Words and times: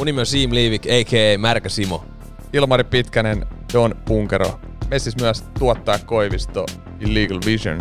Mun 0.00 0.06
nimi 0.06 0.20
on 0.20 0.26
Siim 0.26 0.54
Liivik, 0.54 0.86
a.k.a. 0.86 1.38
Märkä 1.38 1.68
Simo. 1.68 2.04
Ilmari 2.52 2.84
Pitkänen, 2.84 3.46
Don 3.72 3.94
Punkero. 4.04 4.60
Messis 4.90 5.16
myös 5.16 5.44
tuottaa 5.58 5.98
Koivisto, 5.98 6.66
Illegal 7.00 7.38
Vision. 7.46 7.78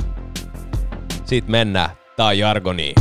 Siitä 1.25 1.51
mennään. 1.51 1.89
Tää 2.15 2.25
on 2.25 2.37
Jargoni. 2.37 2.93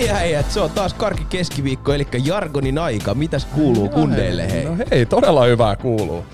No 0.00 0.06
niin 0.06 0.16
äijät, 0.16 0.50
se 0.50 0.60
on 0.60 0.70
taas 0.70 0.94
karki 0.94 1.24
keskiviikko, 1.24 1.92
eli 1.94 2.06
Jargonin 2.24 2.78
aika. 2.78 3.14
Mitäs 3.14 3.44
kuuluu 3.44 3.88
kundeille 3.88 4.52
hei? 4.52 4.64
No 4.64 4.76
hei, 4.90 5.06
todella 5.06 5.44
hyvää 5.44 5.76
kuuluu. 5.76 6.24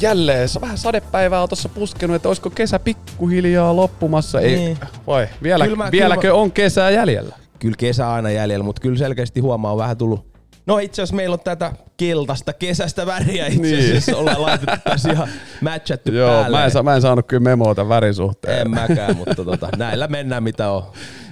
Jälleen, 0.00 0.48
se 0.48 0.60
vähän 0.60 0.78
sadepäivää 0.78 1.42
on 1.42 1.48
tossa 1.48 1.68
puskenut, 1.68 2.16
että 2.16 2.28
olisiko 2.28 2.50
kesä 2.50 2.78
pikkuhiljaa 2.78 3.76
loppumassa. 3.76 4.40
Ei, 4.40 4.56
Niin. 4.56 4.78
vai, 5.06 5.28
vielä, 5.42 5.64
Kyllä 5.64 5.76
mä- 5.76 5.90
vieläkö 5.92 6.20
kyllä 6.20 6.34
mä- 6.34 6.40
on 6.40 6.52
kesää 6.52 6.90
jäljellä? 6.90 7.36
Kyllä 7.58 7.76
kesä 7.78 8.12
aina 8.12 8.30
jäljellä, 8.30 8.64
mutta 8.64 8.82
kyllä 8.82 8.98
selkeästi 8.98 9.40
huomaa 9.40 9.72
on 9.72 9.78
vähän 9.78 9.96
tullut 9.96 10.32
No 10.66 10.78
itse 10.78 11.02
asiassa 11.02 11.16
meillä 11.16 11.34
on 11.34 11.40
tätä 11.40 11.72
keltaista 11.96 12.52
kesästä 12.52 13.06
väriä 13.06 13.46
itse 13.46 13.60
Niin. 13.62 13.78
asiassa. 13.78 14.16
Ollaan 14.16 14.42
laitettu 14.42 14.76
tässä 14.84 15.12
ihan 15.12 15.28
matchattu 15.60 16.12
Joo, 16.12 16.30
päälle. 16.30 16.56
mä 16.58 16.64
en, 16.64 16.72
mä 16.84 16.94
en 16.94 17.02
saanut 17.02 17.26
kyllä 17.26 17.40
memoa 17.42 17.74
tämän 17.74 17.88
värin 17.88 18.14
suhteen. 18.14 18.60
En 18.60 18.70
mäkään, 18.70 19.16
mutta 19.16 19.44
tota, 19.44 19.68
näillä 19.76 20.06
mennään 20.08 20.42
mitä 20.42 20.70
on. 20.70 20.82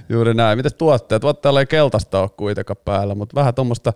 Juuri 0.09 0.33
näin. 0.33 0.57
Mites 0.57 0.73
tuotteet? 0.73 1.21
Tuotteella 1.21 1.59
ei 1.59 1.65
keltaista 1.65 2.21
ole 2.21 2.29
kuitenkaan 2.29 2.77
päällä, 2.85 3.15
mutta 3.15 3.35
vähän 3.35 3.53
tuommoista 3.55 3.93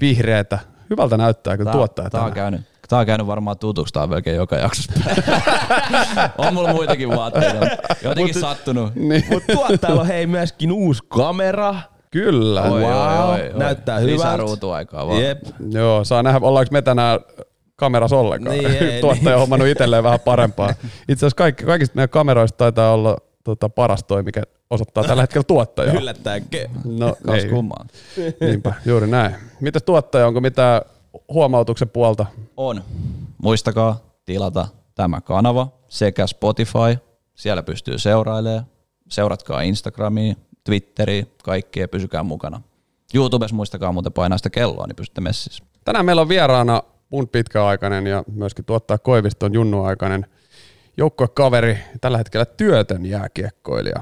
vihreätä. 0.00 0.58
Hyvältä 0.90 1.16
näyttää 1.16 1.56
kyllä 1.56 1.72
tuottajat. 1.72 2.12
Tää 2.12 2.24
on 2.24 2.32
käynyt, 2.32 2.60
tää 2.88 2.98
on 2.98 3.06
käynyt 3.06 3.26
varmaan 3.26 3.58
tutuksi, 3.58 3.94
tää 3.94 4.02
on 4.02 4.10
melkein 4.10 4.36
joka 4.36 4.56
jaksossa. 4.56 4.92
on 6.38 6.54
mulla 6.54 6.72
muitakin 6.72 7.08
vaatteita, 7.08 7.66
jotenkin 8.02 8.40
sattunut. 8.40 8.94
Niin. 8.94 9.24
Mutta 9.30 9.52
tuottajalla 9.52 10.00
on 10.00 10.06
hei 10.06 10.26
myöskin 10.26 10.72
uusi 10.72 11.02
kamera. 11.08 11.74
Kyllä. 12.10 12.62
Oi, 12.62 12.80
wow, 12.80 13.58
näyttää 13.58 14.06
Lisää 14.06 14.14
hyvältä. 14.14 14.36
ruutuaikaa 14.36 15.06
vaan. 15.06 15.22
Jep. 15.22 15.38
Joo, 15.70 16.04
saa 16.04 16.22
nähdä, 16.22 16.40
ollaanko 16.42 16.68
me 16.72 16.82
tänään 16.82 17.20
kamerassa 17.76 18.16
ollenkaan. 18.16 18.58
Niin, 18.58 18.70
ei, 18.70 19.00
Tuottaja 19.00 19.36
on 19.36 19.40
hommannut 19.40 19.68
itselleen 19.68 20.02
vähän 20.02 20.20
parempaa. 20.20 20.70
Itse 21.08 21.12
asiassa 21.12 21.36
kaikki, 21.36 21.64
kaikista 21.64 21.96
meidän 21.96 22.08
kameroista 22.08 22.56
taitaa 22.56 22.92
olla 22.92 23.16
tota, 23.44 23.68
paras 23.68 24.04
toi, 24.04 24.22
mikä 24.22 24.42
osoittaa 24.70 25.04
tällä 25.04 25.22
hetkellä 25.22 25.44
tuottajaa. 25.44 25.94
Yllättäen. 26.00 26.42
Ke- 26.56 26.70
No, 26.84 27.16
Kas 27.26 27.44
ei. 27.44 27.48
kummaa. 27.50 27.86
Niinpä, 28.40 28.74
juuri 28.86 29.06
näin. 29.06 29.34
Mitäs 29.60 29.82
tuottaja, 29.82 30.26
onko 30.26 30.40
mitään 30.40 30.82
huomautuksen 31.28 31.88
puolta? 31.88 32.26
On. 32.56 32.82
Muistakaa 33.42 34.00
tilata 34.24 34.68
tämä 34.94 35.20
kanava 35.20 35.68
sekä 35.88 36.26
Spotify. 36.26 36.98
Siellä 37.34 37.62
pystyy 37.62 37.98
seurailemaan. 37.98 38.66
Seuratkaa 39.08 39.60
Instagramia, 39.62 40.34
Twitteriä, 40.64 41.26
kaikkia 41.42 41.88
pysykää 41.88 42.22
mukana. 42.22 42.62
YouTubessa 43.14 43.56
muistakaa 43.56 43.92
muuten 43.92 44.12
painaa 44.12 44.38
sitä 44.38 44.50
kelloa, 44.50 44.86
niin 44.86 44.96
pystytte 44.96 45.20
messissä. 45.20 45.64
Tänään 45.84 46.04
meillä 46.06 46.22
on 46.22 46.28
vieraana 46.28 46.82
mun 47.10 47.28
pitkäaikainen 47.28 48.06
ja 48.06 48.24
myöskin 48.32 48.64
tuottaa 48.64 48.98
Koiviston 48.98 49.54
junnuaikainen 49.54 50.26
joukkuekaveri, 50.96 51.78
tällä 52.00 52.18
hetkellä 52.18 52.44
työtön 52.44 53.06
jääkiekkoilija. 53.06 54.00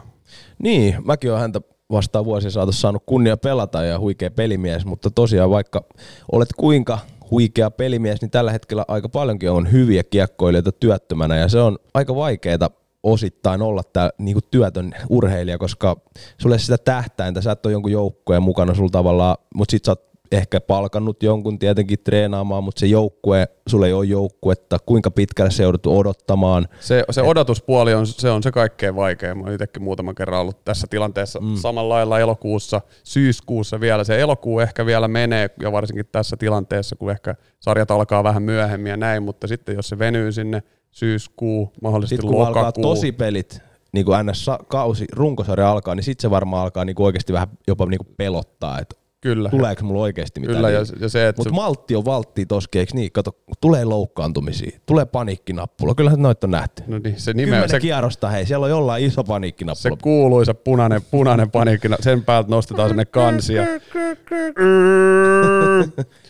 Niin, 0.62 0.96
mäkin 1.04 1.30
olen 1.30 1.40
häntä 1.40 1.60
vastaan 1.90 2.24
vuosien 2.24 2.52
saatossa 2.52 2.80
saanut 2.80 3.02
kunnia 3.06 3.36
pelata 3.36 3.84
ja 3.84 3.98
huikea 3.98 4.30
pelimies, 4.30 4.86
mutta 4.86 5.10
tosiaan 5.10 5.50
vaikka 5.50 5.84
olet 6.32 6.48
kuinka 6.56 6.98
huikea 7.30 7.70
pelimies, 7.70 8.20
niin 8.20 8.30
tällä 8.30 8.52
hetkellä 8.52 8.84
aika 8.88 9.08
paljonkin 9.08 9.50
on 9.50 9.72
hyviä 9.72 10.04
kiekkoilijoita 10.04 10.72
työttömänä 10.72 11.36
ja 11.36 11.48
se 11.48 11.60
on 11.60 11.78
aika 11.94 12.16
vaikeaa 12.16 12.70
osittain 13.02 13.62
olla 13.62 13.82
tää 13.92 14.10
niinku 14.18 14.40
työtön 14.50 14.94
urheilija, 15.08 15.58
koska 15.58 15.96
sulle 16.38 16.58
sitä 16.58 16.78
tähtäintä, 16.78 17.40
sä 17.40 17.52
et 17.52 17.66
ole 17.66 17.72
jonkun 17.72 17.92
joukkueen 17.92 18.42
mukana 18.42 18.74
sulla 18.74 18.90
tavallaan, 18.92 19.36
mutta 19.54 19.72
sit 19.72 19.84
sä 19.84 19.92
oot 19.92 20.11
ehkä 20.32 20.60
palkannut 20.60 21.22
jonkun 21.22 21.58
tietenkin 21.58 21.98
treenaamaan, 22.04 22.64
mutta 22.64 22.80
se 22.80 22.86
joukkue, 22.86 23.48
sulla 23.66 23.86
ei 23.86 23.92
ole 23.92 24.04
joukkuetta, 24.04 24.78
kuinka 24.86 25.10
pitkälle 25.10 25.50
se 25.50 25.62
jouduttu 25.62 25.98
odottamaan. 25.98 26.68
Se, 26.80 27.04
se 27.10 27.22
odotuspuoli 27.22 27.94
on 27.94 28.06
se, 28.06 28.30
on 28.30 28.42
se 28.42 28.52
kaikkein 28.52 28.96
vaikein. 28.96 29.38
Mä 29.38 29.44
oon 29.44 29.52
itsekin 29.52 29.82
muutaman 29.82 30.14
kerran 30.14 30.40
ollut 30.40 30.64
tässä 30.64 30.86
tilanteessa 30.90 31.40
mm. 31.40 31.56
samalla 31.56 31.94
lailla 31.94 32.20
elokuussa, 32.20 32.80
syyskuussa 33.04 33.80
vielä. 33.80 34.04
Se 34.04 34.20
elokuu 34.20 34.60
ehkä 34.60 34.86
vielä 34.86 35.08
menee, 35.08 35.50
ja 35.60 35.72
varsinkin 35.72 36.06
tässä 36.12 36.36
tilanteessa, 36.36 36.96
kun 36.96 37.10
ehkä 37.10 37.34
sarjat 37.60 37.90
alkaa 37.90 38.24
vähän 38.24 38.42
myöhemmin 38.42 38.90
ja 38.90 38.96
näin, 38.96 39.22
mutta 39.22 39.46
sitten 39.46 39.76
jos 39.76 39.88
se 39.88 39.98
venyy 39.98 40.32
sinne 40.32 40.62
syyskuu, 40.90 41.72
mahdollisesti 41.82 42.16
Sitten 42.16 42.30
kun 42.30 42.46
alkaa 42.46 42.62
lokakuu. 42.62 42.82
tosi 42.82 43.12
pelit, 43.12 43.60
niin 43.92 44.06
kuin 44.06 44.26
NS-kausi, 44.26 45.04
runkosarja 45.12 45.70
alkaa, 45.70 45.94
niin 45.94 46.04
sitten 46.04 46.22
se 46.22 46.30
varmaan 46.30 46.62
alkaa 46.62 46.84
niin 46.84 46.96
kuin 46.96 47.06
oikeasti 47.06 47.32
vähän 47.32 47.48
jopa 47.68 47.86
niin 47.86 47.98
kuin 47.98 48.14
pelottaa, 48.16 48.78
että 48.78 49.01
Kyllä. 49.22 49.50
tuleeko 49.50 49.84
mulla 49.84 50.00
oikeasti 50.02 50.40
mitään. 50.40 50.56
Kyllä, 50.56 50.70
ja, 50.70 50.80
ja 51.00 51.08
se, 51.08 51.28
että 51.28 51.40
Mutta 51.40 51.50
se, 51.50 51.54
maltti 51.54 51.96
on 51.96 52.04
valttia 52.04 52.46
toskin, 52.46 52.80
eikö 52.80 52.92
niin? 52.94 53.12
Kato, 53.12 53.36
tulee 53.60 53.84
loukkaantumisia, 53.84 54.78
tulee 54.86 55.04
paniikkinappula, 55.04 55.94
kyllähän 55.94 56.22
noita 56.22 56.46
on 56.46 56.50
nähty. 56.50 56.82
no 56.86 56.98
niin, 56.98 57.20
se, 57.20 57.32
nime, 57.32 57.44
Kymmenen 57.44 57.68
se, 57.68 57.80
kierrosta, 57.80 58.28
hei, 58.28 58.46
siellä 58.46 58.64
on 58.64 58.70
jollain 58.70 59.04
iso 59.04 59.22
se 59.22 59.26
paniikkinappula. 59.26 59.96
kuuluisa 60.02 60.54
punainen, 60.54 61.02
punainen 61.10 61.50
paniikki, 61.50 61.88
sen 62.00 62.24
päältä 62.24 62.50
nostetaan 62.50 62.88
sinne 62.88 63.04
kansia. 63.04 63.62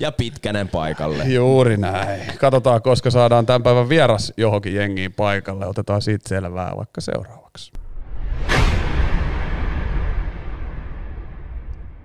ja 0.00 0.12
pitkänen 0.12 0.69
paikalle. 0.69 1.24
Juuri 1.24 1.76
näin. 1.76 2.20
Katsotaan, 2.38 2.82
koska 2.82 3.10
saadaan 3.10 3.47
tämän 3.47 3.62
päivän 3.62 3.88
vieras 3.88 4.32
johonkin 4.36 4.74
jengiin 4.74 5.12
paikalle. 5.12 5.66
Otetaan 5.66 6.03
siitä 6.03 6.28
selvää 6.28 6.72
vaikka 6.76 7.00
seuraavaksi. 7.00 7.81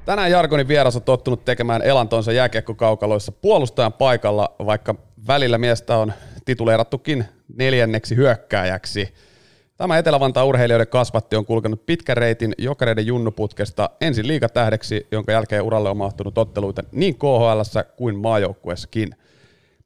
Tänään 0.07 0.31
Jarkonin 0.31 0.67
vieras 0.67 0.95
on 0.95 1.01
tottunut 1.01 1.45
tekemään 1.45 1.81
elantonsa 1.81 2.31
jääkiekkokaukaloissa 2.31 3.31
puolustajan 3.31 3.93
paikalla, 3.93 4.55
vaikka 4.65 4.95
välillä 5.27 5.57
miestä 5.57 5.97
on 5.97 6.13
tituleerattukin 6.45 7.25
neljänneksi 7.55 8.15
hyökkääjäksi. 8.15 9.13
Tämä 9.77 9.97
Etelä-Vantaan 9.97 10.47
urheilijoiden 10.47 10.87
kasvatti 10.87 11.35
on 11.35 11.45
kulkenut 11.45 11.85
pitkän 11.85 12.17
reitin 12.17 12.53
jokereiden 12.57 13.05
junnuputkesta 13.05 13.89
ensin 14.01 14.27
liikatähdeksi, 14.27 15.07
jonka 15.11 15.31
jälkeen 15.31 15.61
uralle 15.61 15.89
on 15.89 15.97
mahtunut 15.97 16.37
otteluita 16.37 16.83
niin 16.91 17.15
KHL 17.15 17.61
kuin 17.95 18.15
maajoukkueessakin. 18.15 19.09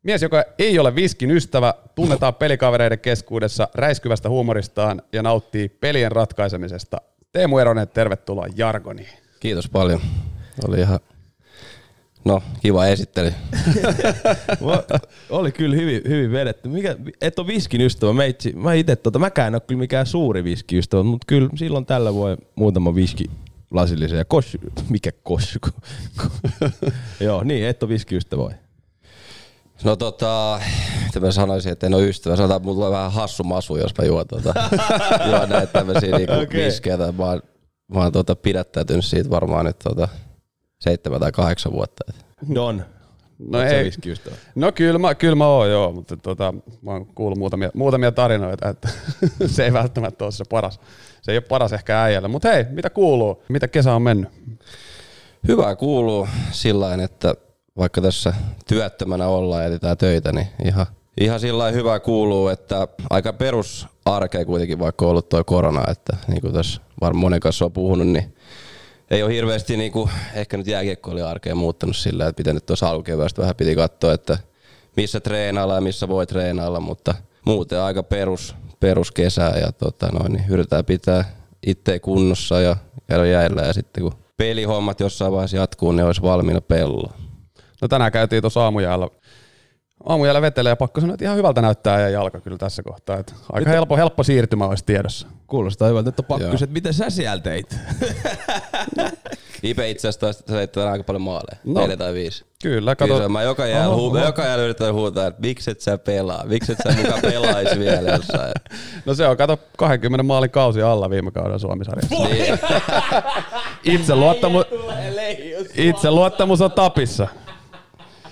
Mies, 0.03 0.21
joka 0.21 0.43
ei 0.59 0.79
ole 0.79 0.95
viskin 0.95 1.31
ystävä, 1.31 1.73
tunnetaan 1.95 2.35
pelikavereiden 2.35 2.99
keskuudessa 2.99 3.67
räiskyvästä 3.73 4.29
huumoristaan 4.29 5.01
ja 5.13 5.23
nauttii 5.23 5.69
pelien 5.69 6.11
ratkaisemisesta. 6.11 6.97
Teemu 7.31 7.57
Eronen, 7.57 7.87
tervetuloa 7.87 8.47
Jargoniin. 8.55 9.30
Kiitos 9.41 9.69
paljon. 9.69 10.01
Oli 10.67 10.79
ihan, 10.79 10.99
no 12.25 12.43
kiva 12.61 12.85
esittely. 12.85 13.33
Mä- 14.65 14.99
Oli 15.37 15.51
kyllä 15.51 15.75
hyvin, 15.75 16.01
hyvin 16.07 16.31
vedetty. 16.31 16.69
Mikä, 16.69 16.95
et 17.21 17.39
ole 17.39 17.47
viskin 17.47 17.81
ystävä. 17.81 18.13
Meitsi, 18.13 18.53
mä 18.53 18.73
itse, 18.73 18.95
tota, 18.95 19.19
mäkään 19.19 19.47
en 19.47 19.55
ole 19.55 19.61
kyllä 19.67 19.79
mikään 19.79 20.05
suuri 20.05 20.43
viski 20.43 20.77
ystävä, 20.77 21.03
mutta 21.03 21.25
kyllä 21.27 21.49
silloin 21.55 21.85
tällä 21.85 22.13
voi 22.13 22.37
muutama 22.55 22.95
viski 22.95 23.25
lasillisen 23.71 24.17
ja 24.17 24.25
kos, 24.25 24.57
mikä 24.89 25.11
kos, 25.23 25.59
Joo, 27.19 27.43
niin, 27.43 27.65
et 27.65 27.83
ole 27.83 27.89
viski 27.89 28.15
ystävä 28.15 28.43
vai? 28.43 28.53
No 29.83 29.95
tota, 29.95 30.59
mitä 31.05 31.19
mä 31.19 31.31
sanoisin, 31.31 31.71
että 31.71 31.87
en 31.87 31.93
ole 31.93 32.07
ystävä. 32.07 32.35
Sanotaan, 32.35 32.57
että 32.57 32.65
mulla 32.65 32.75
tulee 32.75 32.91
vähän 32.91 33.11
hassu 33.11 33.43
masu, 33.43 33.77
jos 33.77 33.91
mä 33.97 34.05
juon, 34.05 34.27
tota, 34.27 34.53
juon 35.29 35.49
näitä 35.49 35.73
tämmöisiä 35.73 36.17
niinku 36.17 36.33
okay. 36.33 36.65
viskejä. 36.65 36.97
Mä 36.97 37.25
oon, 37.25 37.41
mä 37.93 37.99
oon 37.99 38.11
tota, 38.11 38.35
pidättäytynyt 38.35 39.05
siitä 39.05 39.29
varmaan 39.29 39.65
nyt 39.65 39.79
tota, 39.79 40.07
seitsemän 40.79 41.19
tai 41.19 41.31
kahdeksan 41.31 41.71
vuotta. 41.71 42.13
Don. 42.55 42.85
No 43.49 43.61
ei. 43.61 43.91
No 44.55 44.71
kyllä 44.71 44.99
mä, 44.99 45.15
kyllä 45.15 45.35
mä 45.35 45.47
oon 45.47 45.69
joo, 45.69 45.91
mutta 45.91 46.17
tota, 46.17 46.53
mä 46.81 46.91
oon 46.91 47.05
kuullut 47.05 47.39
muutamia, 47.39 47.69
muutamia 47.73 48.11
tarinoita, 48.11 48.69
että 48.69 48.89
se 49.45 49.65
ei 49.65 49.73
välttämättä 49.73 50.23
ole 50.23 50.31
se 50.31 50.43
paras. 50.49 50.79
Se 51.21 51.31
ei 51.31 51.37
ole 51.37 51.41
paras 51.49 51.73
ehkä 51.73 52.03
äijälle, 52.03 52.27
mutta 52.27 52.49
hei, 52.49 52.65
mitä 52.69 52.89
kuuluu? 52.89 53.43
Mitä 53.49 53.67
kesä 53.67 53.93
on 53.93 54.01
mennyt? 54.01 54.29
Hyvää 55.47 55.75
kuuluu 55.75 56.27
sillä 56.51 56.93
että 57.03 57.35
vaikka 57.77 58.01
tässä 58.01 58.33
työttömänä 58.67 59.27
ollaan 59.27 59.61
ja 59.61 59.67
etsitään 59.67 59.97
töitä, 59.97 60.31
niin 60.31 60.47
ihan, 60.65 60.85
ihan 61.19 61.39
sillä 61.39 61.71
hyvää 61.71 61.99
kuuluu, 61.99 62.47
että 62.47 62.87
aika 63.09 63.33
perusarkea 64.11 64.45
kuitenkin 64.45 64.79
vaikka 64.79 65.05
on 65.05 65.11
ollut 65.11 65.29
tuo 65.29 65.43
korona, 65.43 65.83
että 65.87 66.17
niin 66.27 66.41
kuin 66.41 66.53
tässä 66.53 66.81
varmaan 67.01 67.21
monen 67.21 67.39
kanssa 67.39 67.65
on 67.65 67.71
puhunut, 67.71 68.07
niin 68.07 68.35
ei 69.11 69.23
ole 69.23 69.33
hirveästi 69.33 69.77
niin 69.77 69.91
kuin, 69.91 70.09
ehkä 70.33 70.57
nyt 70.57 70.67
jääkiekkoilija 70.67 71.29
arkea 71.29 71.55
muuttanut 71.55 71.95
sillä, 71.95 72.27
että 72.27 72.39
miten 72.39 72.55
nyt 72.55 72.65
tuossa 72.65 72.89
alkukeväästä 72.89 73.41
vähän 73.41 73.55
piti 73.55 73.75
katsoa, 73.75 74.13
että 74.13 74.37
missä 74.97 75.19
treenailla 75.19 75.75
ja 75.75 75.81
missä 75.81 76.07
voi 76.07 76.27
treenailla, 76.27 76.79
mutta 76.79 77.13
muuten 77.45 77.79
aika 77.79 78.03
perus, 78.03 78.55
perus 78.79 79.11
kesää 79.11 79.57
ja 79.57 79.71
tota 79.71 80.07
noin, 80.07 80.33
niin 80.33 80.45
yritetään 80.49 80.85
pitää 80.85 81.23
itse 81.67 81.99
kunnossa 81.99 82.61
ja 82.61 82.75
käydä 83.07 83.25
jäillä 83.25 83.61
ja 83.61 83.73
sitten 83.73 84.03
kun 84.03 84.13
pelihommat 84.37 84.99
jossain 84.99 85.31
vaiheessa 85.31 85.57
jatkuu, 85.57 85.91
niin 85.91 86.05
olisi 86.05 86.21
valmiina 86.21 86.61
pelloa. 86.61 87.13
No 87.81 87.87
tänään 87.87 88.11
käytiin 88.11 88.41
tuossa 88.41 88.63
aamujäällä 88.63 89.07
aamujäällä 90.05 90.41
vetelee 90.41 90.69
ja 90.69 90.75
pakko 90.75 91.01
sanoa, 91.01 91.13
että 91.13 91.25
ihan 91.25 91.37
hyvältä 91.37 91.61
näyttää 91.61 91.99
ja 91.99 92.09
jalka 92.09 92.39
kyllä 92.39 92.57
tässä 92.57 92.83
kohtaa. 92.83 93.17
Että 93.17 93.33
aika 93.51 93.69
helppo, 93.69 93.97
helppo 93.97 94.23
siirtymä 94.23 94.65
olisi 94.65 94.85
tiedossa. 94.85 95.27
Kuulostaa 95.47 95.87
hyvältä, 95.87 96.09
että 96.09 96.23
pakko 96.23 96.53
että 96.53 96.65
miten 96.69 96.93
sä 96.93 97.09
siellä 97.09 97.41
teit? 97.41 97.75
Ipe 99.63 99.89
itse 99.89 100.07
asiassa 100.07 100.53
heittää 100.53 100.91
aika 100.91 101.03
paljon 101.03 101.21
maaleja. 101.21 101.57
No. 101.63 101.81
Neljä 101.81 101.97
tai 101.97 102.13
viisi. 102.13 102.45
Kyllä, 102.63 102.75
Kyllä 102.75 102.95
kato. 102.95 103.17
se, 103.17 103.27
mä 103.27 103.43
joka 103.43 103.67
jäällä, 103.67 103.95
Oho, 103.95 104.19
joka 104.19 104.45
jäällä 104.45 104.63
yritän 104.63 104.93
huutaa, 104.93 105.27
että 105.27 105.41
miksi 105.41 105.71
et 105.71 105.81
sä 105.81 105.97
pelaa, 105.97 106.45
miksi 106.45 106.71
et 106.71 106.77
sä 106.83 107.01
muka 107.01 107.17
pelaisi 107.21 107.79
vielä 107.79 108.09
jossain. 108.11 108.51
No 109.05 109.13
se 109.13 109.27
on, 109.27 109.37
kato 109.37 109.59
20 109.77 110.23
maalin 110.23 110.49
kausi 110.49 110.81
alla 110.81 111.09
viime 111.09 111.31
kauden 111.31 111.59
Suomisarjassa. 111.59 112.15
Niin. 112.15 112.59
Itse 113.95 114.15
luottamus, 114.15 114.65
itse 115.75 116.11
luottamus 116.11 116.61
on 116.61 116.71
tapissa. 116.71 117.27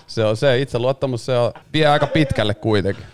Se 0.09 0.25
on 0.25 0.37
se, 0.37 0.61
itse 0.61 0.79
luottamus 0.79 1.25
se 1.25 1.37
on, 1.37 1.51
vie 1.73 1.87
aika 1.87 2.07
pitkälle 2.07 2.53
kuitenkin. 2.53 3.05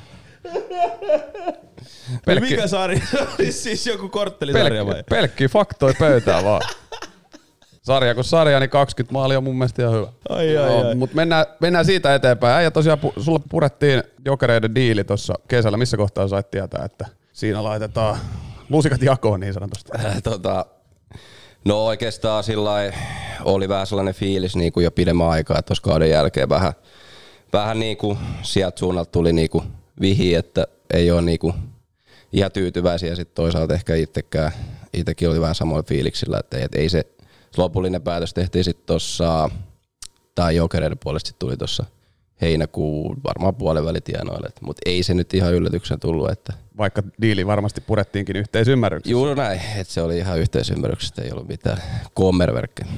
Pelkki, 2.26 2.50
Mikä 2.50 2.68
sarja? 2.68 3.02
siis 3.50 3.88
joku 3.88 4.10
korttelisarja 4.10 4.86
vai? 4.86 4.94
pelkki, 4.94 5.10
pelkki 5.10 5.48
faktoi 5.48 5.94
pöytään 6.00 6.44
vaan. 6.44 6.62
Sarja 7.82 8.16
kun 8.16 8.24
sarja, 8.24 8.60
niin 8.60 8.70
20 8.70 9.14
maalia 9.14 9.38
on 9.38 9.44
mun 9.44 9.56
mielestä 9.56 9.82
ihan 9.82 9.94
hyvä. 9.94 10.08
Ai, 10.30 10.58
ai, 10.58 10.86
ai. 10.86 10.96
Mutta 10.96 11.16
mennään, 11.16 11.46
mennään 11.60 11.86
siitä 11.86 12.16
eteenpäin. 12.16 12.64
Ja 12.64 12.72
tosiaan 12.72 13.00
pu, 13.00 13.14
sulla 13.20 13.40
purettiin 13.50 14.04
jokereiden 14.26 14.76
diili 14.76 15.04
tuossa 15.04 15.34
kesällä. 15.48 15.78
Missä 15.78 15.98
kohtaa 15.98 16.28
sait 16.28 16.52
tietää, 16.52 16.86
että 16.86 17.06
siinä 17.34 17.64
laitetaan 17.64 18.18
lusikat 18.70 19.02
jakoon 19.02 19.40
niin 19.40 19.54
sanotusti? 19.54 19.92
tota, 20.24 20.66
no 21.66 21.86
oikeastaan 21.86 22.44
sillä 22.44 22.72
oli 23.44 23.70
vähän 23.70 23.88
sellainen 23.88 24.14
fiilis 24.14 24.56
niin 24.56 24.74
kuin 24.74 24.84
jo 24.84 24.92
pidemmän 24.92 25.30
aikaa, 25.30 25.60
että 25.60 25.68
tuossa 25.68 25.84
kauden 25.84 26.10
jälkeen 26.10 26.50
vähän, 26.50 26.74
vähän 27.54 27.80
niin 27.80 27.98
kuin 27.98 28.18
sieltä 28.42 28.80
suunnalta 28.80 29.12
tuli 29.12 29.34
niin 29.34 29.50
kuin 29.50 29.64
vihi, 30.02 30.36
että 30.36 30.68
ei 30.94 31.12
ole 31.12 31.22
niin 31.22 31.40
kuin 31.40 31.54
ihan 32.34 32.52
tyytyväisiä. 32.52 33.16
Sitten 33.16 33.36
toisaalta 33.36 33.74
ehkä 33.74 33.96
itsekään, 33.96 34.52
itsekin 34.94 35.30
oli 35.30 35.42
vähän 35.42 35.56
samoin 35.56 35.86
fiiliksillä, 35.86 36.40
että 36.40 36.58
ei, 36.58 36.64
että 36.64 36.80
ei 36.80 36.90
se 36.90 37.06
se 37.56 37.62
lopullinen 37.62 38.02
päätös 38.02 38.34
tehtiin 38.34 38.64
sitten 38.64 38.86
tuossa, 38.86 39.50
tai 40.36 40.56
jokereiden 40.56 40.98
puolesta 41.04 41.28
sit 41.28 41.40
tuli 41.40 41.58
tuossa 41.58 41.86
heinäkuun 42.42 43.18
varmaan 43.24 43.56
puolen 43.56 43.86
välitienoille, 43.86 44.50
mutta 44.62 44.82
ei 44.86 45.04
se 45.04 45.14
nyt 45.14 45.34
ihan 45.34 45.54
yllätyksen 45.54 46.00
tullut, 46.00 46.30
että 46.32 46.54
Vaikka 46.78 47.04
diili 47.22 47.48
varmasti 47.48 47.82
purettiinkin 47.82 48.36
yhteisymmärryksessä. 48.36 49.12
Juuri 49.12 49.36
näin, 49.36 49.62
että 49.78 49.94
se 49.94 50.02
oli 50.02 50.18
ihan 50.18 50.40
yhteisymmärryksestä, 50.40 51.22
ei 51.22 51.32
ollut 51.32 51.48
mitään 51.48 51.78
kommerverkkejä. 52.14 52.90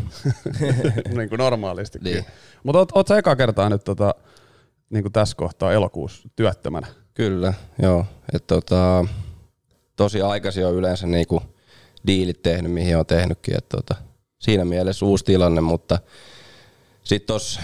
niin 1.17 1.29
kuin 1.29 1.39
normaalisti. 1.39 1.99
Niin. 2.01 2.25
Mutta 2.63 2.79
oot, 2.79 2.89
oot 2.95 3.07
sä 3.07 3.17
eka 3.17 3.35
kertaa 3.35 3.69
nyt 3.69 3.83
tota, 3.83 4.15
niin 4.89 5.03
kuin 5.03 5.13
tässä 5.13 5.37
kohtaa 5.37 5.73
elokuussa 5.73 6.29
työttömänä? 6.35 6.87
Kyllä, 7.13 7.53
joo. 7.81 8.05
Et 8.33 8.47
tota, 8.47 9.05
tosi 9.95 10.21
aikaisin 10.21 10.65
on 10.65 10.75
yleensä 10.75 11.07
niinku 11.07 11.41
diilit 12.07 12.41
tehnyt, 12.41 12.71
mihin 12.71 12.97
on 12.97 13.05
tehnytkin. 13.05 13.57
Et 13.57 13.69
tota, 13.69 13.95
siinä 14.39 14.65
mielessä 14.65 15.05
uusi 15.05 15.25
tilanne, 15.25 15.61
mutta 15.61 15.99
sitten 17.03 17.27
tos, 17.27 17.59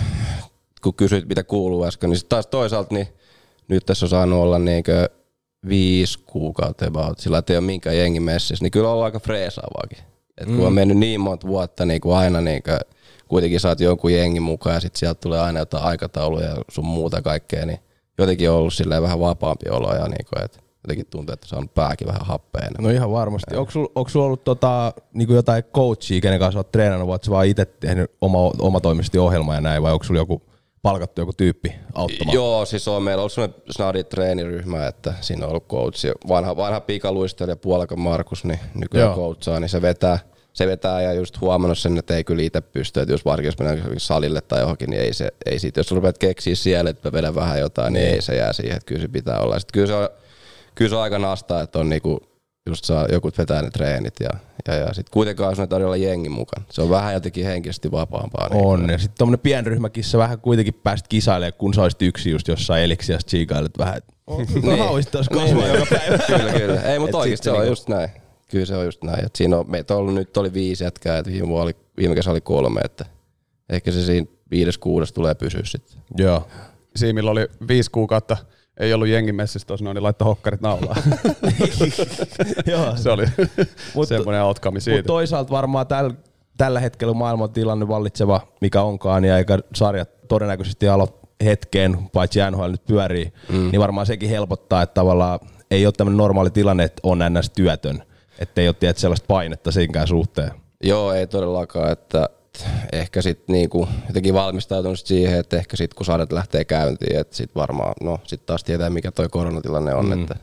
kun 0.81 0.93
kysyit 0.93 1.27
mitä 1.27 1.43
kuuluu 1.43 1.85
äsken, 1.85 2.09
niin 2.09 2.17
sit 2.17 2.29
taas 2.29 2.47
toisaalta 2.47 2.93
niin 2.93 3.07
nyt 3.67 3.85
tässä 3.85 4.05
on 4.05 4.09
saanut 4.09 4.39
olla 4.39 4.59
niinkö 4.59 5.09
viisi 5.67 6.19
kuukautta 6.19 6.87
about, 6.87 7.19
sillä 7.19 7.37
että 7.37 7.53
ei 7.53 7.57
ole 7.57 7.65
minkään 7.65 7.97
jengi 7.97 8.19
messissä, 8.19 8.63
niin 8.63 8.71
kyllä 8.71 8.89
on 8.89 9.05
aika 9.05 9.19
freesaavaakin. 9.19 9.97
Et 10.37 10.47
kun 10.47 10.67
on 10.67 10.73
mennyt 10.73 10.97
niin 10.97 11.21
monta 11.21 11.47
vuotta 11.47 11.85
niin 11.85 12.01
kuin 12.01 12.15
aina 12.15 12.41
niin 12.41 12.63
kuin, 12.63 12.79
kuitenkin 13.33 13.59
saat 13.59 13.79
jonkun 13.79 14.13
jengin 14.13 14.41
mukaan 14.43 14.73
ja 14.73 14.79
sitten 14.79 14.99
sieltä 14.99 15.19
tulee 15.19 15.39
aina 15.39 15.59
jotain 15.59 15.83
aikatauluja 15.83 16.45
ja 16.45 16.55
sun 16.71 16.85
muuta 16.85 17.21
kaikkea, 17.21 17.65
niin 17.65 17.79
jotenkin 18.17 18.49
on 18.49 18.55
ollut 18.55 18.73
silleen 18.73 19.01
vähän 19.01 19.19
vapaampi 19.19 19.69
olo 19.69 19.95
ja 19.95 20.07
niin 20.07 20.25
kuin, 20.29 20.45
että 20.45 20.59
jotenkin 20.83 21.05
tuntuu, 21.09 21.33
että 21.33 21.47
saanut 21.47 21.73
pääkin 21.73 22.07
vähän 22.07 22.25
happea 22.25 22.61
enemmän. 22.61 22.83
No 22.83 22.89
ihan 22.89 23.11
varmasti. 23.11 23.55
Onko 23.95 24.09
sulla, 24.09 24.25
ollut 24.25 24.43
tota, 24.43 24.93
niinku 25.13 25.33
jotain 25.33 25.63
coachia, 25.63 26.21
kenen 26.21 26.39
kanssa 26.39 26.59
olet 26.59 26.71
treenannut, 26.71 27.07
vai 27.07 27.19
vaan 27.29 27.47
itse 27.47 27.65
tehnyt 27.65 28.11
oma, 28.21 28.37
omatoimisesti 28.59 29.19
ohjelma 29.19 29.55
ja 29.55 29.61
näin, 29.61 29.83
vai 29.83 29.93
onko 29.93 30.03
sulla 30.03 30.19
joku 30.19 30.41
palkattu 30.81 31.21
joku 31.21 31.33
tyyppi 31.33 31.75
auttamaan? 31.93 32.35
Joo, 32.35 32.65
siis 32.65 32.87
on 32.87 33.03
meillä 33.03 33.21
ollut 33.21 33.33
sellainen 33.33 33.61
snadi 33.69 34.03
treeniryhmä, 34.03 34.87
että 34.87 35.13
siinä 35.21 35.45
on 35.45 35.49
ollut 35.49 35.67
coach. 35.67 36.05
Vanha, 36.27 36.57
vanha 36.57 36.79
pikaluistelija 36.79 37.55
Puolakan 37.55 37.99
Markus, 37.99 38.43
niin 38.43 38.59
nykyään 38.75 39.07
Joo. 39.07 39.15
coachaa, 39.15 39.59
niin 39.59 39.69
se 39.69 39.81
vetää, 39.81 40.19
se 40.53 40.67
vetää 40.67 41.01
ja 41.01 41.13
just 41.13 41.41
huomannut 41.41 41.77
sen, 41.77 41.97
että 41.97 42.15
ei 42.15 42.23
kyllä 42.23 42.43
itse 42.43 42.61
pysty, 42.61 42.99
että 42.99 43.13
jos 43.13 43.25
varsinkin 43.25 43.47
jos 43.47 43.59
mennään 43.59 43.99
salille 43.99 44.41
tai 44.41 44.59
johonkin, 44.59 44.89
niin 44.89 45.01
ei 45.01 45.13
se, 45.13 45.29
ei 45.45 45.59
siitä, 45.59 45.79
jos 45.79 45.91
rupeat 45.91 46.17
keksiä 46.17 46.55
siellä, 46.55 46.89
että 46.89 47.11
vedän 47.11 47.35
vähän 47.35 47.59
jotain, 47.59 47.93
niin, 47.93 48.07
ei 48.07 48.21
se 48.21 48.35
jää 48.35 48.53
siihen, 48.53 48.77
että 48.77 48.85
kyllä 48.85 49.01
se 49.01 49.07
pitää 49.07 49.39
olla. 49.39 49.59
Sitten 49.59 49.73
kyllä 49.73 49.87
se 49.87 49.93
on, 49.93 50.09
kyllä 50.75 50.89
se 50.89 50.95
on 50.95 51.01
aika 51.01 51.19
nastaa, 51.19 51.61
että 51.61 51.79
on 51.79 51.89
niinku, 51.89 52.19
just 52.69 52.85
saa 52.85 53.07
joku 53.11 53.31
vetää 53.37 53.61
ne 53.61 53.69
treenit 53.69 54.13
ja, 54.19 54.29
ja, 54.67 54.73
ja 54.73 54.93
sitten 54.93 55.11
kuitenkaan 55.13 55.55
sun 55.55 55.63
ei 55.63 55.67
tarvitse 55.67 55.85
olla 55.85 55.97
jengi 55.97 56.29
mukaan. 56.29 56.65
Se 56.71 56.81
on 56.81 56.89
vähän 56.89 57.13
jotenkin 57.13 57.45
henkisesti 57.45 57.91
vapaampaa. 57.91 58.49
niin 58.49 58.65
On, 58.65 58.89
ja 58.89 58.97
sitten 58.97 59.17
tuommoinen 59.17 59.39
pienryhmäkissä 59.39 60.17
vähän 60.17 60.39
kuitenkin 60.39 60.73
pääst 60.73 61.07
kisailemaan, 61.07 61.53
kun 61.57 61.73
sä 61.73 61.81
olisit 61.81 62.01
yksi 62.01 62.31
just 62.31 62.47
jossain 62.47 62.83
eliksiä 62.83 63.17
chiikailet 63.27 63.77
vähän, 63.77 63.97
että 63.97 64.13
no 64.63 64.77
hauista 64.77 65.17
olisi 65.17 65.29
kasvaa 65.29 65.67
joka 65.67 65.85
päivä. 65.89 66.17
kyllä, 66.27 66.53
kyllä. 66.53 66.81
Ei, 66.81 66.99
mutta 66.99 67.17
oikeasti 67.17 67.43
se 67.43 67.51
on 67.51 67.57
niinku- 67.57 67.71
just 67.71 67.87
näin. 67.87 68.22
Kyllä 68.53 68.65
se 68.65 68.75
on 68.75 68.85
just 68.85 69.03
näin. 69.03 69.25
Et 69.25 69.35
siinä 69.35 69.57
on, 69.57 69.71
meitä 69.71 69.93
on 69.93 69.99
ollut, 69.99 70.13
nyt 70.13 70.37
oli 70.37 70.53
viisi 70.53 70.83
jätkää, 70.83 71.17
että 71.17 71.31
viime, 71.31 71.53
oli, 71.53 71.75
viime 71.97 72.15
kesä 72.15 72.31
oli 72.31 72.41
kolme, 72.41 72.81
että 72.83 73.05
ehkä 73.69 73.91
se 73.91 74.05
siinä 74.05 74.27
viides, 74.51 74.77
kuudes 74.77 75.13
tulee 75.13 75.35
pysyä 75.35 75.61
sitten. 75.63 76.01
Joo. 76.17 76.47
Siimillä 76.95 77.31
oli 77.31 77.47
viisi 77.67 77.91
kuukautta, 77.91 78.37
ei 78.77 78.93
ollut 78.93 79.07
jengi 79.07 79.31
messissä 79.31 79.67
tuossa 79.67 79.83
noin, 79.83 79.95
niin 79.95 80.03
laittoi 80.03 80.25
hokkarit 80.25 80.61
naulaan. 80.61 81.03
Joo. 82.71 82.95
se 82.95 83.09
oli 83.09 83.25
Mut- 83.95 84.07
semmoinen 84.07 84.43
outcome 84.43 84.75
Mutta 84.75 84.83
siitä. 84.83 85.07
toisaalta 85.07 85.51
varmaan 85.51 85.87
täl, 85.87 86.11
tällä 86.57 86.79
hetkellä 86.79 87.13
maailman 87.13 87.51
tilanne 87.51 87.87
vallitseva, 87.87 88.41
mikä 88.61 88.81
onkaan, 88.81 89.25
ja 89.25 89.37
eikä 89.37 89.59
sarjat 89.75 90.27
todennäköisesti 90.27 90.87
alo 90.87 91.19
hetkeen, 91.43 91.97
paitsi 92.13 92.39
NHL 92.51 92.71
nyt 92.71 92.85
pyörii, 92.85 93.33
mm. 93.49 93.71
niin 93.71 93.79
varmaan 93.79 94.05
sekin 94.05 94.29
helpottaa, 94.29 94.81
että 94.81 94.93
tavallaan 94.93 95.39
ei 95.71 95.85
ole 95.85 95.93
tämmöinen 95.97 96.17
normaali 96.17 96.49
tilanne, 96.49 96.83
että 96.83 96.99
on 97.03 97.19
ns. 97.29 97.49
työtön. 97.49 98.03
Että 98.39 98.61
ei 98.61 98.67
ole 98.67 98.75
tiedät, 98.79 98.97
sellaista 98.97 99.27
painetta 99.27 99.71
senkään 99.71 100.07
suhteen. 100.07 100.51
Joo, 100.83 101.13
ei 101.13 101.27
todellakaan, 101.27 101.91
että 101.91 102.29
ehkä 102.91 103.21
sitten 103.21 103.53
niinku 103.53 103.87
jotenkin 104.07 104.33
valmistautunut 104.33 104.99
sit 104.99 105.07
siihen, 105.07 105.39
että 105.39 105.57
ehkä 105.57 105.77
sitten 105.77 105.95
kun 105.95 106.05
sarjat 106.05 106.31
lähtee 106.31 106.65
käyntiin, 106.65 107.19
että 107.19 107.35
sitten 107.35 107.61
varmaan, 107.61 107.93
no 108.01 108.19
sitten 108.23 108.45
taas 108.45 108.63
tietää 108.63 108.89
mikä 108.89 109.11
toi 109.11 109.29
koronatilanne 109.29 109.93
on, 109.93 110.05
mm. 110.05 110.21
että 110.21 110.35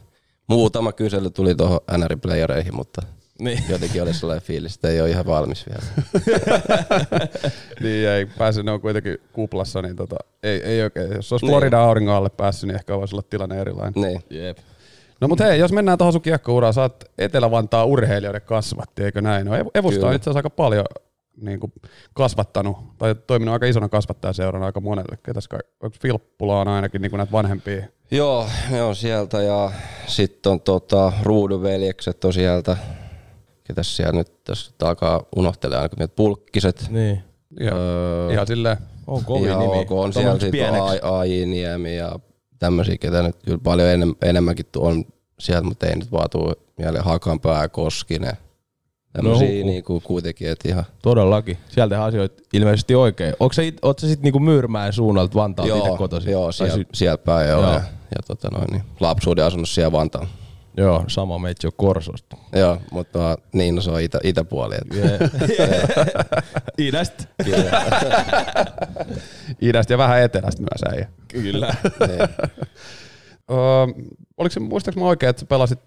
muutama 0.46 0.92
kysely 0.92 1.30
tuli 1.30 1.54
tuohon 1.54 1.80
NR-playereihin, 1.90 2.74
mutta 2.74 3.02
Niin. 3.40 3.62
jotenkin 3.68 4.02
oli 4.02 4.14
sellainen 4.14 4.46
fiilis, 4.46 4.74
että 4.74 4.88
ei 4.88 5.00
ole 5.00 5.10
ihan 5.10 5.26
valmis 5.26 5.66
vielä. 5.68 5.82
niin 7.82 8.08
ei 8.08 8.26
päässyt, 8.26 8.64
ne 8.64 8.70
on 8.70 8.80
kuitenkin 8.80 9.18
kuplassa, 9.32 9.82
niin 9.82 9.96
tota, 9.96 10.16
ei, 10.42 10.62
ei 10.62 10.82
oikein. 10.82 11.12
Jos 11.12 11.32
olisi 11.32 11.46
Florida 11.46 11.82
auringon 11.82 12.14
alle 12.14 12.30
päässyt, 12.30 12.68
niin 12.68 12.76
ehkä 12.76 12.96
voisi 12.96 13.14
olla 13.14 13.24
tilanne 13.30 13.60
erilainen. 13.60 14.02
niin. 14.02 14.22
Jep. 14.30 14.58
No 15.20 15.28
mutta 15.28 15.44
hei, 15.44 15.58
jos 15.58 15.72
mennään 15.72 15.98
tuohon 15.98 16.12
sun 16.12 16.22
kiekkouraan, 16.22 16.74
sä 16.74 16.80
oot 16.82 17.04
Etelä-Vantaa 17.18 17.84
urheilijoiden 17.84 18.42
kasvatti, 18.42 19.02
eikö 19.04 19.20
näin? 19.20 19.46
No 19.46 19.54
Ev- 19.56 19.70
Evusta 19.74 20.06
on 20.06 20.14
itse 20.14 20.30
asiassa 20.30 20.38
aika 20.38 20.50
paljon 20.50 20.84
niin 21.40 21.60
kuin 21.60 21.72
kasvattanut, 22.14 22.76
tai 22.98 23.14
toiminut 23.14 23.52
aika 23.52 23.66
isona 23.66 23.88
kasvattajaseurana 23.88 24.66
aika 24.66 24.80
monelle. 24.80 25.18
Ketäs 25.22 25.48
kai, 25.48 25.60
onko 25.82 25.96
Filppula 26.02 26.60
on 26.60 26.68
ainakin 26.68 27.02
niin 27.02 27.10
kuin 27.10 27.18
näitä 27.18 27.32
vanhempia? 27.32 27.86
Joo, 28.10 28.46
ne 28.70 28.82
on 28.82 28.96
sieltä 28.96 29.42
ja 29.42 29.70
sitten 30.06 30.52
on 30.52 30.60
tota, 30.60 31.12
ruudunveljekset 31.22 32.24
on 32.24 32.32
sieltä. 32.32 32.76
Ketäs 33.64 33.96
siellä 33.96 34.12
nyt 34.12 34.44
tässä 34.44 34.72
alkaa 34.82 35.22
unohtelee 35.36 35.76
aina, 35.78 35.88
kun 35.88 35.98
niitä 35.98 36.14
pulkkiset. 36.16 36.86
Niin. 36.90 37.22
Ihan, 37.60 37.78
Öö, 37.78 38.32
ihan 38.32 38.46
silleen, 38.46 38.76
On 39.06 39.24
kovin 39.24 39.58
nimi. 39.58 39.78
ok. 39.80 39.90
On 39.92 40.12
siellä 40.12 40.32
sitten 40.32 40.50
pieneksi. 40.50 40.98
AI 41.02 41.46
Niemi 41.46 41.96
ja 41.96 42.18
tämmöisiä, 42.60 42.98
ketä 42.98 43.22
nyt 43.22 43.36
kyllä 43.44 43.58
paljon 43.64 43.88
enem, 43.88 44.14
enemmänkin 44.22 44.66
on 44.76 45.04
sieltä, 45.38 45.66
mutta 45.66 45.86
ei 45.86 45.96
nyt 45.96 46.12
vaan 46.12 46.30
tuu 46.30 46.54
mieleen 46.78 47.04
Hakanpää, 47.04 47.68
Koskinen. 47.68 48.36
Tämmöisiä 49.12 49.60
no, 49.60 49.66
niinku 49.66 50.00
kuitenkin, 50.00 50.48
että 50.48 50.68
ihan 50.68 50.84
Todellakin. 51.02 51.58
Sieltä 51.68 52.04
asioita 52.04 52.42
ilmeisesti 52.52 52.94
oikein. 52.94 53.34
Onko 53.40 53.52
sä, 53.52 53.62
it, 53.62 53.78
oot 53.82 53.98
sä 53.98 54.08
sit 54.08 54.22
niinku 54.22 54.38
Myyrmäen 54.38 54.92
suunnalta 54.92 55.34
Vantaalta 55.34 55.76
itse 55.76 55.90
kotoisin? 55.98 56.32
joo 56.32 56.52
siellä, 56.52 56.84
siellä 56.94 57.18
päin 57.18 57.48
joo. 57.48 57.62
Joo. 57.62 57.72
Ja, 57.72 57.80
ja 58.16 58.22
tota 58.26 58.48
noin, 58.50 58.66
niin, 58.72 58.82
lapsuuden 59.00 59.44
asunut 59.44 59.68
siellä 59.68 59.92
Vantaalla. 59.92 60.28
Joo, 60.76 61.04
sama 61.08 61.38
meitsi 61.38 61.66
on 61.66 61.72
Korsosta. 61.76 62.36
Joo, 62.52 62.78
mutta 62.90 63.38
niin 63.52 63.74
no, 63.74 63.82
se 63.82 63.90
on 63.90 64.00
itä, 64.00 64.20
itäpuoli. 64.24 64.74
Että, 64.74 65.28
Idästä. 66.78 67.24
kyllä. 67.44 67.84
idästä 69.60 69.92
ja 69.92 69.98
vähän 69.98 70.22
etelästä 70.22 70.62
myös 70.62 70.94
äijä. 70.94 71.08
Kyllä. 71.28 71.74
niin. 72.08 72.28
Oliko 74.38 74.52
se, 74.52 74.60
muistaaks 74.60 74.96
mä 74.96 75.04
oikein, 75.04 75.30
että 75.30 75.40
sä 75.40 75.46
pelasit 75.46 75.80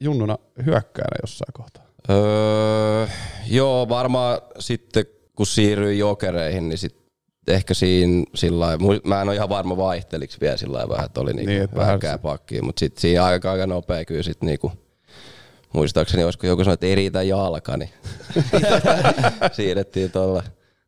junnuna 0.00 0.38
hyökkäänä 0.66 1.16
jossain 1.22 1.52
kohtaa? 1.52 1.84
Öö, 2.10 3.06
joo, 3.46 3.88
varmaan 3.88 4.38
sitten 4.58 5.04
kun 5.36 5.46
siirryin 5.46 5.98
jokereihin, 5.98 6.68
niin 6.68 6.78
sit 6.78 7.01
ehkä 7.48 7.74
siinä 7.74 8.24
sillä 8.34 8.78
mä 9.04 9.22
en 9.22 9.28
ole 9.28 9.36
ihan 9.36 9.48
varma 9.48 9.76
vaihteliks 9.76 10.40
vielä 10.40 10.56
sillä 10.56 10.88
vähän, 10.88 11.06
että 11.06 11.20
oli 11.20 11.32
niinku 11.32 11.46
Niin, 11.48 11.54
niin, 11.54 11.64
että 11.64 11.76
vähän 11.76 11.98
kääpakkiin, 11.98 12.64
mutta 12.64 12.80
sitten 12.80 13.00
siinä 13.00 13.24
aika, 13.24 13.52
aika 13.52 13.66
nopea 13.66 14.04
kyllä 14.04 14.22
sit 14.22 14.42
niinku, 14.42 14.72
muistaakseni 15.72 16.24
olisiko 16.24 16.46
joku 16.46 16.64
sanonut, 16.64 16.74
että 16.74 16.86
ei 16.86 16.94
riitä 16.94 17.22
jalka, 17.22 17.76
niin 17.76 17.90
siirrettiin 19.52 20.10
tuolla 20.10 20.42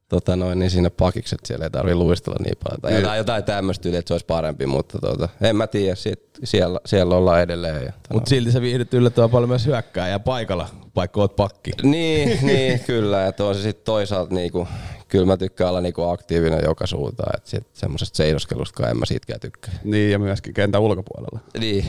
tota 0.09 0.37
noin, 0.37 0.59
niin 0.59 0.71
sinne 0.71 0.91
pakiksi, 0.91 1.35
että 1.35 1.47
siellä 1.47 1.65
ei 1.65 1.71
tarvitse 1.71 1.95
luistella 1.95 2.39
niin 2.45 2.57
paljon. 2.65 2.81
Tai 2.81 2.95
jotain, 2.95 3.19
jotain 3.19 3.45
tämmöistä 3.45 3.89
yli, 3.89 3.97
että 3.97 4.09
se 4.09 4.15
olisi 4.15 4.27
parempi, 4.27 4.67
mutta 4.67 4.99
tota, 4.99 5.29
en 5.41 5.57
mä 5.57 5.67
tiedä, 5.67 5.95
sit, 5.95 6.23
siellä, 6.45 6.81
siellä 6.87 7.17
ollaan 7.17 7.41
edelleen. 7.41 7.85
Ja, 7.85 7.93
Mutta 8.13 8.29
silti 8.29 8.53
sä 8.53 8.61
viihdyt 8.61 8.95
yllättävän 8.95 9.31
paljon 9.31 9.49
myös 9.49 9.67
hyökkääjää 9.67 10.19
paikalla, 10.19 10.69
vaikka 10.97 11.21
oot 11.21 11.37
pakki. 11.37 11.71
niin, 11.83 12.39
niin, 12.43 12.81
kyllä. 12.81 13.27
Että 13.27 13.45
on 13.45 13.55
se 13.55 13.63
sitten 13.63 13.85
toisaalta 13.85 14.35
niinku, 14.35 14.69
kyllä 15.15 15.27
mä 15.27 15.37
tykkään 15.37 15.71
olla 15.71 15.81
niinku 15.81 16.03
aktiivinen 16.03 16.61
joka 16.65 16.87
suuntaan. 16.87 17.37
Että 17.37 17.51
sit 17.51 17.67
semmoisesta 17.73 18.17
seisoskelusta 18.17 18.91
en 18.91 18.97
mä 18.97 19.07
siitäkään 19.07 19.41
tykkää. 19.41 19.75
Niin, 19.85 20.13
ja 20.13 20.19
myöskin 20.19 20.55
kentän 20.55 20.81
ulkopuolella. 20.81 21.41
Niin, 21.59 21.85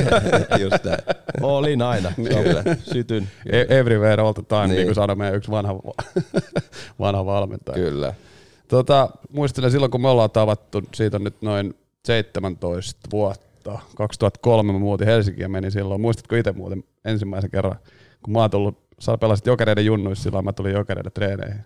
just 0.62 0.84
näin. 0.84 0.98
Olin 1.42 1.82
aina. 1.82 2.12
Kyllä. 2.16 2.62
Sytyn. 2.92 3.28
E- 3.52 3.78
Everywhere 3.78 4.22
all 4.22 4.32
the 4.32 4.42
time, 4.42 4.60
niin, 4.60 4.68
Niin. 4.68 4.76
niin 4.76 4.86
kuin 4.86 4.94
sanoi 4.94 5.16
meidän 5.16 5.34
yksi 5.36 5.50
vanha, 5.50 5.74
vanha 7.00 7.26
valmentaja. 7.26 7.76
Kyllä. 7.90 8.14
Tota, 8.68 9.10
muistelen 9.32 9.70
silloin, 9.70 9.90
kun 9.90 10.00
me 10.00 10.08
ollaan 10.08 10.30
tavattu, 10.30 10.82
siitä 10.94 11.16
on 11.16 11.24
nyt 11.24 11.42
noin 11.42 11.74
17 12.06 13.10
vuotta. 13.12 13.78
2003 13.96 14.72
mä 14.72 14.78
muutin 14.78 15.06
Helsinkiin 15.06 15.42
ja 15.42 15.48
menin 15.48 15.70
silloin. 15.70 16.00
Muistatko 16.00 16.36
itse 16.36 16.52
muuten 16.52 16.84
ensimmäisen 17.04 17.50
kerran, 17.50 17.76
kun 18.22 18.32
mä 18.32 18.40
oon 18.40 18.50
tullut, 18.50 18.78
sä 18.98 19.18
pelasit 19.18 19.46
jokereiden 19.46 19.84
junnuissa, 19.86 20.22
silloin 20.22 20.44
mä 20.44 20.52
tulin 20.52 20.72
jokereiden 20.72 21.12
treeneihin. 21.12 21.60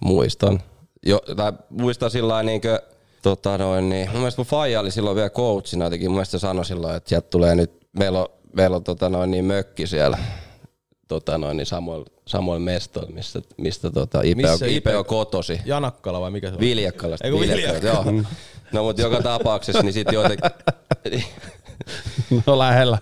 Muistan. 0.00 0.62
Jo, 1.06 1.20
tai 1.36 1.52
muistan 1.70 2.10
sillä 2.10 2.28
lailla 2.28 2.50
niinkö, 2.50 2.82
tota 3.22 3.58
noin, 3.58 3.88
niin, 3.88 4.10
mun 4.10 4.18
mielestä 4.18 4.40
mun 4.40 4.46
faija 4.46 4.80
oli 4.80 4.90
silloin 4.90 5.16
vielä 5.16 5.30
coachina 5.30 5.84
jotenkin, 5.84 6.10
mun 6.10 6.16
mielestä 6.16 6.38
se 6.38 6.40
sanoi 6.40 6.64
silloin, 6.64 6.96
että 6.96 7.08
sieltä 7.08 7.28
tulee 7.30 7.54
nyt, 7.54 7.72
meillä 7.98 8.20
on, 8.20 8.26
meillä 8.52 8.76
on 8.76 8.84
tota 8.84 9.08
noin, 9.08 9.30
niin 9.30 9.44
mökki 9.44 9.86
siellä, 9.86 10.18
tota 11.08 11.38
noin, 11.38 11.56
niin 11.56 11.66
Samuel, 11.66 12.04
Samuel 12.26 12.58
Mestoil, 12.58 13.06
mistä, 13.12 13.40
mistä 13.56 13.90
tota, 13.90 14.22
Ipe, 14.22 14.46
on, 14.46 14.50
Missä 14.50 14.66
Ipe 14.66 14.90
Ipe- 14.92 14.96
on 14.96 15.04
kotosi. 15.04 15.60
Janakkala 15.64 16.20
vai 16.20 16.30
mikä 16.30 16.48
se 16.48 16.54
on? 16.54 16.60
Viljakkalasta. 16.60 17.26
Ei 17.26 17.32
kun 17.32 17.40
Viljakkalasta, 17.40 17.86
joo. 17.86 18.22
No 18.72 18.82
mutta 18.82 19.02
joka 19.02 19.22
tapauksessa, 19.22 19.82
niin 19.82 19.92
sit 19.92 20.12
jotenkin, 20.12 20.50
No 22.46 22.58
lähellä. 22.58 22.98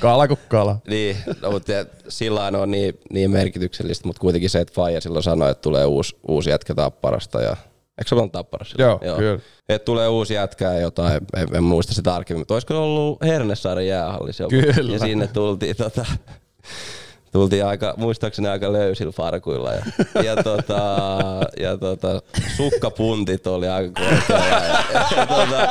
Kala 0.00 0.28
kuin 0.28 0.40
kala. 0.48 0.76
niin, 0.88 1.16
no, 1.42 1.50
mutta 1.50 1.72
sillä 2.08 2.46
on 2.46 2.70
niin, 2.70 3.00
niin 3.12 3.30
merkityksellistä, 3.30 4.06
mutta 4.06 4.20
kuitenkin 4.20 4.50
se, 4.50 4.60
että 4.60 4.74
Faija 4.74 5.00
silloin 5.00 5.22
sanoi, 5.22 5.50
että 5.50 5.62
tulee 5.62 5.84
uusi, 5.84 6.16
uusi 6.28 6.50
jätkä 6.50 6.74
Tapparasta 6.74 7.42
ja 7.42 7.56
Eikö 7.98 8.08
se 8.08 8.14
ollut 8.14 8.32
Tapparassa? 8.32 8.82
Joo, 8.82 8.98
kyllä. 8.98 9.40
Että 9.68 9.84
tulee 9.84 10.08
uusi 10.08 10.34
jätkä 10.34 10.72
ja 10.72 10.80
jotain, 10.80 11.20
en, 11.36 11.56
en 11.56 11.64
muista 11.64 11.94
sitä 11.94 12.10
tarkemmin, 12.10 12.40
mutta 12.40 12.54
olisiko 12.54 12.84
ollut 12.84 13.22
Hernesaaren 13.22 13.86
jäähallis 13.86 14.40
joku? 14.40 14.50
Kyllä. 14.74 14.92
Ja 14.92 14.98
sinne 14.98 15.26
tultiin, 15.26 15.76
tota, 15.76 16.06
tultiin 17.34 17.66
aika, 17.66 17.94
muistaakseni 17.96 18.48
aika 18.48 18.72
löysillä 18.72 19.12
farkuilla 19.12 19.72
ja, 19.72 19.82
ja, 20.22 20.42
tota, 20.52 20.82
ja 21.60 21.76
tota, 21.76 22.22
sukkapuntit 22.56 23.46
oli 23.46 23.68
aika 23.68 24.00
korkealla. 24.02 24.46
Ja, 24.46 24.64
ja, 24.64 25.04
ja, 25.16 25.26
tota, 25.26 25.68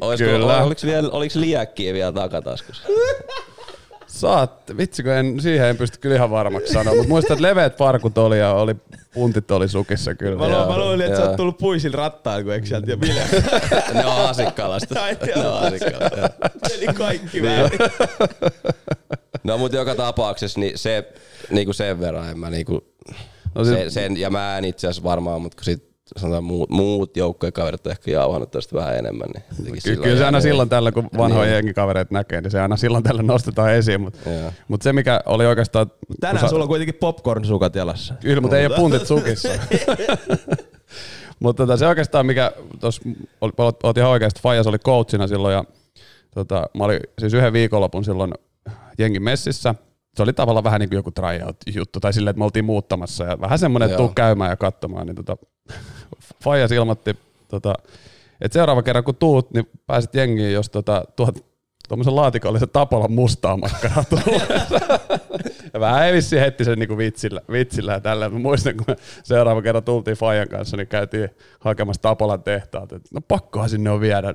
olisiko, 0.00 0.30
Kyllä. 0.30 0.62
Oliko, 0.62 0.80
vielä, 0.84 1.08
oliko 1.12 1.40
liäkkiä 1.40 1.94
vielä 1.94 2.12
takataskussa? 2.12 2.88
Saat, 4.06 4.52
vitsi 4.76 5.02
kun 5.02 5.12
en, 5.12 5.40
siihen 5.40 5.68
en 5.68 5.76
pysty 5.76 5.98
kyllä 5.98 6.16
ihan 6.16 6.30
varmaksi 6.30 6.72
sanoa, 6.72 6.94
mutta 6.94 7.08
muistan, 7.08 7.34
että 7.34 7.42
leveät 7.42 7.76
parkut 7.76 8.18
oli 8.18 8.38
ja 8.38 8.52
oli, 8.52 8.76
puntit 9.14 9.50
oli 9.50 9.68
sukissa 9.68 10.14
kyllä. 10.14 10.36
Mä, 10.36 10.46
Joo, 10.46 10.62
lu- 10.62 10.72
mä 10.72 10.78
luulin, 10.78 11.00
että 11.00 11.16
sä 11.16 11.24
oot 11.28 11.36
tullut 11.36 11.58
puisilla 11.58 11.96
rattailla, 11.96 12.44
kun 12.44 12.52
eikö 12.52 12.66
sieltä 12.66 12.90
ja 12.90 13.00
Ville. 13.00 13.22
ne 13.94 14.06
on 14.06 14.28
asikkalasta. 14.28 14.94
Ne 15.36 15.48
on 15.48 15.58
asikkalasta. 15.66 16.30
Eli 16.74 16.86
kaikki 16.86 17.42
väärin. 17.42 17.78
No 19.44 19.58
mutta 19.58 19.76
joka 19.76 19.94
tapauksessa 19.94 20.60
niin 20.60 20.78
se 20.78 21.12
niinku 21.50 21.72
sen 21.72 22.00
verran 22.00 22.30
en 22.30 22.38
mä 22.38 22.50
niinku, 22.50 22.72
No 22.74 23.14
no, 23.54 23.64
siis- 23.64 23.76
sen, 23.78 23.90
sen, 23.90 24.16
ja 24.16 24.30
mä 24.30 24.58
en 24.58 24.64
itse 24.64 24.86
asiassa 24.86 25.02
varmaan, 25.02 25.42
mutta 25.42 25.56
kun 25.56 25.64
sit 25.64 25.90
sanotaan 26.16 26.44
muut, 26.44 26.70
muut 26.70 27.16
joukkojen 27.16 27.52
kaverit 27.52 27.86
on 27.86 27.90
ehkä 27.92 28.10
jauhannut 28.10 28.50
tästä 28.50 28.76
vähän 28.76 28.96
enemmän. 28.96 29.28
Niin 29.34 29.44
jotenkin 29.58 29.82
Ky- 29.82 29.96
kyllä 29.96 30.16
se 30.18 30.24
aina 30.24 30.40
silloin 30.40 30.68
tällä, 30.68 30.92
kun 30.92 31.08
vanhoja 31.18 31.44
Niin. 31.46 31.54
jengikavereita 31.54 32.14
näkee, 32.14 32.40
niin 32.40 32.50
se 32.50 32.60
aina 32.60 32.76
silloin 32.76 33.04
tällä 33.04 33.22
nostetaan 33.22 33.72
esiin. 33.74 34.00
Mutta 34.00 34.18
mut 34.68 34.82
se, 34.82 34.92
mikä 34.92 35.20
oli 35.26 35.46
oikeastaan... 35.46 35.86
Tänään 36.20 36.40
kun 36.40 36.48
sulla 36.48 36.64
on 36.64 36.68
kuitenkin 36.68 36.94
popcorn-sukat 36.94 37.74
jalassa. 37.76 38.14
Kyllä, 38.20 38.40
mutta 38.40 38.58
ei 38.58 38.66
ole 38.66 38.76
puntit 38.76 39.06
sukissa. 39.16 39.48
mutta 41.40 41.62
tota, 41.66 41.76
se 41.76 41.86
oikeastaan, 41.86 42.26
mikä 42.26 42.52
tuossa, 42.80 43.02
oot 43.82 43.96
ihan 43.98 44.10
oikeasti, 44.10 44.40
Fajas 44.42 44.66
oli 44.66 44.78
coachina 44.78 45.26
silloin 45.26 45.52
ja 45.54 45.64
tota, 46.34 46.66
mä 46.78 46.84
olin 46.84 47.00
siis 47.18 47.34
yhden 47.34 47.52
viikonlopun 47.52 48.04
silloin 48.04 48.32
jengin 48.98 49.22
messissä. 49.22 49.74
Se 50.14 50.22
oli 50.22 50.32
tavallaan 50.32 50.64
vähän 50.64 50.80
niin 50.80 50.88
kuin 50.88 50.96
joku 50.96 51.10
tryout-juttu, 51.10 52.00
tai 52.00 52.12
silleen, 52.12 52.30
että 52.30 52.38
me 52.38 52.44
oltiin 52.44 52.64
muuttamassa 52.64 53.24
ja 53.24 53.40
vähän 53.40 53.58
semmoinen, 53.58 53.86
että 53.86 53.96
tuu 53.96 54.08
käymään 54.08 54.50
ja 54.50 54.56
katsomaan, 54.56 55.06
niin 55.06 55.16
tota, 55.16 55.36
Fajas 56.44 56.72
ilmoitti, 56.72 57.16
tota, 57.48 57.74
että 58.40 58.58
seuraava 58.58 58.82
kerran 58.82 59.04
kun 59.04 59.16
tuut, 59.16 59.50
niin 59.50 59.68
pääset 59.86 60.14
jengiin, 60.14 60.52
jos 60.52 60.70
tota, 60.70 61.04
tuot 61.16 61.50
tuommoisen 61.90 62.16
laatikollisen 62.16 62.68
Tapolan 62.68 63.12
mustaa 63.12 63.56
makkaraa 63.56 64.04
ja 65.74 65.80
vähän 65.80 66.06
ei 66.06 66.12
vissiin 66.12 66.40
heitti 66.40 66.64
sen 66.64 66.78
niinku 66.78 66.98
vitsillä, 66.98 67.40
vitsillä 67.52 67.92
ja 67.92 68.00
tällä. 68.00 68.28
Mä 68.28 68.38
muistan, 68.38 68.76
kun 68.76 68.96
seuraava 69.22 69.62
kerran 69.62 69.84
tultiin 69.84 70.16
Fajan 70.16 70.48
kanssa, 70.48 70.76
niin 70.76 70.86
käytiin 70.86 71.28
hakemassa 71.60 72.02
Tapolan 72.02 72.42
tehtaat. 72.42 72.92
Et, 72.92 73.02
no 73.14 73.20
pakkohan 73.20 73.68
sinne 73.68 73.90
on 73.90 74.00
viedä 74.00 74.34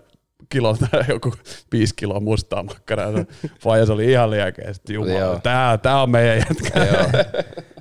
kilo 0.50 0.78
tai 0.78 1.04
joku 1.10 1.34
viisi 1.72 1.94
kiloa 1.96 2.20
mustaa 2.20 2.64
makkaraa. 2.64 3.10
Ja 3.10 3.26
Fajas 3.60 3.90
oli 3.90 4.12
ihan 4.12 4.30
Joo. 4.90 5.06
jumala, 5.06 5.40
tää, 5.40 5.78
tää 5.78 6.02
on 6.02 6.10
meidän 6.10 6.38
jätkä. 6.38 6.86
Joo. 6.86 7.24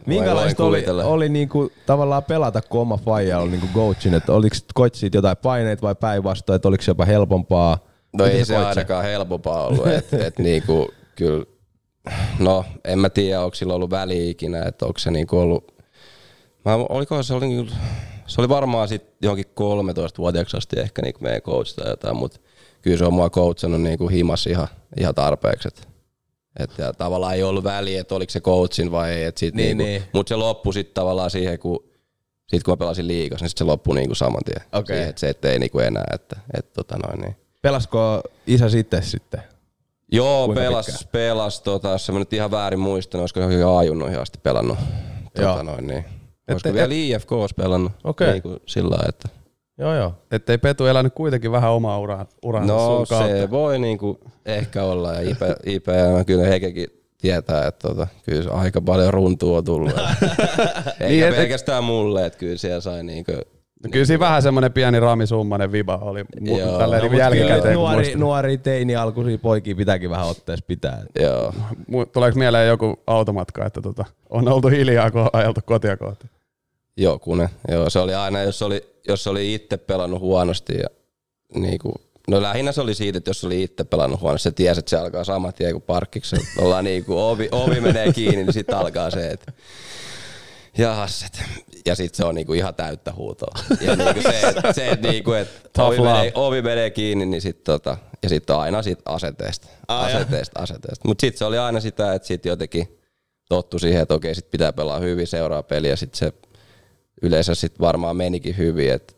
Minkälaista 0.06 0.64
oli, 0.64 0.84
oli 1.04 1.28
niinku, 1.28 1.72
tavallaan 1.86 2.24
pelata, 2.24 2.62
kun 2.62 2.80
oma 2.80 2.96
faija 2.96 3.38
oli 3.38 3.50
niinku 3.50 3.66
coachin, 3.74 4.14
että 4.14 4.32
oliko, 4.32 4.56
koit 4.74 4.94
siitä 4.94 5.18
jotain 5.18 5.36
paineita 5.36 5.82
vai 5.82 5.94
päinvastoin, 5.94 6.56
että 6.56 6.68
oliko 6.68 6.82
se 6.82 6.90
jopa 6.90 7.04
helpompaa? 7.04 7.78
No 8.18 8.24
Miten 8.24 8.38
ei 8.38 8.44
se 8.44 8.54
koit 8.54 8.66
ainakaan 8.66 9.04
helpompaa 9.04 9.66
ollut, 9.66 9.86
että 9.86 10.26
et 10.26 10.38
niinku, 10.38 10.88
kyllä, 11.14 11.44
no 12.38 12.64
en 12.84 12.98
mä 12.98 13.10
tiedä, 13.10 13.40
onko 13.40 13.54
sillä 13.54 13.74
ollut 13.74 13.90
väliä 13.90 14.30
ikinä, 14.30 14.62
että 14.62 14.86
onko 14.86 14.98
se 14.98 15.10
niinku 15.10 15.38
ollut, 15.38 15.74
mä, 16.64 16.74
oliko 16.74 17.22
se 17.22 17.34
oli, 17.34 17.46
niinku, 17.46 17.74
se 18.26 18.40
oli 18.40 18.48
varmaan 18.48 18.88
sit 18.88 19.02
johonkin 19.22 19.46
13-vuotiaaksi 19.46 20.56
asti 20.56 20.80
ehkä 20.80 21.02
niinku 21.02 21.20
meidän 21.22 21.42
coach 21.42 21.74
tai 21.74 21.90
jotain, 21.90 22.16
mutta 22.16 22.40
kyllä 22.82 22.96
se 22.98 23.04
on 23.04 23.14
mua 23.14 23.30
coachannut 23.30 23.80
niinku 23.80 24.08
himas 24.08 24.46
ihan, 24.46 24.68
ihan 25.00 25.14
tarpeeksi, 25.14 25.68
että 25.68 25.82
et, 26.58 26.70
ja 26.78 26.92
tavallaan 26.92 27.34
ei 27.34 27.42
ollut 27.42 27.64
väliä, 27.64 28.00
että 28.00 28.14
oliko 28.14 28.30
se 28.30 28.40
coachin 28.40 28.90
vai 28.92 29.12
ei, 29.12 29.24
et 29.24 29.36
sit 29.36 29.54
Niin, 29.54 29.78
niinku, 29.78 29.84
niin. 29.84 30.02
mutta 30.12 30.28
se 30.28 30.36
loppui 30.36 30.74
sitten 30.74 30.94
tavallaan 30.94 31.30
siihen, 31.30 31.58
kun 31.58 31.84
sit 32.48 32.62
kun 32.62 32.72
mä 32.72 32.76
pelasin 32.76 33.08
liigassa, 33.08 33.44
niin 33.44 33.50
sit 33.50 33.58
se 33.58 33.64
loppui 33.64 33.94
niinku 33.94 34.14
saman 34.14 34.40
tien. 34.44 34.62
Okei. 34.72 34.96
Siihen, 34.96 35.10
että 35.10 35.20
se 35.20 35.28
ettei 35.28 35.58
niinku 35.58 35.78
enää, 35.78 36.04
että, 36.14 36.36
et, 36.58 36.72
tota 36.72 36.96
noin, 37.06 37.20
niin. 37.20 37.36
Pelasko 37.62 38.22
isä 38.46 38.68
sitten 38.68 39.02
sitten? 39.02 39.42
Joo, 40.12 40.46
Kuinka 40.46 40.60
pelas, 40.62 40.86
pitkään? 40.86 41.08
pelas 41.12 41.60
tota, 41.60 41.88
jos 41.88 42.10
mä 42.12 42.18
nyt 42.18 42.32
ihan 42.32 42.50
väärin 42.50 42.80
muistan, 42.80 43.20
olisiko 43.20 43.40
johonkin 43.40 43.66
ajunnoihin 43.66 44.18
asti 44.18 44.38
pelannut. 44.42 44.78
Joo. 45.38 45.52
Tota 45.52 45.62
noin, 45.62 45.86
niin. 45.86 46.04
Olisiko 46.50 46.68
et- 46.68 46.74
vielä 46.74 46.94
IFKs 46.94 47.54
pelannut? 47.56 47.92
Okei. 48.04 48.30
Niin 48.32 48.42
kuin 48.42 48.56
sillä 48.66 48.90
lailla, 48.90 49.08
että 49.08 49.28
Joo, 49.78 49.94
joo. 49.94 50.14
Että 50.30 50.52
ei 50.52 50.58
Petu 50.58 50.86
elänyt 50.86 51.14
kuitenkin 51.14 51.52
vähän 51.52 51.70
omaa 51.72 51.98
uraa, 51.98 52.26
uransa 52.42 52.72
No 52.74 52.78
sun 52.96 53.06
kautta. 53.08 53.36
se 53.36 53.50
voi 53.50 53.78
niinku 53.78 54.20
ehkä 54.46 54.82
olla 54.84 55.12
ja 55.12 55.20
IP, 55.30 55.38
IP 55.66 55.86
ja 55.86 56.24
kyllä 56.26 56.44
hekekin 56.46 56.86
tietää, 57.20 57.66
että 57.66 57.88
tota, 57.88 58.06
kyllä 58.24 58.42
se 58.42 58.50
aika 58.50 58.80
paljon 58.80 59.14
runtua 59.14 59.58
on 59.58 59.64
tullut. 59.64 59.92
Eikä 61.00 61.06
Niin, 61.08 61.28
et- 61.28 61.36
pelkästään 61.36 61.84
mulle, 61.84 62.26
että 62.26 62.38
kyllä 62.38 62.56
siellä 62.56 62.80
sai 62.80 63.02
niinku, 63.04 63.32
No 63.84 63.90
Kyllä 63.90 64.04
siinä 64.06 64.20
vähän 64.20 64.42
semmoinen 64.42 64.72
pieni 64.72 65.00
Rami 65.00 65.26
Summanen 65.26 65.72
viba 65.72 65.96
oli 66.02 66.24
Joo. 66.40 66.78
tälleen 66.78 67.02
No, 67.02 67.08
niin 67.08 67.18
jälkikäteen. 67.18 67.74
nuori, 67.74 68.14
nuori 68.16 68.58
teini 68.58 68.96
alkuisia 68.96 69.38
poikia 69.38 69.74
pitääkin 69.76 70.10
vähän 70.10 70.26
otteessa 70.26 70.64
pitää. 70.68 71.02
joo. 71.20 71.54
Tuleeko 72.12 72.38
mieleen 72.38 72.68
joku 72.68 72.96
automatka, 73.06 73.66
että 73.66 73.80
tota, 73.82 74.04
on 74.30 74.48
oltu 74.48 74.68
hiljaa, 74.68 75.10
kun 75.10 75.20
on 75.20 75.30
ajeltu 75.32 75.60
kotia 75.66 75.96
kohti? 75.96 76.26
Joku 76.96 77.34
ne. 77.34 77.50
Joo, 77.68 77.90
se 77.90 77.98
oli 77.98 78.14
aina, 78.14 78.42
jos 78.42 78.62
oli, 78.62 78.94
jos 79.08 79.26
oli 79.26 79.54
itse 79.54 79.76
pelannut 79.76 80.20
huonosti 80.20 80.78
ja 80.78 80.88
niinku, 81.54 81.94
no 82.28 82.42
lähinnä 82.42 82.72
se 82.72 82.80
oli 82.80 82.94
siitä, 82.94 83.18
että 83.18 83.30
jos 83.30 83.44
oli 83.44 83.62
itse 83.62 83.84
pelannut 83.84 84.20
huonosti, 84.20 84.42
se 84.42 84.50
tiesi, 84.50 84.78
että 84.78 84.90
se 84.90 84.96
alkaa 84.96 85.24
saman 85.24 85.54
tien 85.54 85.72
kuin 85.72 85.82
parkkiksi. 85.82 86.36
Ollaan 86.58 86.84
niinku, 86.84 87.18
ovi, 87.18 87.48
ovi 87.52 87.80
menee 87.80 88.12
kiinni, 88.12 88.44
niin 88.44 88.52
sitten 88.52 88.76
alkaa 88.76 89.10
se, 89.10 89.30
että 89.30 89.52
jahas, 90.78 91.22
et. 91.22 91.42
ja 91.86 91.94
sitten 91.94 92.16
se 92.16 92.24
on 92.24 92.34
niinku 92.34 92.52
ihan 92.52 92.74
täyttä 92.74 93.12
huutoa. 93.12 93.54
Ja 93.80 93.96
niinku 93.96 94.22
se, 94.22 94.40
että 94.40 94.72
se, 94.72 94.88
et 94.88 95.02
niinku, 95.02 95.32
et 95.32 95.70
Tough 95.72 95.88
ovi, 96.00 96.00
menee, 96.00 96.32
ovi 96.34 96.62
menee 96.62 96.90
kiinni, 96.90 97.26
niin 97.26 97.42
sitten 97.42 97.64
tota, 97.64 97.96
ja 98.22 98.28
sitten 98.28 98.56
aina 98.56 98.82
sit 98.82 98.98
asenteesta, 99.04 99.68
asenteesta, 99.88 100.60
asenteesta. 100.60 101.08
Mutta 101.08 101.20
sitten 101.20 101.38
se 101.38 101.44
oli 101.44 101.58
aina 101.58 101.80
sitä, 101.80 102.14
että 102.14 102.28
sitten 102.28 102.50
jotenkin 102.50 102.98
tottu 103.48 103.78
siihen, 103.78 104.02
että 104.02 104.14
okei, 104.14 104.34
sit 104.34 104.50
pitää 104.50 104.72
pelaa 104.72 104.98
hyvin 104.98 105.26
seuraa 105.26 105.62
peliä, 105.62 105.96
sitten 105.96 106.18
se 106.18 106.32
yleensä 107.26 107.54
sitten 107.54 107.84
varmaan 107.86 108.16
menikin 108.16 108.56
hyvin, 108.56 108.92
että 108.92 109.14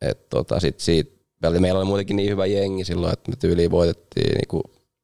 et 0.00 0.28
tota 0.28 0.60
sit 0.60 0.80
siitä, 0.80 1.10
meillä 1.58 1.78
oli 1.78 1.86
muutenkin 1.86 2.16
niin 2.16 2.30
hyvä 2.30 2.46
jengi 2.46 2.84
silloin, 2.84 3.12
että 3.12 3.30
me 3.30 3.36
tyyliin 3.36 3.70
voitettiin 3.70 4.34
niinku 4.34 4.62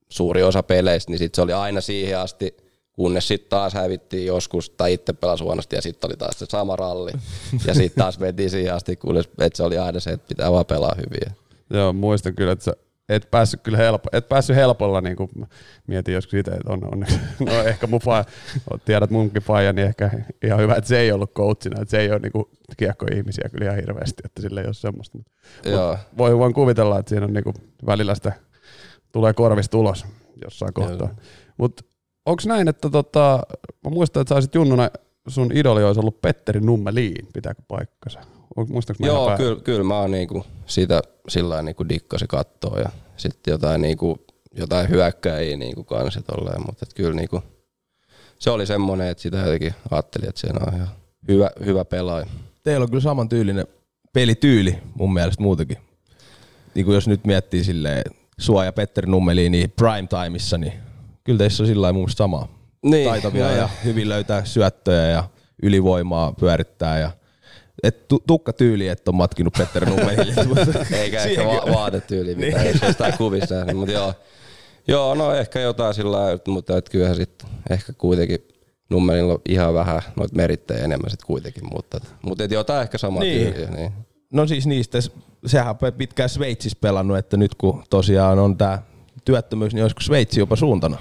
suuri 0.08 0.42
osa 0.42 0.62
peleistä, 0.62 1.10
niin 1.10 1.18
sitten 1.18 1.36
se 1.36 1.42
oli 1.42 1.52
aina 1.52 1.80
siihen 1.80 2.18
asti, 2.18 2.56
kunnes 2.92 3.28
sitten 3.28 3.50
taas 3.50 3.74
hävittiin 3.74 4.26
joskus, 4.26 4.70
tai 4.70 4.92
itse 4.92 5.12
pelasi 5.12 5.44
huonosti, 5.44 5.76
ja 5.76 5.82
sitten 5.82 6.08
oli 6.08 6.16
taas 6.16 6.38
se 6.38 6.46
sama 6.48 6.76
ralli. 6.76 7.12
Ja 7.66 7.74
sitten 7.74 8.02
taas 8.02 8.18
mentiin 8.18 8.50
siihen 8.50 8.74
asti, 8.74 8.96
kunnes, 8.96 9.28
että 9.38 9.56
se 9.56 9.62
oli 9.62 9.78
aina 9.78 10.00
se, 10.00 10.10
että 10.10 10.28
pitää 10.28 10.52
vaan 10.52 10.66
pelaa 10.66 10.94
hyvin. 10.96 11.36
Joo, 11.70 11.92
muistan 11.92 12.34
kyllä, 12.34 12.52
että 12.52 12.64
sä 12.64 12.72
et 13.10 13.30
päässyt 13.30 13.60
kyllä 13.60 13.78
helpo, 13.78 14.08
et 14.12 14.28
päässyt 14.28 14.56
helpolla, 14.56 15.00
niin 15.00 15.16
kuin 15.16 15.30
mietin 15.86 16.14
joskus 16.14 16.34
itse, 16.34 16.50
että 16.50 16.72
on 16.72 16.92
onneksi, 16.92 17.20
no 17.46 17.62
ehkä 17.62 17.86
mun 17.86 18.00
faija, 18.00 18.24
tiedät 18.84 19.10
munkin 19.10 19.42
faija, 19.42 19.72
niin 19.72 19.86
ehkä 19.86 20.10
ihan 20.44 20.60
hyvä, 20.60 20.74
että 20.74 20.88
se 20.88 20.98
ei 20.98 21.12
ollut 21.12 21.34
coachina, 21.34 21.82
että 21.82 21.90
se 21.90 21.98
ei 21.98 22.10
ole 22.10 22.18
niin 22.18 22.44
kiekko-ihmisiä 22.76 23.48
kyllä 23.48 23.64
ihan 23.64 23.76
hirveästi, 23.76 24.22
että 24.24 24.42
sille 24.42 24.60
ei 24.60 24.66
ole 24.66 24.74
semmoista. 24.74 25.18
Joo. 25.64 25.98
Voi, 26.18 26.38
voin 26.38 26.54
kuvitella, 26.54 26.98
että 26.98 27.10
siinä 27.10 27.26
on 27.26 27.32
niin 27.32 27.44
kuin 27.44 27.54
välillä 27.86 28.14
sitä 28.14 28.32
tulee 29.12 29.32
korvista 29.32 29.78
ulos 29.78 30.06
jossain 30.44 30.74
kohtaa. 30.74 31.14
Mutta 31.56 31.84
onko 32.26 32.42
näin, 32.46 32.68
että 32.68 32.90
tota, 32.90 33.42
mä 33.84 33.90
muistan, 33.90 34.20
että 34.20 34.28
sä 34.28 34.34
olisit 34.34 34.54
junnuna, 34.54 34.90
sun 35.28 35.52
idoli 35.54 35.84
olisi 35.84 36.00
ollut 36.00 36.20
Petteri 36.20 36.60
Nummeliin, 36.60 37.28
pitääkö 37.32 37.62
paikkansa? 37.68 38.20
Muistaaks 38.68 39.00
Joo, 39.00 39.36
kyllä, 39.36 39.60
kyllä 39.60 39.84
mä 39.84 40.00
oon 40.00 40.10
niinku 40.10 40.44
sitä 40.66 41.02
sillä 41.30 41.62
niinku 41.62 41.88
dikkasi 41.88 42.26
kattoa 42.26 42.78
ja 42.78 42.88
sitten 43.16 43.52
jotain, 43.52 43.82
niinku, 43.82 44.18
jotain 44.54 44.88
hyökkäjiä 44.88 45.56
niinku 45.56 45.84
kanssa 45.84 46.22
tolleen, 46.22 46.62
mutta 46.66 46.86
et 46.88 46.94
kyllä 46.94 47.14
niinku, 47.14 47.42
se 48.38 48.50
oli 48.50 48.66
semmoinen, 48.66 49.08
että 49.08 49.22
sitä 49.22 49.36
jotenkin 49.36 49.74
ajattelin, 49.90 50.28
että 50.28 50.40
se 50.40 50.46
on 50.46 50.74
ihan 50.74 50.88
hyvä, 51.28 51.50
hyvä 51.64 51.84
pelaaja. 51.84 52.26
Teillä 52.62 52.84
on 52.84 52.90
kyllä 52.90 53.02
saman 53.02 53.28
tyylinen 53.28 53.66
pelityyli 54.12 54.78
mun 54.94 55.12
mielestä 55.12 55.42
muutenkin. 55.42 55.78
Niin 56.74 56.84
kuin 56.84 56.94
jos 56.94 57.08
nyt 57.08 57.24
miettii 57.24 57.64
silleen, 57.64 58.04
sua 58.38 58.64
ja 58.64 58.72
Petteri 58.72 59.10
Nummeliin 59.10 59.52
niin 59.52 59.70
prime 59.70 60.08
timeissa, 60.08 60.58
niin 60.58 60.72
kyllä 61.24 61.38
teissä 61.38 61.62
on 61.62 61.66
sillä 61.66 61.82
lailla 61.82 61.98
mun 61.98 62.10
samaa. 62.10 62.48
Niin, 62.82 63.08
Taitavia 63.08 63.50
ja, 63.50 63.56
ja 63.56 63.68
hyvin 63.84 64.08
löytää 64.08 64.44
syöttöjä 64.44 65.06
ja 65.06 65.24
ylivoimaa 65.62 66.32
pyörittää 66.32 66.98
ja 66.98 67.10
et 67.82 68.08
tukka 68.26 68.52
tyyli, 68.52 68.88
että 68.88 69.10
on 69.10 69.14
matkinut 69.14 69.54
Petteri 69.58 69.86
Nummelille. 69.86 70.34
Eikä 71.00 71.22
ehkä 71.22 71.44
va- 71.44 71.72
vaatetyyli, 71.74 72.34
mitä 72.34 72.58
niin. 72.58 72.66
ei 72.66 72.74
jostain 72.82 73.18
kuvissa 73.18 73.54
mutta 73.74 73.92
joo. 73.92 74.14
Joo, 74.88 75.14
no 75.14 75.34
ehkä 75.34 75.60
jotain 75.60 75.94
sillä 75.94 76.16
lailla, 76.16 76.42
mutta 76.48 76.76
et 76.76 76.88
kyllähän 76.88 77.16
sitten 77.16 77.48
ehkä 77.70 77.92
kuitenkin 77.92 78.48
Nummelilla 78.90 79.32
on 79.32 79.40
ihan 79.48 79.74
vähän 79.74 80.02
noita 80.16 80.36
merittejä 80.36 80.84
enemmän 80.84 81.10
sitten 81.10 81.26
kuitenkin, 81.26 81.62
mutta, 81.72 82.00
mutta 82.22 82.44
et 82.44 82.50
jotain 82.50 82.82
ehkä 82.82 82.98
samaa 82.98 83.22
niin. 83.22 83.52
tyyliä. 83.52 83.70
Niin. 83.70 83.92
No 84.32 84.46
siis 84.46 84.66
niistä, 84.66 84.98
sehän 85.46 85.76
on 85.82 85.92
pitkään 85.92 86.28
Sveitsissä 86.28 86.78
pelannut, 86.80 87.18
että 87.18 87.36
nyt 87.36 87.54
kun 87.54 87.82
tosiaan 87.90 88.38
on 88.38 88.56
tämä 88.56 88.82
työttömyys, 89.24 89.74
niin 89.74 89.82
olisiko 89.82 90.00
Sveitsi 90.00 90.40
jopa 90.40 90.56
suuntana? 90.56 90.98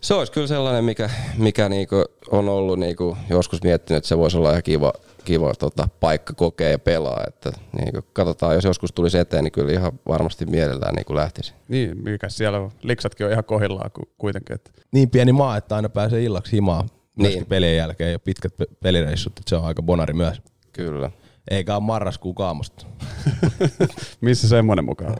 Se 0.00 0.14
olisi 0.14 0.32
kyllä 0.32 0.46
sellainen, 0.46 0.84
mikä, 0.84 1.10
mikä 1.36 1.68
niinku 1.68 2.04
on 2.30 2.48
ollut 2.48 2.78
niinku 2.78 3.16
joskus 3.30 3.62
miettinyt, 3.62 3.98
että 3.98 4.08
se 4.08 4.18
voisi 4.18 4.36
olla 4.36 4.50
ihan 4.50 4.62
kiva, 4.62 4.92
kiva 5.24 5.54
tota, 5.54 5.88
paikka 6.00 6.34
kokea 6.34 6.68
ja 6.68 6.78
pelaa. 6.78 7.24
Että, 7.28 7.52
niinku, 7.78 8.08
katsotaan, 8.12 8.54
jos 8.54 8.64
joskus 8.64 8.92
tulisi 8.92 9.18
eteen, 9.18 9.44
niin 9.44 9.52
kyllä 9.52 9.72
ihan 9.72 9.92
varmasti 10.08 10.46
mielellään 10.46 10.94
niinku 10.94 11.14
lähtisi. 11.14 11.54
Niin, 11.68 12.02
mikä 12.02 12.28
siellä 12.28 12.58
on. 12.58 12.70
Liksatkin 12.82 13.26
on 13.26 13.32
ihan 13.32 13.44
kohillaan 13.44 13.90
kuitenkin. 14.18 14.54
Että. 14.54 14.70
Niin 14.92 15.10
pieni 15.10 15.32
maa, 15.32 15.56
että 15.56 15.76
aina 15.76 15.88
pääsee 15.88 16.22
illaksi 16.24 16.52
himaan 16.52 16.88
niin. 17.16 17.46
pelien 17.46 17.76
jälkeen 17.76 18.12
ja 18.12 18.18
pitkät 18.18 18.54
pelireissut, 18.82 19.32
että 19.38 19.50
se 19.50 19.56
on 19.56 19.64
aika 19.64 19.82
bonari 19.82 20.14
myös. 20.14 20.42
Kyllä. 20.72 21.10
Eikä 21.50 21.74
ole 21.74 21.82
marraskuun 21.82 22.34
kaamosta. 22.34 22.86
Missä 24.20 24.48
semmoinen 24.48 24.84
mukaan? 24.84 25.16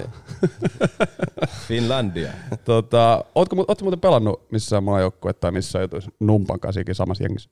Finlandia. 1.68 2.32
Tota, 2.64 3.24
ootko, 3.34 3.64
ootko 3.68 3.84
muuten 3.84 4.00
pelannut 4.00 4.52
missään 4.52 4.84
maajoukkue 4.84 5.32
tai 5.32 5.50
missä 5.50 5.80
jutuissa 5.80 6.10
Numpan 6.20 6.60
kanssa 6.60 6.80
samassa 6.92 7.24
jengissä? 7.24 7.50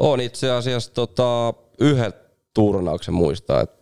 On 0.00 0.20
itse 0.20 0.50
asiassa 0.50 0.92
tota, 0.94 1.54
yhden 1.80 2.12
turnauksen 2.54 3.14
muistaa, 3.14 3.60
että 3.60 3.76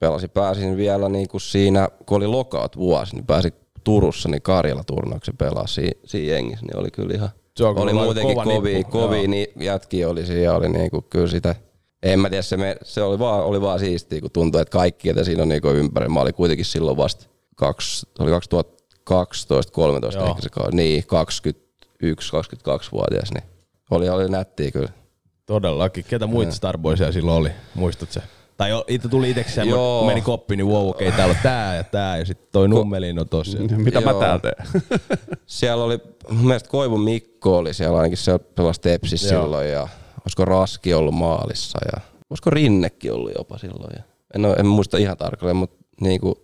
pelasin, 0.00 0.30
pääsin 0.30 0.76
vielä 0.76 1.08
niin 1.08 1.28
kuin 1.28 1.40
siinä, 1.40 1.88
kun 2.06 2.16
oli 2.16 2.26
lokaat 2.26 2.76
vuosi, 2.76 3.14
niin 3.14 3.26
pääsin 3.26 3.52
Turussa 3.84 4.28
niin 4.28 4.42
Karjala-turnauksen 4.42 5.36
pelaa 5.36 5.66
siinä, 5.66 6.00
siinä 6.04 6.32
jengissä, 6.32 6.66
niin 6.66 6.80
oli 6.80 6.90
kyllä 6.90 7.14
ihan, 7.14 7.30
se 7.56 7.64
oli 7.64 7.92
muutenkin 7.92 8.36
kovia, 8.44 8.84
kovia 8.84 9.28
niin 9.28 9.46
jätkiä 9.60 10.08
oli 10.08 10.26
siinä, 10.26 10.54
oli 10.54 10.68
niin 10.68 10.90
kuin, 10.90 11.04
kyllä 11.10 11.26
sitä, 11.26 11.54
en 12.02 12.20
mä 12.20 12.30
tiedä, 12.30 12.42
se, 12.42 12.56
me, 12.56 12.76
se 12.82 13.02
oli, 13.02 13.18
vaan, 13.18 13.44
oli 13.44 13.60
vaan 13.60 13.78
siistiä, 13.78 14.20
kun 14.20 14.30
tuntui, 14.30 14.60
että 14.60 14.72
kaikki, 14.72 15.08
että 15.08 15.24
siinä 15.24 15.42
on 15.42 15.48
niin 15.48 15.62
ympäri. 15.64 16.08
Mä 16.08 16.20
olin 16.20 16.34
kuitenkin 16.34 16.64
silloin 16.64 16.96
vasta, 16.96 17.26
kaksi, 17.56 18.06
oli 18.18 18.30
2012, 18.30 19.72
13 19.72 20.26
ehkä 20.26 20.42
se 20.42 20.50
niin 20.72 21.06
21, 21.06 22.32
22-vuotias, 22.32 23.32
niin 23.32 23.44
oli, 23.90 24.08
oli 24.08 24.28
nättiä 24.28 24.70
kyllä. 24.70 25.03
Todellakin. 25.46 26.04
Ketä 26.04 26.26
muita 26.26 26.52
Starboysia 26.52 27.12
silloin 27.12 27.38
oli? 27.38 27.50
Muistatko 27.74 28.20
Tai 28.56 28.70
itse 28.88 29.08
tuli 29.08 29.30
itsekseen, 29.30 29.68
kun 29.68 30.06
meni 30.06 30.20
koppi, 30.20 30.56
niin 30.56 30.66
wow, 30.66 30.88
okei, 30.88 31.08
okay, 31.08 31.16
täällä 31.16 31.32
on 31.32 31.42
tää 31.42 31.76
ja 31.76 31.84
tää, 31.84 32.18
ja 32.18 32.24
sitten 32.24 32.48
toi 32.52 32.68
Nummelin 32.68 33.18
on 33.18 33.28
tossa. 33.28 33.58
Mitä 33.58 34.00
Joo. 34.00 34.12
mä 34.12 34.20
täällä 34.20 34.38
teen? 34.38 34.66
siellä 35.46 35.84
oli, 35.84 35.98
mun 36.30 36.46
mielestä 36.46 36.68
Koivun 36.68 37.00
Mikko 37.00 37.58
oli 37.58 37.74
siellä 37.74 37.96
ainakin, 37.98 38.18
se 38.18 38.38
pelasi 38.38 38.80
Tepsissä 38.80 39.28
silloin, 39.28 39.70
ja 39.70 39.88
olisiko 40.24 40.44
Raski 40.44 40.94
ollut 40.94 41.14
maalissa 41.14 41.78
ja 41.92 42.00
olisiko 42.30 42.50
Rinnekin 42.50 43.12
ollut 43.12 43.32
jopa 43.38 43.58
silloin. 43.58 43.92
Ja 43.96 44.02
en, 44.34 44.44
ole, 44.44 44.54
en 44.54 44.66
muista 44.66 44.98
ihan 44.98 45.16
tarkalleen, 45.16 45.56
mutta 45.56 45.84
niin 46.00 46.20
kuin 46.20 46.34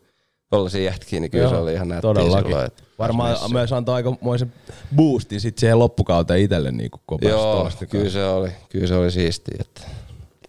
tollaisia 0.51 0.83
jätkiä, 0.83 1.21
niin 1.21 1.31
kyllä 1.31 1.45
Joo, 1.45 1.51
se 1.51 1.57
oli 1.57 1.73
ihan 1.73 1.89
nättiä 1.89 2.15
silloin. 2.15 2.67
Että 2.67 2.83
Varmaan 3.01 3.29
myös, 3.29 3.53
myös 3.53 3.73
antoi 3.73 3.95
aikamoisen 3.95 4.53
boostin 4.97 5.41
sitten 5.41 5.61
siihen 5.61 5.79
loppukauteen 5.79 6.41
itselle 6.41 6.73
niin 6.73 6.91
kuin 6.91 7.19
Joo, 7.23 7.71
kyllä 7.91 8.11
se 8.11 8.25
oli, 8.25 8.51
kyllä 8.69 8.87
se 8.87 8.95
oli 8.95 9.11
siistiä. 9.11 9.57
Että. 9.61 9.81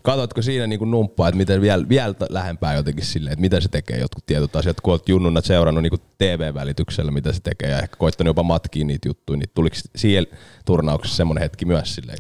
Katotko 0.02 0.42
siinä 0.42 0.68
niin 0.68 0.80
kuin 0.80 0.92
numppaa, 0.92 1.28
että 1.28 1.38
miten 1.38 1.62
vielä, 1.62 1.90
vielä 1.90 2.14
lähempää 2.30 2.76
jotenkin 2.76 3.06
silleen, 3.06 3.34
että 3.34 3.42
mitä 3.42 3.60
se 3.60 3.70
tekee 3.70 4.00
jotkut 4.00 4.26
tietyt 4.26 4.56
asiat, 4.56 4.82
kun 4.82 4.94
olet 4.94 5.10
junnuna 5.10 5.42
seurannut 5.42 5.84
niin 5.84 6.02
TV-välityksellä, 6.18 7.12
mitä 7.12 7.34
se 7.34 7.40
tekee 7.44 7.70
ja 7.70 7.80
ehkä 7.80 7.96
koittanut 7.98 8.30
jopa 8.30 8.44
matkiin 8.44 8.88
niitä 8.88 9.10
juttuja, 9.10 9.38
niin 9.38 9.50
tuliko 9.54 9.76
siihen 9.96 10.28
turnauksessa 10.66 11.18
semmoinen 11.18 11.42
hetki 11.42 11.66
myös 11.66 11.96
silleen? 11.96 12.18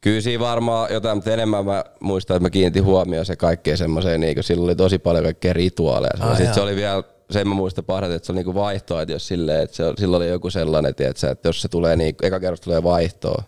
Kyllä 0.00 0.20
siinä 0.20 0.44
varmaan 0.44 0.92
jotain, 0.92 1.16
mutta 1.16 1.32
enemmän 1.32 1.64
mä 1.64 1.84
muistan, 2.00 2.36
että 2.36 2.44
mä 2.44 2.50
kiinnitin 2.50 2.84
huomioon 2.84 3.26
se 3.26 3.36
kaikkeen 3.36 3.78
semmoiseen, 3.78 4.20
niin 4.20 4.34
kuin, 4.34 4.44
silloin 4.44 4.64
oli 4.64 4.76
tosi 4.76 4.98
paljon 4.98 5.24
kaikkea 5.24 5.52
rituaaleja. 5.52 6.12
Ah, 6.20 6.36
Sitten 6.36 6.54
se 6.54 6.60
oli 6.60 6.76
vielä, 6.76 7.02
sen 7.32 7.48
mä 7.48 7.54
muistan 7.54 7.84
parhaiten, 7.84 8.16
että 8.16 8.26
se 8.26 8.32
oli 8.32 8.38
niinku 8.38 8.54
vaihtoa, 8.54 9.02
että 9.02 9.12
jos 9.12 9.28
silleen, 9.28 9.62
että 9.62 9.76
se, 9.76 9.84
silloin 9.98 10.22
oli 10.22 10.30
joku 10.30 10.50
sellainen, 10.50 10.94
tiedätkö, 10.94 11.30
että 11.30 11.48
jos 11.48 11.62
se 11.62 11.68
tulee, 11.68 11.96
niin, 11.96 12.14
eka 12.22 12.40
kerrasta 12.40 12.64
tulee 12.64 12.82
vaihtoa, 12.82 13.42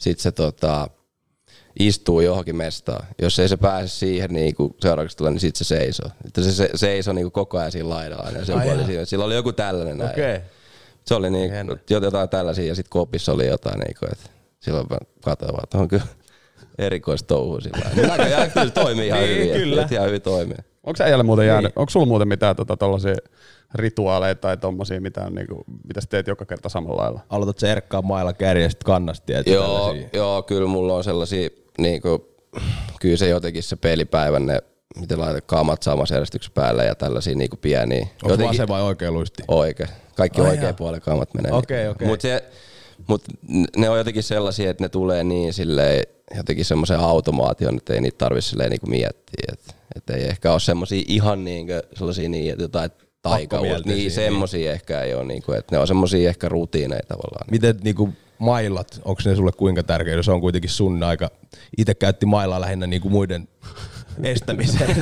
sitten 0.00 0.22
se 0.22 0.32
tota, 0.32 0.88
istuu 1.80 2.20
johonkin 2.20 2.56
mestaan. 2.56 3.06
Jos 3.22 3.38
ei 3.38 3.48
se 3.48 3.56
pääse 3.56 3.88
siihen 3.88 4.30
niin 4.32 4.54
kuin 4.54 4.74
seuraavaksi 4.80 5.16
tulee, 5.16 5.32
niin 5.32 5.40
sitten 5.40 5.64
se 5.64 5.78
seisoo. 5.78 6.10
Että 6.26 6.42
se, 6.42 6.52
se 6.52 6.70
seisoo 6.74 7.14
niin 7.14 7.24
kuin 7.24 7.32
koko 7.32 7.58
ajan 7.58 7.72
siinä 7.72 7.88
laidalla. 7.88 8.30
Ja 8.30 8.44
se 8.44 8.54
oli 8.54 8.84
siinä. 8.86 9.04
Sillä 9.04 9.24
oli 9.24 9.34
joku 9.34 9.52
tällainen 9.52 9.98
näin. 9.98 10.10
Okay. 10.10 10.40
Se 11.06 11.14
oli 11.14 11.30
niin, 11.30 11.50
jotain 11.90 12.28
tällaisia 12.28 12.66
ja 12.66 12.74
sitten 12.74 12.90
kopissa 12.90 13.32
oli 13.32 13.46
jotain, 13.46 13.78
niin 13.78 13.96
kuin, 13.98 14.12
että 14.12 14.30
silloin 14.60 14.86
mä 14.90 14.98
katsoin 15.24 15.62
että 15.62 15.78
on 15.78 15.88
kyllä 15.88 16.04
erikoista 16.78 17.26
touhua 17.26 17.60
sillä 17.60 17.78
lailla. 17.84 18.16
Näköjään 18.16 18.50
kyllä 18.50 18.70
toimii 18.70 19.06
ihan 19.06 19.20
niin, 19.20 19.38
hyvin. 19.38 19.60
Kyllä. 19.60 19.88
Ihan 19.90 20.06
hyvin 20.06 20.22
toimii. 20.22 20.56
Onko 20.84 21.04
äijälle 21.04 21.24
muuten 21.24 21.46
jäänyt, 21.46 21.70
niin. 21.74 21.78
onko 21.80 21.90
sulla 21.90 22.06
muuten 22.06 22.28
mitään 22.28 22.56
tota, 22.56 22.76
tollasia 22.76 23.14
rituaaleja 23.74 24.34
tai 24.34 24.56
tommosia, 24.56 25.00
mitä, 25.00 25.24
on, 25.24 25.34
niinku, 25.34 25.64
mitä 25.86 26.00
sä 26.00 26.06
teet 26.10 26.26
joka 26.26 26.44
kerta 26.44 26.68
samalla 26.68 27.02
lailla? 27.02 27.20
Aloitat 27.28 27.58
se 27.58 27.72
erkkaa 27.72 28.02
mailla 28.02 28.32
kärjestä 28.32 28.84
kannasti. 28.84 29.32
Joo, 29.46 29.94
joo, 30.12 30.42
kyllä 30.42 30.68
mulla 30.68 30.94
on 30.94 31.04
sellaisia, 31.04 31.48
niinku, 31.78 32.28
kyllä 33.00 33.16
se 33.16 33.28
jotenkin 33.28 33.62
se 33.62 33.76
pelipäivän, 33.76 34.46
ne, 34.46 34.58
miten 35.00 35.20
laitat 35.20 35.44
kaamat 35.46 35.82
samassa 35.82 36.14
järjestyksen 36.14 36.52
päälle 36.52 36.84
ja 36.84 36.94
tällaisia 36.94 37.34
niinku 37.36 37.56
pieniä. 37.56 38.00
Onko 38.00 38.14
jotenkin, 38.22 38.48
vasen 38.48 38.68
vai 38.68 38.82
oikea 38.82 39.10
luisti? 39.10 39.42
Oikein. 39.48 39.88
Kaikki 40.16 40.40
oh, 40.40 40.48
oikea 40.48 40.72
puolen 40.72 41.00
kaamat 41.00 41.34
menee. 41.34 41.52
Okei, 41.52 41.88
okay, 41.88 41.90
okei. 41.90 41.90
Okay. 41.90 42.08
Mutta 42.08 42.22
se, 42.22 42.44
mutta 43.06 43.30
ne 43.76 43.88
on 43.88 43.98
jotenkin 43.98 44.22
sellaisia, 44.22 44.70
että 44.70 44.84
ne 44.84 44.88
tulee 44.88 45.24
niin 45.24 45.52
silleen, 45.52 46.02
jotenkin 46.36 46.64
semmoisen 46.64 46.98
automaation, 46.98 47.76
että 47.76 47.94
ei 47.94 48.00
niitä 48.00 48.18
tarvitse 48.18 48.50
silleen 48.50 48.70
niinku 48.70 48.86
miettiä. 48.86 49.52
Että 49.52 49.74
et 49.96 50.10
ei 50.10 50.24
ehkä 50.24 50.52
ole 50.52 50.60
semmoisia 50.60 51.02
ihan 51.06 51.44
niinku, 51.44 51.72
sellaisia 51.94 52.28
niin, 52.28 52.52
että 52.52 52.64
jotain 52.64 52.90
taikavuutta. 53.22 53.88
Niin, 53.88 54.10
semmoisia 54.10 54.58
niin. 54.58 54.72
ehkä 54.72 55.00
ei 55.00 55.14
ole, 55.14 55.24
niinku, 55.24 55.52
että 55.52 55.74
ne 55.74 55.78
on 55.78 55.86
semmoisia 55.86 56.28
ehkä 56.28 56.48
rutiineja 56.48 57.02
tavallaan. 57.08 57.46
Miten 57.50 57.76
niinku 57.82 58.08
mailat, 58.38 59.00
onko 59.04 59.22
ne 59.24 59.36
sulle 59.36 59.52
kuinka 59.52 59.82
tärkeitä? 59.82 60.22
Se 60.22 60.32
on 60.32 60.40
kuitenkin 60.40 60.70
sun 60.70 61.02
aika, 61.02 61.30
itse 61.78 61.94
käytti 61.94 62.26
mailaa 62.26 62.60
lähinnä 62.60 62.86
niinku 62.86 63.08
muiden 63.08 63.48
estämiseen. 64.22 64.96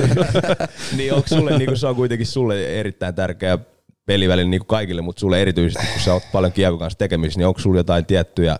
niin 0.97 1.13
onko 1.13 1.27
sulle, 1.27 1.57
niinku, 1.57 1.75
se 1.75 1.87
on 1.87 1.95
kuitenkin 1.95 2.27
sulle 2.27 2.79
erittäin 2.79 3.15
tärkeä 3.15 3.57
pelivälillä 4.05 4.49
niin 4.49 4.59
kuin 4.59 4.67
kaikille, 4.67 5.01
mutta 5.01 5.19
sulle 5.19 5.41
erityisesti, 5.41 5.87
kun 5.93 6.01
sä 6.01 6.13
oot 6.13 6.23
paljon 6.31 6.51
kiekon 6.51 6.79
kanssa 6.79 6.99
tekemisissä, 6.99 7.39
niin 7.39 7.47
onko 7.47 7.59
sulla 7.59 7.79
jotain 7.79 8.05
tiettyjä, 8.05 8.59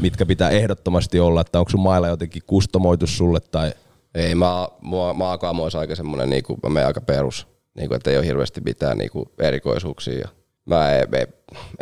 mitkä 0.00 0.26
pitää 0.26 0.50
ehdottomasti 0.50 1.20
olla, 1.20 1.40
että 1.40 1.58
onko 1.58 1.70
sun 1.70 1.80
mailla 1.80 2.08
jotenkin 2.08 2.42
kustomoitu 2.46 3.06
sulle 3.06 3.40
tai 3.40 3.72
Ei, 4.14 4.34
mä, 4.34 4.68
mua, 4.80 5.14
maakaamo 5.14 5.62
olisi 5.62 5.78
aika 5.78 5.94
semmoinen, 5.94 6.30
niinku, 6.30 6.58
mä 6.62 6.68
menen 6.68 6.86
aika 6.86 7.00
perus, 7.00 7.46
niinku, 7.76 7.94
että 7.94 8.10
ei 8.10 8.16
ole 8.18 8.26
hirveästi 8.26 8.60
mitään 8.60 8.98
niinku, 8.98 9.32
erikoisuuksia. 9.38 10.18
Ja 10.18 10.28
mä 10.66 10.92
ei, 10.92 11.02
ei, 11.12 11.26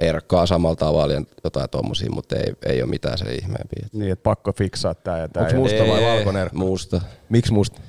ei 0.00 0.12
rakkaa 0.12 0.46
samalla 0.46 0.76
tavalla 0.76 1.14
ja 1.14 1.22
jotain 1.44 1.70
tommosia, 1.70 2.10
mutta 2.10 2.36
ei, 2.36 2.52
ei 2.66 2.82
ole 2.82 2.90
mitään 2.90 3.18
se 3.18 3.34
ihmeempiä. 3.34 3.86
Niin, 3.92 4.12
että 4.12 4.22
pakko 4.22 4.52
fiksaa 4.52 4.94
tää 4.94 5.18
ja 5.18 5.28
tää. 5.28 5.40
Onks 5.42 5.52
ja- 5.52 5.58
musta 5.58 5.78
vai 5.88 6.04
Ei, 6.04 6.16
valkoinen 6.16 6.42
erkku? 6.42 6.58
Musta. 6.58 7.00
Miksi 7.28 7.52
musta? 7.52 7.80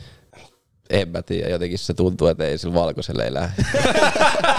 En 0.89 1.09
mä 1.09 1.21
tiedä, 1.21 1.49
jotenkin 1.49 1.79
se 1.79 1.93
tuntuu, 1.93 2.27
että 2.27 2.43
ei 2.45 2.57
sillä 2.57 2.73
valkoisella 2.73 3.23
ei 3.23 3.33
lähde. 3.33 3.53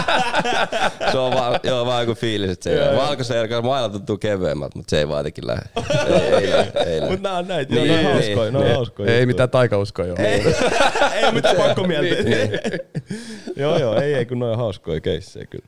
se 1.11 1.17
on 1.17 1.33
vaan, 1.33 1.59
joo, 1.63 1.85
vaan 1.85 2.03
joku 2.03 2.15
fiilis, 2.19 2.49
että 2.49 2.63
se 2.63 2.89
ei. 2.89 2.97
Valkoisen 2.97 3.37
erkan 3.37 3.65
mailla 3.65 3.89
tuntuu 3.89 4.17
kevyemmältä, 4.17 4.77
mutta 4.77 4.89
se 4.89 4.99
ei 4.99 5.07
vaan 5.07 5.19
jotenkin 5.19 5.47
lähde. 5.47 5.61
Ei, 6.07 6.21
ei 6.21 6.49
lähde, 6.51 6.79
ei 6.85 7.01
lähde. 7.01 7.11
Mut 7.11 7.21
nää 7.21 7.37
on 7.37 7.47
näitä, 7.47 7.73
Niin, 7.75 7.87
joo, 7.87 8.01
nää 8.01 8.11
on 8.11 8.17
niin, 8.19 8.35
hauskoja, 8.35 8.51
nää 8.51 8.59
on 8.59 8.65
niin. 8.65 8.75
hauskoja. 8.75 9.13
Ei 9.15 9.25
mitään 9.25 9.49
taikauskoa 9.49 10.05
joo. 10.05 10.17
ei 10.19 10.43
ole 11.23 11.31
mitään 11.31 11.55
pakkomieltä. 11.55 12.15
joo, 13.61 13.77
joo, 13.79 14.01
ei, 14.01 14.13
ei 14.13 14.25
kun 14.25 14.39
noin 14.39 14.51
on 14.51 14.57
hauskoja 14.57 15.01
keissejä 15.01 15.45
kyllä. 15.45 15.65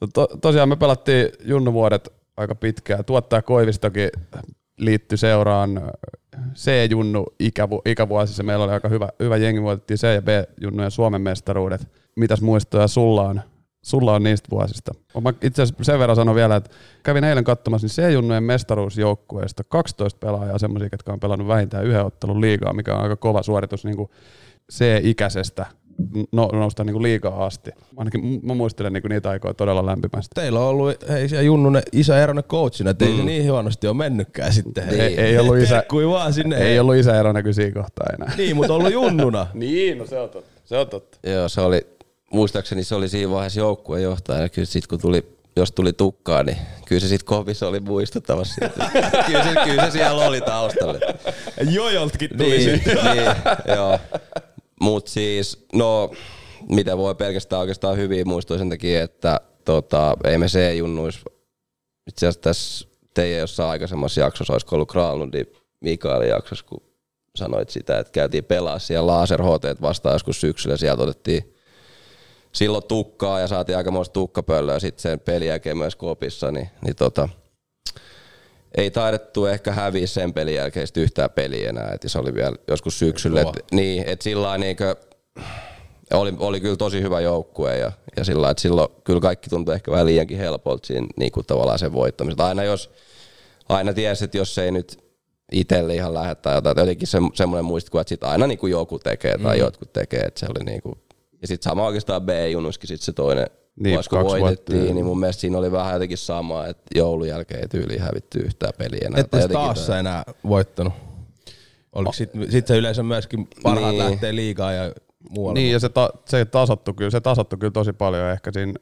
No 0.00 0.06
To, 0.14 0.28
tosiaan 0.40 0.68
me 0.68 0.76
pelattiin 0.76 1.28
junnuvuodet 1.44 2.12
aika 2.36 2.54
pitkään. 2.54 3.04
Tuottaja 3.04 3.42
Koivistokin 3.42 4.10
liittyi 4.78 5.18
seuraan 5.18 5.82
C-junnu 6.54 7.26
ikävu, 7.40 7.82
ikävuosissa. 7.86 8.42
Meillä 8.42 8.64
oli 8.64 8.72
aika 8.72 8.88
hyvä, 8.88 9.08
hyvä 9.20 9.36
jengi, 9.36 9.62
voitettiin 9.62 9.98
C- 9.98 10.14
ja 10.14 10.22
B-junnujen 10.22 10.90
Suomen 10.90 11.20
mestaruudet. 11.22 11.88
Mitäs 12.16 12.40
muistoja 12.40 12.88
sulla 12.88 13.22
on, 13.22 13.40
sulla 13.82 14.14
on 14.14 14.22
niistä 14.22 14.48
vuosista? 14.50 14.92
Mä 15.22 15.32
itse 15.42 15.62
asiassa 15.62 15.84
sen 15.84 15.98
verran 15.98 16.16
sanon 16.16 16.34
vielä, 16.34 16.56
että 16.56 16.70
kävin 17.02 17.24
eilen 17.24 17.44
katsomassa 17.44 17.86
niin 17.86 17.94
C-junnujen 18.10 18.44
mestaruusjoukkueesta 18.44 19.64
12 19.64 20.18
pelaajaa, 20.18 20.58
semmoisia, 20.58 20.88
jotka 20.92 21.12
on 21.12 21.20
pelannut 21.20 21.48
vähintään 21.48 21.84
yhden 21.84 22.04
ottelun 22.04 22.40
liigaa, 22.40 22.72
mikä 22.72 22.94
on 22.94 23.02
aika 23.02 23.16
kova 23.16 23.42
suoritus 23.42 23.84
niin 23.84 23.96
kuin 23.96 24.10
C-ikäisestä 24.72 25.66
no, 26.32 26.48
nousta 26.52 26.84
niin 26.84 26.92
kuin 26.92 27.02
liigaa 27.02 27.46
asti. 27.46 27.70
Ainakin 27.96 28.40
mä 28.42 28.54
muistelen 28.54 28.92
niin 28.92 29.02
kuin 29.02 29.10
niitä 29.10 29.30
aikoja 29.30 29.54
todella 29.54 29.86
lämpimästi. 29.86 30.30
Teillä 30.34 30.60
on 30.60 30.66
ollut, 30.66 31.08
hei 31.08 31.28
siellä 31.28 31.42
Junnunen 31.42 31.82
isä 31.92 32.22
Eronen 32.22 32.44
coachina, 32.44 32.90
että 32.90 33.04
ei 33.04 33.16
se 33.16 33.22
niin 33.22 33.50
huonosti 33.50 33.86
ole 33.86 33.96
mennytkään 33.96 34.52
sitten. 34.52 34.88
Niin. 34.88 35.00
Ei, 35.00 35.20
ei 35.20 35.38
ollut 35.38 35.58
isä, 35.58 35.74
Terkkui 35.74 36.08
vaan 36.08 36.32
sinne. 36.32 36.56
ei 36.56 36.78
ollut 36.78 36.94
isä 36.96 37.20
erona 37.20 37.42
kyllä 37.42 37.54
siinä 37.54 37.82
kohtaa 37.82 38.06
enää. 38.14 38.32
Niin, 38.36 38.56
mutta 38.56 38.74
ollut 38.74 38.92
Junnuna. 38.92 39.46
Niin, 39.54 39.98
no 39.98 40.06
se 40.06 40.20
on 40.20 40.28
totta. 40.30 40.60
Se 40.64 40.76
on 40.78 40.88
totta. 40.88 41.18
Joo, 41.30 41.48
se 41.48 41.60
oli, 41.60 41.86
muistaakseni 42.32 42.84
se 42.84 42.94
oli 42.94 43.08
siinä 43.08 43.30
vaiheessa 43.32 43.60
joukkueen 43.60 44.02
johtaja. 44.02 44.42
Ja 44.42 44.48
kyllä 44.48 44.66
sit 44.66 44.86
kun 44.86 45.00
tuli, 45.00 45.36
jos 45.56 45.72
tuli 45.72 45.92
tukkaa, 45.92 46.42
niin 46.42 46.56
kyllä 46.86 47.00
se 47.00 47.08
sitten 47.08 47.26
kovissa 47.26 47.68
oli 47.68 47.80
muistuttavassa. 47.80 48.54
siitä. 48.54 48.90
kyllä, 49.26 49.44
se, 49.44 49.54
kyllä 49.64 49.84
se 49.84 49.90
siellä 49.90 50.26
oli 50.26 50.40
taustalla. 50.40 50.98
Jojoltkin 51.70 52.30
tuli 52.38 52.48
Niin, 52.58 52.62
sitten. 52.78 52.96
niin, 53.14 53.24
joo. 53.76 53.98
Mut 54.80 55.06
siis, 55.08 55.66
no, 55.72 56.10
mitä 56.68 56.96
voi 56.96 57.14
pelkästään 57.14 57.60
oikeastaan 57.60 57.96
hyviä 57.96 58.24
muistoja 58.24 58.58
sen 58.58 58.68
takia, 58.70 59.02
että 59.02 59.40
tota, 59.64 60.16
ei 60.24 60.38
me 60.38 60.46
C-junnuis, 60.46 61.20
itse 62.08 62.26
asiassa 62.26 62.40
tässä 62.40 62.88
teidän 63.14 63.40
jossain 63.40 63.70
aikaisemmassa 63.70 64.20
jaksossa, 64.20 64.52
olisiko 64.52 64.76
ollut 64.76 64.92
Kralundin 64.92 65.46
Mikaelin 65.80 66.28
jaksossa, 66.28 66.64
kun 66.68 66.82
sanoit 67.36 67.70
sitä, 67.70 67.98
että 67.98 68.12
käytiin 68.12 68.44
pelaa 68.44 68.78
siellä 68.78 69.06
Laser 69.06 69.42
HT 69.42 69.80
vastaan 69.82 70.12
joskus 70.14 70.40
syksyllä, 70.40 70.76
sieltä 70.76 71.02
otettiin 71.02 71.54
silloin 72.52 72.84
tukkaa 72.84 73.40
ja 73.40 73.46
saatiin 73.46 73.76
aikamoista 73.76 74.12
tukkapöllöä 74.12 74.78
sitten 74.78 75.02
sen 75.02 75.20
pelin 75.20 75.48
jälkeen 75.48 75.78
myös 75.78 75.96
kopissa, 75.96 76.50
niin, 76.50 76.68
niin 76.84 76.96
tota, 76.96 77.28
ei 78.76 78.90
taidettu 78.90 79.46
ehkä 79.46 79.72
häviä 79.72 80.06
sen 80.06 80.32
pelin 80.32 80.54
jälkeen 80.54 80.86
yhtään 80.96 81.30
peliä 81.30 81.68
enää, 81.68 81.92
että 81.94 82.08
se 82.08 82.18
oli 82.18 82.34
vielä 82.34 82.56
joskus 82.68 82.98
syksyllä. 82.98 83.40
Et, 83.40 83.48
niin, 83.72 84.04
että 84.06 84.22
sillä 84.22 84.58
niinkö, 84.58 84.96
oli, 86.12 86.32
oli 86.38 86.60
kyllä 86.60 86.76
tosi 86.76 87.02
hyvä 87.02 87.20
joukkue 87.20 87.78
ja, 87.78 87.92
ja 88.16 88.24
sillä 88.24 88.50
että 88.50 88.60
silloin 88.60 88.88
kyllä 89.04 89.20
kaikki 89.20 89.50
tuntui 89.50 89.74
ehkä 89.74 89.90
vähän 89.90 90.06
liiankin 90.06 90.38
helpolta 90.38 90.86
siinä 90.86 91.06
niin 91.16 91.32
kuin 91.32 91.46
tavallaan 91.46 91.78
sen 91.78 91.92
voittamisesta. 91.92 92.46
Aina 92.46 92.64
jos, 92.64 92.90
aina 93.68 93.92
tiesi, 93.92 94.24
että 94.24 94.38
jos 94.38 94.58
ei 94.58 94.70
nyt 94.70 94.98
itselle 95.52 95.94
ihan 95.94 96.14
lähde 96.14 96.34
tai 96.34 96.54
jotain, 96.54 96.72
että 96.72 96.82
jotenkin 96.82 97.08
se, 97.08 97.18
semmoinen 97.34 97.64
muistikuva, 97.64 98.00
että 98.00 98.08
sit 98.08 98.24
aina 98.24 98.46
niin 98.46 98.58
kuin 98.58 98.70
joku 98.70 98.98
tekee 98.98 99.38
tai 99.38 99.56
mm. 99.56 99.60
jotkut 99.60 99.92
tekee, 99.92 100.20
että 100.20 100.40
se 100.40 100.46
oli 100.46 100.64
niin 100.64 100.82
kuin, 100.82 100.98
ja 101.42 101.46
sitten 101.48 101.70
sama 101.70 101.86
oikeastaan 101.86 102.22
B-junuskin 102.22 102.88
sitten 102.88 103.04
se 103.04 103.12
toinen 103.12 103.46
Niin, 103.76 103.96
kaksi 103.96 104.10
voitettiin, 104.40 104.78
vuotta, 104.78 104.94
niin 104.94 105.04
mun 105.06 105.20
mielestä 105.20 105.40
siinä 105.40 105.58
oli 105.58 105.72
vähän 105.72 105.92
jotenkin 105.92 106.18
sama, 106.18 106.66
että 106.66 106.82
joulun 106.94 107.28
jälkeen 107.28 107.60
ei 107.60 107.68
tyyliin 107.68 108.00
hävitty 108.00 108.38
yhtään 108.38 108.72
peliä 108.78 109.00
enää. 109.06 109.20
Jotenkin 109.20 109.50
taas 109.50 109.86
tai- 109.86 109.98
enää 109.98 110.24
voittanut. 110.48 110.92
Oliko 111.92 112.12
sit, 112.12 112.30
sit 112.50 112.66
se 112.66 112.76
yleensä 112.76 113.02
myöskin 113.02 113.48
parhaat 113.62 113.94
Niin. 113.94 114.04
lähtee 114.10 114.34
liigaa 114.34 114.72
ja 114.72 114.92
muualle? 115.30 115.60
Niin, 115.60 115.72
ja 115.72 115.78
se, 115.80 115.88
ta, 115.88 116.10
se 116.28 116.44
tasottui 116.44 116.94
kyllä, 116.94 117.10
se 117.10 117.20
tasottui 117.20 117.58
kyllä 117.58 117.70
tosi 117.72 117.92
paljon. 117.92 118.30
Ehkä 118.30 118.50
siinä, 118.52 118.72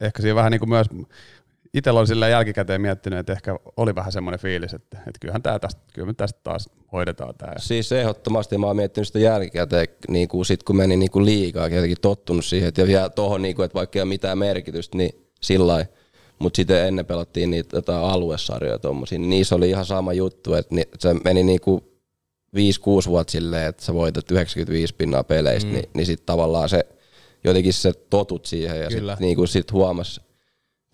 ehkä 0.00 0.22
siinä 0.22 0.34
vähän 0.34 0.50
niin 0.52 0.58
kuin 0.60 0.68
myös, 0.68 0.86
itsellä 1.74 2.00
oli 2.00 2.06
sillä 2.06 2.28
jälkikäteen 2.28 2.80
miettinyt, 2.80 3.18
että 3.18 3.32
ehkä 3.32 3.58
oli 3.76 3.94
vähän 3.94 4.12
semmoinen 4.12 4.40
fiilis, 4.40 4.74
että, 4.74 4.98
että 4.98 5.18
kyllähän 5.20 5.42
tää 5.42 5.58
tästä, 5.58 5.80
kyllä 5.94 6.06
me 6.06 6.14
tästä 6.14 6.40
taas 6.42 6.70
hoidetaan 6.92 7.34
tämä. 7.38 7.52
Siis 7.58 7.92
ehdottomasti 7.92 8.58
mä 8.58 8.66
oon 8.66 8.76
miettinyt 8.76 9.06
sitä 9.06 9.18
jälkikäteen, 9.18 9.88
niin 10.08 10.28
kuin 10.28 10.46
sit 10.46 10.62
kun 10.62 10.76
meni 10.76 10.96
niin 10.96 11.10
kuin 11.10 11.24
liikaa, 11.24 11.68
jotenkin 11.68 12.00
tottunut 12.00 12.44
siihen, 12.44 12.68
että 12.68 12.80
ja 12.80 12.86
vielä 12.86 13.08
tohon, 13.08 13.42
niin 13.42 13.56
kuin, 13.56 13.64
että 13.64 13.74
vaikka 13.74 13.98
ei 13.98 14.02
ole 14.02 14.08
mitään 14.08 14.38
merkitystä, 14.38 14.96
niin 14.96 15.10
sillä 15.42 15.86
mutta 16.38 16.56
sitten 16.56 16.86
ennen 16.86 17.06
pelattiin 17.06 17.50
niitä 17.50 17.76
jotain 17.76 18.04
aluesarjoja 18.04 18.78
tommosia, 18.78 19.18
niin 19.18 19.30
niissä 19.30 19.54
oli 19.54 19.68
ihan 19.68 19.86
sama 19.86 20.12
juttu, 20.12 20.54
että 20.54 20.74
ni, 20.74 20.82
se 20.98 21.14
meni 21.24 21.42
niinku 21.42 21.94
5-6 22.56 22.58
vuotta 23.06 23.30
silleen, 23.30 23.68
että 23.68 23.84
sä 23.84 23.94
voitat 23.94 24.30
95 24.30 24.94
pinnaa 24.94 25.24
peleistä, 25.24 25.70
mm. 25.70 25.74
niin, 25.74 25.88
niin 25.94 26.06
sitten 26.06 26.26
tavallaan 26.26 26.68
se, 26.68 26.86
jotenkin 27.44 27.72
se 27.72 27.92
totut 27.92 28.46
siihen 28.46 28.80
ja 28.80 28.90
sitten 28.90 29.16
niinku 29.20 29.46
sit 29.46 29.72
huomas, 29.72 30.20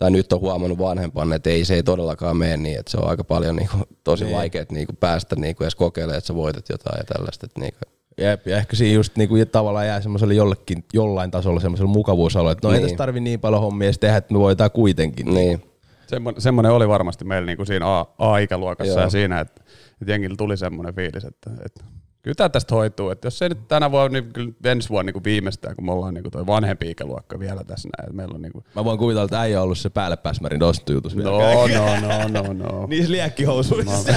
tai 0.01 0.11
nyt 0.11 0.33
on 0.33 0.39
huomannut 0.39 0.79
vanhempana, 0.79 1.35
että 1.35 1.49
ei, 1.49 1.65
se 1.65 1.75
ei 1.75 1.83
todellakaan 1.83 2.37
mene 2.37 2.57
niin, 2.57 2.79
että 2.79 2.91
se 2.91 2.97
on 2.97 3.09
aika 3.09 3.23
paljon 3.23 3.55
niinku, 3.55 3.77
tosi 4.03 4.23
Niin. 4.23 4.29
niin. 4.29 4.37
vaikea 4.37 4.65
niinku 4.71 4.93
päästä 4.99 5.35
niinku 5.35 5.63
edes 5.63 5.75
kokeilemaan, 5.75 6.17
että 6.17 6.27
sä 6.27 6.35
voitat 6.35 6.69
jotain 6.69 6.97
ja 6.99 7.03
tällaista. 7.03 7.45
Että 7.45 7.59
niinku. 7.59 7.79
Jep, 8.17 8.47
ja 8.47 8.57
ehkä 8.57 8.75
siinä 8.75 8.95
just 8.95 9.15
niinku 9.15 9.35
tavallaan 9.51 9.87
jää 9.87 10.01
semmoiselle 10.01 10.33
jollekin, 10.33 10.83
jollain 10.93 11.31
tasolla 11.31 11.59
semmoiselle 11.59 11.91
mukavuusalueelle, 11.91 12.51
että 12.51 12.67
no 12.67 12.71
niin. 12.71 12.75
ei 12.75 12.81
Niin. 12.81 12.89
tässä 12.89 12.97
tarvi 12.97 13.19
niin 13.19 13.39
paljon 13.39 13.61
hommia 13.61 13.85
edes 13.85 13.99
tehdä, 13.99 14.17
että 14.17 14.33
me 14.33 14.39
voidaan 14.39 14.71
kuitenkin. 14.71 15.33
Niin. 15.33 15.63
Semmoinen, 16.07 16.41
semmoinen 16.41 16.71
oli 16.71 16.87
varmasti 16.87 17.25
meillä 17.25 17.45
niin 17.45 17.57
kuin 17.57 17.67
siinä 17.67 17.99
A, 17.99 18.05
A-ikäluokassa 18.17 18.93
Joo. 18.93 19.01
ja 19.01 19.09
siinä, 19.09 19.39
että, 19.39 19.61
että 20.01 20.11
jengillä 20.11 20.35
tuli 20.37 20.57
semmoinen 20.57 20.95
fiilis, 20.95 21.23
että, 21.25 21.49
että 21.65 21.83
kyllä 22.21 22.35
tämä 22.35 22.49
tästä 22.49 22.75
hoituu. 22.75 23.09
Että 23.09 23.25
jos 23.25 23.41
ei 23.41 23.49
nyt 23.49 23.67
tänä 23.67 23.91
vuonna, 23.91 24.19
niin 24.19 24.33
kyllä 24.33 24.51
ensi 24.65 24.89
vuonna 24.89 25.05
niin 25.05 25.13
kuin 25.13 25.23
viimeistään, 25.23 25.75
kun 25.75 25.85
me 25.85 25.91
ollaan 25.91 26.13
niin 26.13 26.23
kuin 26.23 26.31
toi 26.31 26.47
vanhempi 26.47 26.91
ikäluokka 26.91 27.39
vielä 27.39 27.63
tässä 27.63 27.89
näin. 27.97 28.09
Että 28.09 28.15
meillä 28.15 28.35
on 28.35 28.41
niin 28.41 28.53
kuin, 28.53 28.65
Mä 28.75 28.85
voin 28.85 28.99
kuvitella, 28.99 29.23
että 29.23 29.41
äijä 29.41 29.59
on 29.59 29.63
ollut 29.63 29.77
se 29.77 29.89
päälle 29.89 30.17
pääsmärin 30.17 30.59
dostujutus 30.59 31.15
no, 31.15 31.23
no, 31.23 32.27
no, 32.27 32.43
no, 32.43 32.53
no. 32.53 32.85
Niissä 32.89 33.11
liekkihousuissa. 33.11 34.13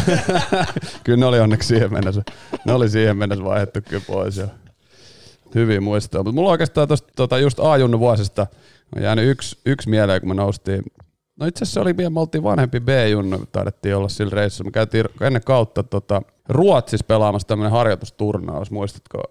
kyllä 1.04 1.18
ne 1.18 1.26
oli 1.26 1.40
onneksi 1.40 1.68
siihen 1.68 1.92
mennessä, 1.92 2.22
ne 2.64 2.72
oli 2.72 2.88
siihen 2.88 3.16
mennessä 3.16 3.44
vaihdettu 3.44 3.80
kyllä 3.88 4.04
pois 4.06 4.36
jo. 4.36 4.46
Hyviä 5.54 5.80
muistoja. 5.80 6.22
Mutta 6.22 6.34
mulla 6.34 6.50
oikeastaan 6.50 6.88
tosta, 6.88 7.12
tota, 7.16 7.38
just 7.38 7.60
A-junnu 7.60 7.98
vuosista 7.98 8.46
on 8.96 9.02
jäänyt 9.02 9.30
yksi, 9.30 9.58
yksi 9.66 9.90
mieleen, 9.90 10.20
kun 10.20 10.28
me 10.28 10.34
noustiin. 10.34 10.82
No 11.40 11.46
itse 11.46 11.64
asiassa 11.64 11.74
se 11.74 11.80
oli 11.80 11.96
vielä, 11.96 12.10
me 12.10 12.20
oltiin 12.20 12.42
vanhempi 12.42 12.80
B-junnu, 12.80 13.46
taidettiin 13.52 13.96
olla 13.96 14.08
sillä 14.08 14.30
reissulla. 14.34 14.68
Me 14.68 14.72
käytiin 14.72 15.04
ennen 15.20 15.42
kautta 15.44 15.82
tota, 15.82 16.22
Ruotsissa 16.48 17.04
pelaamassa 17.08 17.48
tämmöinen 17.48 17.72
harjoitusturnaus, 17.72 18.70
muistatko? 18.70 19.22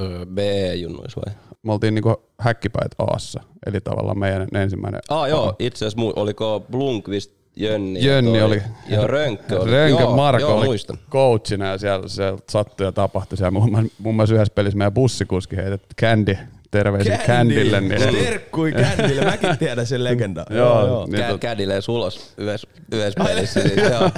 Öö, 0.00 0.26
B-junnuis 0.26 1.16
vai? 1.16 1.34
Me 1.62 1.72
oltiin 1.72 1.94
niinku 1.94 2.22
häkkipäät 2.40 2.90
Aassa, 2.98 3.40
eli 3.66 3.80
tavallaan 3.80 4.18
meidän 4.18 4.48
ensimmäinen 4.54 5.00
Ah 5.08 5.28
joo, 5.28 5.56
itse 5.58 5.86
asiassa 5.86 5.98
mu- 6.10 6.12
oliko 6.16 6.64
Blunkvist 6.70 7.32
Jönni? 7.56 7.98
ja 8.00 8.06
Jönni 8.06 8.30
toi- 8.32 8.42
oli. 8.42 8.62
Joo, 8.88 9.06
Rönkkö 9.06 9.60
oli. 9.60 9.70
Rönkö 9.70 10.02
joo, 10.02 10.16
Marko 10.16 10.40
joo, 10.40 10.56
oli 10.58 10.66
muistan. 10.66 10.98
coachina 11.10 11.66
ja 11.66 11.78
siellä, 11.78 12.08
siellä 12.08 12.38
sattui 12.50 12.86
ja 12.86 12.92
tapahtui. 12.92 13.36
Siellä 13.38 13.50
muun, 13.50 13.70
muassa- 13.70 13.92
muun 13.98 14.14
muassa 14.14 14.34
yhdessä 14.34 14.54
pelissä 14.54 14.78
meidän 14.78 14.94
bussikuski 14.94 15.56
heitettiin 15.56 15.96
Candy, 16.00 16.36
terveisiä 16.76 17.18
Candylle. 17.18 17.80
Niin, 17.80 18.24
Terkkui 18.24 18.72
Kändille, 18.72 19.24
mäkin 19.24 19.58
tiedän 19.58 19.86
sen 19.86 20.04
legendaa. 20.04 20.46
Joo, 20.56 21.06
niin 21.06 21.24
Kä- 21.24 21.32
tot- 21.32 21.38
Kädilees 21.38 21.88
ulos 21.88 22.34
yhdessä, 22.38 22.68
yhdessä 22.92 23.24
pelissä. 23.24 23.60
Siis, 23.60 23.76
joo. 23.92 24.10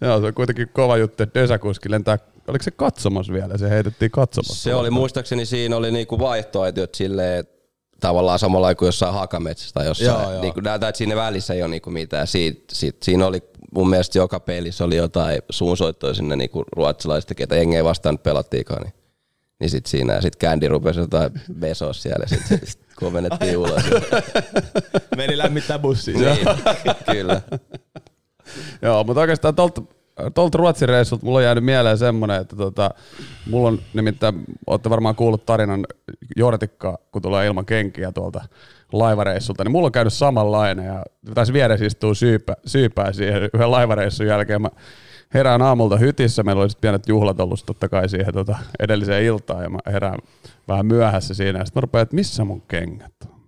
Joo, 0.00 0.20
se 0.20 0.26
on 0.26 0.34
kuitenkin 0.34 0.68
kova 0.72 0.96
juttu, 0.96 1.22
että 1.22 1.40
Dösäkuski 1.40 1.90
lentää, 1.90 2.18
oliko 2.48 2.62
se 2.62 2.70
katsomassa 2.70 3.32
vielä, 3.32 3.58
se 3.58 3.70
heitettiin 3.70 4.10
katsomassa. 4.10 4.62
Se 4.62 4.74
oli 4.74 4.90
muistaakseni 4.90 5.46
siinä 5.46 5.76
oli 5.76 5.90
niinku 5.90 6.18
vaihtoehtoja 6.18 6.86
silleen, 6.94 7.38
että 7.38 7.58
tavallaan 8.00 8.38
samalla 8.38 8.74
kuin 8.74 8.86
jossain 8.86 9.14
hakametsässä 9.14 9.74
tai 9.74 9.86
jossain. 9.86 10.22
Joo, 10.22 10.32
joo. 10.32 10.42
Niinku, 10.42 10.60
näyttää, 10.60 10.88
että 10.88 10.98
siinä 10.98 11.16
välissä 11.16 11.54
ei 11.54 11.62
ole 11.62 11.70
niinku 11.70 11.90
mitään. 11.90 12.26
Siit, 12.26 12.64
sit, 12.72 13.02
siinä 13.02 13.26
oli 13.26 13.42
mun 13.72 13.90
mielestä 13.90 14.18
joka 14.18 14.40
pelissä 14.40 14.84
oli 14.84 14.96
jotain 14.96 15.42
suunsoittoja 15.50 16.14
sinne 16.14 16.36
niinku 16.36 16.64
ruotsalaisista, 16.76 17.34
ketä 17.34 17.56
jengi 17.56 17.76
ei 17.76 17.84
vastaan 17.84 18.18
pelattiinkaan. 18.18 18.82
Niin, 18.82 18.94
niin 19.60 19.70
sit 19.70 19.86
siinä 19.86 20.12
ja 20.12 20.22
sit 20.22 20.36
Candy 20.36 20.68
rupesi 20.68 21.00
jotain 21.00 21.30
besos 21.58 22.02
siellä 22.02 22.26
ja 22.30 22.38
sit, 22.38 22.60
sit 22.64 22.80
komennettiin 22.96 23.56
ulos. 23.56 23.82
Meni 25.16 25.38
lämmittää 25.38 25.78
bussiin. 25.78 26.20
niin, 26.20 26.38
kyllä. 27.12 27.40
Joo, 28.82 29.04
mutta 29.04 29.20
oikeastaan 29.20 29.54
tuolta 29.54 29.82
tuolta 30.34 30.58
Ruotsin 30.58 30.88
reissulta 30.88 31.24
mulla 31.26 31.38
on 31.38 31.44
jäänyt 31.44 31.64
mieleen 31.64 31.98
semmoinen, 31.98 32.40
että 32.40 32.56
tota, 32.56 32.90
mulla 33.50 33.68
on 33.68 33.78
nimittäin, 33.94 34.44
olette 34.66 34.90
varmaan 34.90 35.14
kuullut 35.14 35.46
tarinan 35.46 35.86
Jortikka, 36.36 36.98
kun 37.12 37.22
tulee 37.22 37.46
ilman 37.46 37.66
kenkiä 37.66 38.12
tuolta 38.12 38.44
laivareissulta, 38.92 39.64
niin 39.64 39.72
mulla 39.72 39.86
on 39.86 39.92
käynyt 39.92 40.12
samanlainen 40.12 40.86
ja 40.86 41.04
taisi 41.34 41.52
vieressä 41.52 41.86
istuu 41.86 42.14
syypä, 42.14 42.56
syypää 42.66 43.12
siihen 43.12 43.42
yhden 43.54 43.70
laivareissun 43.70 44.26
jälkeen. 44.26 44.62
Mä 44.62 44.70
herään 45.34 45.62
aamulta 45.62 45.96
hytissä, 45.96 46.42
meillä 46.42 46.62
oli 46.62 46.68
pienet 46.80 47.08
juhlat 47.08 47.40
ollut 47.40 47.66
totta 47.66 47.88
kai 47.88 48.08
siihen 48.08 48.34
tota, 48.34 48.58
edelliseen 48.78 49.24
iltaan 49.24 49.62
ja 49.62 49.70
mä 49.70 49.78
herään 49.86 50.18
vähän 50.68 50.86
myöhässä 50.86 51.34
siinä 51.34 51.58
ja 51.58 51.64
sitten 51.64 51.80
mä 51.80 51.80
rupean, 51.80 52.02
että 52.02 52.14
missä 52.14 52.44
mun 52.44 52.62
kengät 52.68 53.14
on? 53.24 53.40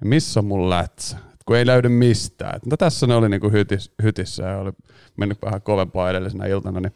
Ja 0.00 0.06
missä 0.06 0.40
on 0.40 0.46
mun 0.46 0.70
lätsä? 0.70 1.16
Et 1.16 1.40
kun 1.46 1.56
ei 1.56 1.66
löydy 1.66 1.88
mistään. 1.88 2.56
Et, 2.56 2.66
no 2.66 2.76
tässä 2.76 3.06
ne 3.06 3.14
oli 3.14 3.28
niinku 3.28 3.50
hytis, 3.50 3.92
hytissä 4.02 4.42
ja 4.42 4.58
oli 4.58 4.72
mennyt 5.16 5.38
vähän 5.42 5.62
kovempaa 5.62 6.10
edellisenä 6.10 6.46
iltana, 6.46 6.80
niin 6.80 6.92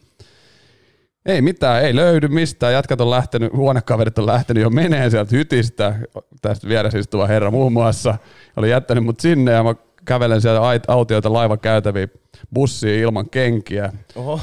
ei 1.26 1.42
mitään, 1.42 1.82
ei 1.82 1.96
löydy 1.96 2.28
mistään. 2.28 2.72
Jatkat 2.72 3.00
on 3.00 3.10
lähtenyt, 3.10 3.52
huonekaverit 3.52 4.18
on 4.18 4.26
lähtenyt 4.26 4.62
jo 4.62 4.70
menee 4.70 5.10
sieltä 5.10 5.36
hytistä. 5.36 5.94
Tästä 6.42 6.68
vieressä 6.68 6.98
istuva 6.98 7.26
herra 7.26 7.50
muun 7.50 7.72
muassa 7.72 8.18
oli 8.56 8.70
jättänyt 8.70 9.04
mut 9.04 9.20
sinne 9.20 9.52
ja 9.52 9.62
mä 9.62 9.74
kävelen 10.04 10.40
sieltä 10.40 10.60
autioita 10.88 11.32
laivan 11.32 11.60
käytäviin 11.60 12.10
bussiin 12.54 13.00
ilman 13.00 13.30
kenkiä. 13.30 13.92
Oho. 14.16 14.40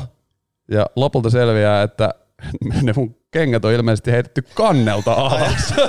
Ja 0.71 0.85
lopulta 0.95 1.29
selviää, 1.29 1.83
että 1.83 2.13
ne 2.83 2.93
mun 2.95 3.15
kengät 3.31 3.65
on 3.65 3.71
ilmeisesti 3.71 4.11
heitetty 4.11 4.41
kannelta 4.53 5.13
alas. 5.13 5.73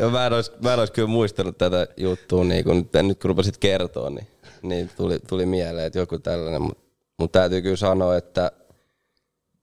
Joo, 0.00 0.10
mä, 0.10 0.26
en 0.26 0.32
ois, 0.32 0.52
mä 0.62 0.74
en 0.74 0.88
kyllä 0.92 1.08
muistanut 1.08 1.58
tätä 1.58 1.86
juttua, 1.96 2.44
niin 2.44 2.64
kun, 2.64 2.76
nyt, 2.76 3.06
nyt 3.06 3.20
kun 3.20 3.28
rupesit 3.28 3.58
kertoa, 3.58 4.10
niin, 4.10 4.26
niin 4.62 4.90
tuli, 4.96 5.18
tuli 5.28 5.46
mieleen, 5.46 5.86
että 5.86 5.98
joku 5.98 6.18
tällainen, 6.18 6.62
mutta 6.62 6.84
mut 7.18 7.32
täytyy 7.32 7.62
kyllä 7.62 7.76
sanoa, 7.76 8.16
että 8.16 8.52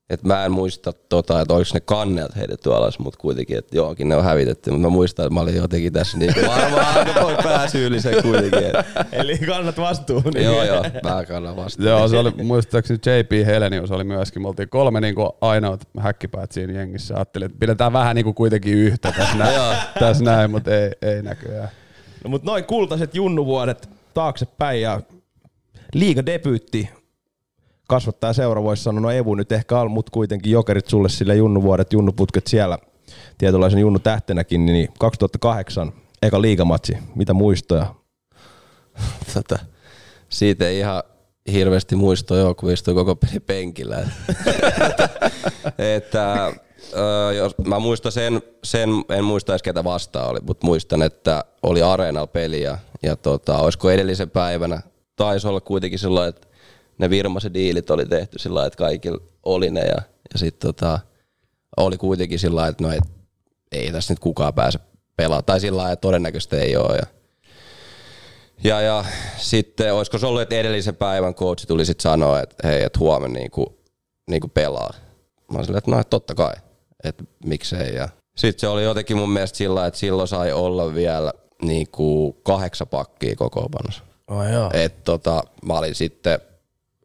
et 0.09 0.23
mä 0.23 0.45
en 0.45 0.51
muista, 0.51 0.93
tota, 0.93 1.41
että 1.41 1.53
oliko 1.53 1.69
ne 1.73 1.79
kannelt 1.79 2.35
heitetty 2.35 2.73
alas, 2.73 2.99
mutta 2.99 3.19
kuitenkin, 3.19 3.57
että 3.57 3.75
jookin 3.75 4.09
ne 4.09 4.15
on 4.15 4.23
hävitetty. 4.23 4.71
Mutta 4.71 4.87
mä 4.87 4.89
muistan, 4.89 5.25
että 5.25 5.33
mä 5.33 5.39
olin 5.39 5.55
jotenkin 5.55 5.93
tässä 5.93 6.17
niinku 6.17 6.39
varmaan 6.47 6.97
aika 6.97 7.21
voi 7.21 7.35
pääsyyllisen 7.43 8.23
kuitenkin. 8.23 8.63
Et. 8.63 8.75
Eli 9.11 9.37
kannat 9.37 9.77
vastuun. 9.77 10.23
Niin. 10.33 10.45
Joo, 10.53 10.63
joo, 10.63 10.83
mä 11.03 11.25
kannan 11.25 11.55
vastuun. 11.55 11.87
Joo, 11.87 12.07
se 12.07 12.17
oli 12.17 12.31
muistaakseni 12.43 12.99
JP 13.05 13.45
Helenius 13.45 13.91
oli 13.91 14.03
myöskin. 14.03 14.41
Me 14.41 14.47
oltiin 14.47 14.69
kolme 14.69 15.01
niin 15.01 15.15
kuin 15.15 15.29
ainoat 15.41 15.87
häkkipäät 15.99 16.51
siinä 16.51 16.73
jengissä. 16.73 17.15
Ajattelin, 17.15 17.45
että 17.45 17.59
pidetään 17.59 17.93
vähän 17.93 18.15
niin 18.15 18.23
kuin 18.23 18.35
kuitenkin 18.35 18.73
yhtä 18.73 19.11
tässä 19.11 19.37
näin, 19.37 19.77
tässä 19.99 20.23
näin 20.23 20.51
mutta 20.51 20.75
ei, 20.75 20.91
ei 21.01 21.21
näköjään. 21.21 21.69
No, 22.23 22.29
mutta 22.29 22.51
noin 22.51 22.63
kultaiset 22.63 23.15
junnuvuodet 23.15 23.89
taaksepäin 24.13 24.81
ja 24.81 25.01
liiga 25.93 26.25
debyytti 26.25 26.89
kasvattaja 27.87 28.33
seura 28.33 28.63
voisi 28.63 28.83
sanoa, 28.83 29.01
no 29.01 29.11
Evu 29.11 29.35
nyt 29.35 29.51
ehkä 29.51 29.79
al, 29.79 29.89
mutta 29.89 30.11
kuitenkin 30.11 30.51
jokerit 30.51 30.87
sulle 30.87 31.09
sille 31.09 31.35
junnuvuodet, 31.35 31.93
junnuputket 31.93 32.47
siellä 32.47 32.77
tietynlaisen 33.37 33.79
junnu 33.79 33.99
tähtenäkin, 33.99 34.65
niin 34.65 34.87
2008 34.99 35.93
eka 36.21 36.41
liigamatsi, 36.41 36.97
mitä 37.15 37.33
muistoja? 37.33 37.95
Tota, 39.33 39.59
siitä 40.29 40.67
ei 40.67 40.79
ihan 40.79 41.03
hirveästi 41.51 41.95
muistoa 41.95 42.37
joo, 42.37 42.55
kun 42.55 42.71
istui 42.71 42.93
koko 42.93 43.15
peli 43.15 43.39
penkillä. 43.39 43.97
että, 45.95 46.53
ö, 46.93 47.33
jos, 47.33 47.55
mä 47.65 47.79
muistan 47.79 48.11
sen, 48.11 48.41
sen, 48.63 48.89
en 49.09 49.23
muista 49.23 49.51
edes 49.51 49.63
ketä 49.63 49.83
vastaan 49.83 50.29
oli, 50.29 50.39
mutta 50.47 50.65
muistan, 50.65 51.01
että 51.01 51.43
oli 51.63 51.81
Areenal 51.81 52.27
peli 52.27 52.61
ja, 52.61 52.77
ja 53.03 53.15
tota, 53.15 53.57
olisiko 53.57 53.91
edellisen 53.91 54.29
päivänä, 54.29 54.81
taisi 55.15 55.47
olla 55.47 55.61
kuitenkin 55.61 55.99
sellainen, 55.99 56.29
että 56.29 56.47
ne 56.97 57.09
Virmasen 57.09 57.53
diilit 57.53 57.89
oli 57.89 58.05
tehty 58.05 58.39
sillä 58.39 58.55
lailla, 58.55 58.67
että 58.67 58.77
kaikilla 58.77 59.23
oli 59.43 59.71
ne 59.71 59.81
ja, 59.81 60.01
ja 60.33 60.39
sitten 60.39 60.67
tota, 60.67 60.99
oli 61.77 61.97
kuitenkin 61.97 62.39
sillä 62.39 62.55
lailla, 62.55 62.69
että 62.69 62.83
no 62.83 62.91
et, 62.91 63.03
ei 63.71 63.91
tässä 63.91 64.13
nyt 64.13 64.19
kukaan 64.19 64.53
pääse 64.53 64.79
pelaamaan. 65.15 65.45
Tai 65.45 65.59
sillä 65.59 65.77
lailla, 65.77 65.91
että 65.91 66.01
todennäköisesti 66.01 66.55
ei 66.55 66.77
ole. 66.77 66.95
Ja, 66.95 67.05
ja, 68.63 68.81
ja 68.81 69.05
sitten 69.37 69.93
olisiko 69.93 70.17
se 70.17 70.25
ollut, 70.25 70.41
että 70.41 70.55
edellisen 70.55 70.95
päivän 70.95 71.35
coachi 71.35 71.67
tuli 71.67 71.85
sitten 71.85 72.03
sanoa, 72.03 72.41
että 72.41 72.67
hei, 72.67 72.83
että 72.83 72.99
huomenna 72.99 73.39
niinku, 73.39 73.79
niinku 74.29 74.47
pelaa. 74.47 74.93
Mä 75.51 75.57
olin 75.57 75.65
silleen, 75.65 75.77
että 75.77 75.91
no, 75.91 75.99
että 75.99 76.09
totta 76.09 76.35
kai, 76.35 76.53
että 77.03 77.23
miksei. 77.45 77.95
Ja 77.95 78.09
sitten 78.37 78.59
se 78.59 78.67
oli 78.67 78.83
jotenkin 78.83 79.17
mun 79.17 79.29
mielestä 79.29 79.57
sillä 79.57 79.85
että 79.85 79.99
silloin 79.99 80.27
sai 80.27 80.51
olla 80.51 80.93
vielä 80.93 81.33
niinku 81.61 82.33
kahdeksan 82.33 82.87
pakkia 82.87 83.35
kokoonpanossa. 83.35 84.03
Oh, 84.27 84.43
joo. 84.43 84.69
Et 84.73 85.03
tota, 85.03 85.43
mä 85.65 85.73
olin 85.73 85.95
sitten, 85.95 86.39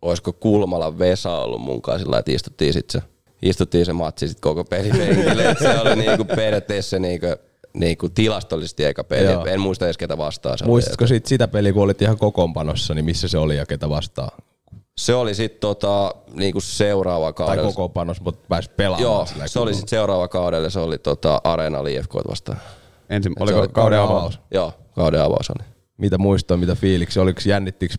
olisiko 0.03 0.33
Kulmalan 0.33 0.99
Vesa 0.99 1.39
ollut 1.39 1.61
mun 1.61 1.83
kanssa 1.83 2.05
sillä 2.05 2.19
että 2.19 2.33
istuttiin 2.33 2.73
sitten 2.73 3.01
se, 3.03 3.09
istuttiin 3.43 3.87
se 3.87 3.93
matsi 3.93 4.29
sit 4.29 4.41
koko 4.41 4.65
pelipenkille. 4.65 5.57
Se 5.63 5.79
oli 5.81 5.97
niinku 5.97 6.25
periaatteessa 6.25 6.99
niinku, 6.99 7.27
niinku 7.75 8.09
tilastollisesti 8.09 8.85
eka 8.85 9.05
peli. 9.05 9.33
Joo. 9.33 9.45
En 9.45 9.61
muista 9.61 9.85
edes 9.85 9.99
ketä 9.99 10.19
vastaan 10.19 10.59
se. 10.59 10.65
Muistatko 10.65 11.07
sit 11.07 11.27
sitä 11.27 11.49
peliä, 11.49 11.73
kun 11.73 11.83
olit 11.83 12.03
ihan 12.03 12.19
kokoonpanossa, 12.19 12.95
niin 12.95 13.05
missä 13.05 13.29
se 13.29 13.39
oli 13.39 13.57
ja 13.57 13.67
ketä 13.67 13.89
vastaan? 13.89 14.31
Se 14.99 15.15
oli 15.15 15.35
sitten 15.35 15.61
tota, 15.61 16.15
niinku 16.33 16.61
seuraava 16.61 17.27
Tai 17.27 17.33
kaudella. 17.33 17.69
kokoonpanossa, 17.69 18.23
mutta 18.23 18.47
pääsi 18.49 18.71
pelaamaan. 18.77 19.03
Joo, 19.03 19.27
sillä 19.27 19.47
se 19.47 19.59
oli 19.61 19.75
sitten 19.75 19.89
seuraava 19.89 20.29
kaudella, 20.29 20.71
se 20.71 20.81
oli 20.81 20.99
tota 20.99 21.41
Arena 21.45 21.79
IFK 21.89 22.15
vastaan. 22.31 22.59
Ensin, 23.11 23.33
se 23.37 23.43
oliko 23.43 23.59
oli 23.61 23.69
kauden 23.69 24.01
avaus? 24.01 24.41
Joo, 24.51 24.73
kauden 24.95 25.23
avaus 25.23 25.51
oli. 25.51 25.67
Mitä 25.97 26.19
muistoa, 26.19 26.57
mitä 26.57 26.75
fiiliksi? 26.75 27.21
Oliko 27.21 27.41
jännittikö 27.47 27.95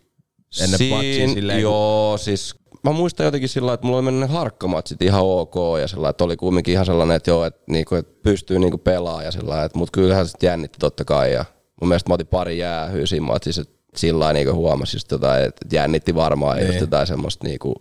ennen 0.63 0.89
matsia 0.89 1.27
silleen? 1.27 1.61
Joo, 1.61 2.17
siis 2.17 2.55
mä 2.83 2.91
muistan 2.91 3.25
jotenkin 3.25 3.49
sillä 3.49 3.73
että 3.73 3.85
mulla 3.85 3.97
oli 3.97 4.05
mennyt 4.05 4.29
ne 4.29 4.35
harkkamatsit 4.35 5.01
ihan 5.01 5.21
ok 5.23 5.55
ja 5.81 5.87
sillä 5.87 6.09
että 6.09 6.23
oli 6.23 6.37
kumminkin 6.37 6.71
ihan 6.71 6.85
sellainen, 6.85 7.17
että 7.17 7.31
joo, 7.31 7.45
että, 7.45 7.61
niinku, 7.67 7.95
että 7.95 8.13
pystyy 8.23 8.59
niinku 8.59 8.77
pelaamaan 8.77 9.25
ja 9.25 9.31
sillä 9.31 9.63
että 9.63 9.77
mut 9.77 9.91
kyllähän 9.91 10.27
se 10.27 10.37
jännitti 10.43 10.79
totta 10.79 11.05
kai 11.05 11.33
ja 11.33 11.45
mun 11.81 11.87
mielestä 11.89 12.09
mä 12.09 12.13
otin 12.13 12.27
pari 12.27 12.57
jäähyä 12.57 13.05
siinä 13.05 13.25
matsissa, 13.25 13.61
että 13.61 13.75
sillä 13.95 14.19
lailla 14.19 14.33
niinku 14.33 14.53
huomasi 14.53 14.95
just 14.95 15.11
jotain, 15.11 15.43
että 15.45 15.75
jännitti 15.75 16.15
varmaan 16.15 16.57
Niin. 16.57 16.67
just 16.67 16.79
jotain 16.81 17.07
semmoista 17.07 17.47
niinku, 17.47 17.73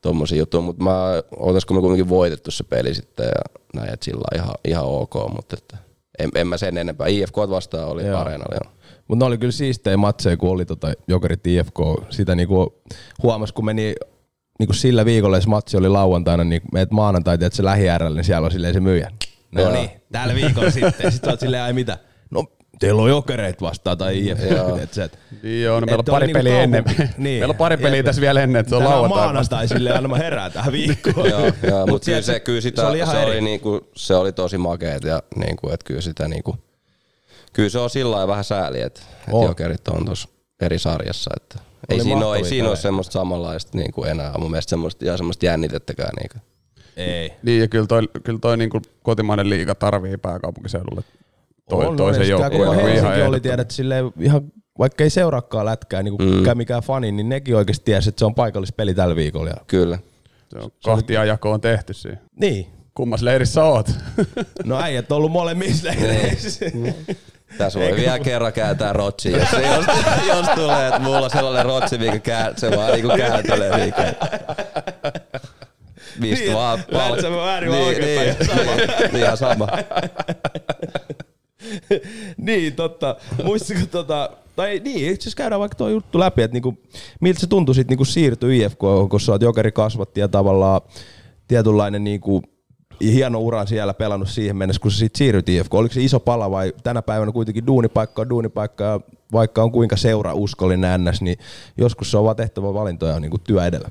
tommosia 0.00 0.38
juttuja, 0.38 0.60
mutta 0.60 0.84
mä, 0.84 1.22
oltaisiko 1.36 1.74
me 1.74 1.80
kuitenkin 1.80 2.08
voitettu 2.08 2.50
se 2.50 2.64
peli 2.64 2.94
sitten 2.94 3.26
ja 3.26 3.60
näin, 3.74 3.92
että 3.92 4.04
sillä 4.04 4.24
ihan, 4.34 4.54
ihan 4.68 4.84
ok, 4.84 5.14
mutta 5.36 5.56
että 5.58 5.76
en, 6.18 6.30
en 6.34 6.46
mä 6.46 6.56
sen 6.56 6.78
enempää. 6.78 7.06
IFK 7.06 7.36
vastaan 7.36 7.88
oli 7.88 8.06
Joo. 8.06 8.20
areenalla, 8.20 8.56
joo. 8.64 8.72
Mutta 9.10 9.24
ne 9.24 9.26
oli 9.26 9.38
kyllä 9.38 9.52
siistejä 9.52 9.96
matseja, 9.96 10.36
kun 10.36 10.50
oli 10.50 10.64
tota 10.64 10.92
Jokerit 11.08 11.46
IFK. 11.46 11.78
Sitä 12.10 12.34
niinku 12.34 12.82
huomasi, 13.22 13.54
kun 13.54 13.64
meni 13.64 13.94
niinku 14.58 14.72
sillä 14.72 15.04
viikolla, 15.04 15.36
jos 15.36 15.46
matsi 15.46 15.76
oli 15.76 15.88
lauantaina, 15.88 16.44
niin 16.44 16.62
meet 16.72 16.90
maanantai, 16.90 17.34
että 17.34 17.56
se 17.56 17.64
lähi 17.64 17.84
niin 18.14 18.24
siellä 18.24 18.44
on 18.44 18.50
silleen 18.50 18.74
se 18.74 18.80
myyjä. 18.80 19.10
No 19.52 19.62
Joo. 19.62 19.72
niin, 19.72 19.90
tällä 20.12 20.34
viikolla 20.34 20.70
sitten. 20.70 21.12
Sitten 21.12 21.30
oot 21.30 21.40
silleen, 21.40 21.62
ai 21.62 21.72
mitä? 21.72 21.98
No, 22.30 22.44
teillä 22.78 23.02
on 23.02 23.08
jokereit 23.08 23.62
vastaan 23.62 23.98
tai 23.98 24.18
IFK. 24.18 24.50
Joo. 24.50 24.76
Et 24.76 24.92
se, 24.92 25.04
et, 25.04 25.18
Joo, 25.62 25.80
no 25.80 25.86
meillä 25.86 26.00
on 26.00 26.04
pari 26.04 26.26
niinku 26.26 26.38
peliä 26.38 26.62
ennen. 26.62 26.84
Niin. 26.98 27.40
Meillä 27.40 27.52
on 27.52 27.56
pari 27.56 27.76
peliä 27.76 27.96
Jep. 27.96 28.06
tässä 28.06 28.20
vielä 28.20 28.42
ennen, 28.42 28.60
että 28.60 28.70
se 28.70 28.76
on 28.76 28.82
tänään 28.82 28.96
lauantai. 28.96 29.24
maanantai 29.24 29.68
silleen, 29.68 29.96
aina 29.96 30.08
mä 30.08 30.16
herään 30.16 30.52
tähän 30.52 30.72
viikkoon. 30.72 31.30
joo, 31.30 31.52
joo 31.62 31.78
Mut 31.78 31.90
mutta 31.90 32.04
kyllä 32.04 32.22
se, 32.22 32.40
kyllä 32.40 32.60
sitä, 32.60 32.82
se 32.82 32.88
oli 32.88 33.06
se 33.06 33.18
oli, 33.18 33.40
niinku, 33.40 33.80
se 33.96 34.14
oli 34.14 34.32
tosi 34.32 34.58
makeet 34.58 35.04
ja 35.04 35.22
niinku, 35.36 35.68
että 35.68 35.84
kyllä 35.84 36.00
sitä 36.00 36.28
niinku, 36.28 36.56
kyllä 37.52 37.68
se 37.68 37.78
on 37.78 37.90
sillä 37.90 38.10
lailla 38.10 38.28
vähän 38.28 38.44
sääli, 38.44 38.80
että 38.80 39.00
et 39.28 39.34
On. 39.34 39.48
jokerit 39.48 39.88
on 39.88 40.04
tuossa 40.04 40.28
eri 40.60 40.78
sarjassa, 40.78 41.30
että 41.36 41.58
ei 41.88 41.94
Oli 41.94 42.04
siinä, 42.04 42.26
ole, 42.26 42.36
ei 42.36 42.44
siinä 42.44 42.68
ole 42.68 42.76
semmoista 42.76 43.12
samanlaista 43.12 43.78
niinku 43.78 44.04
enää, 44.04 44.34
mun 44.38 44.50
mielestä 44.50 44.70
semmoista, 44.70 45.04
ihan 45.04 45.18
semmoista 45.18 45.46
jännitettäkään. 45.46 46.10
Niinku. 46.20 46.38
Ei. 46.96 47.32
Niin, 47.42 47.60
ja 47.60 47.68
kyllä 47.68 47.86
toi, 47.86 48.02
kyllä 48.24 48.38
toi 48.38 48.56
niinku 48.56 48.80
kotimainen 49.02 49.50
liiga 49.50 49.74
tarvii 49.74 50.16
pääkaupunkiseudulle 50.16 51.02
toi, 51.70 51.86
On, 51.86 51.96
toisen 51.96 52.22
ja 52.22 52.28
joukkueen. 52.28 52.58
Koko 52.58 52.72
Helsinki 52.72 53.16
ihan 53.16 53.28
oli, 53.28 53.40
tiedät, 53.40 53.70
silleen 53.70 54.12
ihan, 54.20 54.52
vaikka 54.78 55.04
ei 55.04 55.10
seuraakaan 55.10 55.66
lätkää, 55.66 56.02
niin 56.02 56.16
kuin 56.16 56.30
mm. 56.30 56.58
mikään 56.58 56.82
fani, 56.82 57.12
niin 57.12 57.28
nekin 57.28 57.56
oikeasti 57.56 57.84
tiesi, 57.84 58.08
että 58.08 58.18
se 58.18 58.24
on 58.24 58.34
paikallispeli 58.34 58.94
tällä 58.94 59.16
viikolla. 59.16 59.50
Ja... 59.50 59.56
Kyllä. 59.66 59.98
Se 60.48 60.58
on 60.58 60.70
kahtia 60.84 61.24
jako 61.24 61.52
on 61.52 61.60
tehty 61.60 61.94
siinä. 61.94 62.18
Niin. 62.40 62.66
Kummas 62.94 63.22
leirissä 63.22 63.64
oot? 63.64 63.90
No 64.64 64.80
äijät 64.80 65.12
on 65.12 65.16
ollut 65.16 65.32
molemmissa 65.32 65.88
leireissä. 65.88 66.66
Tässä 67.58 67.78
voi 67.78 67.96
vielä 67.96 68.18
kerran 68.18 68.52
kääntää 68.52 68.92
rotsi, 68.92 69.32
jos, 69.32 69.52
jos, 69.52 69.86
jos 70.28 70.48
tulee, 70.54 70.86
että 70.86 71.00
mulla 71.00 71.18
on 71.18 71.30
sellainen 71.30 71.64
rotsi, 71.64 71.98
mikä 71.98 72.18
kää, 72.18 72.52
se 72.56 72.76
vaan 72.76 72.92
niinku 72.92 73.08
kääntelee 73.16 73.78
liikaa. 73.78 74.04
Mistä 76.18 76.44
Niin, 76.44 76.54
vaan 76.54 76.84
lähdet 76.88 77.20
sä 77.20 77.30
väärin 77.30 77.70
vai 77.70 77.82
oikein 77.82 78.36
päin? 78.36 78.50
niin, 79.12 79.24
ihan 79.24 79.36
sama. 79.36 79.68
niin, 82.36 82.74
totta. 82.74 83.16
Muistatko 83.44 83.86
tota, 83.90 84.30
tai 84.56 84.80
niin, 84.84 85.12
itse 85.12 85.22
asiassa 85.22 85.36
käydään 85.36 85.60
vaikka 85.60 85.76
tuo 85.76 85.88
juttu 85.88 86.18
läpi, 86.18 86.42
että 86.42 86.52
niinku, 86.52 86.78
miltä 87.20 87.40
se 87.40 87.46
tuntui 87.46 87.74
sitten 87.74 87.92
niinku 87.92 88.04
siirtyä 88.04 88.52
IFK, 88.52 88.78
kun 89.10 89.20
sä 89.20 89.32
oot 89.32 89.42
jokeri 89.42 89.72
kasvatti 89.72 90.20
ja 90.20 90.28
tavallaan 90.28 90.80
tietynlainen 91.48 92.04
niinku, 92.04 92.42
hieno 93.00 93.40
ura 93.40 93.66
siellä 93.66 93.94
pelannut 93.94 94.28
siihen 94.28 94.56
mennessä, 94.56 94.82
kun 94.82 94.90
sä 94.90 94.98
sit 94.98 95.16
siirryt 95.16 95.48
IFK. 95.48 95.74
Oliko 95.74 95.94
se 95.94 96.02
iso 96.02 96.20
pala 96.20 96.50
vai 96.50 96.72
tänä 96.82 97.02
päivänä 97.02 97.32
kuitenkin 97.32 97.66
duunipaikka 97.66 98.22
on 98.22 98.30
duunipaikka 98.30 98.84
ja 98.84 99.00
vaikka 99.32 99.62
on 99.62 99.72
kuinka 99.72 99.96
seurauskollinen 99.96 101.04
NS, 101.04 101.22
niin 101.22 101.38
joskus 101.76 102.10
se 102.10 102.18
on 102.18 102.24
vaan 102.24 102.36
tehtävä 102.36 102.74
valintoja 102.74 103.20
niin 103.20 103.30
kuin 103.30 103.42
työ 103.44 103.64
edellä. 103.64 103.88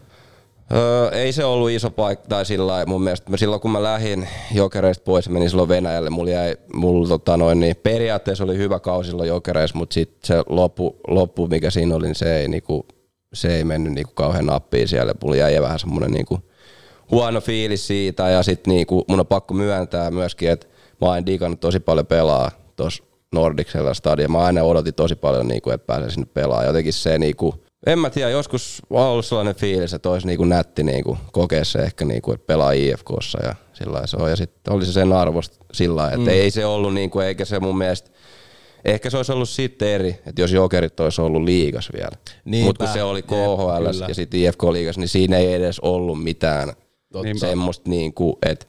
Öö, 0.72 1.10
ei 1.10 1.32
se 1.32 1.46
ollut 1.46 1.70
iso 1.70 1.92
paikka, 1.92 2.28
tai 2.28 2.46
sillä 2.46 2.86
mun 2.86 3.04
mielestä 3.04 3.38
silloin 3.38 3.62
kun 3.62 3.72
mä 3.72 3.84
lähdin 3.84 4.28
jokereista 4.54 5.04
pois 5.04 5.30
menin 5.30 5.50
silloin 5.50 5.70
Venäjälle, 5.70 6.10
mulla 6.10 6.32
jäi, 6.32 6.56
mulla 6.74 7.08
tota 7.08 7.38
noin, 7.38 7.60
niin 7.60 7.76
periaatteessa 7.76 8.44
oli 8.44 8.58
hyvä 8.58 8.80
kausi 8.80 9.10
silloin 9.10 9.30
jokereissa, 9.30 9.78
mutta 9.78 9.94
sitten 9.94 10.20
se 10.24 10.44
loppu, 10.50 11.00
loppu, 11.08 11.48
mikä 11.48 11.70
siinä 11.70 11.96
oli, 11.96 12.06
niin 12.06 12.16
se 12.16 12.38
ei, 12.38 12.48
niinku, 12.48 12.86
se 13.34 13.56
ei 13.56 13.64
mennyt 13.64 13.94
niinku 13.94 14.12
kauhean 14.14 14.46
nappiin 14.46 14.88
siellä, 14.88 15.14
mulla 15.24 15.36
jäi 15.36 15.62
vähän 15.62 15.80
semmoinen 15.80 16.12
niinku, 16.12 16.40
huono 17.12 17.42
fiilis 17.42 17.88
siitä, 17.88 18.30
ja 18.30 18.44
sitten 18.44 18.74
niinku, 18.74 19.06
mun 19.08 19.20
on 19.20 19.28
pakko 19.28 19.54
myöntää 19.54 20.12
myöskin, 20.12 20.50
että 20.50 20.68
mä 21.02 21.08
oon 21.08 21.26
digannut 21.26 21.60
tosi 21.60 21.80
paljon 21.80 22.06
pelaa 22.06 22.52
tuossa 22.76 23.04
Nordicsella 23.34 23.94
stadia, 23.94 24.28
mä 24.28 24.38
aina 24.38 24.64
odotin 24.64 24.94
tosi 24.94 25.16
paljon, 25.16 25.48
niinku, 25.48 25.70
että 25.70 25.86
pääsen 25.86 26.12
sinne 26.12 26.28
pelaamaan, 26.34 26.68
jotenkin 26.68 26.94
se 26.94 27.18
niinku, 27.18 27.56
en 27.86 28.00
mä 28.00 28.10
tiedä, 28.10 28.30
joskus 28.30 28.82
on 28.90 29.04
ollut 29.06 29.26
sellainen 29.26 29.56
fiilis, 29.56 29.94
että 29.94 30.10
olisi 30.10 30.28
niinku 30.28 30.46
nätti 30.46 30.84
niinku 30.84 31.18
kokea 31.32 31.66
se 31.66 31.80
ehkä, 31.80 32.06
niinku, 32.06 32.32
että 32.32 32.46
pelaa 32.46 32.72
IFKssa 32.72 33.40
ja 33.44 33.56
sillä 33.74 34.08
se 34.08 34.18
on. 34.18 34.30
Ja 34.30 34.36
sitten 34.36 34.74
oli 34.74 34.86
se 34.86 34.92
sen 34.92 35.14
arvosta 35.14 35.66
sillä 35.74 36.08
että 36.08 36.18
mm. 36.18 36.28
ei 36.28 36.52
se 36.52 36.66
ollut, 36.66 36.94
niinku, 36.94 37.20
eikä 37.20 37.46
se 37.46 37.60
mun 37.60 37.78
mielestä, 37.78 38.12
ehkä 38.86 39.10
se 39.10 39.18
olisi 39.18 39.32
ollut 39.32 39.50
sitten 39.50 39.88
eri, 39.88 40.10
että 40.26 40.42
jos 40.42 40.52
jokerit 40.52 41.00
olisi 41.00 41.22
ollut 41.22 41.44
liigas 41.44 41.90
vielä. 41.94 42.18
Mutta 42.64 42.86
kun 42.86 42.94
se 42.94 43.04
oli 43.04 43.22
KHL 43.22 44.08
ja 44.08 44.16
sitten 44.16 44.40
IFK 44.40 44.64
liigas, 44.64 44.98
niin 44.98 45.08
siinä 45.08 45.38
ei 45.38 45.54
edes 45.54 45.80
ollut 45.80 46.24
mitään 46.24 46.74
Totta. 47.12 47.40
semmoista, 47.40 47.90
niinku, 47.90 48.38
että 48.46 48.66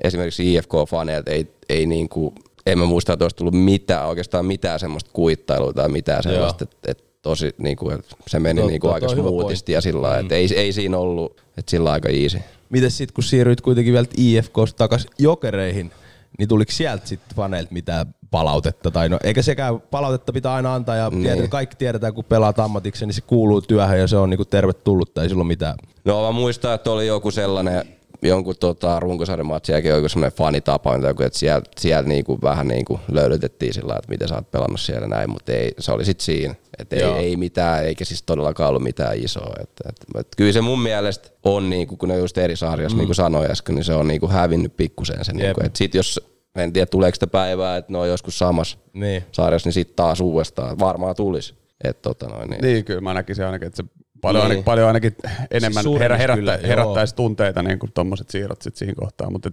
esimerkiksi 0.00 0.54
IFK-faneilta 0.54 1.30
ei, 1.30 1.46
ei 1.68 1.86
niinku, 1.86 2.34
en 2.66 2.78
mä 2.78 2.84
muista, 2.84 3.12
että 3.12 3.24
olisi 3.24 3.36
tullut 3.36 3.54
mitään, 3.54 4.08
oikeastaan 4.08 4.46
mitään 4.46 4.80
semmoista 4.80 5.10
kuittailua 5.12 5.72
tai 5.72 5.88
mitään 5.88 6.22
sellaista, 6.22 6.64
että 6.64 6.90
et 6.90 7.04
tosi, 7.22 7.54
niin 7.58 7.76
kuin, 7.76 7.98
se 8.26 8.38
meni 8.38 8.66
niin 8.66 8.80
kuin 8.80 8.94
aika 8.94 9.08
smoothisti 9.08 9.72
ja 9.72 9.80
sillä 9.80 10.14
mm. 10.14 10.20
että 10.20 10.34
ei, 10.34 10.48
ei 10.56 10.72
siinä 10.72 10.98
ollut, 10.98 11.40
että 11.56 11.70
sillä 11.70 11.92
aika 11.92 12.08
easy. 12.08 12.38
Miten 12.70 12.90
sitten 12.90 13.14
kun 13.14 13.24
siirryit 13.24 13.60
kuitenkin 13.60 13.92
vielä 13.92 14.06
IFKsta 14.16 14.78
takaisin 14.78 15.10
jokereihin, 15.18 15.92
niin 16.38 16.48
tuliko 16.48 16.72
sieltä 16.72 17.06
sitten 17.06 17.36
faneilta 17.36 17.72
mitään 17.72 18.14
palautetta? 18.30 18.90
Tai 18.90 19.08
no, 19.08 19.18
eikä 19.24 19.42
sekään 19.42 19.80
palautetta 19.80 20.32
pitää 20.32 20.54
aina 20.54 20.74
antaa 20.74 20.96
ja 20.96 21.10
niin. 21.10 21.22
tiedät, 21.22 21.50
kaikki 21.50 21.76
tiedetään, 21.76 22.14
kun 22.14 22.24
pelaat 22.24 22.58
ammatiksi, 22.58 23.06
niin 23.06 23.14
se 23.14 23.20
kuuluu 23.20 23.60
työhön 23.60 23.98
ja 23.98 24.06
se 24.06 24.16
on 24.16 24.30
niinku 24.30 24.44
tervetullut 24.44 25.14
tai 25.14 25.24
ei 25.24 25.28
silloin 25.28 25.46
mitään. 25.46 25.74
No 26.04 26.22
mä 26.22 26.32
muistan, 26.32 26.74
että 26.74 26.90
oli 26.90 27.06
joku 27.06 27.30
sellainen 27.30 27.84
jonkun 28.22 28.54
tota, 28.60 29.00
runkosarjan 29.00 29.46
matsin 29.46 29.72
jälkeen 29.72 29.96
joku 29.96 30.08
semmoinen 30.08 30.36
fanitapa, 30.36 30.94
että 30.94 31.38
sieltä 31.38 31.70
sielt 31.78 32.06
niinku 32.06 32.38
vähän 32.42 32.68
niinku 32.68 33.00
löydytettiin 33.12 33.74
sillä 33.74 33.94
että 33.98 34.10
miten 34.10 34.28
sä 34.28 34.34
oot 34.34 34.50
pelannut 34.50 34.80
siellä 34.80 35.08
näin, 35.08 35.30
mutta 35.30 35.52
ei, 35.52 35.74
se 35.78 35.92
oli 35.92 36.04
sitten 36.04 36.24
siinä. 36.24 36.54
Että 36.78 36.96
ei, 36.96 37.02
ei, 37.02 37.36
mitään, 37.36 37.84
eikä 37.84 38.04
siis 38.04 38.22
todellakaan 38.22 38.68
ollut 38.68 38.82
mitään 38.82 39.16
isoa. 39.16 39.54
Et, 39.60 39.70
et, 39.88 39.96
et, 40.18 40.28
kyllä 40.36 40.52
se 40.52 40.60
mun 40.60 40.82
mielestä 40.82 41.28
on, 41.44 41.70
niinku, 41.70 41.96
kun 41.96 42.08
ne 42.08 42.16
just 42.18 42.38
eri 42.38 42.56
sarjassa, 42.56 42.96
mm. 42.96 42.98
niin 42.98 43.08
kuin 43.08 43.16
sanoin 43.16 43.50
äsken, 43.50 43.74
niin 43.74 43.84
se 43.84 43.94
on 43.94 44.08
niinku 44.08 44.28
hävinnyt 44.28 44.76
pikkusen 44.76 45.24
sen. 45.24 45.36
Niinku, 45.36 45.60
että 45.64 45.78
sit 45.78 45.94
jos, 45.94 46.20
en 46.56 46.72
tiedä 46.72 46.86
tuleeko 46.86 47.14
sitä 47.14 47.26
päivää, 47.26 47.76
että 47.76 47.92
ne 47.92 47.98
on 47.98 48.08
joskus 48.08 48.38
samassa 48.38 48.78
niin. 48.92 49.24
sarjassa, 49.32 49.66
niin 49.66 49.74
sitten 49.74 49.96
taas 49.96 50.20
uudestaan. 50.20 50.78
Varmaan 50.78 51.16
tulisi. 51.16 51.54
Et, 51.84 52.02
tota 52.02 52.26
noin, 52.26 52.50
niin. 52.50 52.62
niin, 52.62 52.84
kyllä 52.84 53.00
mä 53.00 53.14
näkisin 53.14 53.44
ainakin, 53.44 53.66
että 53.66 53.76
se 53.76 53.84
Paljon, 54.20 54.40
niin. 54.40 54.50
ainakin, 54.50 54.64
paljon 54.64 54.86
ainakin 54.86 55.16
enemmän 55.50 55.82
siis 55.82 55.98
herä, 55.98 56.16
herättä, 56.16 56.38
kyllä, 56.38 56.58
herättäisi 56.62 57.12
joo. 57.12 57.16
tunteita 57.16 57.62
niin 57.62 57.78
kuin 57.78 57.92
tuommoiset 57.92 58.30
siirrot 58.30 58.62
sit 58.62 58.76
siihen 58.76 58.94
kohtaan, 58.94 59.32
mutta 59.32 59.50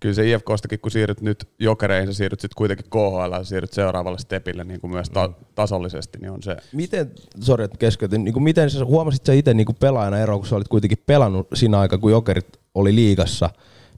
kyllä 0.00 0.14
se 0.14 0.30
IFKstakin, 0.30 0.80
kun 0.80 0.90
siirryt 0.90 1.20
nyt 1.20 1.48
jokereihin, 1.58 2.06
sä 2.06 2.12
siirryt 2.12 2.40
sitten 2.40 2.56
kuitenkin 2.56 2.86
KHL 2.90 3.32
ja 3.32 3.44
siirryt 3.44 3.72
seuraavalle 3.72 4.18
stepille 4.18 4.64
niin 4.64 4.80
kuin 4.80 4.90
myös 4.90 5.10
ta- 5.10 5.28
mm. 5.28 5.34
tasollisesti, 5.54 6.18
niin 6.18 6.30
on 6.30 6.42
se. 6.42 6.56
Miten, 6.72 7.12
sorry, 7.40 7.64
että 7.64 7.78
keskeytin, 7.78 8.24
niin 8.24 8.32
kuin 8.32 8.42
miten 8.42 8.70
sä 8.70 8.84
huomasit 8.84 9.26
sä 9.26 9.32
itse 9.32 9.54
niin 9.54 9.66
kuin 9.66 9.76
pelaajana 9.80 10.18
ero, 10.18 10.38
kun 10.38 10.46
sä 10.46 10.56
olit 10.56 10.68
kuitenkin 10.68 10.98
pelannut 11.06 11.48
siinä 11.54 11.78
aikaa, 11.78 11.98
kun 11.98 12.10
jokerit 12.10 12.60
oli 12.74 12.94
liigassa, 12.94 13.50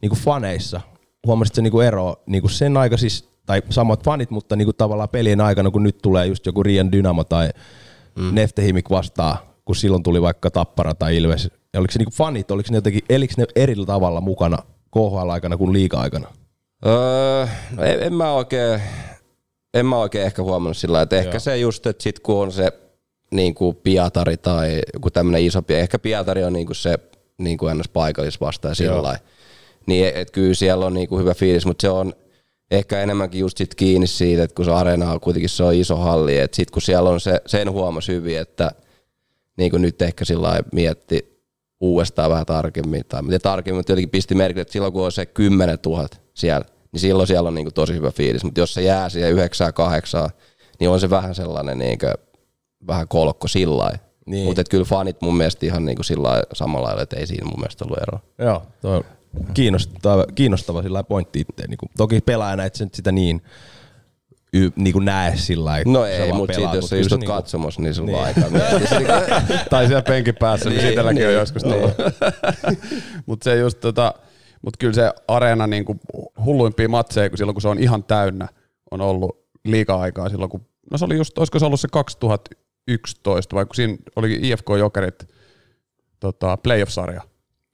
niin 0.03 0.11
kuin 0.11 0.21
faneissa, 0.21 0.81
huomasit 1.27 1.55
sä 1.55 1.63
niin 1.63 1.73
kuin 1.73 1.87
ero 1.87 2.15
niin 2.27 2.43
kuin 2.43 2.51
sen 2.51 2.77
aika 2.77 2.97
siis, 2.97 3.29
tai 3.47 3.63
samat 3.71 4.05
fanit, 4.05 4.31
mutta 4.31 4.57
niin 4.57 4.67
kuin 4.67 4.77
tavallaan 4.77 5.09
pelien 5.09 5.41
aikana, 5.41 5.71
kun 5.71 5.83
nyt 5.83 5.99
tulee 6.03 6.27
just 6.27 6.47
joku 6.47 6.63
Rian 6.63 6.93
Dynamo 6.93 7.25
tai 7.25 7.51
mm. 8.17 8.35
Neftehimik 8.35 8.91
vastaa 8.91 9.57
kun 9.67 9.77
silloin 9.77 10.03
tuli 10.03 10.23
vaikka 10.23 10.51
Tappara 10.51 10.95
tai 10.95 11.17
Ilves. 11.17 11.51
Ja 11.73 11.81
oliko 11.81 11.93
se 11.93 11.99
niinku 11.99 12.15
fanit, 12.15 12.51
oliko 12.51 12.69
ne 12.71 12.77
jotenkin, 12.77 13.03
elikö 13.09 13.35
ne 13.37 13.47
eri 13.57 13.75
tavalla 13.87 14.21
mukana 14.21 14.59
KHL-aikana 14.95 15.57
kuin 15.57 15.73
liiga-aikana? 15.73 16.29
Öö, 16.87 17.47
no 17.77 17.83
en, 17.83 18.03
en, 18.03 18.15
mä 18.15 18.33
oikein, 18.33 18.81
en 19.75 19.87
mä 19.87 19.97
oikein 19.97 20.27
ehkä 20.27 20.43
huomannut 20.43 20.77
sillä 20.77 21.03
että 21.03 21.17
ehkä 21.17 21.31
Joo. 21.31 21.41
se 21.41 21.57
just, 21.57 21.87
että 21.87 22.03
sit 22.03 22.21
kun 22.21 22.43
on 22.43 22.53
se 22.53 22.73
niin 23.31 23.55
kuin 23.55 23.77
Pietari 23.77 24.37
tai 24.37 24.83
joku 24.95 25.11
tämmöinen 25.11 25.43
iso, 25.43 25.63
ehkä 25.69 25.99
Pietari 25.99 26.45
on 26.45 26.53
niin 26.53 26.67
kuin 26.67 26.77
se 26.77 26.99
niin 27.39 27.59
kuin 27.59 27.71
ennäs 27.71 27.89
paikallisvastaaja 27.89 28.75
sillä 28.75 29.19
niin 29.87 30.13
et 30.15 30.31
kyllä 30.31 30.55
siellä 30.55 30.87
on 30.87 30.95
niin 30.95 31.09
kuin 31.09 31.21
hyvä 31.21 31.35
fiilis, 31.35 31.67
mutta 31.67 31.83
se 31.83 31.89
on 31.89 32.13
ehkä 32.71 33.03
enemmänkin 33.03 33.41
just 33.41 33.59
sit 33.59 33.75
kiinni 33.75 34.07
siitä, 34.07 34.43
että 34.43 34.55
kun 34.55 34.65
se 34.65 34.71
areena 34.71 35.13
on 35.13 35.21
kuitenkin 35.21 35.49
se 35.49 35.65
on 35.65 35.75
iso 35.75 35.97
halli, 35.97 36.39
että 36.39 36.57
sit 36.57 36.71
kun 36.71 36.83
siellä 36.83 37.11
on 37.11 37.21
se, 37.21 37.41
sen 37.47 37.71
huomasi 37.71 38.13
hyvin, 38.13 38.39
että– 38.39 38.71
niin 39.57 39.71
kuin 39.71 39.83
nyt 39.83 40.03
ehkä 40.03 40.25
sillä 40.25 40.61
mietti 40.73 41.43
uudestaan 41.81 42.31
vähän 42.31 42.47
tarkemmin, 42.47 43.03
tai 43.09 43.23
miten 43.23 43.41
tarkemmin, 43.41 43.79
mutta 43.79 43.93
jotenkin 43.93 44.11
pisti 44.11 44.35
merkille, 44.35 44.63
että 44.63 44.73
silloin 44.73 44.93
kun 44.93 45.05
on 45.05 45.13
se 45.13 45.27
10 45.27 45.79
000 45.87 46.07
siellä, 46.35 46.67
niin 46.93 47.01
silloin 47.01 47.27
siellä 47.27 47.49
on 47.49 47.55
niin 47.55 47.65
kuin 47.65 47.75
tosi 47.75 47.95
hyvä 47.95 48.11
fiilis, 48.11 48.45
mutta 48.45 48.61
jos 48.61 48.75
se 48.75 48.83
jää 48.83 49.09
siihen 49.09 49.33
9 49.33 49.75
8 49.75 50.31
niin 50.81 50.91
on 50.91 51.01
se 51.01 51.11
vähän 51.11 51.35
sellainen 51.35 51.79
niin 51.79 51.99
kuin, 51.99 52.15
vähän 52.87 53.09
kolkko 53.09 53.49
sillä 53.49 53.91
niin. 54.27 54.47
Mutta 54.47 54.65
kyllä 54.71 54.85
fanit 54.85 55.23
mun 55.23 55.37
mielestä 55.37 55.67
ihan 55.67 55.85
niin 55.85 55.97
kuin 55.97 56.05
sillä 56.05 56.43
samalla 56.53 56.87
lailla, 56.87 57.03
että 57.03 57.17
ei 57.17 57.27
siinä 57.27 57.45
mun 57.45 57.61
mielestä 57.61 57.85
ollut 57.85 57.99
eroa. 58.03 58.21
Joo, 58.39 58.63
toi 58.81 59.03
kiinnostava, 59.55 60.27
kiinnostava 60.35 60.83
sillä 60.83 61.05
pointti 61.05 61.41
itse. 61.41 61.67
Niin 61.69 61.79
kuin, 61.79 61.91
toki 61.97 62.21
pelaajana 62.21 62.65
et 62.65 62.75
sitä 62.75 63.13
niin 63.13 63.43
y, 64.53 64.71
niin 64.77 64.93
kuin 64.93 65.05
näe 65.05 65.37
sillä 65.37 65.65
lailla. 65.65 65.93
No 65.93 66.05
ei, 66.05 66.33
mutta 66.33 66.55
siitä 66.55 66.77
jos 66.77 66.89
sä 66.89 66.97
istut 66.97 67.21
niinku... 67.21 67.33
katsomassa, 67.33 67.83
niin 67.83 67.95
sulla 67.95 68.19
on 68.19 68.25
aikaa 68.25 68.45
Tai 69.71 69.87
siellä 69.87 70.03
penkin 70.03 70.35
päässä, 70.41 70.69
niin, 70.69 70.79
niin 70.79 70.93
sielläkin 70.93 71.19
niin, 71.19 71.29
on 71.29 71.35
joskus 71.35 71.65
niin. 71.65 71.83
mutta 73.27 73.45
se 73.45 73.57
just 73.57 73.81
tota, 73.81 74.15
mutta 74.63 74.79
kyllä 74.79 74.93
se 74.93 75.13
areena 75.29 75.67
niin 75.67 75.85
kuin 75.85 76.01
hulluimpia 76.45 76.89
matseja, 76.89 77.29
kun 77.29 77.39
silloin 77.39 77.55
kun 77.55 77.63
se 77.63 77.69
on 77.69 77.79
ihan 77.79 78.05
täynnä, 78.05 78.49
on 78.91 79.01
ollut 79.01 79.47
liikaa 79.65 80.01
aikaa 80.01 80.29
silloin, 80.29 80.51
kun, 80.51 80.67
no 80.91 80.99
se 80.99 81.05
oli 81.05 81.17
just, 81.17 81.39
olisiko 81.39 81.59
se 81.59 81.67
ollut 81.67 81.81
se 81.81 81.89
2011, 81.93 83.57
vai 83.57 83.67
kun 83.67 83.75
siinä 83.75 83.97
oli 84.17 84.39
IFK 84.43 84.67
Jokerit 84.79 85.29
tota, 86.21 86.57
playoff-sarja. 86.57 87.23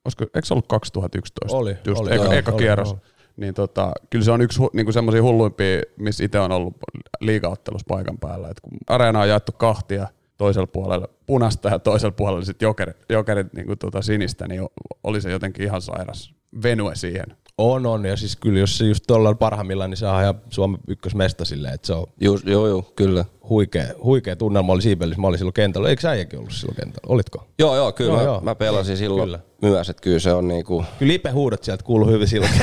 Olisiko, 0.05 0.25
eikö 0.25 0.47
se 0.47 0.55
ollut 0.55 0.69
2011? 0.69 1.57
Oli, 1.57 1.77
just, 1.87 2.01
oli. 2.01 2.15
Eka, 2.15 2.35
eka 2.35 2.53
oli, 2.53 2.63
kierros. 2.63 2.93
Oli 2.93 3.01
niin 3.37 3.55
tota, 3.55 3.93
kyllä 4.11 4.25
se 4.25 4.31
on 4.33 4.41
yksi 4.41 4.63
niinku 4.73 4.93
semmoisia 4.93 5.23
hulluimpia, 5.23 5.83
missä 5.97 6.25
itse 6.25 6.39
on 6.41 6.53
ollut 6.53 6.77
liigaottelussa 7.21 7.85
paikan 7.89 8.19
päällä. 8.19 8.49
Et 8.49 8.61
kun 8.61 8.73
areena 8.89 9.21
on 9.21 9.29
jaettu 9.29 9.53
kahtia, 9.53 10.09
toisella 10.37 10.67
puolella 10.67 11.09
punasta 11.27 11.69
ja 11.69 11.79
toisella 11.79 12.13
puolella 12.13 12.45
sitten 12.45 12.67
jokerit, 12.67 12.97
jokerit 13.09 13.53
niin 13.53 13.79
tota 13.79 14.03
sinistä, 14.03 14.49
niin 14.49 14.69
oli 15.05 15.21
se 15.21 15.31
jotenkin 15.31 15.65
ihan 15.65 15.83
sairas 15.83 16.35
venue 16.63 16.95
siihen. 16.95 17.37
On, 17.59 17.87
on. 17.87 18.05
Ja 18.05 18.17
siis 18.17 18.37
kyllä, 18.37 18.59
jos 18.59 18.79
se 18.79 18.85
just 18.85 19.05
tuolla 19.07 19.35
parhaimmillaan, 19.35 19.91
niin 19.91 19.99
se 19.99 20.07
on 20.07 20.23
ihan 20.23 20.41
Suomen 20.51 20.81
ykkösmesta 20.89 21.45
silleen, 21.45 21.75
että 21.75 21.87
se 21.87 21.93
on 21.93 22.07
Just, 22.21 22.47
joo, 22.47 22.67
joo, 22.67 22.83
kyllä. 22.83 23.25
Huikea, 23.49 23.87
huikea 24.05 24.37
tunnelma 24.37 24.73
oli 24.73 24.83
Siipelissä. 24.83 25.21
Mä 25.21 25.27
olin 25.27 25.39
silloin 25.39 25.55
kentällä. 25.55 25.89
Eikö 25.89 26.09
äijäkin 26.09 26.39
ollut 26.39 26.53
silloin 26.53 26.77
kentällä? 26.77 27.15
Olitko? 27.15 27.47
Joo, 27.59 27.77
joo, 27.77 27.93
kyllä. 27.93 28.13
Joo, 28.13 28.19
mä, 28.19 28.25
joo. 28.25 28.41
mä 28.41 28.55
pelasin 28.55 28.97
silloin 28.97 29.27
kyllä. 29.27 29.39
myös, 29.63 29.91
että 29.91 30.03
kyllä 30.03 30.19
se 30.19 30.33
on 30.33 30.49
niinku... 30.49 30.85
Kyllä 30.99 31.13
Lipe 31.13 31.31
huudot 31.31 31.65
sieltä 31.65 31.85
kuuluu 31.85 32.09
hyvin 32.09 32.29
silloin 32.29 32.53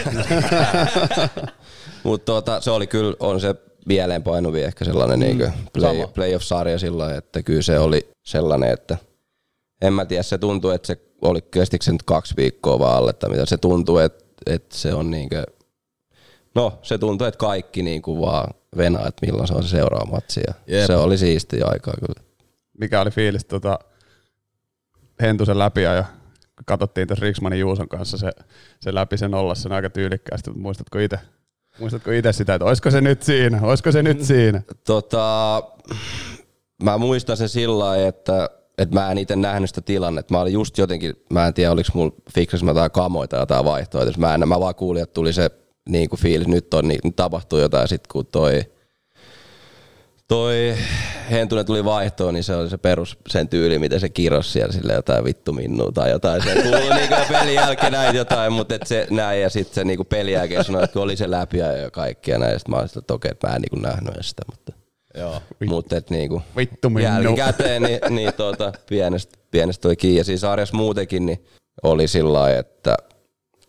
Mutta 2.03 2.25
tota, 2.25 2.61
se 2.61 2.71
oli 2.71 2.87
kyllä, 2.87 3.15
on 3.19 3.41
se 3.41 3.55
mieleenpainuvi 3.85 4.61
ehkä 4.61 4.85
sellainen 4.85 5.19
mm, 5.19 5.25
niinku 5.25 5.45
play, 5.73 6.07
playoff-sarja 6.13 6.79
silloin, 6.79 7.15
että 7.15 7.43
kyllä 7.43 7.61
se 7.61 7.79
oli 7.79 8.09
sellainen, 8.25 8.71
että 8.71 8.97
en 9.81 9.93
mä 9.93 10.05
tiedä, 10.05 10.23
se 10.23 10.37
tuntui, 10.37 10.75
että 10.75 10.87
se 10.87 10.97
oli 11.21 11.41
kestikö 11.41 11.85
se 11.85 11.91
nyt 11.91 12.03
kaksi 12.03 12.33
viikkoa 12.37 12.79
vaan 12.79 12.97
alle, 12.97 13.13
tai 13.13 13.29
mitä 13.29 13.45
se 13.45 13.57
tuntuu, 13.57 13.97
että 13.97 14.25
että 14.45 14.77
se 14.77 14.93
on 14.93 15.11
niinkö, 15.11 15.43
no 16.55 16.79
se 16.81 16.97
tuntuu, 16.97 17.27
että 17.27 17.37
kaikki 17.37 17.83
niinku 17.83 18.21
vaan 18.21 18.53
venaa, 18.77 19.07
että 19.07 19.25
milloin 19.25 19.47
se 19.47 19.53
on 19.53 19.63
se 19.63 19.69
seuraava 19.69 20.11
matsi 20.11 20.41
ja 20.67 20.87
se 20.87 20.95
oli 20.95 21.17
siisti 21.17 21.61
aikaa 21.61 21.93
kyllä. 21.99 22.29
Mikä 22.79 23.01
oli 23.01 23.11
fiilis 23.11 23.45
tota, 23.45 23.79
Hentusen 25.21 25.59
läpi 25.59 25.81
ja 25.81 26.03
katsottiin 26.65 27.07
tässä 27.07 27.25
Riksmanin 27.25 27.59
Juuson 27.59 27.89
kanssa 27.89 28.17
se, 28.17 28.31
se 28.79 28.93
läpi 28.93 29.17
sen 29.17 29.33
olla 29.33 29.55
sen 29.55 29.71
aika 29.71 29.89
tyylikkäästi, 29.89 30.49
mutta 30.49 30.61
muistatko 30.61 30.99
itse? 30.99 31.19
Muistatko 31.79 32.11
itse 32.11 32.33
sitä, 32.33 32.53
että 32.53 32.65
olisiko 32.65 32.91
se 32.91 33.01
nyt 33.01 33.23
siinä? 33.23 33.59
Olisiko 33.61 33.91
se 33.91 34.03
nyt 34.03 34.21
siinä? 34.21 34.61
Tota, 34.85 35.63
mä 36.83 36.97
muistan 36.97 37.37
sen 37.37 37.49
sillä 37.49 37.79
lailla, 37.79 38.07
että 38.07 38.49
että 38.79 38.95
mä 38.95 39.11
en 39.11 39.17
itse 39.17 39.35
nähnyt 39.35 39.69
sitä 39.69 39.81
tilannetta. 39.81 40.33
Mä 40.33 40.41
olin 40.41 40.53
just 40.53 40.77
jotenkin, 40.77 41.13
mä 41.29 41.47
en 41.47 41.53
tiedä 41.53 41.71
oliko 41.71 41.89
mulla 41.93 42.15
fiksas 42.33 42.63
mä 42.63 42.71
jotain 42.71 42.91
kamoita 42.91 43.29
tai 43.29 43.41
jotain 43.41 43.65
vaihtoehtoja. 43.65 44.17
Mä, 44.17 44.33
en, 44.33 44.47
mä 44.47 44.59
vaan 44.59 44.75
kuulin, 44.75 45.03
että 45.03 45.13
tuli 45.13 45.33
se 45.33 45.51
niin 45.89 46.09
kuin 46.09 46.19
fiilis, 46.19 46.47
nyt, 46.47 46.73
on, 46.73 46.87
niin, 46.87 46.99
nyt 47.03 47.15
tapahtuu 47.15 47.59
jotain. 47.59 47.87
Sitten 47.87 48.09
kun 48.11 48.25
toi, 48.25 48.63
toi 50.27 50.75
Hentunen 51.31 51.65
tuli 51.65 51.85
vaihtoon, 51.85 52.33
niin 52.33 52.43
se 52.43 52.55
oli 52.55 52.69
se 52.69 52.77
perus 52.77 53.17
sen 53.29 53.49
tyyli, 53.49 53.79
miten 53.79 53.99
se 53.99 54.09
kirros 54.09 54.53
siellä 54.53 54.73
sille 54.73 54.93
jotain 54.93 55.23
vittu 55.23 55.53
minnuu 55.53 55.91
tai 55.91 56.09
jotain. 56.09 56.43
Se 56.43 56.53
kuului 56.53 56.95
niinku 56.95 57.15
pelin 57.29 57.53
jälkeen 57.53 57.91
näin 57.91 58.15
jotain, 58.15 58.53
mutta 58.53 58.75
et 58.75 58.87
se 58.87 59.07
näin 59.09 59.41
ja 59.41 59.49
sitten 59.49 59.75
se 59.75 59.83
niinku 59.83 60.03
pelin 60.03 60.33
jälkeen 60.33 60.63
sanoi, 60.63 60.83
että 60.83 60.99
oli 60.99 61.15
se 61.15 61.31
läpi 61.31 61.57
ja 61.57 61.91
kaikki 61.91 62.31
ja 62.31 62.39
näin. 62.39 62.59
Sitten 62.59 62.75
mä 62.75 62.79
olin 62.79 62.89
että 62.97 63.13
okei, 63.13 63.31
mä 63.43 63.55
en 63.55 63.61
niinku 63.61 63.87
nähnyt 63.87 64.25
sitä, 64.25 64.41
mutta, 64.51 64.78
Joo. 65.17 65.41
mutta 65.65 65.97
et 65.97 66.09
niinku 66.09 66.41
Vittu 66.57 66.89
minnu. 66.89 67.03
jälkikäteen 67.03 67.81
niin, 67.81 67.99
niin 68.09 68.33
tuota, 68.33 68.73
pienestä, 68.89 69.37
pienestä 69.51 69.81
toi 69.81 69.95
kiinni. 69.95 70.17
Ja 70.17 70.23
siinä 70.23 70.39
sarjassa 70.39 70.77
muutenkin 70.77 71.25
niin 71.25 71.45
oli 71.83 72.07
sillä 72.07 72.33
lailla, 72.33 72.59
että 72.59 72.97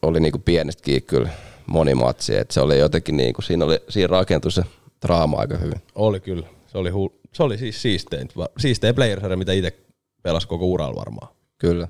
oli 0.02 0.20
niinku 0.20 0.38
pienestä 0.38 0.82
kiinni 0.82 1.00
kyllä 1.00 1.30
moni 1.66 1.94
matsi. 1.94 2.36
Et 2.36 2.50
se 2.50 2.60
oli 2.60 2.78
jotenkin 2.78 3.16
niinku, 3.16 3.42
siinä, 3.42 3.64
oli, 3.64 3.80
siinä 3.88 4.06
rakentui 4.06 4.52
se 4.52 4.62
draama 5.06 5.36
aika 5.36 5.56
hyvin. 5.56 5.82
Oli 5.94 6.20
kyllä. 6.20 6.46
Se 6.66 6.78
oli, 6.78 6.90
hu- 6.90 7.20
se 7.32 7.42
oli 7.42 7.58
siis 7.58 7.82
siistein, 7.82 8.28
siistein 8.58 8.94
playersarja, 8.94 9.36
mitä 9.36 9.52
itse 9.52 9.72
pelasi 10.22 10.48
koko 10.48 10.66
uralla 10.66 10.96
varmaan. 10.96 11.34
Kyllä. 11.58 11.88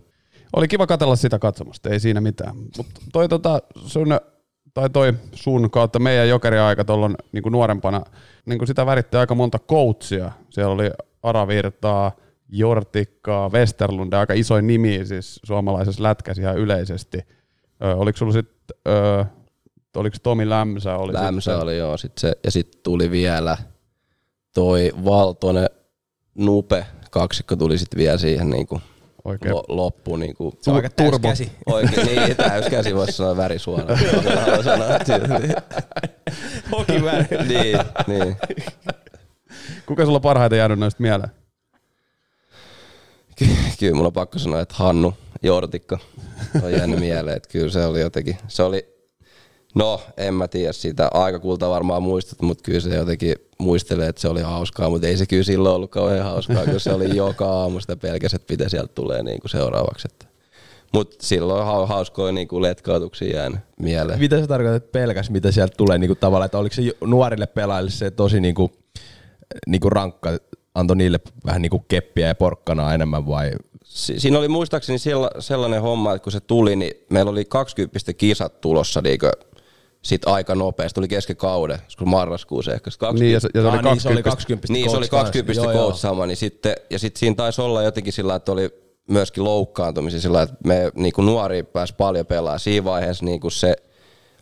Oli 0.56 0.68
kiva 0.68 0.86
katella 0.86 1.16
sitä 1.16 1.38
katsomasta, 1.38 1.90
ei 1.90 2.00
siinä 2.00 2.20
mitään. 2.20 2.56
Mutta 2.56 2.84
toi, 3.12 3.28
tota, 3.28 3.62
sun, 3.86 4.08
tai 4.74 4.90
toi 4.90 5.12
sun 5.32 5.70
kautta 5.70 5.98
meidän 5.98 6.28
jokeriaika 6.28 6.84
tuolloin 6.84 7.14
niin 7.32 7.42
nuorempana, 7.50 8.02
niin 8.46 8.58
kuin 8.58 8.68
sitä 8.68 8.86
väritti 8.86 9.16
aika 9.16 9.34
monta 9.34 9.58
coachia. 9.58 10.32
Siellä 10.50 10.74
oli 10.74 10.90
Aravirtaa, 11.22 12.12
Jortikkaa, 12.48 13.48
Westerlund, 13.48 14.12
aika 14.12 14.34
isoin 14.34 14.66
nimi 14.66 15.06
siis 15.06 15.40
suomalaisessa 15.44 16.02
lätkässä 16.02 16.42
ihan 16.42 16.58
yleisesti. 16.58 17.18
Ö, 17.84 17.96
oliko 17.96 18.18
sulla 18.18 18.32
sitten, 18.32 18.76
oliko 19.96 20.16
Tomi 20.22 20.48
Lämsä? 20.48 20.96
Oli 20.96 21.12
Lämsä 21.12 21.40
sitten, 21.40 21.62
oli 21.62 21.78
joo, 21.78 21.96
sit 21.96 22.18
se, 22.18 22.32
ja 22.44 22.50
sitten 22.50 22.80
tuli 22.82 23.10
vielä 23.10 23.56
toi 24.54 24.92
Valtonen 25.04 25.68
Nupe 26.34 26.86
kaksikko 27.10 27.56
tuli 27.56 27.78
sitten 27.78 27.98
vielä 27.98 28.18
siihen 28.18 28.50
niinku 28.50 28.80
Oikein. 29.24 29.54
lo, 29.54 29.64
loppuun 29.68 30.20
niinku 30.20 30.54
Se 30.62 30.70
on 30.70 30.76
aika 30.76 30.90
Turbo. 30.90 31.18
täyskäsi. 31.28 31.52
oikein 31.66 32.06
niin 32.06 32.36
täyskäsi 32.36 32.94
voisi 32.96 33.12
sanoa 33.12 33.36
värisuora. 33.36 33.96
sanoa, 34.64 34.98
Hokin 36.72 37.04
väri. 37.04 37.26
niin, 37.48 37.78
niin. 38.06 38.36
Kuka 39.86 40.04
sulla 40.04 40.20
parhaiten 40.20 40.58
jäänyt 40.58 40.78
noista 40.78 41.02
mieleen? 41.02 41.30
Ky- 43.36 43.46
Kyllä 43.80 43.94
mulla 43.94 44.06
on 44.06 44.12
pakko 44.12 44.38
sanoa, 44.38 44.60
että 44.60 44.74
Hannu 44.78 45.14
Jortikka 45.42 45.98
on 46.62 46.72
jäänyt 46.72 47.00
mieleen, 47.00 47.36
että 47.36 47.48
kyllä 47.48 47.70
se 47.70 47.84
oli 47.84 48.00
jotenkin, 48.00 48.38
se 48.48 48.62
oli, 48.62 48.88
no 49.74 50.00
en 50.16 50.34
mä 50.34 50.48
tiedä 50.48 50.72
sitä, 50.72 51.10
aikakulta 51.14 51.70
varmaan 51.70 52.02
muistat, 52.02 52.42
mutta 52.42 52.62
kyllä 52.62 52.80
se 52.80 52.94
jotenkin 52.94 53.36
muistelee, 53.60 54.08
että 54.08 54.22
se 54.22 54.28
oli 54.28 54.42
hauskaa, 54.42 54.90
mutta 54.90 55.06
ei 55.06 55.16
se 55.16 55.26
kyllä 55.26 55.42
silloin 55.42 55.74
ollut 55.76 55.90
kauhean 55.90 56.24
hauskaa, 56.24 56.64
kun 56.64 56.80
se 56.80 56.92
oli 56.92 57.16
joka 57.26 57.46
aamu 57.52 57.80
sitä 57.80 57.96
pelkäs, 57.96 58.34
että 58.34 58.52
mitä 58.52 58.68
sieltä 58.68 58.92
tulee 58.94 59.22
niin 59.22 59.40
kuin 59.40 59.50
seuraavaksi. 59.50 60.08
Mutta 60.92 61.16
silloin 61.20 61.66
hau- 61.66 61.86
hauskoja 61.86 62.32
niin 62.32 62.48
kuin 62.48 62.62
letkautuksia 62.62 63.36
jäänyt 63.36 63.60
mieleen. 63.80 64.18
Mitä 64.18 64.40
sä 64.40 64.46
tarkoitat 64.46 64.92
pelkäs, 64.92 65.30
mitä 65.30 65.52
sieltä 65.52 65.74
tulee 65.76 65.98
niinku 65.98 66.14
tavallaan, 66.14 66.46
että 66.46 66.58
oliko 66.58 66.74
se 66.74 66.82
nuorille 67.04 67.46
pelaajille 67.46 67.90
se 67.90 68.10
tosi 68.10 68.40
niinku, 68.40 68.72
niinku 69.66 69.90
rankka, 69.90 70.38
antoi 70.74 70.96
niille 70.96 71.20
vähän 71.46 71.62
niinku 71.62 71.78
keppiä 71.78 72.26
ja 72.26 72.34
porkkanaa 72.34 72.94
enemmän 72.94 73.26
vai? 73.26 73.50
Si- 73.84 74.20
siinä 74.20 74.38
oli 74.38 74.48
muistaakseni 74.48 74.98
sella- 74.98 75.40
sellainen 75.40 75.82
homma, 75.82 76.14
että 76.14 76.22
kun 76.22 76.32
se 76.32 76.40
tuli, 76.40 76.76
niin 76.76 76.92
meillä 77.10 77.30
oli 77.30 77.44
20 77.44 78.12
kisat 78.12 78.60
tulossa 78.60 79.00
niinkö 79.00 79.32
sit 80.02 80.26
aika 80.26 80.54
nopeasti, 80.54 80.94
tuli 80.94 81.08
kesken 81.08 81.36
kauden, 81.36 81.78
kun 81.98 82.08
marraskuussa 82.08 82.74
ehkä. 82.74 82.90
sit 82.90 83.00
20 83.00 83.24
Niin, 83.24 83.32
ja 83.32 83.40
se, 83.40 83.48
ja 83.54 83.62
se 83.62 83.68
Ah, 83.68 83.74
oli 83.74 83.82
niin, 83.82 84.00
se 84.00 84.08
oli 84.08 84.22
20. 84.22 84.30
20 84.30 84.72
niin, 84.72 84.90
se 84.90 84.96
oli 84.96 85.08
coach 85.08 85.10
kanssa. 85.10 85.32
20 85.32 85.62
Joo, 85.62 85.72
joo. 85.72 85.86
coach 85.86 86.00
sama, 86.00 86.26
niin 86.26 86.36
sitten, 86.36 86.74
ja 86.90 86.98
sitten 86.98 87.18
siinä 87.20 87.36
taisi 87.36 87.62
olla 87.62 87.82
jotenkin 87.82 88.12
sillä, 88.12 88.34
että 88.34 88.52
oli 88.52 88.70
myöskin 89.08 89.44
loukkaantumisia 89.44 90.20
sillä, 90.20 90.42
että 90.42 90.56
me 90.64 90.92
niin 90.94 91.12
kuin 91.12 91.26
nuori 91.26 91.62
pääsi 91.62 91.94
paljon 91.94 92.26
pelaa. 92.26 92.58
Siinä 92.58 92.84
vaiheessa 92.84 93.24
niin 93.24 93.40
kuin 93.40 93.52
se, 93.52 93.76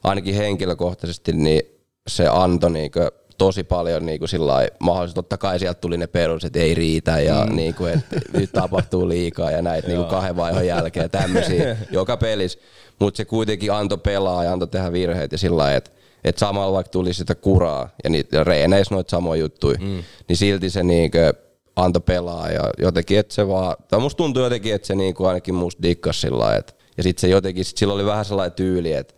ainakin 0.05 0.35
henkilökohtaisesti, 0.35 1.33
niin 1.33 1.63
se 2.09 2.27
antoi 2.29 2.71
niin 2.71 2.91
kuin 2.91 3.09
tosi 3.39 3.65
paljon 3.65 4.07
niin 4.07 4.19
kuin 4.19 4.29
sillä 4.29 4.47
lailla 4.47 4.77
mahdollisuus. 4.81 5.15
Totta 5.15 5.39
kai 5.39 5.59
sieltä 5.59 5.81
tuli 5.81 5.97
ne 5.97 6.07
perus, 6.07 6.45
että 6.45 6.59
ei 6.59 6.75
riitä 6.75 7.21
ja 7.21 7.47
mm. 7.47 7.57
niin 7.57 7.75
kuin, 7.75 7.93
että 7.93 8.21
nyt 8.33 8.53
tapahtuu 8.53 9.09
liikaa 9.09 9.51
ja 9.51 9.63
näitä 9.63 9.89
niin 9.89 9.99
kuin 9.99 10.09
kahden 10.09 10.37
vaihon 10.37 10.67
jälkeen 10.67 11.11
tämmöisiä 11.11 11.77
joka 11.91 12.17
pelissä. 12.17 12.59
Mutta 12.99 13.17
se 13.17 13.25
kuitenkin 13.25 13.73
antoi 13.73 13.99
pelaa 13.99 14.45
ja 14.45 14.53
antoi 14.53 14.69
tehdä 14.69 14.93
virheitä 14.93 15.35
ja 15.35 15.39
sillä 15.39 15.57
lailla, 15.57 15.77
että 15.77 15.91
että 16.25 16.39
samalla 16.39 16.73
vaikka 16.73 16.91
tuli 16.91 17.13
sitä 17.13 17.35
kuraa 17.35 17.89
ja 18.05 18.11
niitä 18.11 18.45
reeneissä 18.45 18.95
noita 18.95 19.11
samoja 19.11 19.41
juttuja, 19.41 19.79
mm. 19.81 20.03
niin 20.29 20.37
silti 20.37 20.71
se 20.71 20.83
niinkö 20.83 21.33
antoi 21.77 22.03
pelaa 22.07 22.49
ja 22.49 22.71
jotenkin, 22.79 23.19
että 23.19 23.35
se 23.35 23.49
vaan, 23.49 23.77
tai 23.89 24.01
musta 24.01 24.17
tuntuu 24.17 24.43
jotenkin, 24.43 24.75
että 24.75 24.87
se 24.87 24.95
niinku 24.95 25.25
ainakin 25.25 25.55
musta 25.55 25.83
dikkas 25.83 26.21
sillä 26.21 26.39
lailla, 26.39 26.57
että, 26.57 26.73
ja 26.97 27.03
sitten 27.03 27.21
se 27.21 27.29
jotenkin, 27.29 27.65
sit 27.65 27.77
sillä 27.77 27.95
oli 27.95 28.05
vähän 28.05 28.25
sellainen 28.25 28.57
tyyli, 28.57 28.93
että 28.93 29.15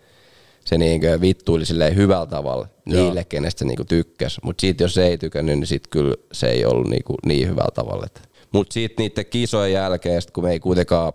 se 0.65 0.79
niinkö 0.79 1.21
vittuili 1.21 1.67
silleen 1.67 1.97
hyvällä 1.97 2.27
tavalla 2.27 2.69
niille, 2.85 3.25
kenestä 3.25 3.59
se 3.59 3.65
niinku 3.65 3.85
tykkäs. 3.85 4.39
Mutta 4.43 4.61
siitä 4.61 4.85
jos 4.85 4.95
se 4.95 5.07
ei 5.07 5.19
tykännyt, 5.19 5.59
niin 5.59 5.67
sit 5.67 5.87
kyllä 5.87 6.15
se 6.33 6.51
ei 6.51 6.65
ollut 6.65 6.89
niinku 6.89 7.15
niin 7.27 7.49
hyvällä 7.49 7.71
tavalla. 7.75 8.07
Mutta 8.53 8.73
sitten 8.73 9.05
niiden 9.05 9.27
kisojen 9.27 9.73
jälkeen, 9.73 10.23
sit 10.23 10.31
kun 10.31 10.45
me 10.45 10.51
ei 10.51 10.61
kuitenkaan 10.61 11.13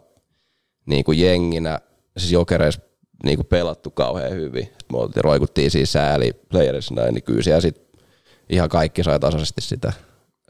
niinku 0.85 1.11
jenginä, 1.11 1.79
siis 2.17 2.31
jokereissa 2.31 2.81
niinku 3.23 3.43
pelattu 3.43 3.91
kauhean 3.91 4.31
hyvin. 4.31 4.69
Me 4.91 4.97
oltiin, 4.97 5.23
roikuttiin 5.23 5.71
siis 5.71 5.93
sääli 5.93 6.33
playerissa 6.49 6.95
näin, 6.95 7.13
niin 7.13 7.23
kyllä 7.23 7.41
siellä 7.41 7.61
sit 7.61 7.81
ihan 8.49 8.69
kaikki 8.69 9.03
sai 9.03 9.19
tasaisesti 9.19 9.61
sitä, 9.61 9.93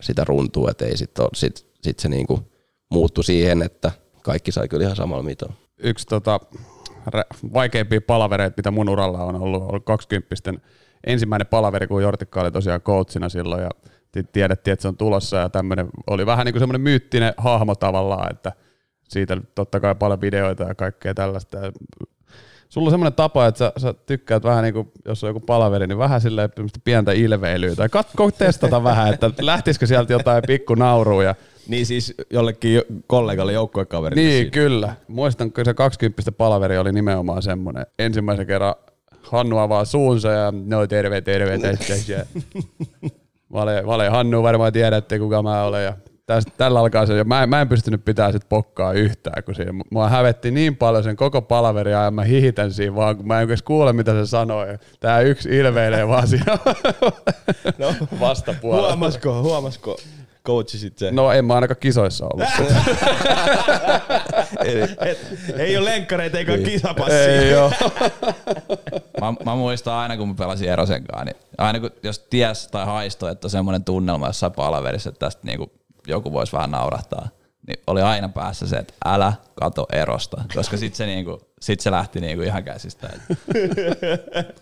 sitä 0.01 0.23
runtua, 0.23 0.71
että 0.71 0.85
ei 0.85 0.97
sit, 0.97 1.11
sit, 1.33 1.67
sit 1.81 1.99
se 1.99 2.09
niinku 2.09 2.51
muuttui 2.91 3.23
siihen, 3.23 3.61
että 3.61 3.91
kaikki 4.23 4.51
sai 4.51 4.67
kyllä 4.67 4.83
ihan 4.83 4.95
samalla 4.95 5.23
mitalla. 5.23 5.53
yksi 5.79 6.07
tota, 6.07 6.39
vaikeimpia 7.53 8.01
palavereita, 8.01 8.53
mitä 8.57 8.71
mun 8.71 8.89
uralla 8.89 9.23
on 9.23 9.41
ollut, 9.41 9.63
ollut 9.63 9.85
20 9.85 10.35
ensimmäinen 11.07 11.47
palaveri, 11.47 11.87
kun 11.87 12.03
Jortikka 12.03 12.41
oli 12.41 12.51
tosiaan 12.51 12.81
coachina 12.81 13.29
silloin 13.29 13.63
ja 13.63 13.69
ti- 14.11 14.23
tiedettiin, 14.23 14.73
että 14.73 14.81
se 14.81 14.87
on 14.87 14.97
tulossa 14.97 15.37
ja 15.37 15.49
tämmöinen 15.49 15.89
oli 16.07 16.25
vähän 16.25 16.45
niin 16.45 16.53
kuin 16.53 16.59
semmoinen 16.59 16.81
myyttinen 16.81 17.33
hahmo 17.37 17.75
tavallaan, 17.75 18.31
että 18.31 18.51
siitä 19.07 19.37
totta 19.55 19.79
kai 19.79 19.95
paljon 19.95 20.21
videoita 20.21 20.63
ja 20.63 20.75
kaikkea 20.75 21.13
tällaista. 21.13 21.57
Ja 21.57 21.71
Sulla 22.69 22.87
on 22.87 22.91
semmoinen 22.91 23.13
tapa, 23.13 23.47
että 23.47 23.57
sä, 23.57 23.71
sä 23.77 23.93
tykkäät 24.05 24.43
vähän 24.43 24.63
niin 24.63 24.73
kuin, 24.73 24.91
jos 25.05 25.23
on 25.23 25.27
joku 25.27 25.39
palaveri, 25.39 25.87
niin 25.87 25.97
vähän 25.97 26.21
silleen 26.21 26.49
pientä 26.83 27.11
ilveilyä. 27.11 27.75
Tai 27.75 27.89
katso, 27.89 28.31
testata 28.37 28.83
vähän, 28.83 29.13
että 29.13 29.31
lähtisikö 29.41 29.87
sieltä 29.87 30.13
jotain 30.13 30.43
pikku 30.47 30.75
nauruja. 30.75 31.35
Niin 31.67 31.85
siis 31.85 32.13
jollekin 32.29 32.73
jo- 32.73 32.83
kollegalle 33.07 33.53
joukkuekaverille. 33.53 34.21
Niin, 34.21 34.33
siinä. 34.33 34.49
kyllä. 34.49 34.95
Muistan, 35.07 35.51
kun 35.51 35.65
se 35.65 35.73
20 35.73 36.31
palaveri 36.31 36.77
oli 36.77 36.91
nimenomaan 36.91 37.41
semmoinen. 37.41 37.85
Ensimmäisen 37.99 38.47
kerran 38.47 38.75
Hannu 39.21 39.57
avaa 39.57 39.85
suunsa 39.85 40.31
ja 40.31 40.53
no 40.65 40.87
terve, 40.87 41.21
terve, 41.21 41.57
tässä. 41.57 41.93
Ja 42.13 42.25
vale, 43.53 43.85
vale 43.85 44.09
Hannu 44.09 44.43
varmaan 44.43 44.73
tiedätte, 44.73 45.19
kuka 45.19 45.43
mä 45.43 45.63
olen. 45.63 45.83
Ja 45.83 45.93
tästä, 46.25 46.51
tällä 46.57 46.79
alkaa 46.79 47.05
se, 47.05 47.17
ja 47.17 47.23
mä, 47.23 47.43
en- 47.43 47.49
mä 47.49 47.61
en 47.61 47.69
pystynyt 47.69 48.05
pitää 48.05 48.31
sit 48.31 48.49
pokkaa 48.49 48.93
yhtään, 48.93 49.43
kun 49.43 49.55
siinä, 49.55 49.71
mua 49.91 50.09
hävetti 50.09 50.51
niin 50.51 50.75
paljon 50.77 51.03
sen 51.03 51.15
koko 51.15 51.41
palaveri 51.41 51.91
ja 51.91 52.11
mä 52.11 52.23
hihitän 52.23 52.71
siinä 52.71 52.95
vaan, 52.95 53.17
kun 53.17 53.27
mä 53.27 53.41
en 53.41 53.47
edes 53.47 53.61
kuule, 53.63 53.93
mitä 53.93 54.11
se 54.11 54.25
sanoi. 54.25 54.67
Tää 54.99 55.21
yksi 55.21 55.57
ilveilee 55.57 56.07
vaan 56.07 56.27
siinä 56.27 56.57
no, 57.77 57.93
vastapuolella. 58.19 58.87
Huomasko, 58.87 59.41
huomasko 59.41 59.97
coachi 60.45 60.77
sit 60.77 60.97
se? 60.97 61.11
No 61.11 61.31
en 61.31 61.45
mä 61.45 61.55
ainakaan 61.55 61.77
kisoissa 61.79 62.25
ollut. 62.33 62.47
ei 65.57 65.77
ole 65.77 65.85
lenkkareita 65.89 66.37
eikä 66.37 66.57
kisapassia. 66.57 67.19
Ei 67.19 67.49
joo. 67.51 67.71
Mä, 69.21 69.33
mä 69.45 69.55
muistan 69.55 69.93
aina, 69.93 70.17
kun 70.17 70.27
mä 70.27 70.33
pelasin 70.37 70.69
Erosen 70.69 71.03
kanssa, 71.03 71.25
niin 71.25 71.35
aina 71.57 71.79
kun 71.79 71.89
jos 72.03 72.19
ties 72.19 72.67
tai 72.67 72.85
haistoi, 72.85 73.31
että 73.31 73.45
on 73.45 73.51
semmoinen 73.51 73.83
tunnelma 73.83 74.27
jossain 74.27 74.51
palaverissa, 74.53 75.09
että 75.09 75.19
tästä 75.25 75.41
niinku 75.45 75.71
joku 76.07 76.33
voisi 76.33 76.53
vähän 76.53 76.71
naurahtaa, 76.71 77.27
niin 77.67 77.79
oli 77.87 78.01
aina 78.01 78.29
päässä 78.29 78.67
se, 78.67 78.75
että 78.75 78.93
älä 79.05 79.33
kato 79.55 79.85
Erosta, 79.91 80.43
koska 80.55 80.77
sit 80.77 80.95
se, 80.95 81.05
niinku, 81.05 81.41
sit 81.61 81.79
se 81.79 81.91
lähti 81.91 82.21
niinku 82.21 82.43
ihan 82.43 82.63
käsistä. 82.63 83.09
Et 83.13 83.37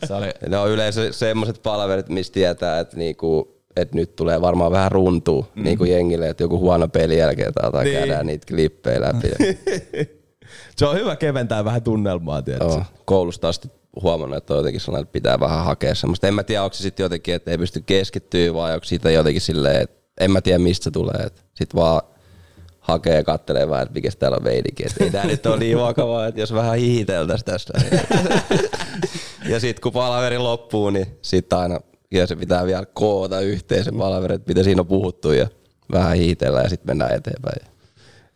Se 0.06 0.14
oli, 0.14 0.26
Ne 0.50 0.58
on 0.58 0.70
yleensä 0.70 1.12
semmoiset 1.12 1.60
palaverit, 1.64 2.10
mistä 2.10 2.34
tietää, 2.34 2.80
että 2.80 2.98
niinku, 2.98 3.62
että 3.76 3.96
nyt 3.96 4.16
tulee 4.16 4.41
varmaan 4.41 4.72
vähän 4.72 4.91
runtuu 4.91 5.46
mm. 5.56 5.64
niinku 5.64 5.84
jengille, 5.84 6.30
että 6.30 6.44
joku 6.44 6.60
huono 6.60 6.88
peli 6.88 7.18
jälkeen 7.18 7.54
tai 7.54 7.84
Niin. 7.84 7.98
käydään 7.98 8.26
niitä 8.28 8.46
klippejä 8.48 9.02
läpi. 9.02 9.28
Se 10.78 10.86
on 10.86 10.96
hyvä 10.96 11.16
keventää 11.16 11.66
vähän 11.66 11.84
tunnelmaa, 11.84 12.41
tiedätkö? 12.41 12.74
Joo, 12.74 12.84
koulusta 13.06 13.50
asti 13.50 13.72
huomannut, 14.02 14.38
että 14.38 14.54
on 14.54 14.58
jotenkin 14.58 14.82
sellainen, 14.82 15.04
että 15.04 15.14
pitää 15.14 15.39
vähän 15.39 15.66
hakea 15.66 15.96
semmoista. 15.96 16.28
En 16.28 16.34
mä 16.34 16.44
tiedä, 16.44 16.64
onko 16.64 16.74
se 16.74 16.82
sitten 16.82 17.04
jotenkin, 17.04 17.36
että 17.36 17.52
ei 17.52 17.58
pysty 17.58 17.84
keskittyä 17.86 18.54
vai 18.54 18.74
onko 18.74 18.86
siitä 18.86 19.12
jotenkin 19.12 19.41
silleen, 19.41 19.82
että 19.82 20.03
en 20.20 20.32
mä 20.32 20.41
tiedä 20.41 20.59
mistä 20.59 20.84
se 20.84 20.91
tulee. 20.91 21.28
Sitten 21.53 21.82
vaan 21.82 22.01
hakee 22.80 23.16
ja 23.16 23.24
kattelee 23.24 23.70
vähän, 23.70 23.84
että 23.84 23.93
mikä 23.93 24.09
täällä 24.20 24.38
on. 24.38 24.47
Että 24.47 25.03
ei 25.03 25.09
tää 25.09 25.26
nyt 25.26 25.45
ole 25.45 25.57
niin 25.57 25.80
vakavaa, 25.80 26.28
että 26.28 26.41
jos 26.41 26.53
vähän 26.53 26.78
hihiteltäisiin 26.78 27.45
tässä. 27.45 27.74
Ja 29.49 29.59
sitten 29.59 29.82
kun 29.82 29.91
palaveri 29.91 30.38
loppuu, 30.38 30.89
niin 30.89 31.07
sitten 31.22 31.59
aina 31.59 31.80
ja 32.11 32.28
se 32.28 32.36
pitää 32.36 32.66
vielä 32.66 32.86
koota 32.86 33.39
yhteen 33.39 33.84
se 33.84 33.91
palaveri, 33.91 34.36
että 34.36 34.47
mitä 34.47 34.64
siinä 34.64 34.82
on 34.82 34.88
puhuttu 34.88 35.32
ja 35.32 35.47
vähän 35.91 36.18
hiitellään 36.18 36.66
ja 36.66 36.70
sitten 36.70 36.89
mennään 36.89 37.16
eteenpäin. 37.16 37.72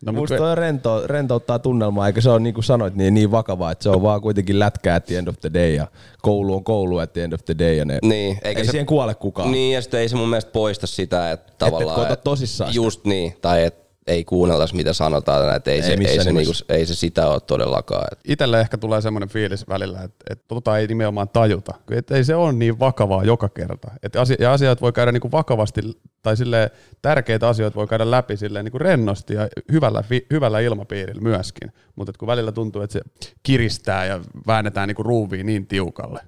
No, 0.05 0.11
Musta 0.11 0.37
toi 0.37 0.55
rento, 0.55 1.07
rentouttaa 1.07 1.59
tunnelmaa, 1.59 2.07
eikä 2.07 2.21
se 2.21 2.29
ole 2.29 2.39
niin 2.39 2.53
kuin 2.53 2.63
sanoit 2.63 2.95
niin, 2.95 3.13
niin 3.13 3.31
vakavaa, 3.31 3.71
että 3.71 3.83
se 3.83 3.89
on 3.89 4.01
vaan 4.01 4.21
kuitenkin 4.21 4.59
lätkää 4.59 4.95
at 4.95 5.05
the 5.05 5.17
end 5.17 5.27
of 5.27 5.35
the 5.41 5.53
day 5.53 5.73
ja 5.73 5.87
koulu 6.21 6.55
on 6.55 6.63
koulu 6.63 6.97
at 6.97 7.13
the 7.13 7.23
end 7.23 7.33
of 7.33 7.45
the 7.45 7.55
day 7.59 7.73
ja 7.73 7.85
ne, 7.85 7.99
niin, 8.01 8.39
eikä 8.43 8.59
ei 8.59 8.65
se, 8.65 8.71
siihen 8.71 8.85
kuole 8.85 9.15
kukaan. 9.15 9.51
Niin 9.51 9.73
ja 9.73 9.81
sitten 9.81 9.99
ei 9.99 10.09
se 10.09 10.15
mun 10.15 10.29
mielestä 10.29 10.51
poista 10.51 10.87
sitä, 10.87 11.31
että 11.31 11.53
tavallaan... 11.57 12.11
Et 12.11 12.23
tosissaan 12.23 12.73
Just 12.73 13.05
niin, 13.05 13.35
tai 13.41 13.63
että 13.63 13.86
ei 14.07 14.23
kuunnella 14.23 14.65
mitä 14.73 14.93
sanotaan, 14.93 15.55
että 15.55 15.71
ei, 15.71 15.75
ei, 15.75 15.81
se, 15.81 15.97
ei, 16.07 16.23
se, 16.23 16.31
niinku, 16.31 16.53
ei 16.69 16.85
se 16.85 16.95
sitä 16.95 17.27
ole 17.27 17.39
todellakaan. 17.39 18.07
Itselle 18.27 18.59
ehkä 18.59 18.77
tulee 18.77 19.01
semmoinen 19.01 19.29
fiilis 19.29 19.67
välillä, 19.67 20.01
että, 20.01 20.25
että 20.29 20.45
tota 20.47 20.77
ei 20.77 20.87
nimenomaan 20.87 21.29
tajuta. 21.29 21.73
Että 21.91 22.15
ei 22.15 22.23
se 22.23 22.35
ole 22.35 22.53
niin 22.53 22.79
vakavaa 22.79 23.23
joka 23.23 23.49
kerta. 23.49 23.91
Että 24.03 24.21
asia, 24.21 24.37
ja 24.39 24.53
asiat 24.53 24.81
voi 24.81 24.93
käydä 24.93 25.11
niinku 25.11 25.31
vakavasti, 25.31 25.81
tai 26.21 26.37
sille 26.37 26.71
tärkeitä 27.01 27.47
asioita 27.47 27.75
voi 27.75 27.87
käydä 27.87 28.11
läpi 28.11 28.37
silleen 28.37 28.65
niinku 28.65 28.79
rennosti 28.79 29.33
ja 29.33 29.47
hyvällä, 29.71 30.03
hyvällä 30.31 30.59
ilmapiirillä 30.59 31.21
myöskin. 31.21 31.71
Mutta 31.95 32.13
kun 32.19 32.27
välillä 32.27 32.51
tuntuu, 32.51 32.81
että 32.81 32.93
se 32.93 33.01
kiristää 33.43 34.05
ja 34.05 34.21
väännetään 34.47 34.87
niinku 34.87 35.03
ruuviin 35.03 35.45
niin 35.45 35.67
tiukalle. 35.67 36.21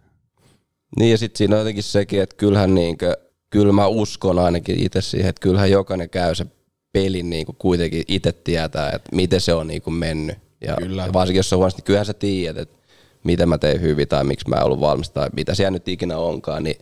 Niin 0.99 1.11
ja 1.11 1.17
sitten 1.17 1.37
siinä 1.37 1.55
on 1.55 1.59
jotenkin 1.59 1.83
sekin, 1.83 2.21
että 2.21 2.35
kyllähän 2.35 2.75
niinkö, 2.75 3.17
kyllä 3.49 3.73
mä 3.73 3.87
uskon 3.87 4.39
ainakin 4.39 4.79
itse 4.79 5.01
siihen, 5.01 5.29
että 5.29 5.41
kyllähän 5.41 5.71
jokainen 5.71 6.09
käy 6.09 6.35
se 6.35 6.45
pelin 6.91 7.29
niin 7.29 7.45
kuin 7.45 7.55
kuitenkin 7.59 8.03
itse 8.07 8.31
tietää, 8.31 8.91
että 8.91 9.15
miten 9.15 9.41
se 9.41 9.53
on 9.53 9.67
niin 9.67 9.81
kuin 9.81 9.93
mennyt. 9.93 10.37
Ja 10.67 10.75
Kyllä. 10.75 11.09
varsinkin 11.13 11.39
jos 11.39 11.53
on 11.53 11.57
huonosti, 11.57 11.79
niin 11.79 11.85
kyllähän 11.85 12.05
sä 12.05 12.13
tiedät, 12.13 12.61
että 12.61 12.75
miten 13.23 13.49
mä 13.49 13.57
tein 13.57 13.81
hyvin 13.81 14.07
tai 14.07 14.23
miksi 14.23 14.49
mä 14.49 14.55
en 14.55 14.63
ollut 14.63 14.81
valmis 14.81 15.09
tai 15.09 15.29
mitä 15.35 15.55
siellä 15.55 15.71
nyt 15.71 15.87
ikinä 15.87 16.17
onkaan, 16.17 16.63
niin 16.63 16.75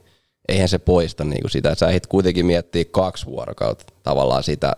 eihän 0.47 0.69
se 0.69 0.77
poista 0.77 1.23
niin 1.23 1.41
kuin 1.41 1.51
sitä. 1.51 1.75
Sä 1.75 1.87
ehdit 1.87 2.07
kuitenkin 2.07 2.45
miettiä 2.45 2.85
kaksi 2.91 3.25
vuorokautta 3.25 3.85
tavallaan 4.03 4.43
sitä, 4.43 4.73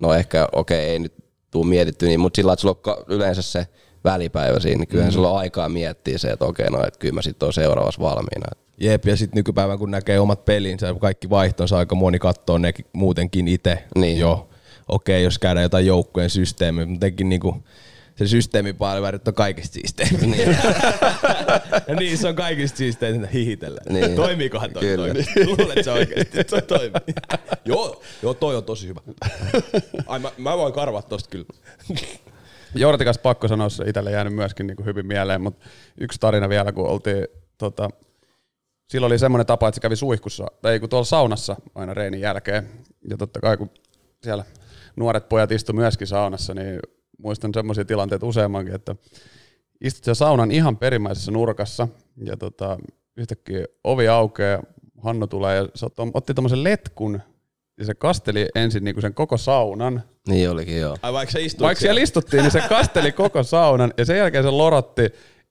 no 0.00 0.14
ehkä 0.14 0.48
okei 0.52 0.78
okay, 0.78 0.90
ei 0.90 0.98
nyt 0.98 1.12
tuu 1.50 1.64
mietitty 1.64 2.06
niin, 2.06 2.20
mutta 2.20 2.36
sillä 2.36 2.52
että 2.52 2.60
sulla 2.60 2.80
on 2.86 3.04
yleensä 3.08 3.42
se 3.42 3.66
välipäivä 4.04 4.60
siinä, 4.60 4.78
niin 4.78 4.88
kyllähän 4.88 5.12
mm. 5.12 5.14
sulla 5.14 5.30
on 5.30 5.38
aikaa 5.38 5.68
miettiä 5.68 6.18
se, 6.18 6.28
että 6.28 6.44
okei, 6.44 6.66
okay, 6.68 6.80
no 6.80 6.86
että 6.86 6.98
kyllä 6.98 7.14
mä 7.14 7.22
sitten 7.22 7.46
oon 7.46 7.52
seuraavassa 7.52 8.00
valmiina. 8.00 8.46
Jep, 8.80 9.06
ja 9.06 9.16
sitten 9.16 9.36
nykypäivän 9.36 9.78
kun 9.78 9.90
näkee 9.90 10.20
omat 10.20 10.44
pelinsä 10.44 10.86
ja 10.86 10.94
kaikki 10.94 11.30
vaihtonsa, 11.30 11.78
aika 11.78 11.94
moni 11.94 12.18
katsoo 12.18 12.58
ne 12.58 12.72
muutenkin 12.92 13.48
itse 13.48 13.84
niin. 13.94 14.18
jo 14.18 14.49
okei, 14.90 15.16
okay, 15.16 15.24
jos 15.24 15.38
käydään 15.38 15.62
jotain 15.62 15.86
joukkueen 15.86 16.30
systeemiä, 16.30 16.86
mutta 16.86 17.00
tekin 17.00 17.28
niinku, 17.28 17.62
se 18.16 18.26
systeemipalvelut 18.26 19.28
on 19.28 19.34
kaikista 19.34 19.74
siisteintä. 19.74 20.26
Niin. 20.26 20.56
ja 21.88 21.94
niin, 21.94 22.18
se 22.18 22.28
on 22.28 22.34
kaikista 22.34 22.78
siisteintä 22.78 23.26
hihitellä. 23.26 23.80
Niin. 23.88 24.16
Toimiikohan 24.16 24.70
toi? 24.70 24.80
Kyllä. 24.80 25.06
Toimii. 25.06 25.46
Luulet 25.46 25.84
sä 25.84 25.92
oikeasti, 25.92 26.40
että 26.40 26.56
se 26.56 26.62
toimii? 26.62 27.14
joo, 27.64 28.02
joo, 28.22 28.34
toi 28.34 28.56
on 28.56 28.64
tosi 28.64 28.88
hyvä. 28.88 29.00
Ai, 30.06 30.18
mä, 30.18 30.30
mä 30.38 30.58
voin 30.58 30.72
karvaa 30.72 31.02
tosta 31.02 31.30
kyllä. 31.30 31.46
Jortikas 32.74 33.18
pakko 33.18 33.48
sanoa, 33.48 33.68
se 33.68 33.84
itselle 33.86 34.10
jäänyt 34.10 34.34
myöskin 34.34 34.66
niin 34.66 34.76
kuin 34.76 34.86
hyvin 34.86 35.06
mieleen, 35.06 35.40
mutta 35.40 35.66
yksi 36.00 36.20
tarina 36.20 36.48
vielä, 36.48 36.72
kun 36.72 36.86
oltiin, 36.86 37.26
tota, 37.58 37.90
silloin 38.88 39.12
oli 39.12 39.18
semmoinen 39.18 39.46
tapa, 39.46 39.68
että 39.68 39.76
se 39.76 39.80
kävi 39.80 39.96
suihkussa, 39.96 40.46
tai 40.62 40.80
kun 40.80 40.88
tuolla 40.88 41.04
saunassa 41.04 41.56
aina 41.74 41.94
reinin 41.94 42.20
jälkeen, 42.20 42.70
ja 43.10 43.16
totta 43.16 43.40
kai 43.40 43.56
kun 43.56 43.70
siellä 44.22 44.44
nuoret 44.96 45.28
pojat 45.28 45.52
istu 45.52 45.72
myöskin 45.72 46.06
saunassa, 46.06 46.54
niin 46.54 46.80
muistan 47.18 47.54
semmoisia 47.54 47.84
tilanteita 47.84 48.26
useammankin, 48.26 48.74
että 48.74 48.96
istut 49.80 50.04
siellä 50.04 50.14
saunan 50.14 50.50
ihan 50.50 50.76
perimmäisessä 50.76 51.30
nurkassa 51.30 51.88
ja 52.24 52.36
tota, 52.36 52.78
yhtäkkiä 53.16 53.64
ovi 53.84 54.08
aukeaa, 54.08 54.62
Hannu 55.02 55.26
tulee 55.26 55.56
ja 55.56 55.68
se 55.74 55.86
otti 56.14 56.34
tuommoisen 56.34 56.64
letkun 56.64 57.20
ja 57.78 57.84
se 57.84 57.94
kasteli 57.94 58.48
ensin 58.54 58.84
niinku 58.84 59.00
sen 59.00 59.14
koko 59.14 59.36
saunan. 59.36 60.02
Niin 60.28 60.50
olikin 60.50 60.80
joo. 60.80 60.96
Ai 61.02 61.12
vaikka, 61.12 61.38
vaikka 61.60 61.80
siellä 61.80 62.00
istuttiin, 62.00 62.42
niin 62.42 62.50
se 62.50 62.62
kasteli 62.68 63.12
koko 63.12 63.42
saunan 63.42 63.94
ja 63.96 64.04
sen 64.04 64.18
jälkeen 64.18 64.44
se 64.44 64.50
lorotti 64.50 65.02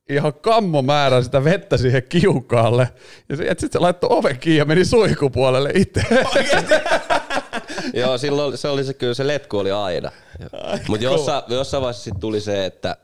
ihan 0.09 0.33
kammo 0.33 0.81
määrä 0.81 1.21
sitä 1.21 1.43
vettä 1.43 1.77
siihen 1.77 2.03
kiukaalle. 2.09 2.89
Ja 3.29 3.35
sitten 3.37 3.69
se 3.71 3.79
laittoi 3.79 4.09
oven 4.17 4.39
kiinni 4.39 4.57
ja 4.57 4.65
meni 4.65 4.85
suihkupuolelle 4.85 5.71
itse. 5.75 6.01
Joo, 7.93 8.17
silloin 8.17 8.57
se 8.57 8.67
oli 8.67 8.84
se, 8.84 8.93
kyllä 8.93 9.13
se 9.13 9.27
letku 9.27 9.57
oli 9.57 9.71
aina. 9.71 10.11
Mutta 10.88 11.03
jossain, 11.03 11.43
jossain 11.47 11.82
vaiheessa 11.82 12.03
sit 12.03 12.19
tuli 12.19 12.41
se, 12.41 12.65
että, 12.65 12.95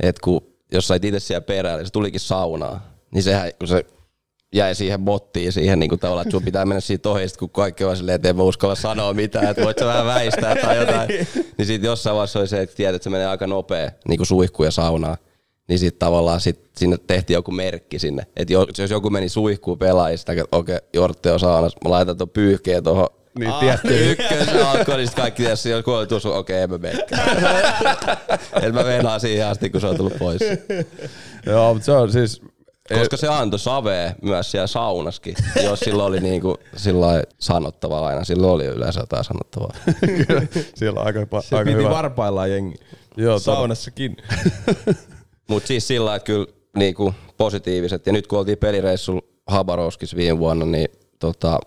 että 0.00 0.20
kun, 0.24 0.40
jos 0.72 0.88
sait 0.88 1.04
itse 1.04 1.20
siellä 1.20 1.40
perällä, 1.40 1.84
se 1.84 1.90
tulikin 1.90 2.20
saunaa, 2.20 2.92
niin 3.10 3.22
sehän, 3.22 3.50
kun 3.58 3.68
se 3.68 3.84
jäi 4.54 4.74
siihen 4.74 5.04
bottiin 5.04 5.52
siihen 5.52 5.78
niin 5.78 5.88
kuin 5.88 5.98
tavallaan, 5.98 6.26
että 6.26 6.36
sun 6.36 6.42
pitää 6.42 6.64
mennä 6.64 6.80
siitä 6.80 7.08
ohi, 7.08 7.26
kun 7.38 7.50
kaikki 7.50 7.84
on 7.84 7.96
silleen, 7.96 8.14
että 8.16 8.28
en 8.28 8.36
mä 8.36 8.42
uskalla 8.42 8.74
sanoa 8.74 9.14
mitään, 9.14 9.48
että 9.48 9.64
voit 9.64 9.78
sä 9.78 9.86
vähän 9.86 10.06
väistää 10.06 10.56
tai 10.56 10.76
jotain. 10.76 11.08
niin 11.58 11.66
sitten 11.66 11.88
jossain 11.88 12.16
vaiheessa 12.16 12.38
oli 12.38 12.48
se, 12.48 12.60
että 12.60 12.76
tiedät, 12.76 12.94
että 12.94 13.04
se 13.04 13.10
menee 13.10 13.26
aika 13.26 13.46
nopea, 13.46 13.90
niin 14.08 14.16
kuin 14.16 14.26
suihku 14.26 14.64
ja 14.64 14.70
saunaa. 14.70 15.16
Niin 15.68 15.78
sitten 15.78 15.98
tavallaan 15.98 16.40
sit 16.40 16.70
sinne 16.76 16.96
tehtiin 17.06 17.34
joku 17.34 17.50
merkki 17.50 17.98
sinne. 17.98 18.26
Että 18.36 18.54
jos 18.78 18.90
joku 18.90 19.10
meni 19.10 19.28
suihkuun 19.28 19.78
pelaajista, 19.78 20.32
että 20.32 20.56
okei, 20.56 20.76
okay, 20.76 20.88
Jortte 20.92 21.32
on 21.32 21.40
saunassa, 21.40 21.78
mä 21.84 21.90
laitan 21.90 22.16
tuon 22.16 22.30
pyyhkeen 22.30 22.84
tuohon 22.84 23.06
niin 23.38 23.50
ah, 23.50 23.60
tietty. 23.60 24.10
Ykkösen 24.10 24.66
alkoi, 24.66 24.96
niin 24.96 25.08
kaikki 25.16 25.42
tietysti, 25.42 25.70
jos 25.70 25.84
kuoli 25.84 26.06
tuossa, 26.06 26.28
okei, 26.28 26.64
okay, 26.64 26.90
en 26.90 26.94
mä 26.94 27.06
Et 28.62 28.74
mä 28.74 28.84
venaan 28.84 29.20
siihen 29.20 29.46
asti, 29.46 29.70
kun 29.70 29.80
se 29.80 29.86
on 29.86 29.96
tullut 29.96 30.18
pois. 30.18 30.40
Joo, 31.46 31.74
mutta 31.74 31.86
se 31.86 31.92
on 31.92 32.12
siis... 32.12 32.42
Koska 32.94 33.16
se 33.16 33.28
antoi 33.28 33.58
savee 33.58 34.14
myös 34.22 34.50
siellä 34.50 34.66
saunaskin, 34.66 35.34
jos 35.62 35.80
sillä 35.80 36.04
oli 36.04 36.20
niinku 36.20 36.56
sillä 36.76 37.22
sanottavaa 37.38 38.06
aina. 38.06 38.24
Silloin 38.24 38.52
oli 38.52 38.64
yleensä 38.64 39.00
jotain 39.00 39.24
sanottavaa. 39.24 39.70
Kyllä, 40.26 40.42
siellä 40.74 41.00
on 41.00 41.06
aika, 41.06 41.20
se 41.40 41.56
aika 41.56 41.70
piti 41.70 41.82
hyvä. 41.82 41.90
varpaillaan 41.90 42.50
jengi. 42.50 42.76
Joo, 43.16 43.38
saunassakin. 43.38 44.16
Mutta 45.48 45.66
siis 45.66 45.88
sillä 45.88 46.14
että 46.14 46.26
kyllä 46.26 46.46
niinku 46.76 47.14
positiiviset. 47.36 48.06
Ja 48.06 48.12
nyt 48.12 48.26
kun 48.26 48.38
oltiin 48.38 48.58
pelireissulla 48.58 49.22
Habarovskissa 49.46 50.16
viime 50.16 50.38
vuonna, 50.38 50.66
niin 50.66 50.88
tota, 51.18 51.58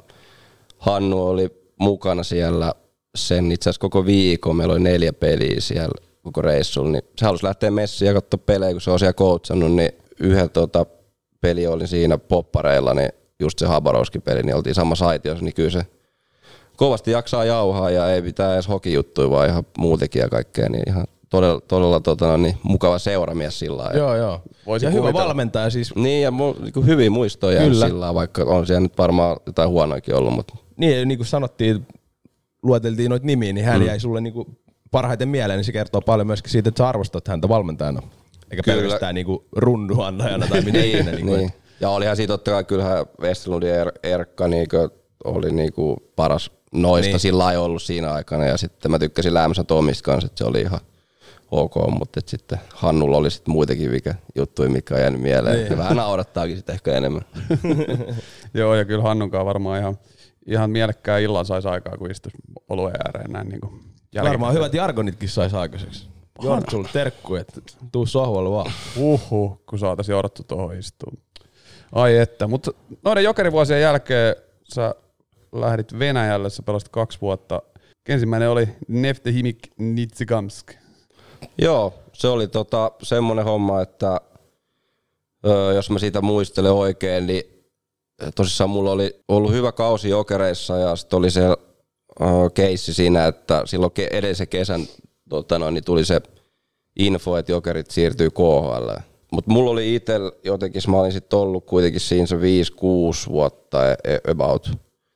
Hannu 0.77 1.27
oli 1.27 1.60
mukana 1.81 2.23
siellä 2.23 2.73
sen 3.15 3.51
itse 3.51 3.69
asiassa 3.69 3.81
koko 3.81 4.05
viikon. 4.05 4.55
Meillä 4.55 4.71
oli 4.71 4.79
neljä 4.79 5.13
peliä 5.13 5.55
siellä 5.59 5.93
koko 6.23 6.41
reissulla. 6.41 6.91
Niin 6.91 7.03
se 7.17 7.25
halusi 7.25 7.43
lähteä 7.43 7.71
messiin 7.71 8.07
ja 8.07 8.13
katsoa 8.13 8.37
pelejä, 8.45 8.71
kun 8.71 8.81
se 8.81 8.91
on 8.91 8.99
siellä 8.99 9.13
coachannut, 9.13 9.71
niin 9.71 9.91
yhden 10.19 10.49
tota, 10.49 10.85
peli 11.41 11.67
oli 11.67 11.87
siinä 11.87 12.17
poppareilla, 12.17 12.93
niin 12.93 13.09
just 13.39 13.59
se 13.59 13.65
Habarovskin 13.65 14.21
peli, 14.21 14.43
niin 14.43 14.55
oltiin 14.55 14.75
samassa 14.75 15.07
aitiossa, 15.07 15.45
niin 15.45 15.53
kyllä 15.53 15.69
se 15.69 15.85
kovasti 16.77 17.11
jaksaa 17.11 17.45
jauhaa 17.45 17.89
ja 17.89 18.11
ei 18.13 18.21
pitää 18.21 18.53
edes 18.53 18.67
hokijuttuja, 18.67 19.29
vaan 19.29 19.49
ihan 19.49 19.63
muutenkin 19.77 20.19
ja 20.19 20.29
kaikkea, 20.29 20.69
niin 20.69 20.83
ihan 20.87 21.07
todella, 21.29 21.61
todella 21.61 21.99
tota, 21.99 22.37
niin, 22.37 22.57
mukava 22.63 22.99
seuramies 22.99 23.59
sillä 23.59 23.77
lailla. 23.77 23.97
Joo, 23.97 24.15
joo. 24.15 24.41
Voisi 24.65 24.85
ja 24.85 24.91
hyvä 24.91 25.13
valmentaja 25.13 25.69
siis. 25.69 25.95
Niin, 25.95 26.23
ja 26.23 26.31
mu, 26.31 26.55
niin 26.59 26.85
hyviä 26.85 27.09
muistoja 27.09 27.61
sillä 27.61 27.79
lailla, 27.85 28.13
vaikka 28.13 28.43
on 28.43 28.67
siellä 28.67 28.81
nyt 28.81 28.97
varmaan 28.97 29.37
jotain 29.45 29.69
huonoakin 29.69 30.15
ollut. 30.15 30.33
Mutta. 30.33 30.55
Niin, 30.81 31.07
niin 31.07 31.17
kuin 31.17 31.27
sanottiin, 31.27 31.87
lueteltiin 32.63 33.09
noita 33.09 33.25
nimiä, 33.25 33.53
niin 33.53 33.65
hän 33.65 33.81
mm. 33.81 33.87
jäi 33.87 33.99
sulle 33.99 34.21
niin 34.21 34.33
kuin 34.33 34.57
parhaiten 34.91 35.29
mieleen, 35.29 35.57
niin 35.57 35.65
se 35.65 35.71
kertoo 35.71 36.01
paljon 36.01 36.27
myöskin 36.27 36.51
siitä, 36.51 36.69
että 36.69 36.77
sä 36.83 36.89
arvostat 36.89 37.27
häntä 37.27 37.49
valmentajana. 37.49 38.01
Eikä 38.51 38.63
Kyllä. 38.63 38.81
pelkästään 38.81 39.15
niin 39.15 39.25
runduannajana 39.51 40.47
tai 40.47 40.61
mitä 40.61 40.77
niin, 40.79 41.05
niin, 41.05 41.25
niin. 41.25 41.53
Ja 41.79 41.89
olihan 41.89 42.15
siitä 42.15 42.33
totta 42.33 42.51
kai 42.51 42.63
kyllähän 42.63 43.05
Westerlund 43.21 43.63
ja 43.63 43.75
er, 43.75 43.91
Erkka 44.03 44.47
niin 44.47 44.67
oli 45.23 45.51
niin 45.51 45.73
kuin 45.73 45.97
paras 46.15 46.51
noista 46.73 47.11
niin. 47.11 47.19
sillä 47.19 47.43
lailla 47.43 47.65
ollut 47.65 47.81
siinä 47.81 48.11
aikana. 48.13 48.45
Ja 48.45 48.57
sitten 48.57 48.91
mä 48.91 48.99
tykkäsin 48.99 49.33
Lämsä 49.33 49.63
Tomista 49.63 50.03
kanssa, 50.03 50.25
että 50.25 50.37
se 50.37 50.45
oli 50.45 50.61
ihan 50.61 50.79
ok, 51.51 51.75
mutta 51.99 52.19
et 52.19 52.27
sitten 52.27 52.59
Hannulla 52.73 53.17
oli 53.17 53.31
sitten 53.31 53.51
muitakin 53.51 53.91
mikä 53.91 54.15
juttuja, 54.35 54.69
mikä 54.69 54.95
on 54.95 55.01
jäänyt 55.01 55.21
mieleen. 55.21 55.57
Niin. 55.57 55.77
vähän 55.77 55.97
naurattaakin 55.97 56.55
sitten 56.55 56.73
ehkä 56.73 56.93
enemmän. 56.93 57.21
Joo, 58.53 58.75
ja 58.75 58.85
kyllä 58.85 59.03
Hannunkaan 59.03 59.45
varmaan 59.45 59.79
ihan, 59.79 59.97
ihan 60.45 60.69
mielekkään 60.69 61.21
illan 61.21 61.45
saisi 61.45 61.67
aikaa, 61.67 61.97
kun 61.97 62.11
istuisi 62.11 62.37
oluen 62.69 62.95
ääreen 63.05 63.31
näin 63.31 63.49
niin 63.49 63.61
kuin 63.61 63.81
Varmaan 64.23 64.53
hyvät 64.53 64.73
jargonitkin 64.73 65.29
saisi 65.29 65.55
aikaiseksi. 65.55 66.07
Jortsulle 66.43 66.89
terkku, 66.93 67.35
että 67.35 67.61
tuu 67.91 68.05
sohvalle 68.05 68.51
vaan. 68.51 68.71
Uhu, 68.97 69.61
kun 69.69 69.79
saataisiin 69.79 70.13
Jorttu 70.13 70.43
tuohon 70.43 70.77
istua. 70.77 71.13
Ai 71.91 72.17
että, 72.17 72.47
mutta 72.47 72.71
noiden 73.03 73.23
jokerivuosien 73.23 73.81
jälkeen 73.81 74.35
sä 74.63 74.95
lähdit 75.51 75.99
Venäjälle, 75.99 76.49
sä 76.49 76.63
pelasit 76.63 76.89
kaksi 76.89 77.21
vuotta. 77.21 77.61
Ensimmäinen 78.09 78.49
oli 78.49 78.69
Neftehimik 78.87 79.57
Nitsikamsk. 79.77 80.73
Joo, 81.57 81.93
se 82.13 82.27
oli 82.27 82.47
tota, 82.47 82.91
semmoinen 83.03 83.45
homma, 83.45 83.81
että 83.81 84.21
ö, 85.45 85.73
jos 85.73 85.89
mä 85.89 85.99
siitä 85.99 86.21
muistelen 86.21 86.71
oikein, 86.71 87.27
niin 87.27 87.60
tosissaan 88.35 88.69
mulla 88.69 88.91
oli 88.91 89.15
ollut 89.27 89.51
hyvä 89.51 89.71
kausi 89.71 90.09
jokereissa 90.09 90.77
ja 90.77 90.95
sitten 90.95 91.17
oli 91.17 91.31
se 91.31 91.41
keissi 92.53 92.93
siinä, 92.93 93.27
että 93.27 93.61
silloin 93.65 93.91
edellisen 94.11 94.47
kesän 94.47 94.87
tota 95.29 95.59
noin, 95.59 95.73
niin 95.73 95.83
tuli 95.83 96.05
se 96.05 96.21
info, 96.99 97.37
että 97.37 97.51
jokerit 97.51 97.91
siirtyy 97.91 98.29
KHL. 98.29 98.89
Mutta 99.31 99.51
mulla 99.51 99.71
oli 99.71 99.95
itse 99.95 100.13
jotenkin, 100.43 100.81
mä 100.87 100.97
olin 100.97 101.11
sitten 101.11 101.39
ollut 101.39 101.65
kuitenkin 101.65 102.01
siinä 102.01 102.25
se 102.25 102.35
5-6 102.35 102.39
vuotta 103.29 103.91
e, 103.91 103.95
e, 104.03 104.31
about 104.31 104.71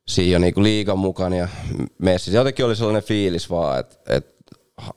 siinä 0.08 0.40
niinku 0.40 0.64
liikan 0.64 1.00
mukana 1.00 1.36
ja 1.36 1.48
messissä. 1.98 2.38
Jotenkin 2.38 2.66
oli 2.66 2.76
sellainen 2.76 3.04
fiilis 3.04 3.50
vaan, 3.50 3.80
että 3.80 4.16
et 4.16 4.36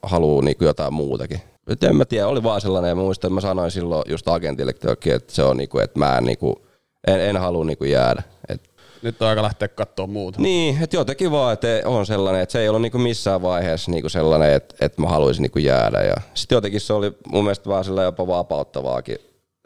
haluaa 0.03 0.45
niinku 0.45 0.65
jotain 0.65 0.95
muutakin. 0.95 1.41
Et 1.69 1.85
en 1.85 1.97
mä 1.97 2.05
tiedä, 2.05 2.27
oli 2.27 2.43
vaan 2.43 2.61
sellainen, 2.61 2.89
ja 2.89 2.95
muistan, 2.95 3.29
että 3.29 3.35
mä 3.35 3.41
sanoin 3.41 3.71
silloin 3.71 4.05
just 4.09 4.29
agentille, 4.29 4.71
että 4.71 5.35
se 5.35 5.43
on 5.43 5.57
niinku, 5.57 5.79
että 5.79 5.99
mä 5.99 6.19
en, 6.19 6.25
niinku, 6.25 6.63
en, 7.07 7.21
en 7.21 7.37
halua 7.37 7.65
niinku 7.65 7.85
jäädä. 7.85 8.23
Et 8.49 8.71
Nyt 9.03 9.23
on 9.23 9.29
aika 9.29 9.43
lähteä 9.43 9.69
katsoa 9.69 10.07
muuta. 10.07 10.41
niin, 10.43 10.83
että 10.83 10.97
jotenkin 10.97 11.31
vaan, 11.31 11.53
että 11.53 11.69
on 11.85 12.07
sellainen, 12.07 12.43
että 12.43 12.53
se 12.53 12.61
ei 12.61 12.69
ollut 12.69 12.83
niinku 12.83 12.99
missään 12.99 13.43
vaiheessa 13.43 13.91
niinku 13.91 14.09
sellainen, 14.09 14.53
että, 14.53 14.75
että 14.81 15.03
mä 15.03 15.09
haluaisin 15.09 15.43
niinku 15.43 15.59
jäädä. 15.59 16.03
Ja 16.03 16.15
sitten 16.35 16.57
jotenkin 16.57 16.81
se 16.81 16.93
oli 16.93 17.13
mun 17.29 17.45
mielestä 17.45 17.69
vaan 17.71 17.85
sillä 17.85 18.03
jopa 18.03 18.27
vapauttavaakin 18.27 19.19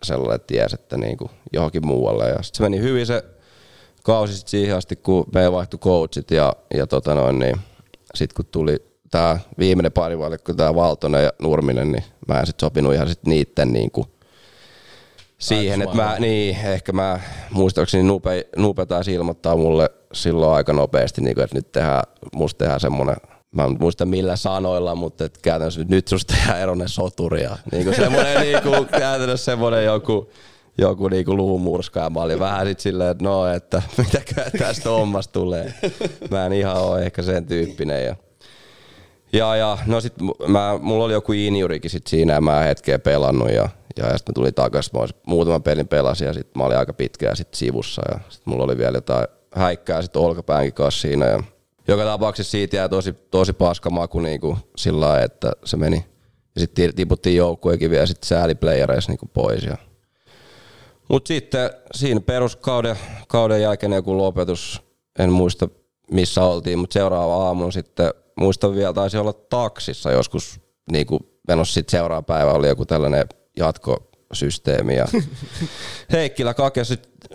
sellainen, 0.03 0.37
että 0.37 0.47
ties, 0.47 0.73
että 0.73 0.97
niinku 0.97 1.31
johonkin 1.53 1.87
muualle. 1.87 2.29
Ja 2.29 2.43
sitten 2.43 2.57
se 2.57 2.63
meni 2.63 2.81
hyvin 2.81 3.07
se 3.07 3.25
kausi 4.05 4.37
sit 4.37 4.49
siihen 4.49 4.77
asti, 4.77 4.97
kun 4.97 5.27
me 5.35 5.53
vaihtui 5.53 5.79
coachit 5.79 6.31
ja, 6.31 6.53
ja 6.75 6.87
tota 6.87 7.15
noin, 7.15 7.39
niin 7.39 7.57
sitten 8.15 8.35
kun 8.37 8.47
tuli 8.53 8.85
tämä 9.11 9.39
viimeinen 9.59 9.93
parivalikko, 9.93 10.55
tämä 10.55 10.75
Valtonen 10.75 11.25
ja 11.25 11.33
Nurminen, 11.43 11.93
niin 11.93 12.05
mä 12.29 12.41
en 12.41 12.47
sitten 12.47 12.67
sopinut 12.67 12.95
ihan 12.95 13.09
sit 13.09 13.27
niitten 13.27 13.73
niinku 13.73 14.07
siihen, 15.43 15.83
että 15.83 15.97
mä, 15.97 16.17
niin, 16.19 16.57
ehkä 16.65 16.93
mä 16.93 17.21
muistaakseni 17.51 18.03
Nupe, 18.03 18.47
Nupe 18.57 18.87
taisi 18.87 19.13
ilmoittaa 19.13 19.57
mulle 19.57 19.91
silloin 20.13 20.57
aika 20.57 20.73
nopeasti, 20.73 21.21
niin 21.21 21.35
kuin, 21.35 21.45
että 21.45 21.57
nyt 21.57 21.73
tehdään, 21.73 22.03
musta 22.35 22.59
tehdään 22.59 22.81
semmoinen, 22.81 23.17
mä 23.51 23.65
en 23.65 23.77
muista 23.81 24.05
millä 24.05 24.37
sanoilla, 24.37 24.95
mutta 24.95 25.25
että 25.25 25.41
käytännössä 25.43 25.85
nyt 25.89 26.09
susta 26.09 26.35
tehdään 26.35 26.61
eronen 26.61 26.89
soturi 26.89 27.43
ja 27.43 27.57
niin 27.73 27.85
kuin 27.85 27.97
semmoinen 27.97 28.41
niin 28.41 28.63
kuin, 28.63 28.87
käytännössä 28.99 29.45
semmoinen 29.45 29.85
joku, 29.85 30.31
joku 30.79 31.09
niin 31.09 31.25
kuin 31.25 31.37
luumurska 31.37 32.01
ja 32.01 32.11
mä 32.11 32.21
olin 32.21 32.39
vähän 32.39 32.67
sit 32.67 32.81
silleen, 32.81 33.11
että 33.11 33.25
no, 33.25 33.47
että 33.47 33.83
mitäkään 33.99 34.53
tästä 34.59 34.91
hommasta 34.91 35.33
tulee. 35.33 35.75
Mä 36.31 36.47
en 36.47 36.53
ihan 36.53 36.77
ole 36.77 37.03
ehkä 37.03 37.23
sen 37.23 37.47
tyyppinen 37.47 38.05
ja 38.07 38.17
ja, 39.33 39.57
ja 39.57 39.79
no 39.87 40.01
sit 40.01 40.13
mä, 40.49 40.79
mulla 40.83 41.05
oli 41.05 41.13
joku 41.13 41.33
injurikin 41.33 41.91
sit 41.91 42.07
siinä 42.07 42.33
ja 42.33 42.41
mä 42.41 42.61
hetkeä 42.61 42.99
pelannut 42.99 43.51
ja, 43.51 43.69
ja, 43.97 44.19
sitten 44.19 44.33
mä 44.33 44.35
tulin 44.35 44.55
takaisin, 44.55 45.01
mä 45.01 45.07
muutaman 45.27 45.63
pelin 45.63 45.89
pelasin 45.89 46.27
ja 46.27 46.33
sitten 46.33 46.53
mä 46.57 46.65
olin 46.65 46.79
aika 46.79 46.93
pitkään 46.93 47.37
sit 47.37 47.55
sivussa 47.55 48.03
ja 48.13 48.21
sitten 48.29 48.53
mulla 48.53 48.65
oli 48.65 48.79
vielä 48.79 48.97
jotain 48.97 49.27
häikkää 49.55 50.03
sit 50.03 50.17
olkapäänkin 50.17 50.73
kanssa 50.73 51.01
siinä 51.01 51.27
ja 51.27 51.43
joka 51.89 52.05
tapauksessa 52.05 52.51
siitä 52.51 52.77
jää 52.77 52.89
tosi, 52.89 53.13
tosi 53.13 53.53
paska 53.53 53.91
maku 53.91 54.21
niinku 54.21 54.59
sillä 54.77 55.07
lailla, 55.07 55.25
että 55.25 55.53
se 55.65 55.77
meni. 55.77 56.05
Ja 56.55 56.61
sitten 56.61 56.95
tiputtiin 56.95 57.37
joukkueekin 57.37 57.91
vielä 57.91 58.07
sitten 58.07 58.29
sääliplayereissa 58.29 59.13
niinku 59.13 59.27
pois 59.27 59.65
ja 59.65 59.77
mutta 61.09 61.29
sitten 61.29 61.71
siinä 61.95 62.21
peruskauden 62.21 62.97
kauden 63.29 63.63
jälkeen 63.63 63.93
joku 63.93 64.19
lopetus, 64.19 64.83
en 65.19 65.33
muista 65.33 65.69
missä 66.11 66.45
oltiin, 66.45 66.79
mutta 66.79 66.95
seuraava 66.95 67.47
aamun 67.47 67.73
sitten, 67.73 68.11
muistan 68.41 68.75
vielä, 68.75 68.93
taisi 68.93 69.19
olla 69.19 69.33
taksissa 69.33 70.11
joskus, 70.11 70.61
niin 70.93 71.07
kuin 71.07 71.21
menossa 71.49 71.75
sitten 71.75 71.99
seuraava 71.99 72.23
päivä 72.23 72.53
oli 72.53 72.69
joku 72.69 72.87
tällainen 72.87 73.27
jatkosysteemi 73.57 74.97
ja 74.97 75.07
Heikkilä 76.13 76.55
Kake 76.55 76.83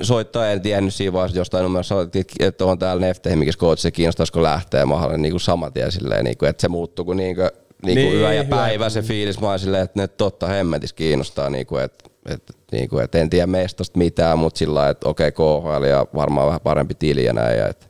soittaa, 0.01 0.47
en 0.51 0.61
tiennyt 0.61 0.93
siinä 0.93 1.13
vaiheessa 1.13 1.37
jostain 1.37 1.63
numerossa, 1.63 1.95
että 2.39 2.65
on 2.65 2.79
täällä 2.79 3.01
Neftehimikissä 3.05 3.59
coach, 3.59 3.91
kiinnostaisiko 3.93 4.43
lähteä, 4.43 4.85
olin 5.05 5.21
niin 5.21 5.31
kuin 5.33 5.41
saman 5.41 5.73
tien 5.73 5.91
silleen, 5.91 6.23
niin 6.25 6.37
kuin, 6.37 6.49
että 6.49 6.61
se 6.61 6.67
muuttuu 6.67 7.05
kuin, 7.05 7.17
niin 7.17 7.35
kuin, 7.35 7.49
niin 7.85 7.95
kuin 7.97 8.05
Niin, 8.09 8.13
yö 8.17 8.33
ja 8.33 8.43
hyvä. 8.43 8.55
päivä 8.55 8.89
se 8.89 9.01
fiilis, 9.01 9.39
mä 9.41 9.57
silleen, 9.57 9.83
että 9.83 9.99
ne 10.01 10.07
totta 10.07 10.47
hemmetis 10.47 10.93
kiinnostaa, 10.93 11.49
niin 11.49 11.65
kuin, 11.67 11.83
että, 11.83 12.05
että, 12.29 12.53
niin 12.71 12.89
kuin, 12.89 13.03
että 13.03 13.17
en 13.17 13.29
tiedä 13.29 13.47
meistä 13.47 13.77
tosta 13.77 13.97
mitään, 13.97 14.39
mutta 14.39 14.57
sillä 14.57 14.73
lailla, 14.75 14.89
että 14.91 15.09
okei 15.09 15.31
KHL 15.31 15.83
ja 15.83 16.05
varmaan 16.15 16.47
vähän 16.47 16.61
parempi 16.61 16.93
tili 16.95 17.23
ja 17.25 17.33
näin, 17.33 17.57
ja 17.57 17.67
että 17.67 17.85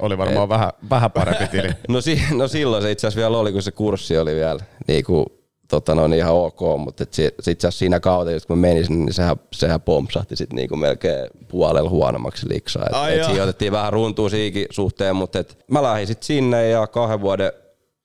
Oli 0.00 0.18
varmaan 0.18 0.48
vähän, 0.48 0.70
vähän 0.90 1.10
parempi 1.10 1.48
tili. 1.48 1.68
No, 1.88 2.00
si- 2.00 2.22
no 2.36 2.48
silloin 2.48 2.82
se 2.82 2.90
itse 2.90 3.06
asiassa 3.06 3.20
vielä 3.20 3.38
oli, 3.38 3.52
kun 3.52 3.62
se 3.62 3.70
kurssi 3.72 4.18
oli 4.18 4.34
vielä 4.34 4.60
niin 4.88 5.04
kuin, 5.04 5.26
tota, 5.72 5.94
no, 5.94 6.08
niin 6.08 6.18
ihan 6.18 6.34
ok, 6.34 6.60
mutta 6.78 7.02
et 7.02 7.08
itse 7.08 7.32
asiassa 7.48 7.70
siinä 7.70 8.00
kautta, 8.00 8.30
kun 8.46 8.58
mä 8.58 8.60
menin 8.60 8.86
sinne, 8.86 9.04
niin 9.04 9.14
sehän, 9.14 9.36
sehän 9.52 9.80
pompsahti 9.80 10.36
sit 10.36 10.52
niinku 10.52 10.76
melkein 10.76 11.26
puolella 11.48 11.90
huonommaksi 11.90 12.48
liksaa. 12.48 12.86
Et, 12.86 12.94
Ai 12.94 13.18
et 13.18 13.24
siinä 13.24 13.42
otettiin 13.42 13.72
vähän 13.72 13.92
runtua 13.92 14.28
siikin 14.28 14.66
suhteen, 14.70 15.16
mutta 15.16 15.38
et 15.38 15.58
mä 15.70 15.82
lähdin 15.82 16.06
sit 16.06 16.22
sinne 16.22 16.68
ja 16.68 16.86
kahden 16.86 17.20
vuoden, 17.20 17.52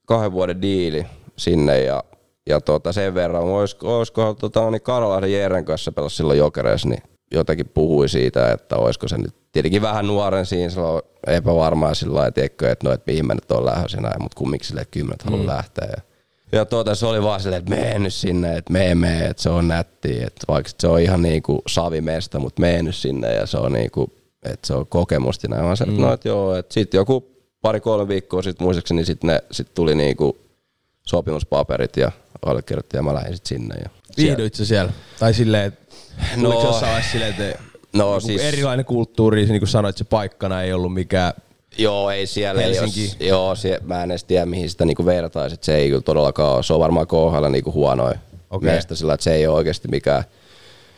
kahden 0.05 0.31
vuoden 0.31 0.61
diili 0.61 1.05
sinne 1.37 1.81
ja, 1.81 2.03
ja 2.49 2.61
tota, 2.61 2.93
sen 2.93 3.13
verran, 3.13 3.43
olisiko, 3.43 3.97
olisiko 3.97 4.33
tota, 4.33 4.71
niin 4.71 4.81
Karolahden 4.81 5.33
Jeren 5.33 5.65
kanssa 5.65 5.91
pelasi 5.91 6.15
silloin 6.15 6.39
jokereissa, 6.39 6.89
niin 6.89 7.03
jotenkin 7.31 7.69
puhui 7.73 8.09
siitä, 8.09 8.51
että 8.51 8.75
olisiko 8.75 9.07
se 9.07 9.17
nyt 9.17 9.35
tietenkin 9.51 9.81
vähän 9.81 10.07
nuoren 10.07 10.45
siinä, 10.45 10.69
silloin 10.69 11.01
epävarmaa 11.27 11.93
sillä 11.93 12.15
lailla, 12.15 12.27
että 12.37 12.83
no, 12.83 12.91
että 12.91 13.11
mihin 13.11 13.27
mä 13.27 13.33
nyt 13.33 13.51
on 13.51 13.65
lähdössä 13.65 14.01
näin, 14.01 14.21
mutta 14.21 14.37
kumminkin 14.37 14.75
mä 14.75 15.11
nyt 15.11 15.23
haluan 15.23 15.47
lähteä. 15.47 15.87
Ja, 15.97 16.01
ja 16.51 16.65
tuota, 16.65 16.95
se 16.95 17.05
oli 17.05 17.23
vaan 17.23 17.39
silleen, 17.41 17.59
että 17.59 17.75
mene 17.75 17.99
nyt 17.99 18.13
sinne, 18.13 18.57
että 18.57 18.73
mene, 18.73 18.95
mene, 18.95 19.25
että 19.25 19.43
se 19.43 19.49
on 19.49 19.67
nätti, 19.67 20.11
että 20.23 20.45
vaikka 20.47 20.71
se 20.79 20.87
on 20.87 20.99
ihan 20.99 21.21
niinku 21.21 21.61
savimesta, 21.67 22.39
mutta 22.39 22.61
mene 22.61 22.83
nyt 22.83 22.95
sinne 22.95 23.33
ja 23.33 23.45
se 23.45 23.57
on 23.57 23.73
niinku, 23.73 24.13
että 24.43 24.67
se 24.67 24.73
on 24.73 24.87
kokemusta 24.87 25.45
ja 25.45 25.49
näin. 25.49 25.65
Mä 25.65 25.75
sanoin, 25.75 25.95
että 25.95 26.07
no, 26.07 26.13
että 26.13 26.27
joo, 26.27 26.55
että 26.55 26.73
sitten 26.73 26.97
joku 26.97 27.27
pari-kolme 27.61 28.07
viikkoa 28.07 28.41
sitten 28.41 28.65
muistaakseni 28.65 29.05
sit 29.05 29.23
ne 29.23 29.43
sit 29.51 29.73
tuli 29.73 29.95
niinku 29.95 30.37
sopimuspaperit 31.07 31.97
ja 31.97 32.11
allekirjoitti 32.45 32.97
ja 32.97 33.03
mä 33.03 33.13
lähdin 33.13 33.35
sitten 33.35 33.59
sinne. 33.59 33.75
Ja 33.83 33.89
Viihdyitkö 34.17 34.65
siellä? 34.65 34.91
Tai 35.19 35.33
silleen, 35.33 35.65
että 35.65 35.95
No. 36.35 36.53
jossain 36.53 36.81
vaiheessa 36.81 37.11
silleen, 37.11 37.31
että 37.31 37.59
No 37.93 38.19
siis- 38.19 38.41
erilainen 38.41 38.85
kulttuuri, 38.85 39.45
niin 39.45 39.59
kuin 39.59 39.69
sanoit, 39.69 39.97
se 39.97 40.03
paikkana 40.03 40.61
ei 40.61 40.73
ollut 40.73 40.93
mikään 40.93 41.33
Joo, 41.77 42.11
ei 42.11 42.27
siellä. 42.27 42.61
Helsinki. 42.61 43.03
jos, 43.03 43.17
joo, 43.19 43.55
sie, 43.55 43.79
mä 43.85 44.03
en 44.03 44.11
edes 44.11 44.23
tiedä, 44.23 44.45
mihin 44.45 44.69
sitä 44.69 44.85
niinku 44.85 45.05
vertaisi. 45.05 45.53
että 45.53 45.65
Se 45.65 45.75
ei 45.75 45.89
kyllä 45.89 46.01
todellakaan 46.01 46.55
ole. 46.55 46.63
Se 46.63 46.73
on 46.73 46.79
varmaan 46.79 47.07
KHL 47.07 47.47
niinku 47.49 47.73
huonoin 47.73 48.15
okay. 48.49 48.69
Mesta 48.69 48.95
sillä, 48.95 49.13
että 49.13 49.23
se 49.23 49.33
ei 49.33 49.47
ole 49.47 49.55
oikeasti 49.55 49.87
mikään, 49.87 50.23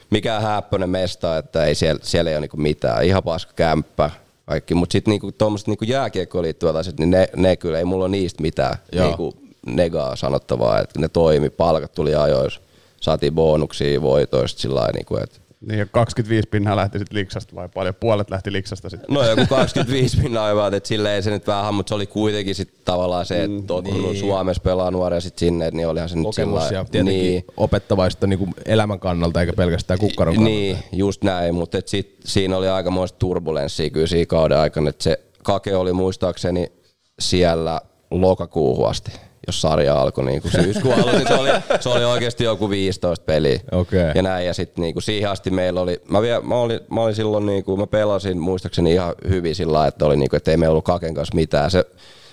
mikään 0.10 0.42
häppöinen 0.42 0.90
mesta, 0.90 1.38
että 1.38 1.66
ei 1.66 1.76
siellä, 1.76 2.02
siellä 2.04 2.30
ei 2.32 2.36
ole 2.36 2.42
niinku 2.42 2.58
mitään. 2.58 3.06
Ihan 3.06 3.24
paska 3.24 3.54
kämppä 3.56 4.10
kaikki. 4.46 4.74
Mutta 4.76 4.94
sitten 4.94 5.12
niinku, 5.12 5.32
tuommoiset 5.32 5.68
niinku 5.68 5.86
jääkiekkoon 5.86 6.44
liittyvät 6.44 6.76
asiat, 6.76 7.00
niin 7.00 7.12
ne, 7.12 7.30
ne 7.36 7.56
kyllä 7.56 7.80
ei 7.80 7.86
mulla 7.86 8.06
ole 8.06 8.12
niistä 8.12 8.42
mitään 8.42 8.78
Joo. 8.92 9.08
niinku, 9.08 9.34
negaa 9.66 10.16
sanottavaa. 10.16 10.80
Että 10.80 11.00
ne 11.00 11.08
toimi, 11.08 11.50
palkat 11.50 11.94
tuli 11.94 12.16
ajoissa, 12.16 12.62
saatiin 13.02 13.34
bonuksia 13.34 14.02
voitoista 14.02 14.62
sillä 14.62 14.76
lailla, 14.76 14.94
niinku, 14.94 15.18
että 15.18 15.40
Niin 15.62 15.80
ja 15.80 15.86
25 15.86 16.48
pinnaa 16.50 16.76
lähti 16.76 17.00
sitten 17.00 17.18
liksasta 17.20 17.56
vai 17.56 17.70
paljon? 17.70 17.96
Puolet 17.96 18.30
lähti 18.30 18.52
liksasta 18.52 18.90
sitten. 18.90 19.16
No 19.16 19.24
joku 19.24 19.46
25 19.50 20.18
pinnaa 20.22 20.46
aivan, 20.46 20.74
että 20.74 20.88
silleen 20.88 21.24
se 21.24 21.30
nyt 21.30 21.48
vähän, 21.48 21.74
mutta 21.74 21.90
se 21.90 21.96
oli 21.96 22.08
kuitenkin 22.08 22.56
sit 22.56 22.74
tavallaan 22.86 23.26
se, 23.26 23.44
että 23.44 23.64
tottunut 23.68 24.12
niin. 24.12 24.20
Suomessa 24.20 24.62
pelaa 24.64 24.92
nuoria 24.92 25.20
sit 25.20 25.38
sinne, 25.38 25.68
että 25.68 25.76
niin 25.76 25.88
olihan 25.88 26.10
se 26.10 26.16
nyt 26.16 26.26
kokemus 26.26 26.64
sillä 26.64 26.80
ja 26.80 26.86
tietenkin 26.86 27.22
niin, 27.22 27.32
niin. 27.32 27.46
opettavaista 27.58 28.28
niin 28.28 28.40
kuin 28.40 28.54
elämän 28.66 29.00
kannalta 29.00 29.42
eikä 29.42 29.54
pelkästään 29.54 30.00
kukkaron 30.00 30.36
kannalta. 30.36 30.56
niin, 30.56 30.78
just 30.92 31.24
näin, 31.24 31.56
mutta 31.56 31.78
et 31.78 31.88
sit, 31.88 32.16
siinä 32.26 32.58
oli 32.58 32.68
aikamoista 32.68 33.20
turbulenssia 33.20 33.90
kyllä 33.90 34.08
siinä 34.08 34.26
kauden 34.26 34.58
aikana, 34.58 34.90
että 34.90 35.04
se 35.04 35.20
kake 35.44 35.76
oli 35.76 35.94
muistaakseni 35.94 36.72
siellä 37.20 37.82
lokakuuhun 38.12 38.90
asti, 38.90 39.12
jos 39.50 39.62
sarja 39.62 40.02
alkoi 40.02 40.26
niin 40.26 40.42
kuin 40.42 40.52
syyskuun 40.52 40.94
alussa, 40.94 41.18
niin 41.18 41.28
se 41.28 41.34
oli, 41.34 41.50
se 41.80 41.90
oli 41.90 42.06
oikeasti 42.06 42.44
joku 42.44 42.70
15 42.70 43.26
peliä. 43.26 43.60
Okei. 43.72 44.12
Ja 44.16 44.22
näin, 44.22 44.46
ja 44.46 44.54
sitten 44.54 44.82
niinku 44.82 45.02
siihen 45.02 45.30
asti 45.30 45.50
meillä 45.50 45.82
oli, 45.82 46.02
mä, 46.10 46.22
vielä, 46.22 46.42
mä, 46.42 46.56
olin, 46.56 46.80
mä 46.90 47.02
olin 47.02 47.16
silloin, 47.16 47.46
niinku, 47.46 47.78
mä 47.78 47.88
pelasin 47.88 48.38
muistaakseni 48.38 48.94
ihan 48.94 49.14
hyvin 49.30 49.56
sillä 49.56 49.74
lailla, 49.74 49.88
että 49.88 50.06
oli 50.06 50.18
niinku, 50.18 50.36
että 50.36 50.52
ei 50.52 50.58
meillä 50.58 50.72
ollut 50.72 50.86
Kaken 50.86 51.14
kanssa 51.14 51.36
mitään. 51.36 51.72
Se, 51.72 51.86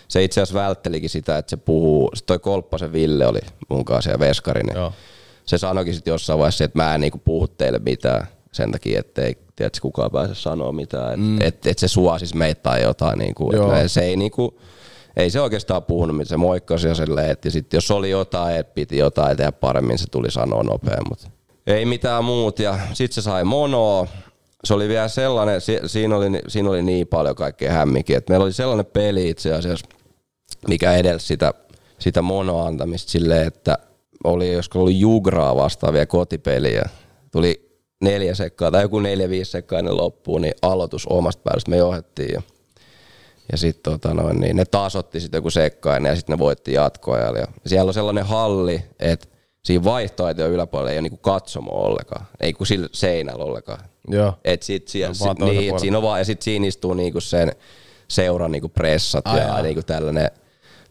se 0.09 0.25
itse 0.25 0.41
asiassa 0.41 0.61
välttelikin 0.61 1.11
sitä, 1.11 1.39
että 1.39 1.51
se 1.51 1.57
puhuu, 1.57 2.11
sit 2.15 2.27
toi 2.27 2.39
Kolppasen 2.39 2.93
Ville 2.93 3.27
oli 3.27 3.41
mun 3.69 3.85
kanssa 3.85 4.11
ja 4.11 4.19
Veskari, 4.19 4.63
niin 4.63 4.77
Joo. 4.77 4.93
se 5.47 5.59
sanoikin 5.59 5.95
sitten 5.95 6.13
jossain 6.13 6.39
vaiheessa, 6.39 6.65
että 6.65 6.79
mä 6.79 6.95
en 6.95 7.01
niinku 7.01 7.21
puhu 7.25 7.49
teille 7.49 7.79
mitään 7.79 8.27
sen 8.53 8.73
takia, 8.73 9.01
että 9.01 9.23
ei 9.23 9.37
tiedätkö, 9.57 9.79
kukaan 9.83 10.11
pääse 10.11 10.35
sanoa 10.35 10.73
mitään, 10.73 11.09
että 11.09 11.17
mm. 11.17 11.43
et, 11.43 11.67
et 11.67 11.79
se 11.79 11.89
suosis 11.89 12.35
meitä 12.35 12.61
tai 12.63 12.83
jotain, 12.83 13.19
niinku, 13.19 13.53
Joo. 13.53 13.75
että 13.75 13.89
se 13.89 14.01
ei 14.01 14.17
niinku, 14.17 14.59
ei 15.17 15.31
se 15.31 15.41
oikeastaan 15.41 15.83
puhunut, 15.83 16.17
mitä 16.17 16.29
se 16.29 16.37
moikkasi 16.37 16.89
ja 16.89 16.95
silleen, 16.95 17.31
että 17.31 17.51
sitten 17.51 17.77
jos 17.77 17.91
oli 17.91 18.11
jotain, 18.11 18.57
että 18.57 18.75
piti 18.75 18.99
jotain 18.99 19.37
tehdä 19.37 19.53
paremmin, 19.53 19.99
se 19.99 20.11
tuli 20.11 20.31
sanoa 20.31 20.63
nopea, 20.63 20.99
mutta 21.09 21.29
ei 21.67 21.85
mitään 21.85 22.25
muut. 22.25 22.59
Ja 22.59 22.79
sitten 22.93 23.15
se 23.15 23.23
sai 23.23 23.45
monoa. 23.45 24.07
Se 24.65 24.75
oli 24.75 24.89
vielä 24.89 25.09
sellainen, 25.09 25.61
si- 25.61 25.81
siinä 25.87 26.17
oli, 26.17 26.27
siinä 26.49 26.71
oli 26.71 26.83
niin 26.83 27.07
paljon 27.07 27.37
kaikkea 27.37 27.73
hämminkin, 27.73 28.17
että 28.17 28.33
meillä 28.33 28.45
oli 28.45 28.53
sellainen 28.53 28.87
peli 28.87 29.29
itse 29.29 29.55
asiassa, 29.55 29.87
mikä 30.69 30.93
edelsi 30.93 31.27
sitä, 31.27 31.55
sitä 31.99 32.23
monoa 32.23 32.67
antamista 32.67 33.11
silleen, 33.11 33.47
että 33.47 33.79
oli, 34.25 34.53
josko 34.53 34.83
oli 34.83 35.01
Jugraa 35.01 35.57
vastaavia 35.57 36.07
kotipeliä. 36.07 36.89
Tuli 37.33 37.81
neljä 38.01 38.35
sekkaa 38.35 38.71
tai 38.71 38.83
joku 38.83 39.01
neljä, 39.01 39.29
viisi 39.29 39.51
sekkaa 39.51 39.79
ennen 39.79 39.97
loppuun, 39.97 40.43
niin 40.43 40.55
aloitus 40.63 41.07
omasta 41.07 41.43
päästä 41.43 41.71
me 41.71 41.77
johdettiin. 41.77 42.33
Ja 42.33 42.43
ja 43.53 43.59
sitten 43.59 43.93
tota 43.93 44.15
noin, 44.15 44.41
niin 44.41 44.57
ne 44.57 44.65
taas 44.65 44.97
otti 44.97 45.21
sitten 45.21 45.39
joku 45.39 45.51
sekkainen 45.51 46.11
ja 46.11 46.17
sitten 46.17 46.35
ne 46.35 46.39
voitti 46.39 46.73
jatkoajalla. 46.73 47.39
Ja 47.39 47.47
siellä 47.67 47.89
on 47.89 47.95
sellainen 47.95 48.27
halli, 48.27 48.85
että 49.01 49.29
siinä 49.65 49.85
vaihtoehtojen 49.85 50.51
yläpuolella 50.51 50.91
ei 50.91 50.97
ole 50.97 51.03
niinku 51.03 51.17
katsomo 51.17 51.71
ollenkaan. 51.73 52.27
Ei 52.41 52.53
kuin 52.53 52.67
sillä 52.67 52.89
seinällä 52.93 53.45
ollenkaan. 53.45 53.81
Joo. 54.09 54.35
Et 54.45 54.63
sit 54.63 54.89
siellä, 54.89 55.11
on 55.11 55.17
vaan 55.21 55.37
sit, 55.37 55.59
niin, 55.59 55.75
et 55.75 55.81
siinä 55.81 55.97
on 55.97 56.03
vaan, 56.03 56.21
ja 56.21 56.25
sit 56.25 56.43
siinä 56.43 56.67
istuu 56.67 56.95
niinku 56.95 57.21
sen 57.21 57.53
seuran 58.09 58.51
niinku 58.51 58.69
pressat 58.69 59.27
Ai 59.27 59.39
ja 59.39 59.47
jaa. 59.47 59.63
niinku 59.63 59.83
tällainen, 59.83 60.31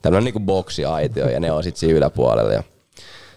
tällainen 0.02 0.26
niinku 0.26 0.40
boksiaitio 0.40 1.30
ja 1.30 1.40
ne 1.40 1.52
on 1.52 1.64
sitten 1.64 1.80
siinä 1.80 1.98
yläpuolella. 1.98 2.54
Ja 2.54 2.64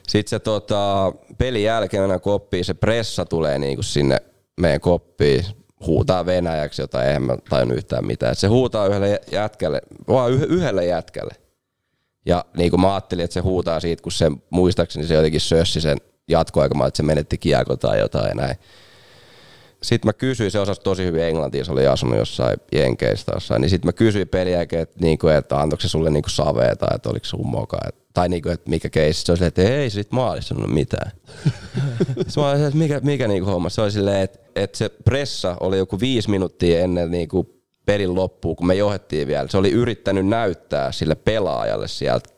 sitten 0.08 0.30
se 0.30 0.38
tota, 0.38 1.12
pelin 1.38 1.62
jälkeen 1.62 2.02
mennään 2.02 2.20
koppiin, 2.20 2.64
se 2.64 2.74
pressa 2.74 3.24
tulee 3.24 3.58
niinku 3.58 3.82
sinne 3.82 4.18
meidän 4.60 4.80
koppiin, 4.80 5.44
huutaa 5.86 6.26
venäjäksi 6.26 6.82
jotain, 6.82 7.06
eihän 7.08 7.22
mä 7.22 7.36
tajun 7.48 7.72
yhtään 7.72 8.06
mitään. 8.06 8.36
Se 8.36 8.46
huutaa 8.46 8.86
yhdelle 8.86 9.20
jätkälle, 9.32 9.82
vaan 10.08 10.32
yh- 10.32 10.46
yhdelle 10.48 10.86
jätkälle. 10.86 11.34
Ja 12.26 12.44
niin 12.56 12.70
kuin 12.70 12.80
mä 12.80 12.94
ajattelin, 12.94 13.24
että 13.24 13.34
se 13.34 13.40
huutaa 13.40 13.80
siitä, 13.80 14.02
kun 14.02 14.12
se 14.12 14.30
muistaakseni 14.50 15.06
se 15.06 15.14
jotenkin 15.14 15.40
sössi 15.40 15.80
sen 15.80 15.98
jatkoaikamaan, 16.28 16.88
että 16.88 16.96
se 16.96 17.02
menetti 17.02 17.38
kiekon 17.38 17.78
tai 17.78 17.98
jotain 17.98 18.28
ja 18.28 18.34
näin. 18.34 18.56
Sitten 19.82 20.08
mä 20.08 20.12
kysyin, 20.12 20.50
se 20.50 20.58
osasi 20.58 20.80
tosi 20.80 21.04
hyvin 21.04 21.22
englantia, 21.22 21.64
se 21.64 21.72
oli 21.72 21.86
asunut 21.86 22.18
jossain 22.18 22.58
Jenkeistä 22.72 23.32
jossain, 23.34 23.60
niin 23.60 23.70
sitten 23.70 23.88
mä 23.88 23.92
kysyin 23.92 24.28
pelin 24.28 24.52
jälkeen, 24.52 24.82
että, 24.82 24.96
niinku, 25.00 25.28
että 25.28 25.60
antoiko 25.60 25.80
se 25.80 25.88
sulle 25.88 26.10
niinku 26.10 26.28
savea 26.28 26.76
tai 26.76 26.88
että 26.94 27.08
oliko 27.08 27.24
se 27.24 27.36
mokaa, 27.36 27.80
että, 27.88 28.00
tai 28.14 28.28
niinku, 28.28 28.48
että 28.48 28.70
mikä 28.70 28.88
keissi. 28.88 29.22
Se 29.22 29.32
oli 29.32 29.36
silleen, 29.36 29.48
että 29.48 29.62
ei 29.62 29.90
se 29.90 29.94
sit 29.94 30.12
maalissa 30.12 30.48
sanonut 30.48 30.74
mitään. 30.74 31.10
Sitten 32.06 32.42
mä 32.42 32.50
olin, 32.50 32.64
että 32.64 32.78
mikä, 32.78 33.00
mikä 33.00 33.28
niinku 33.28 33.50
homma. 33.50 33.68
Se 33.68 33.80
oli 33.80 33.90
silleen, 33.90 34.20
että, 34.20 34.38
että 34.56 34.78
se 34.78 34.88
pressa 34.88 35.56
oli 35.60 35.78
joku 35.78 36.00
viisi 36.00 36.30
minuuttia 36.30 36.80
ennen 36.80 37.10
niinku 37.10 37.58
pelin 37.86 38.14
loppua, 38.14 38.54
kun 38.54 38.66
me 38.66 38.74
johdettiin 38.74 39.28
vielä. 39.28 39.48
Se 39.48 39.58
oli 39.58 39.70
yrittänyt 39.70 40.26
näyttää 40.26 40.92
sille 40.92 41.14
pelaajalle 41.14 41.88
sieltä 41.88 42.30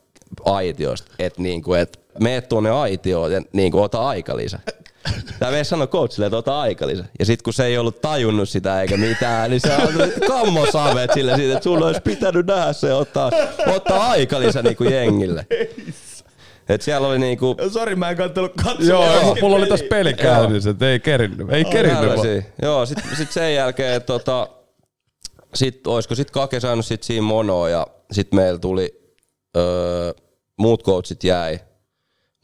aitiosta, 0.45 1.13
että 1.19 1.43
niinku, 1.43 1.75
että 1.75 1.99
mene 2.21 2.41
tuonne 2.41 2.71
aitioon 2.71 3.33
ja 3.33 3.43
niinku, 3.53 3.81
ota 3.83 4.09
aikalisä. 4.09 4.59
Tämä 5.39 5.53
mies 5.53 5.69
sanoi 5.69 5.87
coachille, 5.87 6.27
että 6.27 6.37
ota 6.37 6.61
aikalisä. 6.61 7.05
Ja 7.19 7.27
sitten 7.27 7.45
kun 7.45 7.53
se 7.53 7.67
ei 7.67 7.79
ollut 7.79 8.01
tajunnut 8.01 8.49
sitä 8.49 8.83
eikä 8.83 8.97
mitään, 8.97 9.51
niin 9.51 9.61
se 9.61 9.75
antoi 9.75 10.13
kammosavet 10.27 11.11
sille 11.15 11.37
siitä, 11.37 11.53
että 11.53 11.65
sun 11.65 11.83
olisi 11.83 12.01
pitänyt 12.01 12.47
nähdä 12.47 12.73
se 12.73 12.89
ja 12.89 12.97
ottaa, 12.97 13.31
ottaa 13.67 14.11
aikalisä 14.11 14.63
niinku 14.63 14.85
jengille. 14.85 15.47
Et 16.69 16.83
siellä 16.83 17.09
oli 17.09 17.19
niinku... 17.19 17.57
Sori, 17.73 17.97
mä 17.97 18.11
en 18.11 18.17
kattonut 18.17 18.53
katsoa. 18.65 18.87
Joo, 18.87 19.37
mulla 19.43 19.57
oli 19.57 19.67
tässä 19.67 19.87
peli 19.91 20.15
käynnissä, 20.15 20.71
että 20.71 20.91
ei 20.91 21.01
kerinnyt. 21.01 21.53
Ei 21.53 21.65
kerinnyt. 21.65 22.17
vaan. 22.17 22.45
Joo, 22.63 22.87
sit, 22.87 22.99
sit 23.17 23.33
sen 23.33 23.55
jälkeen 23.55 24.03
tota, 24.03 24.49
sit, 25.55 25.87
olisiko 25.87 26.15
sit 26.15 26.31
Kake 26.31 26.61
saanut 26.61 26.87
sit 26.87 27.03
siinä 27.03 27.23
monoa 27.23 27.69
ja 27.69 27.87
sit 28.13 28.33
meillä 28.33 28.59
tuli, 28.59 29.15
öö, 29.57 30.13
muut 30.59 30.85
coachit 30.85 31.25
jäi, 31.25 31.61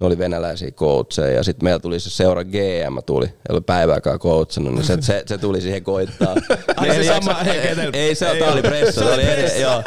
ne 0.01 0.07
oli 0.07 0.19
venäläisiä 0.19 0.71
coacheja 0.71 1.31
ja 1.37 1.43
sitten 1.43 1.65
meillä 1.65 1.79
tuli 1.81 2.01
se 2.01 2.11
seura 2.11 2.45
GM 2.45 2.99
tuli, 3.07 3.27
ei 3.27 3.33
ollut 3.51 3.67
päivääkään 3.67 4.19
coachannut, 4.19 4.75
niin 4.75 4.85
se, 4.85 4.97
se, 5.01 5.23
se 5.27 5.39
tuli 5.39 5.61
siihen 5.61 5.83
koittaa. 5.85 6.35
Ai 6.77 6.89
se 6.89 6.95
Neljäksi- 6.99 7.25
sama- 7.25 7.41
ei, 7.41 7.59
ei, 7.93 8.15
se, 8.15 8.27
ei 8.31 8.43
oli 8.43 8.51
ollut. 8.51 8.65
pressa, 8.65 9.01
Se 9.01 9.07
se 9.07 9.15
oli 9.15 9.23
eri, 9.23 9.43
pressa. 9.43 9.59
joo. 9.59 9.83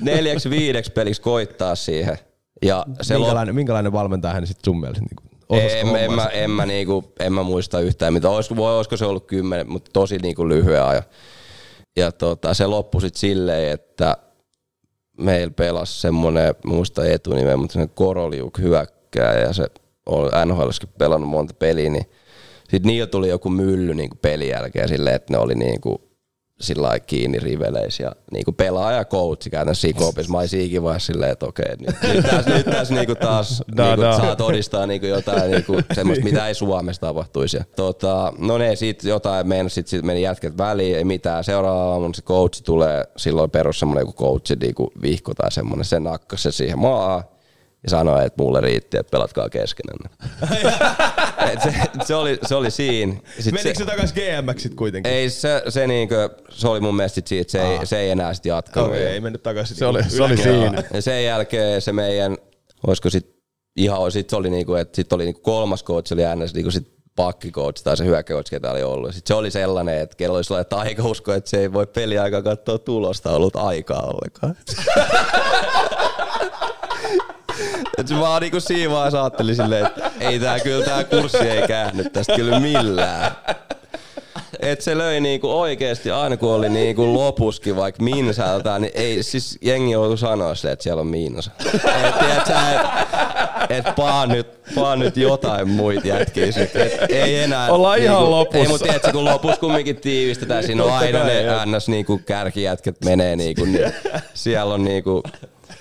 Neljäksi 0.00 0.50
viideksi 0.50 0.92
peliksi 0.92 1.22
koittaa 1.22 1.74
siihen. 1.74 2.18
Ja 2.62 2.86
se 3.02 3.14
lop- 3.14 3.18
minkälainen, 3.18 3.54
minkälainen 3.54 3.92
valmentaja 3.92 4.34
hän 4.34 4.46
sitten 4.46 4.64
sun 4.64 4.80
mielestä 4.80 5.04
niin 5.04 5.28
en, 5.50 5.96
en, 5.96 6.12
mä, 6.12 6.24
en, 6.26 6.50
mä 6.50 6.66
niinku, 6.66 7.12
en 7.20 7.32
mä 7.32 7.42
muista 7.42 7.80
yhtään 7.80 8.12
mitä. 8.12 8.30
Olisiko, 8.30 8.56
voi, 8.56 8.76
olisiko 8.76 8.96
se 8.96 9.04
ollut 9.04 9.26
kymmenen, 9.26 9.70
mutta 9.70 9.90
tosi 9.92 10.18
niinku 10.18 10.48
lyhyen 10.48 10.82
ajan. 10.82 11.02
Ja 11.96 12.12
tota, 12.12 12.54
se 12.54 12.66
loppui 12.66 13.00
sitten 13.00 13.20
silleen, 13.20 13.72
että 13.72 14.16
meillä 15.18 15.52
pelasi 15.56 16.00
semmoinen, 16.00 16.54
muista 16.64 17.06
etunimen, 17.06 17.58
mutta 17.58 17.72
semmoinen 17.72 17.94
Koroliuk 17.94 18.58
hyökkää 19.16 19.40
ja 19.40 19.52
se 19.52 19.66
on 20.06 20.30
NHLskin 20.46 20.88
pelannut 20.98 21.30
monta 21.30 21.54
peliä, 21.54 21.90
niin 21.90 22.06
sitten 22.58 22.82
niillä 22.86 23.06
tuli 23.06 23.28
joku 23.28 23.50
mylly 23.50 23.94
niinku 23.94 24.16
pelin 24.22 24.48
jälkeen 24.48 24.88
silleen, 24.88 25.16
että 25.16 25.32
ne 25.32 25.38
oli 25.38 25.54
niinku 25.54 26.08
sillä 26.60 26.82
lailla 26.82 27.00
kiinni 27.00 27.38
riveleissä 27.38 28.02
ja 28.02 28.12
niinku 28.32 28.52
pelaaja 28.52 28.98
ja 28.98 29.04
coachi 29.04 29.50
käytännössä 29.50 29.80
siinä 29.80 29.98
kopissa. 29.98 30.32
Mä 30.32 30.38
olin 30.38 30.48
siinäkin 30.48 30.82
vaiheessa 30.82 31.12
silleen, 31.12 31.32
että 31.32 31.46
okei, 31.46 31.76
nyt, 31.78 31.96
nyt 32.14 32.26
tässä, 32.26 32.50
nyt 32.50 32.66
tässä 32.66 32.94
niinku 32.94 33.14
taas 33.14 33.62
Da, 33.76 33.84
niinku, 33.86 34.02
da. 34.02 34.16
saa 34.16 34.36
todistaa 34.36 34.86
niinku 34.86 35.06
jotain 35.06 35.50
niinku 35.50 35.80
semmoista, 35.94 36.24
mitä 36.24 36.48
ei 36.48 36.54
Suomessa 36.54 37.00
tapahtuisi. 37.00 37.56
Ja, 37.56 37.64
tota, 37.76 38.32
no 38.38 38.58
ne, 38.58 38.76
sit 38.76 39.04
jotain 39.04 39.48
meni, 39.48 39.70
sit, 39.70 39.86
sit 39.86 40.04
meni 40.04 40.22
jätket 40.22 40.58
väliin, 40.58 40.96
ei 40.96 41.04
mitään. 41.04 41.44
Seuraava 41.44 41.92
aamun 41.92 42.14
se 42.14 42.22
coachi 42.22 42.62
tulee, 42.62 43.04
silloin 43.16 43.50
perus 43.50 43.78
semmoinen 43.78 44.02
joku 44.02 44.12
coachi 44.12 44.56
niinku 44.56 44.92
vihko 45.02 45.34
tai 45.34 45.52
semmoinen, 45.52 45.84
se 45.84 46.00
nakkasi 46.00 46.42
se 46.42 46.52
siihen 46.52 46.78
maahan 46.78 47.24
ja 47.82 47.90
sanoi, 47.90 48.26
että 48.26 48.42
mulle 48.42 48.60
riitti, 48.60 48.96
että 48.96 49.10
pelatkaa 49.10 49.48
keskenään. 49.48 50.10
Et 51.52 51.62
se, 51.62 51.74
se, 52.04 52.14
oli, 52.14 52.38
se 52.42 52.54
oli 52.54 52.70
siinä. 52.70 53.14
Sit 53.40 53.52
Menikö 53.52 53.78
se 53.78 53.84
takas 53.84 54.12
GMX 54.12 54.62
sit 54.62 54.74
kuitenkin? 54.74 55.12
ei 55.12 55.30
se, 55.30 55.62
se, 55.68 55.86
niinkö, 55.86 56.28
se 56.50 56.68
oli 56.68 56.80
mun 56.80 56.96
mielestä 56.96 57.20
siitä, 57.24 57.52
se, 57.52 57.62
ei, 57.62 57.86
se 57.86 57.98
ei 57.98 58.10
enää 58.10 58.34
sit 58.34 58.46
jatkanut. 58.46 58.88
Okei, 58.90 59.06
ei 59.06 59.20
mennyt 59.20 59.42
takaisin. 59.42 59.76
Se 59.76 59.86
oli, 59.86 60.10
se 60.10 60.22
oli 60.22 60.36
siinä. 60.36 60.82
Ja 60.94 61.02
sen 61.02 61.24
jälkeen 61.24 61.82
se 61.82 61.92
meidän, 61.92 62.36
olisiko 62.86 63.10
sit 63.10 63.38
ihan, 63.76 64.12
sit 64.12 64.30
se 64.30 64.36
oli 64.36 64.50
niinku, 64.50 64.74
että 64.74 64.96
sit 64.96 65.12
oli 65.12 65.24
niinku 65.24 65.40
kolmas 65.40 65.84
coach, 65.84 66.12
oli 66.12 66.22
ns. 66.36 66.54
Niinku 66.54 66.70
sit 66.70 66.98
pakkikoutsi 67.16 67.84
tai 67.84 67.96
se 67.96 68.04
hyökkäcoach, 68.04 68.50
ketä 68.50 68.70
oli 68.70 68.82
ollut. 68.82 69.14
Sitten 69.14 69.34
se 69.34 69.38
oli 69.38 69.50
sellainen, 69.50 69.98
että 69.98 70.16
kello 70.16 70.36
oli 70.36 70.44
sellainen 70.44 70.70
taikausko, 70.70 71.32
että 71.32 71.50
se 71.50 71.60
ei 71.60 71.72
voi 71.72 71.86
peliaikaa 71.86 72.42
katsoa 72.42 72.78
tulosta, 72.78 73.30
ollut 73.30 73.56
aikaa 73.56 74.02
ollenkaan. 74.02 74.56
Et 77.98 78.08
se 78.08 78.20
vaan 78.20 78.42
niinku 78.42 78.60
siinä 78.60 78.92
vaiheessa 78.92 79.22
ajatteli 79.22 79.54
silleen, 79.54 79.86
että 79.86 80.10
ei 80.20 80.38
tää 80.38 80.60
kyllä 80.60 80.84
tää 80.84 81.04
kurssi 81.04 81.38
ei 81.38 81.68
käänny 81.68 82.04
tästä 82.10 82.36
kyllä 82.36 82.60
millään. 82.60 83.32
Et 84.60 84.80
se 84.80 84.98
löi 84.98 85.20
niinku 85.20 85.50
oikeesti 85.50 86.10
aina 86.10 86.36
kun 86.36 86.52
oli 86.52 86.68
niinku 86.68 87.14
lopuskin 87.14 87.76
vaikka 87.76 88.02
minsältä, 88.02 88.78
niin 88.78 88.92
ei 88.94 89.22
siis 89.22 89.58
jengi 89.62 89.92
joutu 89.92 90.16
sanoa 90.16 90.54
sille, 90.54 90.72
että 90.72 90.82
siellä 90.82 91.00
on 91.00 91.06
miinus. 91.06 91.50
Et 92.04 92.18
tiedät 92.18 92.46
sä, 92.46 92.72
et, 92.72 93.86
et 93.86 93.94
paa 93.96 94.26
nyt, 94.26 94.46
paa 94.74 94.96
nyt 94.96 95.16
jotain 95.16 95.68
muita 95.68 96.08
jätkiä 96.08 96.52
sit. 96.52 96.76
Et 96.76 96.92
ei 97.08 97.38
enää. 97.38 97.72
Ollaan 97.72 97.98
ihan 97.98 98.30
lopussa. 98.30 98.58
Ei, 98.58 98.68
mutta 98.68 98.84
tiedätkö, 98.84 99.12
kun 99.12 99.24
lopussa 99.24 99.60
kumminkin 99.60 99.96
tiivistetään, 99.96 100.64
siinä 100.64 100.84
on 100.84 100.92
aina 100.92 101.24
ne 101.24 101.42
ns 101.76 101.88
niinku 101.88 102.20
kärkijätket 102.26 102.96
menee 103.04 103.36
niinku, 103.36 103.64
niin 103.64 103.92
siellä 104.34 104.74
on 104.74 104.84
niinku, 104.84 105.22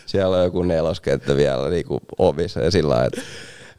siellä 0.07 0.37
on 0.37 0.43
joku 0.43 0.63
neloskenttä 0.63 1.35
vielä 1.35 1.69
niinku 1.69 1.99
ovissa 2.17 2.59
ja 2.59 2.71
sillä 2.71 2.89
lailla, 2.89 3.07
että 3.07 3.21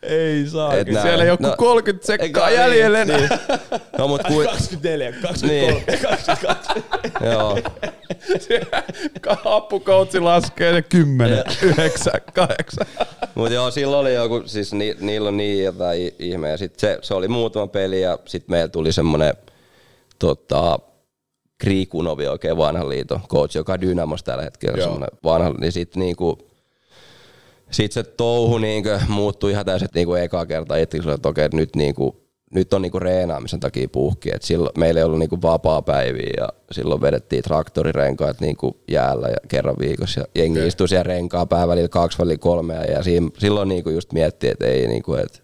Ei 0.02 0.46
saa. 0.46 0.74
et 0.74 0.88
näin. 0.88 1.06
Siellä 1.06 1.24
joku 1.24 1.44
30 1.56 2.06
sekkaa 2.06 2.50
jäljellä 2.50 3.04
niin, 3.04 3.16
niin. 3.16 3.28
No 3.98 4.08
mut 4.08 4.22
kui, 4.28 4.44
24, 4.44 5.12
23, 5.22 5.82
22. 6.02 6.70
joo. 7.24 7.58
Appukoutsi 9.56 10.20
laskee 10.20 10.72
ne 10.72 10.82
10, 10.82 11.44
9, 11.62 12.12
8. 12.32 12.86
Mut 13.34 13.52
joo, 13.52 13.70
silloin 13.70 14.00
oli 14.00 14.14
joku, 14.14 14.42
siis 14.46 14.72
ni, 14.72 14.96
niillä 15.00 15.28
on 15.28 15.36
niin 15.36 15.64
jotain 15.64 16.14
ihmeä. 16.18 16.56
Sitten 16.56 16.80
se, 16.80 16.98
se, 17.02 17.14
oli 17.14 17.28
muutama 17.28 17.66
peli 17.66 18.00
ja 18.00 18.18
sitten 18.26 18.52
meillä 18.52 18.68
tuli 18.68 18.92
semmonen 18.92 19.34
tota, 20.18 20.78
Kriikunovi 21.58 22.26
oikein 22.26 22.56
vanhan 22.56 22.88
liiton 22.88 23.20
coach, 23.28 23.56
joka 23.56 23.72
on 23.72 23.80
Dynamos 23.80 24.22
tällä 24.22 24.42
hetkellä. 24.42 24.82
Semmonen 24.82 25.08
vanha, 25.24 25.54
niin 25.60 25.72
sitten 25.72 26.00
niinku, 26.00 26.38
sit 27.70 27.92
se 27.92 28.02
touhu 28.02 28.58
niinku 28.58 28.88
muuttui 29.08 29.50
ihan 29.50 29.66
täysin, 29.66 29.84
että 29.84 29.98
niinku 29.98 30.14
eka 30.14 30.46
kerta 30.46 30.76
itse 30.76 30.98
että 31.14 31.28
okei, 31.28 31.48
nyt 31.52 31.76
niinku, 31.76 32.28
nyt 32.54 32.72
on 32.72 32.82
niinku 32.82 32.98
reenaamisen 32.98 33.60
takia 33.60 33.88
puhki. 33.88 34.30
Et 34.34 34.42
silloin 34.42 34.72
meillä 34.78 35.00
ei 35.00 35.04
ollut 35.04 35.18
niinku 35.18 35.42
vapaa-päiviä 35.42 36.32
ja 36.36 36.48
silloin 36.72 37.00
vedettiin 37.00 37.42
traktorirenkaat 37.42 38.40
niinku 38.40 38.76
jäällä 38.90 39.28
ja 39.28 39.36
kerran 39.48 39.76
viikossa. 39.78 40.20
Ja 40.20 40.26
jengi 40.34 40.66
istui 40.66 40.88
siellä 40.88 41.02
renkaa 41.02 41.46
pää 41.46 41.68
välillä 41.68 41.88
kaksi 41.88 42.18
välillä 42.18 42.38
kolme 42.38 42.74
ja 42.74 43.02
siinä, 43.02 43.30
silloin 43.38 43.68
niinku 43.68 43.90
just 43.90 44.12
miettii, 44.12 44.50
että 44.50 44.66
ei 44.66 44.88
niinku, 44.88 45.14
että 45.14 45.38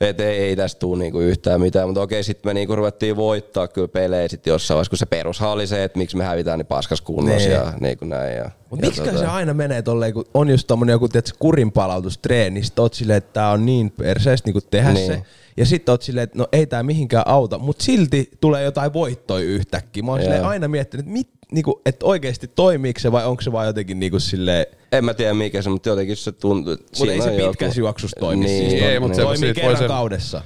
et 0.00 0.20
ei, 0.20 0.38
ei 0.38 0.56
tästä 0.56 0.78
tule 0.78 0.98
niinku 0.98 1.20
yhtään 1.20 1.60
mitään, 1.60 1.88
mutta 1.88 2.02
okei, 2.02 2.22
sitten 2.22 2.50
me 2.50 2.54
niinku 2.54 2.76
ruvettiin 2.76 3.16
voittaa 3.16 3.68
kyllä 3.68 3.88
pelejä 3.88 4.28
sitten 4.28 4.50
jossain 4.50 4.76
vaiheessa, 4.76 5.06
kun 5.26 5.34
se 5.34 5.44
oli 5.44 5.66
se, 5.66 5.84
että 5.84 5.98
miksi 5.98 6.16
me 6.16 6.24
hävitään 6.24 6.58
niin 6.58 6.66
paskas 6.66 7.00
kunnossa 7.00 7.48
Niin. 7.48 7.50
ja 7.52 7.72
niinku 7.80 8.04
näin. 8.04 8.36
Ja, 8.36 8.50
Mut 8.70 8.80
ja 8.80 8.86
miksi 8.86 9.02
tota- 9.02 9.18
se 9.18 9.26
aina 9.26 9.54
menee 9.54 9.82
tolleen, 9.82 10.12
kun 10.14 10.24
on 10.34 10.48
just 10.50 10.66
tommonen 10.66 10.92
joku 10.92 11.08
tiedätkö, 11.08 11.36
kurinpalautustreeni, 11.38 12.50
niin 12.54 12.64
sit 12.64 12.78
oot 12.78 12.94
silleen, 12.94 13.16
että 13.16 13.32
tää 13.32 13.50
on 13.50 13.66
niin 13.66 13.90
perseestä 13.90 14.46
niinku 14.48 14.60
tehdä 14.70 14.92
Niin. 14.92 15.06
se. 15.06 15.22
Ja 15.56 15.66
sit 15.66 15.88
oot 15.88 16.02
silleen, 16.02 16.24
että 16.24 16.38
no 16.38 16.46
ei 16.52 16.66
tää 16.66 16.82
mihinkään 16.82 17.26
auta, 17.26 17.58
mut 17.58 17.80
silti 17.80 18.30
tulee 18.40 18.62
jotain 18.64 18.92
voittoja 18.92 19.44
yhtäkkiä. 19.44 20.02
Mä 20.02 20.10
oon 20.12 20.20
aina 20.44 20.68
miettinyt, 20.68 21.06
että 21.06 21.12
mit, 21.12 21.28
niinku, 21.52 21.80
et 21.86 22.02
oikeesti 22.02 22.48
toimiiko 22.48 23.00
se 23.00 23.12
vai 23.12 23.26
onko 23.26 23.42
se 23.42 23.52
vaan 23.52 23.66
jotenkin 23.66 24.00
niinku 24.00 24.20
silleen, 24.20 24.66
En 24.92 25.04
mä 25.04 25.14
tiedä 25.14 25.34
mikä 25.34 25.62
se, 25.62 25.70
mutta 25.70 25.88
jotenkin 25.88 26.16
se 26.16 26.32
tuntuu, 26.32 26.72
että 26.72 26.86
Mut 26.98 27.08
ei 27.08 27.20
se 27.22 27.30
pitkässä 27.30 27.64
joku- 27.80 27.86
juoksussa 27.86 28.20
toimi. 28.20 28.44
Niin, 28.44 28.70
siis 28.70 28.82
ei, 28.82 29.00
mut 29.00 29.14
se- 29.14 29.22
toimii 29.22 29.54
kerran 29.54 29.76
sen- 29.76 29.88
kaudessa. 29.88 30.42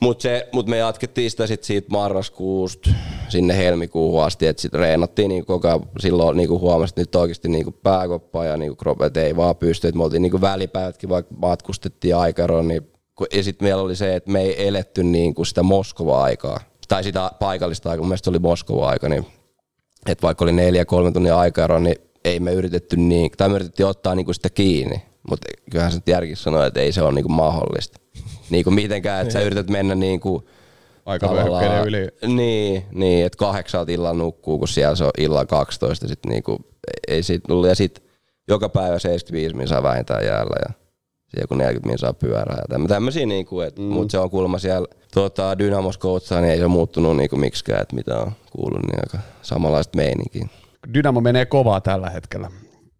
Mutta 0.00 0.22
se, 0.22 0.48
mut 0.52 0.66
me 0.66 0.76
jatkettiin 0.76 1.30
sitä 1.30 1.46
sit 1.46 1.64
siitä 1.64 1.88
marraskuusta 1.90 2.90
sinne 3.28 3.56
helmikuuhun 3.56 4.24
asti, 4.24 4.46
että 4.46 4.62
sitten 4.62 4.80
reenattiin 4.80 5.28
niinku 5.28 5.46
koko 5.52 5.68
ajan, 5.68 5.80
silloin 5.98 6.36
niinku 6.36 6.58
huomasi, 6.60 6.90
että 6.92 7.00
nyt 7.00 7.14
oikeasti 7.14 7.48
niinku 7.48 7.72
pääkoppa 7.82 8.44
ja 8.44 8.56
niinku 8.56 8.76
kropet 8.76 9.16
ei 9.16 9.36
vaan 9.36 9.56
pysty, 9.56 9.88
että 9.88 9.98
me 9.98 10.04
oltiin 10.04 10.22
niinku 10.22 10.40
välipäivätkin, 10.40 11.08
vaikka 11.08 11.34
matkustettiin 11.38 12.16
aikaeroon, 12.16 12.68
niin 12.68 12.86
ja 13.32 13.42
sitten 13.42 13.66
meillä 13.66 13.82
oli 13.82 13.96
se, 13.96 14.16
että 14.16 14.30
me 14.30 14.42
ei 14.42 14.68
eletty 14.68 15.02
niinku 15.02 15.44
sitä 15.44 15.62
Moskova-aikaa, 15.62 16.60
tai 16.88 17.04
sitä 17.04 17.30
paikallista 17.38 17.90
aikaa, 17.90 18.02
mun 18.02 18.08
mielestä 18.08 18.30
oli 18.30 18.38
Moskova-aika, 18.38 19.08
niin 19.08 19.26
että 20.06 20.22
vaikka 20.22 20.44
oli 20.44 20.52
neljä 20.52 20.84
kolme 20.84 21.12
tunnin 21.12 21.34
aikaero, 21.34 21.78
niin 21.78 21.96
ei 22.24 22.40
me 22.40 22.52
yritetty 22.52 22.96
niin, 22.96 23.30
tai 23.36 23.48
me 23.48 23.54
yritettiin 23.54 23.86
ottaa 23.86 24.14
niinku 24.14 24.32
sitä 24.32 24.50
kiinni, 24.50 25.02
mutta 25.30 25.48
kyllähän 25.70 25.92
se 25.92 26.00
järki 26.06 26.36
sanoi, 26.36 26.66
että 26.66 26.80
ei 26.80 26.92
se 26.92 27.02
ole 27.02 27.12
niinku 27.12 27.28
mahdollista. 27.28 28.00
Niinku 28.50 28.70
mitenkään, 28.70 29.22
että 29.22 29.32
sä 29.32 29.40
yrität 29.40 29.70
mennä 29.70 29.94
niinku 29.94 30.48
Aikavyöhykkeiden 31.06 31.86
yli. 31.86 32.08
Niin, 32.34 32.84
niin 32.92 33.26
että 33.26 33.38
kahdeksalta 33.38 33.92
illan 33.92 34.18
nukkuu, 34.18 34.58
kun 34.58 34.68
siellä 34.68 34.96
se 34.96 35.04
on 35.04 35.10
illan 35.18 35.46
12, 35.46 36.08
sit 36.08 36.18
niinku, 36.26 36.58
ei 37.08 37.22
siitä 37.22 37.48
tullut, 37.48 37.68
ja 37.68 37.74
sit 37.74 38.02
joka 38.48 38.68
päivä 38.68 38.98
75 38.98 39.56
min 39.56 39.68
saa 39.68 39.82
vähintään 39.82 40.26
jäällä, 40.26 40.56
ja 40.68 40.85
siellä 41.28 41.46
kun 41.48 41.58
40 41.58 41.88
min 41.88 41.98
saa 41.98 42.12
pyörää, 42.12 42.56
ja 42.56 42.64
tämmö- 42.68 42.88
tämmösiä 42.88 43.26
niinku, 43.26 43.60
et, 43.60 43.78
mm. 43.78 43.84
mut 43.84 44.10
se 44.10 44.18
on 44.18 44.30
kuulemma 44.30 44.58
siellä 44.58 44.88
tota, 45.14 45.58
Dynamos 45.58 45.98
coachaa, 45.98 46.40
niin 46.40 46.50
ei 46.50 46.58
se 46.58 46.64
ole 46.64 46.72
muuttunut 46.72 47.16
niinku 47.16 47.36
miksikään, 47.36 47.82
että 47.82 47.96
mitä 47.96 48.18
on 48.18 48.32
kuullut, 48.50 48.82
niin 48.82 49.00
aika 49.00 49.18
samanlaista 49.42 49.96
meininkiä. 49.96 50.48
Dynamo 50.94 51.20
menee 51.20 51.46
kovaa 51.46 51.80
tällä 51.80 52.10
hetkellä. 52.10 52.50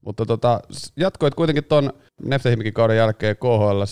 Mutta 0.01 0.27
tota, 0.27 0.61
jatkoit 0.97 1.35
kuitenkin 1.35 1.65
ton 1.65 1.93
Neftehimikin 2.23 2.73
kauden 2.73 2.97
jälkeen 2.97 3.37
KHL 3.37 3.83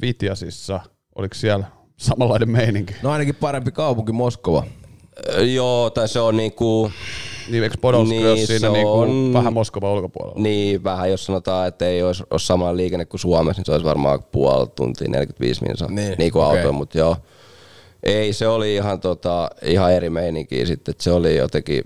Vitjasissa. 0.00 0.80
Oliko 1.14 1.34
siellä 1.34 1.66
samanlainen 1.96 2.50
meininki? 2.50 2.94
No 3.02 3.10
ainakin 3.10 3.34
parempi 3.34 3.72
kaupunki 3.72 4.12
Moskova. 4.12 4.64
Joo, 5.54 5.90
tai 5.90 6.08
se 6.08 6.20
on 6.20 6.36
niinku, 6.36 6.90
Niin, 7.50 7.62
eikö 7.64 7.76
Podolsk 7.80 8.10
niin, 8.10 8.24
Niin, 8.24 8.46
siinä 8.46 8.68
niinku 8.68 8.92
on- 8.98 9.30
vähän 9.32 9.52
Moskovan 9.52 9.90
ulkopuolella? 9.90 10.40
niin 10.42 10.84
vähän, 10.84 11.10
jos 11.10 11.26
sanotaan, 11.26 11.68
että 11.68 11.86
ei 11.88 12.02
olisi, 12.02 12.24
olisi 12.30 12.46
sama 12.46 12.76
liikenne 12.76 13.04
kuin 13.04 13.20
Suomessa, 13.20 13.60
niin 13.60 13.66
se 13.66 13.72
olisi 13.72 13.84
varmaan 13.86 14.22
puoli 14.32 14.66
tuntia, 14.76 15.08
45 15.08 15.62
minsaa, 15.62 15.90
Niin, 15.90 16.14
niin, 16.18 16.32
kuin 16.32 16.44
okei. 16.46 16.58
auto, 16.60 16.72
mutta 16.72 16.98
joo. 16.98 17.16
Ei, 18.02 18.32
se 18.32 18.48
oli 18.48 18.74
ihan, 18.74 19.00
tota, 19.00 19.50
ihan 19.62 19.92
eri 19.92 20.10
meininkiä 20.10 20.66
sitten, 20.66 20.92
että 20.92 21.04
se 21.04 21.12
oli 21.12 21.36
jotenkin, 21.36 21.84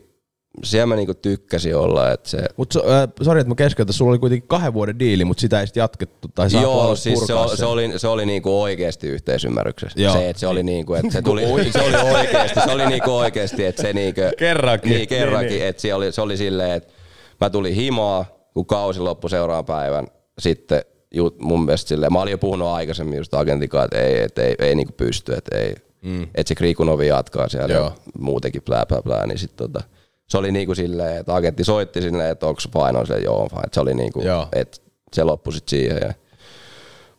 siellä 0.62 0.86
mä 0.86 0.96
niinku 0.96 1.14
tykkäsin 1.14 1.76
olla, 1.76 2.11
että 2.11 2.30
se, 2.30 2.38
Mutta 2.57 2.72
so, 2.72 2.92
äh, 2.92 3.09
sori, 3.22 3.40
että 3.40 3.48
mä 3.48 3.55
keskeytän, 3.55 3.92
sulla 3.92 4.11
oli 4.11 4.18
kuitenkin 4.18 4.48
kahden 4.48 4.74
vuoden 4.74 4.98
diili, 4.98 5.24
mutta 5.24 5.40
sitä 5.40 5.61
ei 5.61 5.66
sitten 5.66 5.80
jatkettu. 5.80 6.28
Tai 6.34 6.51
saatu 6.51 6.66
Joo, 6.66 6.96
siis 6.96 7.20
se, 7.20 7.34
se, 7.57 7.64
oli, 7.64 7.98
se 7.98 8.09
oli 8.09 8.26
niinku 8.26 8.62
oikeasti 8.62 9.09
yhteisymmärryksessä. 9.09 10.01
Joo. 10.01 10.12
Se, 10.12 10.30
että 10.30 10.40
se 10.40 10.46
oli 10.46 10.62
niinku, 10.62 10.94
että 10.94 11.12
se 11.12 11.22
tuli, 11.30 11.42
se 11.72 11.80
oli 11.80 12.12
oikeasti, 12.14 12.61
se 12.61 12.70
oli 12.70 12.86
niinku 12.86 13.16
oikeasti, 13.16 13.64
että 13.64 13.82
se 13.82 13.92
niinku, 13.92 14.20
Kerrankin. 14.38 14.90
Niin, 14.90 15.09
kerrankin, 15.09 15.48
Niin, 15.48 15.59
niin. 15.59 15.68
että 15.68 15.82
se 15.82 15.94
oli, 15.94 16.12
se 16.12 16.20
oli 16.20 16.36
silleen, 16.36 16.70
että 16.70 16.92
mä 17.40 17.51
tulin 17.51 17.74
himaa, 17.74 18.24
kun 18.55 18.66
kausi 18.66 19.01
loppui 19.01 19.30
seuraavan 19.30 19.64
päivän, 19.64 20.07
sitten 20.38 20.82
jut, 21.14 21.38
mun 21.38 21.64
mielestä 21.64 21.88
silleen, 21.88 22.12
mä 22.12 22.20
olin 22.20 22.30
jo 22.30 22.38
puhunut 22.38 22.68
aikaisemmin 22.68 23.18
just 23.18 23.34
agentikaan, 23.34 23.84
että 23.84 23.98
ei, 23.98 24.22
et 24.22 24.38
ei, 24.38 24.55
ei 24.59 24.74
niinku 24.74 24.92
pysty, 24.96 25.34
että 25.34 25.59
ei, 25.59 25.74
mm. 26.03 26.22
että 26.22 26.48
se 26.48 26.55
Krikunovi 26.55 27.07
jatkaa 27.07 27.48
siellä 27.48 27.74
Joo. 27.74 27.84
ja 27.84 27.92
muutenkin 28.18 28.62
plää, 28.62 28.86
plää, 28.86 29.03
plää, 29.03 29.26
niin 29.26 29.38
sit 29.38 29.57
tota, 29.57 29.82
se 30.30 30.38
oli 30.38 30.52
niinku 30.52 30.74
silleen, 30.74 31.16
että 31.16 31.34
agentti 31.34 31.64
soitti 31.64 32.02
sinne, 32.02 32.30
että 32.30 32.46
onko 32.46 32.60
fine, 32.72 32.98
on 32.98 33.06
se 33.06 33.18
joo, 33.18 33.42
on 33.42 33.50
fine. 33.50 33.62
Et 33.66 33.74
se 33.74 33.80
oli 33.80 33.94
niinku, 33.94 34.22
että 34.52 34.78
se 35.12 35.24
loppui 35.24 35.52
sit 35.52 35.68
siihen. 35.68 35.98
Ja. 36.02 36.14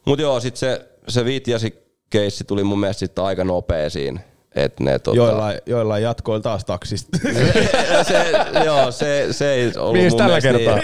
Mut 0.06 0.20
joo, 0.20 0.40
sit 0.40 0.58
se, 0.58 0.86
se 1.08 1.26
Vitjasi 1.26 1.74
keissi 2.10 2.44
tuli 2.44 2.64
mun 2.64 2.80
mielestä 2.80 3.00
sit 3.00 3.20
aika 3.20 3.44
nopea 3.44 3.90
siinä. 3.90 4.20
Että 4.56 4.84
ne 4.84 5.00
tota, 5.00 5.18
Joillain, 5.18 5.60
joillain 5.66 6.04
jatkoilla 6.04 6.42
taas 6.42 6.66
taksista. 6.66 7.18
se, 8.08 8.32
joo, 8.66 8.92
se, 8.92 9.28
se 9.32 9.54
ei 9.54 9.72
ollut 9.78 9.94
Mihin 9.94 10.12
mun 10.12 10.18
tällä 10.18 10.40
mielestä 10.42 10.52
kertaa? 10.52 10.76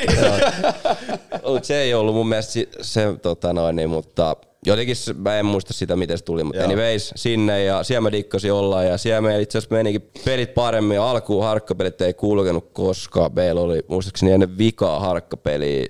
Niin, 1.52 1.64
se 1.66 1.82
ei 1.82 1.94
ollut 1.94 2.16
mun 2.16 2.30
mielestä 2.30 2.52
si- 2.52 2.70
se, 2.82 3.02
tota 3.22 3.54
noin, 3.54 3.76
niin, 3.76 3.90
mutta 3.90 4.36
jotenkin 4.68 4.96
mä 5.18 5.40
en 5.40 5.46
muista 5.46 5.74
sitä, 5.74 5.96
miten 5.96 6.18
se 6.18 6.24
tuli, 6.24 6.44
mutta 6.44 6.62
Joo. 6.62 6.66
anyways, 6.66 7.14
sinne 7.16 7.64
ja 7.64 7.84
siellä 7.84 8.02
mä 8.02 8.12
dikkasin 8.12 8.54
olla 8.54 8.84
ja 8.84 8.98
siellä 8.98 9.22
meillä 9.22 9.42
itse 9.42 9.58
asiassa 9.58 9.76
menikin 9.76 10.10
pelit 10.26 10.54
paremmin. 10.54 11.00
Alkuun 11.00 11.44
harkkapelit 11.44 12.02
ei 12.02 12.14
kulkenut 12.14 12.70
koskaan. 12.74 13.32
Meillä 13.36 13.62
oli 13.62 13.84
muistaakseni 13.88 14.32
ennen 14.32 14.58
vikaa 14.58 15.00
harkkapeliä 15.00 15.86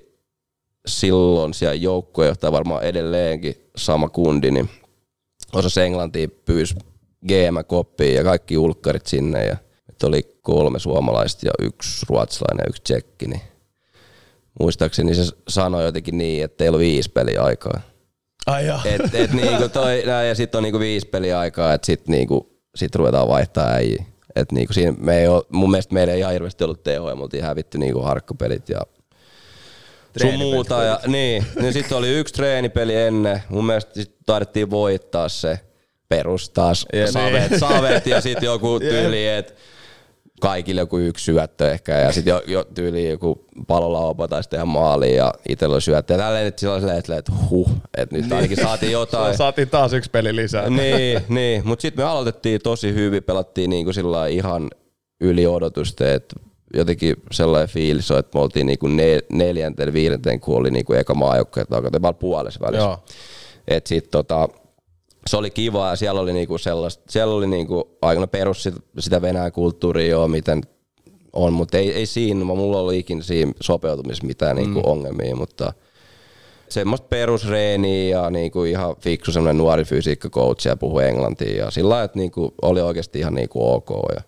silloin 0.88 1.54
siellä 1.54 1.74
joukkuejohtaja 1.74 2.52
varmaan 2.52 2.82
edelleenkin 2.82 3.54
sama 3.76 4.08
kundi, 4.08 4.50
niin 4.50 4.68
osasi 5.52 5.80
englantia, 5.80 6.28
pyysi 6.44 6.74
GM-koppiin 7.28 8.14
ja 8.14 8.24
kaikki 8.24 8.58
ulkkarit 8.58 9.06
sinne 9.06 9.46
ja 9.46 9.56
että 9.88 10.06
oli 10.06 10.38
kolme 10.42 10.78
suomalaista 10.78 11.46
ja 11.46 11.52
yksi 11.58 12.06
ruotsalainen 12.08 12.62
ja 12.64 12.68
yksi 12.68 12.82
tsekki, 12.82 13.26
niin 13.26 13.40
muistaakseni 14.60 15.14
se 15.14 15.22
sanoi 15.48 15.84
jotenkin 15.84 16.18
niin, 16.18 16.44
että 16.44 16.56
teillä 16.56 16.76
on 16.76 16.80
viisi 16.80 17.10
peliä 17.10 17.42
aikaa. 17.42 17.80
Ai 18.48 18.66
joo. 18.66 18.78
Et, 18.84 19.14
et 19.14 19.32
niinku 19.32 19.68
toi, 19.68 20.02
ja 20.28 20.34
sitten 20.34 20.58
on 20.58 20.62
niinku 20.62 20.80
viisi 20.80 21.06
peliä 21.08 21.38
aikaa, 21.38 21.74
että 21.74 21.86
sitten 21.86 22.12
niinku, 22.12 22.58
sit 22.74 22.94
ruvetaan 22.94 23.28
vaihtaa 23.28 23.68
äijiä. 23.68 24.04
Et 24.36 24.52
niinku 24.52 24.72
siinä 24.72 24.94
me 24.98 25.18
ei 25.18 25.26
oo, 25.28 25.46
mun 25.48 25.70
mielestä 25.70 25.94
meillä 25.94 26.12
ei 26.12 26.18
ihan 26.18 26.32
hirveästi 26.32 26.64
ollut 26.64 26.82
tehoja, 26.82 27.16
me 27.16 27.22
oltiin 27.22 27.44
hävitty 27.44 27.78
niinku 27.78 28.02
harkkapelit 28.02 28.68
ja 28.68 28.80
sun 30.22 30.38
muuta. 30.38 30.82
Ja, 30.82 31.00
niin, 31.06 31.46
niin 31.60 31.72
sitten 31.72 31.98
oli 31.98 32.18
yksi 32.18 32.34
treenipeli 32.34 32.94
ennen. 32.94 33.42
Mun 33.48 33.66
mielestä 33.66 33.94
sit 33.94 34.14
taidettiin 34.26 34.70
voittaa 34.70 35.28
se 35.28 35.60
perus 36.08 36.50
taas 36.50 36.86
Jep. 36.92 37.08
savet, 37.08 37.52
savet 37.58 38.06
ja 38.06 38.20
sitten 38.20 38.46
joku 38.46 38.80
tyyli, 38.80 39.28
että 39.28 39.52
kaikille 40.40 40.80
joku 40.80 40.98
yksi 40.98 41.24
syöttö 41.24 41.72
ehkä 41.72 41.92
ja 41.92 42.12
sitten 42.12 42.30
jo, 42.30 42.42
jo 42.46 42.64
tyyli 42.74 43.08
joku 43.08 43.44
palolaupa 43.66 44.28
tai 44.28 44.42
sitten 44.42 44.58
ihan 44.58 44.68
maaliin 44.68 45.16
ja 45.16 45.34
itsellä 45.48 45.74
oli 45.74 45.82
syöttö. 45.82 46.14
Ja 46.14 46.18
tälleen, 46.18 46.46
että 46.46 46.60
silloin 46.60 46.80
silleen, 46.80 46.98
että, 46.98 47.32
huh, 47.50 47.70
että 47.96 48.16
nyt 48.16 48.32
ainakin 48.32 48.56
saatiin 48.56 48.92
jotain. 48.92 49.36
Saatiin 49.38 49.68
taas 49.68 49.92
yksi 49.92 50.10
peli 50.10 50.36
lisää. 50.36 50.70
niin, 50.70 51.20
niin. 51.28 51.66
mutta 51.66 51.82
sitten 51.82 52.04
me 52.04 52.10
aloitettiin 52.10 52.60
tosi 52.62 52.94
hyvin, 52.94 53.22
pelattiin 53.22 53.70
niinku 53.70 53.92
sillä 53.92 54.10
lailla 54.10 54.36
ihan 54.36 54.70
yli 55.20 55.46
odotusten, 55.46 56.12
että 56.12 56.36
jotenkin 56.74 57.16
sellainen 57.32 57.68
fiilis 57.68 58.10
on, 58.10 58.18
että 58.18 58.38
me 58.38 58.42
oltiin 58.42 58.66
niinku 58.66 58.86
ne, 58.86 59.18
neljänteen, 59.32 59.92
viidenteen, 59.92 60.40
kun 60.40 60.56
oli 60.56 60.70
niinku 60.70 60.92
eka 60.92 61.14
maajoukkoja, 61.14 61.62
että 61.62 62.12
puolessa 62.12 62.60
välissä. 62.60 62.84
Joo. 62.84 63.04
Et 63.68 63.86
sit 63.86 64.10
tota, 64.10 64.48
se 65.28 65.36
oli 65.36 65.50
kiva 65.50 65.88
ja 65.88 65.96
siellä 65.96 66.20
oli 66.20 66.32
niinku 66.32 66.58
sellaista, 66.58 67.04
siellä 67.08 67.34
oli 67.34 67.46
niinku 67.46 67.98
aikana 68.02 68.26
perus 68.26 68.62
sitä, 68.62 68.80
sitä 68.98 69.22
Venäjän 69.22 69.52
kulttuuria 69.52 70.08
joo, 70.08 70.28
miten 70.28 70.62
on, 71.32 71.52
mutta 71.52 71.78
ei, 71.78 71.92
ei 71.92 72.06
siinä, 72.06 72.44
mulla 72.44 72.78
oli 72.78 72.98
ikinä 72.98 73.22
siinä 73.22 73.52
sopeutumisessa 73.60 74.26
mitään 74.26 74.56
niinku 74.56 74.82
ongelmia, 74.84 75.36
mutta 75.36 75.72
semmoista 76.68 77.06
perusreeniä 77.06 78.18
ja 78.18 78.30
niinku 78.30 78.64
ihan 78.64 78.96
fiksu 79.00 79.32
semmoinen 79.32 79.58
nuori 79.58 79.84
fysiikkakoutsi 79.84 80.68
ja 80.68 80.76
puhui 80.76 81.04
englantia 81.04 81.64
ja 81.64 81.70
sillä 81.70 81.88
lailla, 81.88 82.04
että 82.04 82.18
niinku 82.18 82.54
oli 82.62 82.80
oikeasti 82.80 83.18
ihan 83.18 83.34
niinku 83.34 83.72
ok. 83.72 83.90
Ja 84.14 84.22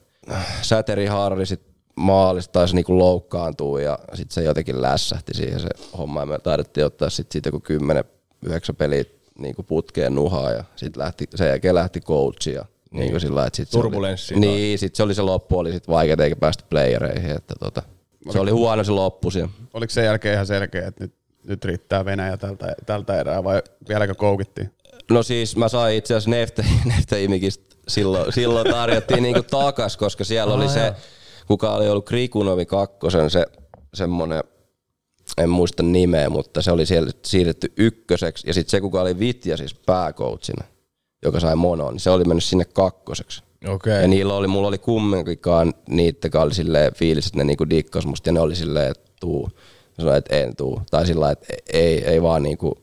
Säteri 0.63 1.07
Harri 1.07 1.47
sit 1.47 1.61
maalista 1.97 2.53
taisi 2.53 2.75
niinku 2.75 2.99
loukkaantua 2.99 3.81
ja 3.81 3.99
sitten 4.15 4.35
se 4.35 4.43
jotenkin 4.43 4.83
lässähti 4.83 5.35
siihen 5.35 5.61
se 5.61 5.69
homma 5.99 6.21
ja 6.21 6.27
me 6.27 6.39
taidettiin 6.39 6.87
ottaa 6.87 7.11
sitten 7.11 7.33
siitä 7.33 7.49
joku 7.49 7.61
10 7.61 8.05
9 8.47 8.77
peliä 9.41 9.49
niinku 9.49 9.63
putkeen 9.63 10.15
nuhaa 10.15 10.51
ja 10.51 10.65
sitten 10.77 11.03
lähti, 11.03 11.27
sen 11.35 11.49
jälkeen 11.49 11.75
lähti 11.75 12.01
coachi 12.01 12.53
ja 12.53 12.65
niin. 12.91 13.01
niinku 13.01 13.21
sillä 13.21 13.47
että 13.47 13.57
sit 13.57 13.69
se 13.69 13.79
oli, 13.79 13.83
Turbulenssi 13.83 14.35
Niin, 14.35 14.79
sitten 14.79 14.97
se 14.97 15.03
oli 15.03 15.15
se 15.15 15.23
loppu, 15.23 15.59
oli 15.59 15.73
sitten 15.73 15.93
vaikeaa 15.93 16.25
eikä 16.25 16.37
päästä 16.37 16.65
playereihin, 16.71 17.31
että 17.31 17.55
tota, 17.61 17.83
se 18.31 18.41
oli 18.41 18.51
huono 18.51 18.85
se 18.85 18.93
loppu 18.93 19.31
siellä. 19.31 19.51
Oliko 19.75 19.91
sen 19.91 20.05
jälkeen 20.05 20.35
ihan 20.35 20.47
selkeä, 20.47 20.87
että 20.87 21.05
nyt, 21.05 21.15
nyt 21.45 21.65
riittää 21.65 22.05
Venäjä 22.05 22.37
tältä, 22.37 22.75
tältä 22.87 23.21
erää 23.21 23.45
vai 23.45 23.63
vieläkö 23.89 24.15
koukittiin? 24.15 24.71
No 25.11 25.23
siis 25.23 25.57
mä 25.57 25.69
sain 25.69 25.97
itse 25.97 26.15
asiassa 26.15 26.31
Nefte, 26.31 26.65
Nefte 26.97 27.23
Imikistä 27.23 27.77
silloin, 27.89 28.33
silloin 28.33 28.71
tarjottiin 28.71 29.23
niinku 29.23 29.43
takas, 29.43 29.97
koska 29.97 30.25
siellä 30.25 30.55
oli 30.55 30.69
se, 30.69 30.93
kuka 31.47 31.75
oli 31.75 31.89
ollut 31.89 32.07
Krikunovi 32.07 32.67
kakkosen, 32.67 33.31
se 33.31 33.47
semmonen, 33.95 34.45
en 35.39 35.51
muista 35.51 35.83
nimeä, 35.83 36.31
mutta 36.31 36.63
se 36.63 36.73
oli 36.73 36.87
siellä 36.87 37.11
siirretty 37.25 37.73
ykköseksi. 37.77 38.47
Ja 38.47 38.55
sitten 38.55 38.71
se, 38.71 38.81
kuka 38.81 39.01
oli 39.01 39.19
Vitja 39.19 39.57
siis 39.57 39.75
pääkoutsina, 39.75 40.65
joka 41.25 41.41
sai 41.41 41.57
monon, 41.57 41.93
niin 41.93 42.01
se 42.01 42.11
oli 42.11 42.25
mennyt 42.25 42.45
sinne 42.45 42.65
kakkoseksi. 42.65 43.43
Okei. 43.69 44.03
Ja 44.03 44.09
niillä 44.09 44.35
oli, 44.35 44.47
mulla 44.47 44.69
oli 44.69 44.79
kumminkaan 44.79 45.75
niitä, 45.89 46.41
oli 46.41 46.55
silleen 46.55 46.95
fiilis, 46.95 47.27
että 47.27 47.39
ne 47.39 47.45
niinku 47.45 47.71
dikkas 47.71 48.07
musta 48.07 48.29
ja 48.29 48.33
ne 48.33 48.41
oli 48.41 48.57
silleen, 48.57 48.91
että 48.91 49.11
tuu. 49.21 49.49
Mä 49.99 50.03
sanoin, 50.03 50.19
että 50.19 50.37
en 50.37 50.57
tuu. 50.57 50.83
Tai 50.91 51.07
sillä 51.07 51.31
että 51.31 51.47
ei, 51.73 52.05
ei 52.05 52.23
vaan 52.23 52.43
niinku, 52.43 52.79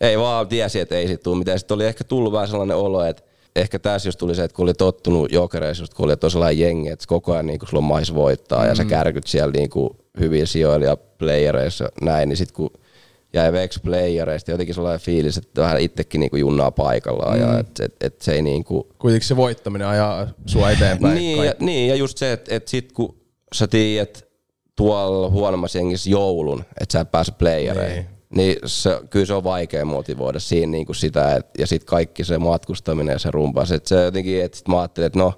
ei 0.00 0.18
vaan 0.18 0.48
tiesi, 0.48 0.80
että 0.80 0.94
ei 0.94 1.08
sit 1.08 1.22
tuu 1.22 1.34
mitään. 1.34 1.58
Sitten 1.58 1.74
oli 1.74 1.86
ehkä 1.86 2.04
tullut 2.04 2.32
vähän 2.32 2.48
sellainen 2.48 2.76
olo, 2.76 3.04
että 3.04 3.22
ehkä 3.56 3.78
tässä 3.78 4.08
just 4.08 4.18
tuli 4.18 4.34
se, 4.34 4.44
että 4.44 4.56
kun 4.56 4.62
oli 4.62 4.74
tottunut 4.74 5.32
jokereissa, 5.32 5.82
just 5.82 5.94
kun 5.94 6.04
oli 6.04 6.16
tosiaan 6.16 6.58
jengi, 6.58 6.88
että 6.88 7.04
koko 7.08 7.32
ajan 7.32 7.46
niinku 7.46 7.66
sulla 7.66 7.78
on 7.78 7.88
mais 7.88 8.14
voittaa 8.14 8.62
mm. 8.62 8.68
ja 8.68 8.74
sä 8.74 8.84
kärkyt 8.84 9.26
siellä 9.26 9.52
niinku 9.52 10.03
hyviä 10.20 10.46
sijoilla 10.46 10.86
ja 10.86 10.96
playereissa 10.96 11.88
näin, 12.02 12.28
niin 12.28 12.36
sitten 12.36 12.54
kun 12.54 12.70
jäi 13.32 13.52
veksi 13.52 13.80
playereista, 13.80 14.50
jotenkin 14.50 14.74
sellainen 14.74 15.00
fiilis, 15.00 15.36
että 15.36 15.62
vähän 15.62 15.80
itsekin 15.80 16.20
niinku 16.20 16.36
junnaa 16.36 16.70
paikallaan 16.70 17.38
mm. 17.38 17.44
ja 17.44 17.58
että 17.58 17.84
et, 17.84 17.94
et 18.00 18.22
se 18.22 18.32
ei 18.32 18.42
niinku, 18.42 18.88
Kuitenkin 18.98 19.28
se 19.28 19.36
voittaminen 19.36 19.88
ajaa 19.88 20.26
sua 20.46 20.70
eteenpäin. 20.70 21.14
niin, 21.14 21.44
ja, 21.44 21.54
niin, 21.60 21.88
ja 21.88 21.94
just 21.96 22.18
se, 22.18 22.32
että, 22.32 22.54
että 22.54 22.70
sit 22.70 22.92
kun 22.92 23.16
sä 23.54 23.66
tiedät 23.66 24.26
tuolla 24.76 25.30
huonommassa 25.30 25.78
jengissä 25.78 26.10
joulun, 26.10 26.64
että 26.80 26.92
sä 26.92 27.00
et 27.00 27.10
pääse 27.10 27.32
playereihin, 27.32 27.96
Niin. 27.96 28.06
niin, 28.36 28.48
niin 28.48 28.58
se, 28.66 29.00
kyllä 29.10 29.26
se 29.26 29.34
on 29.34 29.44
vaikea 29.44 29.84
motivoida 29.84 30.40
siinä 30.40 30.70
niin 30.70 30.86
kuin 30.86 30.96
sitä, 30.96 31.36
et, 31.36 31.46
ja 31.58 31.66
sitten 31.66 31.86
kaikki 31.86 32.24
se 32.24 32.38
matkustaminen 32.38 33.12
ja 33.12 33.18
se 33.18 33.30
rumpa, 33.30 33.64
se, 33.64 33.74
että 33.74 33.88
se 33.88 34.04
jotenkin, 34.04 34.44
että 34.44 34.58
sit 34.58 34.68
mä 34.68 34.80
ajattelin, 34.80 35.06
että 35.06 35.18
no, 35.18 35.32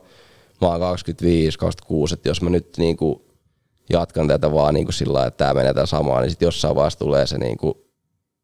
mä 0.60 0.68
oon 0.68 0.80
25, 0.80 1.58
26, 1.58 2.14
että 2.14 2.28
jos 2.28 2.42
mä 2.42 2.50
nyt 2.50 2.68
niinku 2.78 3.25
jatkan 3.90 4.28
tätä 4.28 4.52
vaan 4.52 4.74
niinku 4.74 4.92
sillä 4.92 5.12
lailla, 5.12 5.28
että 5.28 5.38
tämä 5.38 5.54
menee 5.54 5.74
tätä 5.74 5.86
samaa, 5.86 6.20
niin 6.20 6.30
sitten 6.30 6.46
jossain 6.46 6.76
vaiheessa 6.76 6.98
tulee 6.98 7.26
se 7.26 7.38
niinku 7.38 7.86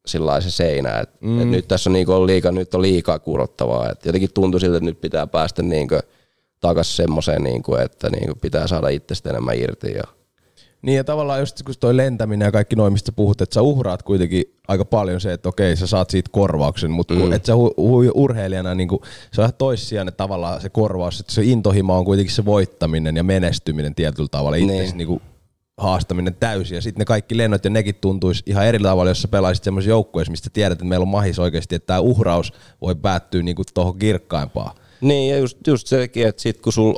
sillä 0.05 0.25
lailla 0.25 0.41
se 0.41 0.51
seinä, 0.51 0.99
että 0.99 1.17
mm. 1.21 1.41
et 1.41 1.47
nyt 1.47 1.67
tässä 1.67 1.89
on 1.89 1.93
niinku 1.93 2.11
ollut 2.11 2.25
liikaa, 2.25 2.51
nyt 2.51 2.73
on 2.73 2.81
liikaa 2.81 3.19
kurottavaa, 3.19 3.89
että 3.89 4.07
jotenkin 4.07 4.33
tuntuu 4.33 4.59
siltä, 4.59 4.77
että 4.77 4.85
nyt 4.85 5.01
pitää 5.01 5.27
päästä 5.27 5.61
niinku 5.61 5.95
takaisin 6.59 6.95
semmoiseen, 6.95 7.43
niinku, 7.43 7.75
että 7.75 8.09
niinku 8.09 8.35
pitää 8.41 8.67
saada 8.67 8.89
itsestä 8.89 9.29
enemmän 9.29 9.57
irti 9.57 9.91
ja 9.91 10.03
Niin 10.81 10.97
ja 10.97 11.03
tavallaan 11.03 11.39
just 11.39 11.63
kun 11.63 11.75
toi 11.79 11.97
lentäminen 11.97 12.45
ja 12.45 12.51
kaikki 12.51 12.75
noin, 12.75 12.93
mistä 12.93 13.11
puhut, 13.11 13.41
että 13.41 13.53
sä 13.53 13.61
uhraat 13.61 14.03
kuitenkin 14.03 14.43
aika 14.67 14.85
paljon 14.85 15.21
se, 15.21 15.33
että 15.33 15.49
okei, 15.49 15.75
sä 15.75 15.87
saat 15.87 16.09
siitä 16.09 16.29
korvauksen, 16.33 16.91
mutta 16.91 17.13
mm. 17.13 17.31
et 17.31 17.45
sä 17.45 17.53
hu- 17.53 17.81
hu- 17.81 18.11
urheilijana, 18.13 18.75
niin 18.75 18.89
se 19.31 19.41
on 19.41 19.45
ihan 19.45 19.53
toissijainen 19.57 20.13
tavallaan 20.13 20.61
se 20.61 20.69
korvaus, 20.69 21.19
että 21.19 21.33
se 21.33 21.43
intohimo 21.43 21.97
on 21.97 22.05
kuitenkin 22.05 22.35
se 22.35 22.45
voittaminen 22.45 23.17
ja 23.17 23.23
menestyminen 23.23 23.95
tietyllä 23.95 24.29
tavalla, 24.31 24.57
itse 24.57 24.73
Niin. 24.73 24.97
niin. 24.97 25.21
Haastaminen 25.77 26.35
täysin. 26.35 26.75
Ja 26.75 26.81
sitten 26.81 26.99
ne 26.99 27.05
kaikki 27.05 27.37
lennot 27.37 27.63
ja 27.63 27.69
nekin 27.69 27.95
tuntuisi 27.95 28.43
ihan 28.45 28.65
eri 28.65 28.79
tavalla, 28.79 29.11
jos 29.11 29.21
sä 29.21 29.27
pelaisit 29.27 29.63
semmoisessa 29.63 29.89
joukkueessa, 29.89 30.31
mistä 30.31 30.49
tiedät, 30.53 30.71
että 30.71 30.85
meillä 30.85 31.03
on 31.03 31.07
mahis 31.07 31.39
oikeasti, 31.39 31.75
että 31.75 31.87
tämä 31.87 31.99
uhraus 31.99 32.53
voi 32.81 32.95
päättyä 32.95 33.41
niin 33.41 33.55
tuohon 33.73 33.99
kirkkaimpaan. 33.99 34.75
Niin, 35.01 35.31
ja 35.31 35.37
just, 35.37 35.57
just 35.67 35.87
sekin, 35.87 36.27
että 36.27 36.41
sit 36.41 36.61
kun 36.61 36.73
sul, 36.73 36.93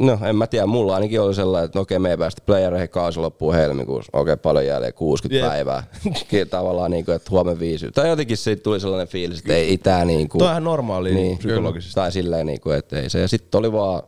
no 0.00 0.18
en 0.28 0.36
mä 0.36 0.46
tiedä, 0.46 0.66
mulla 0.66 0.94
ainakin 0.94 1.20
oli 1.20 1.34
sellainen, 1.34 1.64
että 1.64 1.78
no 1.78 1.82
okei, 1.82 1.98
me 1.98 2.10
ei 2.10 2.16
päästä 2.16 2.42
playereihin 2.46 2.88
kausi 2.88 3.20
loppuu 3.20 3.52
helmikuussa, 3.52 4.18
okei, 4.18 4.36
paljon 4.36 4.66
jäljellä, 4.66 4.92
60 4.92 5.38
Jep. 5.38 5.48
päivää, 5.50 5.82
tavallaan 6.50 6.90
niin 6.90 7.04
kuin, 7.04 7.16
että 7.16 7.30
huomenna 7.30 7.60
viisi, 7.60 7.90
tai 7.92 8.08
jotenkin 8.08 8.36
siitä 8.36 8.62
tuli 8.62 8.80
sellainen 8.80 9.08
fiilis, 9.08 9.38
että 9.38 9.54
ei, 9.54 9.68
ei 9.68 9.78
tää 9.78 10.04
niin 10.04 10.28
kuin, 10.28 10.38
Tuo 10.38 10.46
on 10.46 10.52
ihan 10.52 10.64
normaali 10.64 11.14
niin, 11.14 11.38
psykologisesti. 11.38 11.94
Tai 11.94 12.12
silleen, 12.12 12.46
niin 12.46 12.60
kuin, 12.60 12.76
että 12.76 13.00
ei 13.00 13.10
se, 13.10 13.20
ja 13.20 13.28
sitten 13.28 13.58
oli 13.58 13.72
vaan, 13.72 14.02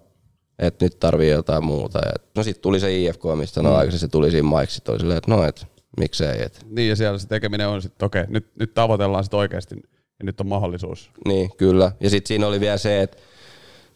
että 0.61 0.85
nyt 0.85 0.99
tarvii 1.01 1.31
jotain 1.31 1.65
muuta, 1.65 1.99
ja, 1.99 2.13
no 2.37 2.43
sitten 2.43 2.63
tuli 2.63 2.81
se 2.81 2.99
IFK, 2.99 3.23
mistä 3.35 3.63
no 3.63 3.69
mm. 3.69 3.77
aikaisemmin 3.77 4.01
se 4.01 4.09
tuli 4.09 4.31
siinä 4.31 4.59
Mike, 4.59 4.73
sit 4.73 4.89
oli 4.89 4.99
silleen, 4.99 5.19
että 5.19 5.31
no, 5.31 5.45
että 5.45 5.67
miksei, 6.01 6.43
että 6.43 6.61
Niin 6.71 6.89
ja 6.89 6.97
siellä 6.97 7.19
se 7.19 7.29
tekeminen 7.29 7.69
on 7.69 7.83
sitten, 7.83 8.07
okei, 8.07 8.25
nyt, 8.29 8.47
nyt 8.59 8.75
tavoitellaan 8.75 9.25
sitten 9.25 9.39
oikeasti 9.39 9.75
ja 10.19 10.25
nyt 10.25 10.41
on 10.41 10.47
mahdollisuus. 10.47 11.11
Niin, 11.27 11.51
kyllä. 11.57 11.93
Ja 12.01 12.11
sitten 12.11 12.29
siinä 12.29 12.47
oli 12.47 12.61
vielä 12.61 12.79
se, 12.79 13.03
että 13.03 13.17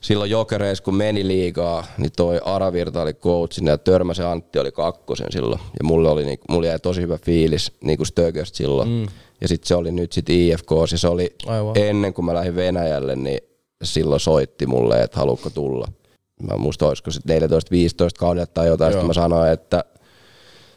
silloin 0.00 0.30
jokereissa 0.30 0.84
kun 0.84 0.94
meni 0.94 1.26
liigaa, 1.28 1.86
niin 1.98 2.12
toi 2.16 2.40
Aravirta 2.44 3.02
oli 3.02 3.14
coachina 3.14 3.70
ja 3.70 3.78
Törmäsen 3.78 4.26
Antti 4.26 4.58
oli 4.58 4.72
kakkosen 4.72 5.32
silloin. 5.32 5.60
Ja 5.60 5.84
mulle, 5.84 6.08
oli, 6.08 6.24
niinku, 6.24 6.44
mulle 6.48 6.66
jäi 6.66 6.78
tosi 6.78 7.00
hyvä 7.00 7.18
fiilis 7.18 7.72
niinku 7.84 8.04
Stököstä 8.04 8.56
silloin. 8.56 8.88
Mm. 8.88 9.06
Ja 9.40 9.48
sitten 9.48 9.68
se 9.68 9.74
oli 9.74 9.92
nyt 9.92 10.12
sitten 10.12 10.36
IFK, 10.36 10.70
ja 10.92 10.98
se 10.98 11.08
oli 11.08 11.34
Aivan. 11.46 11.78
ennen 11.78 12.14
kuin 12.14 12.24
mä 12.24 12.34
lähdin 12.34 12.56
Venäjälle, 12.56 13.16
niin 13.16 13.40
silloin 13.82 14.20
soitti 14.20 14.66
mulle, 14.66 15.02
että 15.02 15.18
haluatko 15.18 15.50
tulla. 15.50 15.86
Mä 16.42 16.56
muista, 16.56 16.88
olisiko 16.88 17.10
sitten 17.10 17.42
14-15 17.42 17.44
kaudella 18.18 18.46
tai 18.46 18.66
jotain, 18.66 18.92
sitten 18.92 19.06
mä 19.06 19.12
sanoin, 19.12 19.52
että 19.52 19.84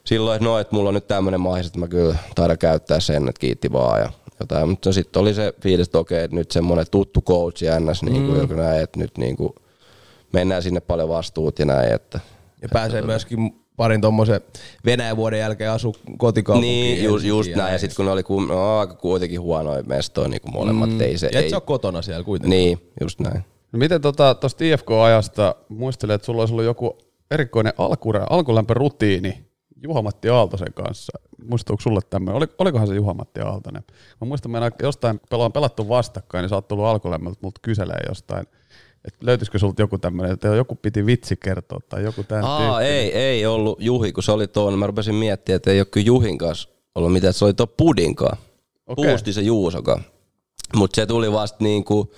silloin, 0.03 0.35
että 0.35 0.45
no, 0.45 0.59
että 0.59 0.75
mulla 0.75 0.89
on 0.89 0.93
nyt 0.93 1.07
tämmöinen 1.07 1.41
mahdollisuus, 1.41 1.69
että 1.69 1.79
mä 1.79 1.87
kyllä 1.87 2.15
taidan 2.35 2.57
käyttää 2.57 2.99
sen, 2.99 3.29
että 3.29 3.39
kiitti 3.39 3.71
vaan 3.71 4.01
ja 4.01 4.11
jotain. 4.39 4.69
Mutta 4.69 4.93
sitten 4.93 5.21
oli 5.21 5.33
se 5.33 5.53
fiilis, 5.61 5.87
että 5.87 5.99
okei, 5.99 6.23
että 6.23 6.35
nyt 6.35 6.51
semmoinen 6.51 6.85
tuttu 6.91 7.21
coach 7.21 7.63
ja 7.63 7.79
ns, 7.79 8.03
niin 8.03 8.25
kuin, 8.25 8.39
joka 8.39 8.55
näin, 8.55 8.83
että 8.83 8.99
nyt 8.99 9.17
niin 9.17 9.37
kuin, 9.37 9.53
mennään 10.33 10.63
sinne 10.63 10.79
paljon 10.79 11.09
vastuut 11.09 11.59
ja 11.59 11.65
näin, 11.65 11.93
että 11.93 12.19
Ja 12.61 12.69
pääsee 12.73 13.01
myöskin 13.01 13.55
parin 13.77 14.01
tommosen 14.01 14.41
Venäjän 14.85 15.17
vuoden 15.17 15.39
jälkeen 15.39 15.71
asu 15.71 15.95
kotikaupunkiin. 16.17 16.95
niin, 16.95 17.03
just, 17.03 17.25
just 17.25 17.55
näin. 17.55 17.73
Ja 17.73 17.79
sitten 17.79 17.95
kun 17.95 18.05
ne 18.05 18.11
oli 18.11 18.23
kun, 18.23 18.47
no, 18.47 18.79
aika 18.79 18.93
kuitenkin 18.93 19.41
huonoja 19.41 19.83
mestoja 19.83 20.27
niin 20.27 20.41
kuin 20.41 20.53
molemmat, 20.53 20.89
mm. 20.89 21.01
ei 21.01 21.17
se, 21.17 21.29
Ja 21.33 21.39
et 21.39 21.43
ei, 21.43 21.49
sä 21.49 21.55
ole 21.55 21.61
kotona 21.65 22.01
siellä 22.01 22.23
kuitenkin. 22.23 22.49
niin, 22.49 22.91
just 23.01 23.19
näin. 23.19 23.43
No 23.71 23.79
miten 23.79 24.01
tuosta 24.01 24.35
tota, 24.35 24.65
IFK-ajasta 24.65 25.55
muistelee, 25.69 26.15
että 26.15 26.25
sulla 26.25 26.41
olisi 26.41 26.53
ollut 26.53 26.65
joku 26.65 26.97
erikoinen 27.31 27.73
alku, 27.77 28.13
alkulämpörutiini 28.29 29.47
Juha-Matti 29.83 30.29
Aaltosen 30.29 30.73
kanssa. 30.73 31.19
Muistuuko 31.49 31.81
sulle 31.81 31.99
tämmöinen? 32.09 32.37
Oli, 32.37 32.47
olikohan 32.59 32.87
se 32.87 32.95
Juha-Matti 32.95 33.41
Aaltonen? 33.41 33.83
Mä 34.21 34.27
muistan, 34.27 34.51
meillä 34.51 34.71
jostain 34.81 35.21
pelaan 35.29 35.51
pelattu 35.51 35.89
vastakkain, 35.89 36.43
niin 36.43 36.49
sä 36.49 36.55
oot 36.55 36.67
tullut 36.67 36.85
alkulämmöltä 36.85 37.39
multa 37.41 37.59
kyselee 37.61 37.99
jostain, 38.07 38.47
että 39.05 39.19
löytyisikö 39.25 39.59
sulta 39.59 39.81
joku 39.81 39.97
tämmöinen, 39.97 40.33
että 40.33 40.47
joku 40.47 40.75
piti 40.75 41.05
vitsi 41.05 41.35
kertoa 41.37 41.79
tai 41.89 42.03
joku 42.03 42.23
tämän 42.23 42.45
Aa, 42.45 42.59
tyyppinen. 42.59 42.93
ei, 42.93 43.13
ei 43.13 43.45
ollut 43.45 43.81
Juhi, 43.81 44.11
kun 44.11 44.23
se 44.23 44.31
oli 44.31 44.47
tuon. 44.47 44.79
Mä 44.79 44.87
rupesin 44.87 45.15
miettimään, 45.15 45.55
että 45.55 45.71
ei 45.71 45.79
ole 45.79 45.85
kyllä 45.85 46.05
Juhin 46.05 46.37
kanssa 46.37 46.69
ollut 46.95 47.13
mitään, 47.13 47.29
että 47.29 47.39
se 47.39 47.45
oli 47.45 47.53
tuo 47.53 47.67
Pudinkaan. 47.67 48.37
Okei. 48.87 49.05
Puusti 49.05 49.33
se 49.33 49.41
Juusoka. 49.41 50.01
Mutta 50.75 50.95
se 50.95 51.05
tuli 51.05 51.31
vasta 51.31 51.57
niinku, 51.63 52.11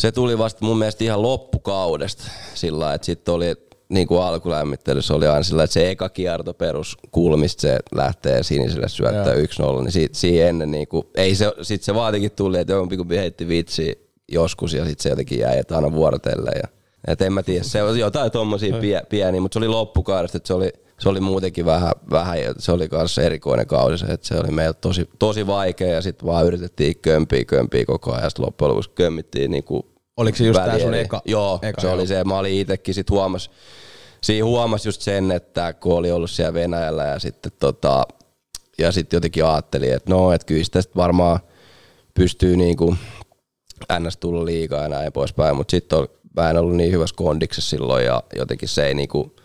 se 0.00 0.12
tuli 0.12 0.38
vasta 0.38 0.64
mun 0.64 0.78
mielestä 0.78 1.04
ihan 1.04 1.22
loppukaudesta 1.22 2.24
sillä 2.54 2.94
että 2.94 3.06
sitten 3.06 3.34
oli 3.34 3.54
niinku 3.88 4.18
alkulämmittelyssä 4.18 5.14
oli 5.14 5.26
aina 5.26 5.42
sillä, 5.42 5.64
että 5.64 5.74
se 5.74 5.90
eka 5.90 6.08
kierto 6.08 6.54
perus 6.54 6.96
kulmista 7.10 7.60
se 7.60 7.78
lähtee 7.94 8.42
siniselle 8.42 8.88
syöttää 8.88 9.34
1-0, 9.34 9.82
niin 9.82 9.92
siitä, 9.92 10.18
siihen 10.18 10.48
ennen 10.48 10.70
niinku, 10.70 11.10
ei 11.14 11.34
se, 11.34 11.52
sit 11.62 11.82
se 11.82 11.94
vaatikin 11.94 12.30
tuli, 12.30 12.58
että 12.58 12.72
jompikumpi 12.72 13.16
heitti 13.16 13.48
vitsi 13.48 14.10
joskus 14.32 14.74
ja 14.74 14.84
sitten 14.84 15.02
se 15.02 15.08
jotenkin 15.08 15.38
jäi, 15.38 15.58
että 15.58 15.76
aina 15.76 15.92
vuorotelle 15.92 16.50
ja 16.50 16.68
et 17.08 17.22
en 17.22 17.32
mä 17.32 17.42
tiedä, 17.42 17.64
se 17.64 17.82
oli 17.82 18.00
jotain 18.00 18.30
tommosia 18.30 18.76
pie, 18.76 19.02
pieniä, 19.08 19.40
mutta 19.40 19.54
se 19.54 19.58
oli 19.58 19.68
loppukaudesta, 19.68 20.36
että 20.36 20.46
se 20.46 20.54
oli, 20.54 20.72
se 21.00 21.08
oli 21.08 21.20
muutenkin 21.20 21.64
vähän, 21.64 21.92
vähän 22.10 22.38
se 22.58 22.72
oli 22.72 22.88
kanssa 22.88 23.22
erikoinen 23.22 23.66
kausi, 23.66 23.98
se, 23.98 24.06
että 24.06 24.26
se 24.26 24.34
oli 24.34 24.50
meillä 24.50 24.72
tosi, 24.72 25.08
tosi 25.18 25.46
vaikea 25.46 25.94
ja 25.94 26.02
sitten 26.02 26.26
vaan 26.26 26.46
yritettiin 26.46 26.94
kömpiä, 27.02 27.44
kömpiä 27.44 27.84
koko 27.84 28.12
ajan 28.12 28.24
ja 28.24 28.30
sitten 28.30 28.46
loppujen 28.46 28.70
lopuksi 28.70 28.90
kömmittiin 28.94 29.50
niinku 29.50 29.89
Oliko 30.20 30.38
se 30.38 30.44
just 30.44 30.60
tää 30.64 30.78
sun 30.78 30.94
eka? 30.94 31.22
Joo, 31.24 31.58
eka, 31.62 31.80
se 31.80 31.86
joo. 31.86 31.94
oli 31.94 32.06
se, 32.06 32.24
mä 32.24 32.38
olin 32.38 32.60
itekin 32.60 32.94
sit 32.94 33.10
huomas, 33.10 33.50
siinä 34.22 34.44
huomas 34.44 34.86
just 34.86 35.00
sen, 35.00 35.32
että 35.32 35.72
kun 35.72 35.96
oli 35.96 36.10
ollut 36.10 36.30
siellä 36.30 36.54
Venäjällä 36.54 37.04
ja 37.04 37.18
sitten 37.18 37.52
tota, 37.58 38.06
ja 38.78 38.92
sitten 38.92 39.16
jotenkin 39.16 39.44
ajattelin, 39.44 39.94
että 39.94 40.10
no, 40.10 40.32
että 40.32 40.46
kyllä 40.46 40.64
tästä 40.70 40.92
varmaan 40.96 41.40
pystyy 42.14 42.56
niinku 42.56 42.96
ns 43.98 44.16
tulla 44.16 44.44
liikaa 44.44 44.82
ja 44.82 44.88
näin 44.88 45.12
poispäin, 45.12 45.56
mutta 45.56 45.70
sitten 45.70 45.98
mä 46.36 46.50
en 46.50 46.58
ollut 46.58 46.76
niin 46.76 46.92
hyvässä 46.92 47.16
kondiksessa 47.16 47.70
silloin 47.70 48.04
ja 48.04 48.22
jotenkin 48.36 48.68
se 48.68 48.86
ei 48.86 48.94
niinku, 48.94 49.36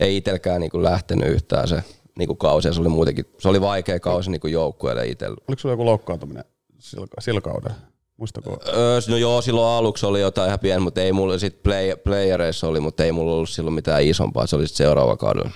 ei 0.00 0.16
itelkään 0.16 0.60
niinku 0.60 0.82
lähtenyt 0.82 1.28
yhtään 1.28 1.68
se 1.68 1.82
niinku 2.18 2.34
kausi 2.34 2.68
ja 2.68 2.74
se 2.74 2.80
oli 2.80 2.88
muutenkin, 2.88 3.24
se 3.38 3.48
oli 3.48 3.60
vaikea 3.60 4.00
kausi 4.00 4.30
niinku 4.30 4.46
joukkueelle 4.46 5.06
itsellä. 5.06 5.36
Oliko 5.48 5.60
sulla 5.60 5.72
joku 5.72 5.84
loukkaantuminen 5.84 6.44
sillä, 6.78 7.06
sillä 7.20 7.40
kaudella? 7.40 7.76
Muistako? 8.16 8.58
Öö, 8.68 9.00
no 9.08 9.16
joo, 9.16 9.42
silloin 9.42 9.68
aluksi 9.68 10.06
oli 10.06 10.20
jotain 10.20 10.48
ihan 10.48 10.58
pientä, 10.60 10.80
mutta 10.80 11.00
ei 11.00 11.12
mulla 11.12 11.38
sit 11.38 11.62
play, 11.62 11.96
playereissa 11.96 12.68
oli, 12.68 12.80
mutta 12.80 13.04
ei 13.04 13.12
mulla 13.12 13.34
ollut 13.34 13.50
silloin 13.50 13.74
mitään 13.74 14.02
isompaa, 14.02 14.46
se 14.46 14.56
oli 14.56 14.68
sit 14.68 14.76
seuraava 14.76 15.16
kaudella. 15.16 15.50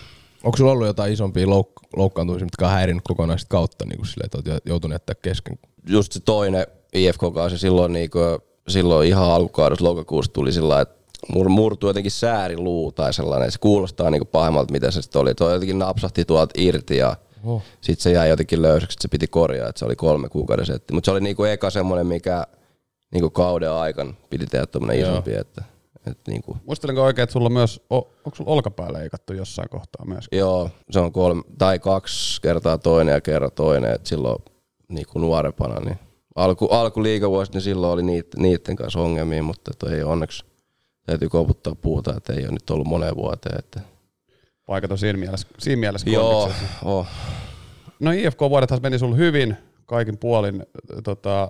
Onko 0.44 0.56
sulla 0.56 0.72
ollut 0.72 0.86
jotain 0.86 1.12
isompia 1.12 1.46
louk- 1.46 1.88
loukkaantumisia, 1.96 2.44
mitkä 2.44 2.64
on 2.66 2.72
häirinnyt 2.72 3.04
kokonaista 3.08 3.48
kautta, 3.48 3.84
niin 3.84 3.96
kuin 3.96 4.06
silleen, 4.06 4.26
että 4.26 4.52
oot 4.52 4.62
joutunut 4.64 4.94
jättää 4.94 5.14
kesken? 5.22 5.58
Just 5.88 6.12
se 6.12 6.20
toinen 6.20 6.66
IFK-kausi 6.94 7.58
silloin, 7.58 7.92
niinku, 7.92 8.18
silloin 8.68 9.08
ihan 9.08 9.30
alkukaudessa 9.30 9.84
lokakuussa 9.84 10.32
tuli 10.32 10.52
sillä 10.52 10.80
että 10.80 11.00
mur, 11.32 11.48
murtui 11.48 11.90
jotenkin 11.90 12.10
sääriluu 12.10 12.92
tai 12.92 13.12
sellainen. 13.14 13.52
Se 13.52 13.58
kuulostaa 13.58 14.10
niinku 14.10 14.28
pahemmalta, 14.32 14.72
mitä 14.72 14.90
se 14.90 15.02
sitten 15.02 15.22
oli. 15.22 15.34
Toi 15.34 15.52
jotenkin 15.52 15.78
napsahti 15.78 16.24
tuolta 16.24 16.52
irti 16.56 16.96
ja 16.96 17.16
Oho. 17.44 17.62
sitten 17.80 18.02
se 18.02 18.12
jäi 18.12 18.28
jotenkin 18.28 18.62
löysäksi, 18.62 18.94
että 18.94 19.02
se 19.02 19.08
piti 19.08 19.26
korjaa, 19.26 19.68
että 19.68 19.78
se 19.78 19.84
oli 19.84 19.96
kolme 19.96 20.28
kuukauden 20.28 20.66
setti. 20.66 20.94
Mutta 20.94 21.06
se 21.06 21.10
oli 21.10 21.20
niinku 21.20 21.44
eka 21.44 21.70
semmoinen, 21.70 22.06
mikä 22.06 22.46
niinku 23.12 23.30
kauden 23.30 23.72
aikana 23.72 24.14
piti 24.30 24.46
tehdä 24.46 24.66
tommonen 24.66 25.00
Joo. 25.00 25.10
isompi, 25.10 25.34
että, 25.34 25.64
että 26.06 26.30
niinku, 26.30 26.56
Muistelenko 26.66 27.02
oikein, 27.02 27.22
että 27.22 27.32
sulla 27.32 27.46
on 27.46 27.52
myös, 27.52 27.82
o, 27.90 27.96
onko 27.96 28.36
sulla 28.36 28.50
olkapää 28.50 28.92
leikattu 28.92 29.32
jossain 29.32 29.68
kohtaa 29.68 30.06
myös? 30.06 30.28
Joo, 30.32 30.70
se 30.90 31.00
on 31.00 31.12
kolme, 31.12 31.42
tai 31.58 31.78
kaksi 31.78 32.42
kertaa 32.42 32.78
toinen 32.78 33.12
ja 33.12 33.20
kerran 33.20 33.52
toinen, 33.54 33.94
että 33.94 34.08
silloin 34.08 34.44
niin 34.88 35.06
kuin 35.12 35.22
nuorempana, 35.22 35.80
niin 35.80 35.98
alku, 36.34 36.66
alku 36.66 37.02
liikavuosi, 37.02 37.52
niin 37.52 37.62
silloin 37.62 37.92
oli 37.92 38.02
niit, 38.02 38.26
niiden 38.36 38.76
kanssa 38.76 39.00
ongelmia, 39.00 39.42
mutta 39.42 39.90
ei 39.90 40.02
onneksi, 40.02 40.44
täytyy 41.06 41.28
koputtaa 41.28 41.74
puuta, 41.74 42.14
että 42.16 42.32
ei 42.32 42.42
ole 42.44 42.52
nyt 42.52 42.70
ollut 42.70 42.86
moneen 42.86 43.16
vuoteen. 43.16 43.58
Että. 43.58 43.80
Paikat 44.70 44.92
on 44.92 44.98
siinä 44.98 45.18
mielessä, 45.18 45.46
siinä 45.58 45.80
mielessä 45.80 46.10
Joo, 46.10 46.52
oh. 46.84 47.06
No 48.00 48.10
IFK-vuodethan 48.10 48.78
meni 48.82 48.98
sulla 48.98 49.16
hyvin 49.16 49.56
kaikin 49.86 50.18
puolin. 50.18 50.62
Tota, 51.04 51.48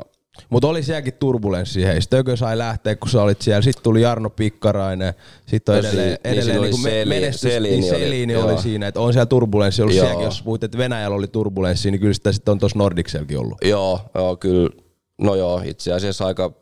Mutta 0.51 0.69
oli 0.69 0.83
sielläkin 0.83 1.15
turbulenssi, 1.15 1.85
hei. 1.85 2.01
Stökö 2.03 2.37
sai 2.37 2.59
lähteä, 2.59 2.97
kun 2.97 3.11
sä 3.11 3.23
olit 3.23 3.43
siellä. 3.43 3.63
Sitten 3.63 3.83
tuli 3.83 4.03
Jarno 4.03 4.31
Pikkarainen. 4.31 5.15
Sitten 5.47 5.75
on 5.75 5.83
No 5.83 5.89
edelleen, 5.89 6.09
si- 6.13 6.21
niin 6.23 6.35
edelleen 6.35 6.47
niin 6.57 6.61
oli 6.61 6.71
kuin 6.71 6.83
Seli- 6.83 7.09
menestys. 7.09 7.53
Selini 7.53 7.77
niin 7.81 7.93
oli- 7.95 8.01
Selini 8.01 8.37
oli, 8.37 8.53
joo. 8.53 8.61
siinä. 8.63 8.89
Että 8.89 9.01
on 9.01 9.13
siellä 9.13 9.27
turbulenssi 9.27 9.83
ollut 9.83 9.95
Joo. 9.97 10.05
sielläkin. 10.07 10.25
Jos 10.25 10.43
puhuit, 10.43 10.65
että 10.65 10.79
Venäjällä 10.79 11.17
oli 11.17 11.29
turbulenssi, 11.29 11.91
niin 11.91 12.01
kyllä 12.01 12.15
sitä 12.15 12.33
sitten 12.33 12.53
on 12.53 12.59
tuossa 12.59 12.79
Nordicselläkin 12.79 13.39
ollut. 13.39 13.59
Joo, 13.65 14.01
joo, 14.15 14.37
kyllä. 14.37 14.71
No 15.19 15.35
joo, 15.35 15.63
itse 15.65 15.93
asiassa 15.93 16.27
aika 16.27 16.53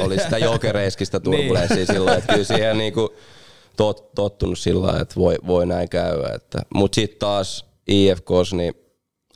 oli 0.00 0.18
sitä 0.18 0.38
jokereiskistä 0.52 1.20
turbulenssia 1.20 1.76
niin. 1.76 1.86
silloin, 1.86 2.18
että 2.18 2.32
kyllä 2.32 2.44
siihen 2.46 2.78
niinku 2.78 3.14
tot, 3.76 4.14
tottunut 4.14 4.58
sillä 4.58 4.86
lailla, 4.86 5.00
että 5.00 5.14
voi, 5.16 5.36
voi 5.46 5.66
näin 5.66 5.88
käydä. 5.88 6.28
Että. 6.34 6.62
Mut 6.74 6.94
sitten 6.94 7.18
taas 7.18 7.66
IFKs, 7.88 8.52
niin 8.52 8.74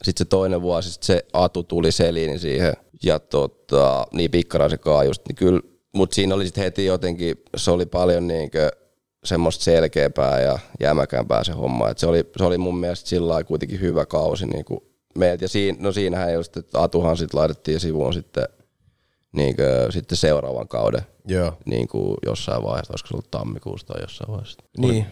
sitten 0.02 0.24
se 0.24 0.28
toinen 0.28 0.62
vuosi, 0.62 0.92
sit 0.92 1.02
se 1.02 1.24
Atu 1.32 1.62
tuli 1.62 1.92
seliin 1.92 2.38
siihen 2.38 2.72
ja 3.04 3.18
tota, 3.18 4.06
niin 4.12 4.30
pikkaraisen 4.30 4.78
kaa 4.78 5.04
just, 5.04 5.22
niin 5.28 5.36
kyllä 5.36 5.60
Mutta 5.92 6.14
siinä 6.14 6.34
oli 6.34 6.44
sitten 6.44 6.64
heti 6.64 6.84
jotenkin, 6.84 7.36
se 7.56 7.70
oli 7.70 7.86
paljon 7.86 8.26
niinkö 8.26 8.70
semmoista 9.24 9.64
selkeämpää 9.64 10.40
ja 10.40 10.58
jämäkämpää 10.80 11.44
se 11.44 11.52
homma. 11.52 11.88
Et 11.88 11.98
se, 11.98 12.06
oli, 12.06 12.24
se 12.36 12.44
oli 12.44 12.58
mun 12.58 12.76
mielestä 12.76 13.08
sillä 13.08 13.28
lailla 13.28 13.44
kuitenkin 13.44 13.80
hyvä 13.80 14.06
kausi 14.06 14.46
niinku 14.46 14.90
meiltä. 15.18 15.44
Ja 15.44 15.48
siinä, 15.48 15.78
no 15.80 15.92
siinähän 15.92 16.34
just, 16.34 16.56
että 16.56 16.82
Atuhan 16.82 17.16
sitten 17.16 17.40
laitettiin 17.40 17.80
sivuun 17.80 18.14
sitten, 18.14 18.44
niinkö, 19.32 19.86
sitten 19.90 20.18
seuraavan 20.18 20.68
kauden 20.68 21.02
Joo. 21.28 21.52
niin 21.64 21.88
kuin 21.88 22.16
jossain 22.26 22.62
vaiheessa, 22.62 22.92
olisiko 22.92 23.08
se 23.08 23.14
ollut 23.14 23.30
tammikuussa 23.30 23.86
tai 23.86 24.00
jossain 24.00 24.30
vaiheessa. 24.30 24.58
Niin, 24.78 25.06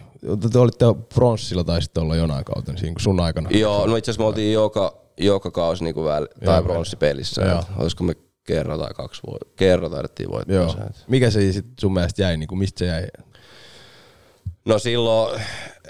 te 0.51 0.59
olitte 0.59 0.85
pronssilla 1.13 1.63
tai 1.63 1.81
sitten 1.81 2.03
olla 2.03 2.15
jonain 2.15 2.45
kautta 2.45 2.71
niin 2.71 2.79
siinä 2.79 2.95
sun 2.99 3.19
aikana. 3.19 3.49
Joo, 3.51 3.87
no 3.87 3.95
itse 3.95 4.11
asiassa 4.11 4.23
me 4.23 4.27
oltiin 4.27 4.53
joka, 4.53 4.97
joka 5.17 5.51
kausi 5.51 5.83
niin 5.83 5.93
kuin 5.93 6.05
väl, 6.05 6.27
tai 6.45 6.63
pronssipelissä. 6.63 7.63
Olisiko 7.77 8.03
me 8.03 8.15
kerran 8.43 8.79
tai 8.79 8.93
kaksi 8.93 9.21
vuotta, 9.27 9.47
kerran 9.55 9.91
taidettiin 9.91 10.31
voittaa 10.31 10.55
Joo. 10.55 10.75
Mikä 11.07 11.31
se 11.31 11.51
sit 11.51 11.65
sun 11.79 11.93
mielestä 11.93 12.21
jäi, 12.21 12.37
niin 12.37 12.47
kuin 12.47 12.59
mistä 12.59 12.79
se 12.79 12.85
jäi? 12.85 13.07
No 14.65 14.79
silloin 14.79 15.41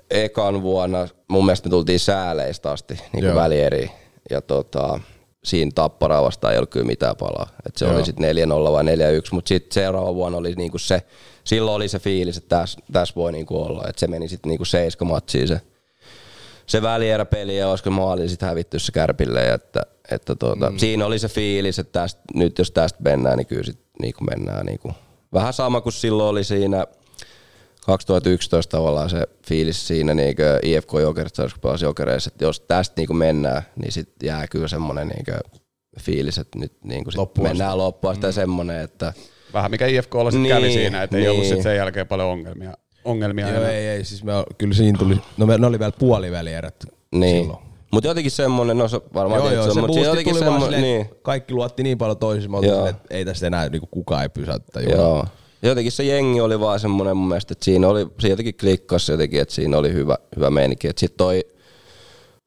ekan 0.09 0.61
vuonna 0.61 1.07
mun 1.29 1.45
mielestä 1.45 1.69
me 1.69 1.71
tultiin 1.71 1.99
sääleistä 1.99 2.71
asti 2.71 2.93
niin 3.13 3.25
kuin 3.25 3.35
välieri. 3.35 3.91
Ja 4.29 4.41
tota, 4.41 4.99
siinä 5.43 5.71
tapparaa 5.75 6.23
vastaan 6.23 6.53
ei 6.53 6.57
ollut 6.57 6.69
kyllä 6.69 6.85
mitään 6.85 7.15
palaa. 7.15 7.47
Et 7.67 7.77
se 7.77 7.85
Joo. 7.85 7.95
oli 7.95 8.05
sitten 8.05 8.35
4-0 8.35 8.71
vai 8.71 8.83
4-1, 8.83 8.87
mutta 9.31 9.49
sitten 9.49 9.73
seuraava 9.73 10.15
vuonna 10.15 10.37
oli 10.37 10.53
niinku 10.55 10.77
se, 10.77 11.01
silloin 11.43 11.75
oli 11.75 11.87
se 11.87 11.99
fiilis, 11.99 12.37
että 12.37 12.57
tässä 12.57 12.79
täs 12.91 13.15
voi 13.15 13.31
niinku 13.31 13.61
olla. 13.61 13.83
Et 13.89 13.97
se 13.97 14.07
meni 14.07 14.27
sitten 14.27 14.49
niinku 14.49 14.65
seiska 14.65 15.05
matsiin 15.05 15.47
se, 15.47 15.61
se 16.65 16.81
välieräpeli 16.81 17.57
ja 17.57 17.69
olisiko 17.69 17.89
maali 17.91 18.29
sitten 18.29 18.49
hävitty 18.49 18.79
se 18.79 18.91
kärpille. 18.91 19.53
Että, 19.53 19.81
että 20.11 20.35
tuota, 20.35 20.69
mm. 20.69 20.77
Siinä 20.77 21.05
oli 21.05 21.19
se 21.19 21.27
fiilis, 21.27 21.79
että 21.79 21.99
tästä, 21.99 22.21
nyt 22.33 22.57
jos 22.57 22.71
tästä 22.71 22.99
mennään, 23.03 23.37
niin 23.37 23.47
kyllä 23.47 23.63
sit 23.63 23.79
niinku 24.01 24.23
mennään 24.23 24.65
niinku, 24.65 24.91
vähän 25.33 25.53
sama 25.53 25.81
kuin 25.81 25.93
silloin 25.93 26.29
oli 26.29 26.43
siinä 26.43 26.85
2011 27.89 28.77
tavallaan 28.77 29.09
se 29.09 29.27
fiilis 29.47 29.87
siinä 29.87 30.13
niin 30.13 30.35
IFK 30.63 30.93
Jokerista, 31.01 31.41
kun 31.41 31.51
pelasi 31.61 31.85
Jokereissa, 31.85 32.29
että 32.33 32.45
jos 32.45 32.59
tästä 32.59 33.01
niin 33.01 33.17
mennään, 33.17 33.61
niin 33.75 33.91
sitten 33.91 34.27
jää 34.27 34.47
kyllä 34.47 34.67
semmoinen 34.67 35.07
niin 35.07 35.25
fiilis, 36.01 36.37
että 36.37 36.59
nyt 36.59 36.73
niin 36.83 37.05
sit 37.05 37.15
Loppuun 37.15 37.47
asti. 37.47 37.57
mennään 37.57 37.77
loppuun 37.77 38.11
asti 38.11 38.25
mm. 38.25 38.33
semmoinen, 38.33 38.81
että 38.81 39.13
Vähän 39.53 39.71
mikä 39.71 39.87
IFKlla 39.87 40.31
sitten 40.31 40.43
Niin, 40.43 40.55
kävi 40.55 40.71
siinä, 40.71 41.03
että 41.03 41.17
ei 41.17 41.27
ollut 41.27 41.41
niin. 41.41 41.49
sitten 41.49 41.63
sen 41.63 41.75
jälkeen 41.75 42.07
paljon 42.07 42.27
ongelmia. 42.27 42.73
ongelmia 43.05 43.49
Joo, 43.49 43.63
ei, 43.63 43.87
ei, 43.87 44.03
siis 44.03 44.23
me, 44.23 44.31
kyllä 44.57 44.73
siinä 44.73 44.97
tuli, 44.97 45.21
no 45.37 45.45
me, 45.45 45.57
ne 45.57 45.67
oli 45.67 45.79
vielä 45.79 45.91
puolivälierät 45.99 46.85
niin. 47.11 47.41
silloin. 47.41 47.59
Mutta 47.91 48.07
jotenkin 48.07 48.31
semmoinen, 48.31 48.77
no 48.77 48.87
se 48.87 49.01
varmaan 49.13 49.41
Joo, 49.41 49.51
joo, 49.51 49.73
se 49.73 49.79
mutta 49.79 49.87
boosti 49.87 50.03
jotenkin 50.03 50.39
semmoinen, 50.39 50.81
niin. 50.81 51.09
kaikki 51.21 51.53
luotti 51.53 51.83
niin 51.83 51.97
paljon 51.97 52.17
toisiin, 52.17 52.51
että 52.89 53.01
ei 53.09 53.25
tästä 53.25 53.47
enää 53.47 53.69
niinku 53.69 53.87
kukaan 53.91 54.23
ei 54.23 54.29
pysäyttä. 54.29 54.79
Joo. 54.79 55.25
Jotenkin 55.61 55.91
se 55.91 56.03
jengi 56.03 56.41
oli 56.41 56.59
vaan 56.59 56.79
semmoinen 56.79 57.17
mun 57.17 57.27
mielestä, 57.27 57.51
että 57.51 57.65
siinä 57.65 57.87
oli, 57.87 58.07
se 58.19 58.27
jotenkin 58.27 58.57
klikkasi 58.59 59.11
jotenkin, 59.11 59.41
että 59.41 59.53
siinä 59.53 59.77
oli 59.77 59.93
hyvä, 59.93 60.17
hyvä 60.35 60.49
meininki. 60.49 60.87
Että 60.87 60.99
sit 60.99 61.17
toi, 61.17 61.45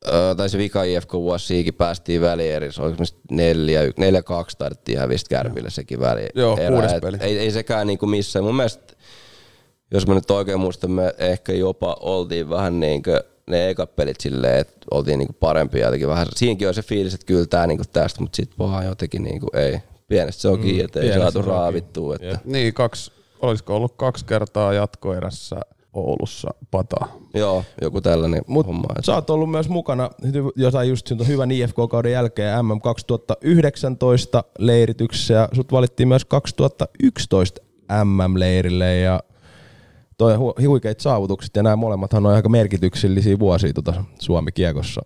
ö, 0.08 0.34
tai 0.36 0.48
se 0.48 0.58
vika 0.58 0.82
IFK 0.82 1.12
vuosi 1.12 1.46
siikin 1.46 1.74
päästiin 1.74 2.20
välierissä, 2.20 2.82
oliko 2.82 2.98
me 2.98 3.04
sit 3.04 3.18
neljä, 3.30 3.82
y- 3.82 3.92
neljä 3.96 4.22
kaksi 4.22 4.58
taidettiin 4.58 4.98
hävistä 4.98 5.28
kärpille 5.28 5.70
sekin 5.70 6.00
väli. 6.00 6.26
Joo, 6.34 6.56
erä. 6.56 6.70
kuudes 6.70 6.92
peli. 7.02 7.16
Ei, 7.20 7.38
ei 7.38 7.50
sekään 7.50 7.86
niinku 7.86 8.06
missään. 8.06 8.44
Mun 8.44 8.56
mielestä, 8.56 8.94
jos 9.90 10.06
mä 10.06 10.14
nyt 10.14 10.30
oikein 10.30 10.60
muistan, 10.60 10.90
me 10.90 11.14
ehkä 11.18 11.52
jopa 11.52 11.96
oltiin 12.00 12.50
vähän 12.50 12.80
niinkö 12.80 13.24
ne 13.50 13.68
ekat 13.68 13.96
pelit 13.96 14.20
silleen, 14.20 14.58
että 14.58 14.76
oltiin 14.90 15.18
niinku 15.18 15.36
parempia 15.40 15.84
jotenkin 15.84 16.08
vähän. 16.08 16.26
Siinäkin 16.36 16.68
on 16.68 16.74
se 16.74 16.82
fiilis, 16.82 17.14
että 17.14 17.26
kyllä 17.26 17.46
tää 17.46 17.66
niinku 17.66 17.84
tästä, 17.92 18.20
mutta 18.20 18.36
sit 18.36 18.58
vaan 18.58 18.86
jotenkin 18.86 19.22
niinku 19.22 19.46
ei. 19.52 19.78
Pienestä 20.08 20.42
se 20.42 20.48
on 20.48 20.58
kiinni, 20.60 20.82
että 20.82 21.00
ei 21.00 21.06
pienestä 21.08 21.22
saatu 21.30 21.38
kiinni. 21.38 21.58
raavittua. 21.58 22.14
Että. 22.14 22.38
Niin, 22.44 22.74
kaksi, 22.74 23.12
olisiko 23.40 23.76
ollut 23.76 23.92
kaksi 23.96 24.24
kertaa 24.24 24.72
jatkoerässä 24.72 25.56
Oulussa 25.94 26.54
pataa. 26.70 27.16
Joo, 27.34 27.64
joku 27.82 28.00
tällainen 28.00 28.42
Mut 28.46 28.66
homma. 28.66 28.84
että- 28.90 29.02
sä 29.02 29.14
oot 29.14 29.30
ollut 29.30 29.50
myös 29.50 29.68
mukana 29.68 30.10
hy- 30.26 30.52
jossain 30.56 30.88
just 30.88 31.10
hyvän 31.26 31.50
IFK-kauden 31.50 32.12
jälkeen 32.12 32.64
MM 32.66 32.80
2019 32.80 34.44
leirityksessä 34.58 35.34
ja 35.34 35.48
sut 35.52 35.72
valittiin 35.72 36.08
myös 36.08 36.24
2011 36.24 37.60
MM-leirille 38.04 38.98
ja 38.98 39.20
toi 40.18 40.34
hu- 40.36 40.66
huikeat 40.68 41.00
saavutukset 41.00 41.56
ja 41.56 41.62
nämä 41.62 41.76
molemmathan 41.76 42.26
on 42.26 42.32
aika 42.32 42.48
merkityksellisiä 42.48 43.38
vuosia 43.38 43.72
tuota 43.72 44.04
Suomi-kiekossa. 44.20 45.02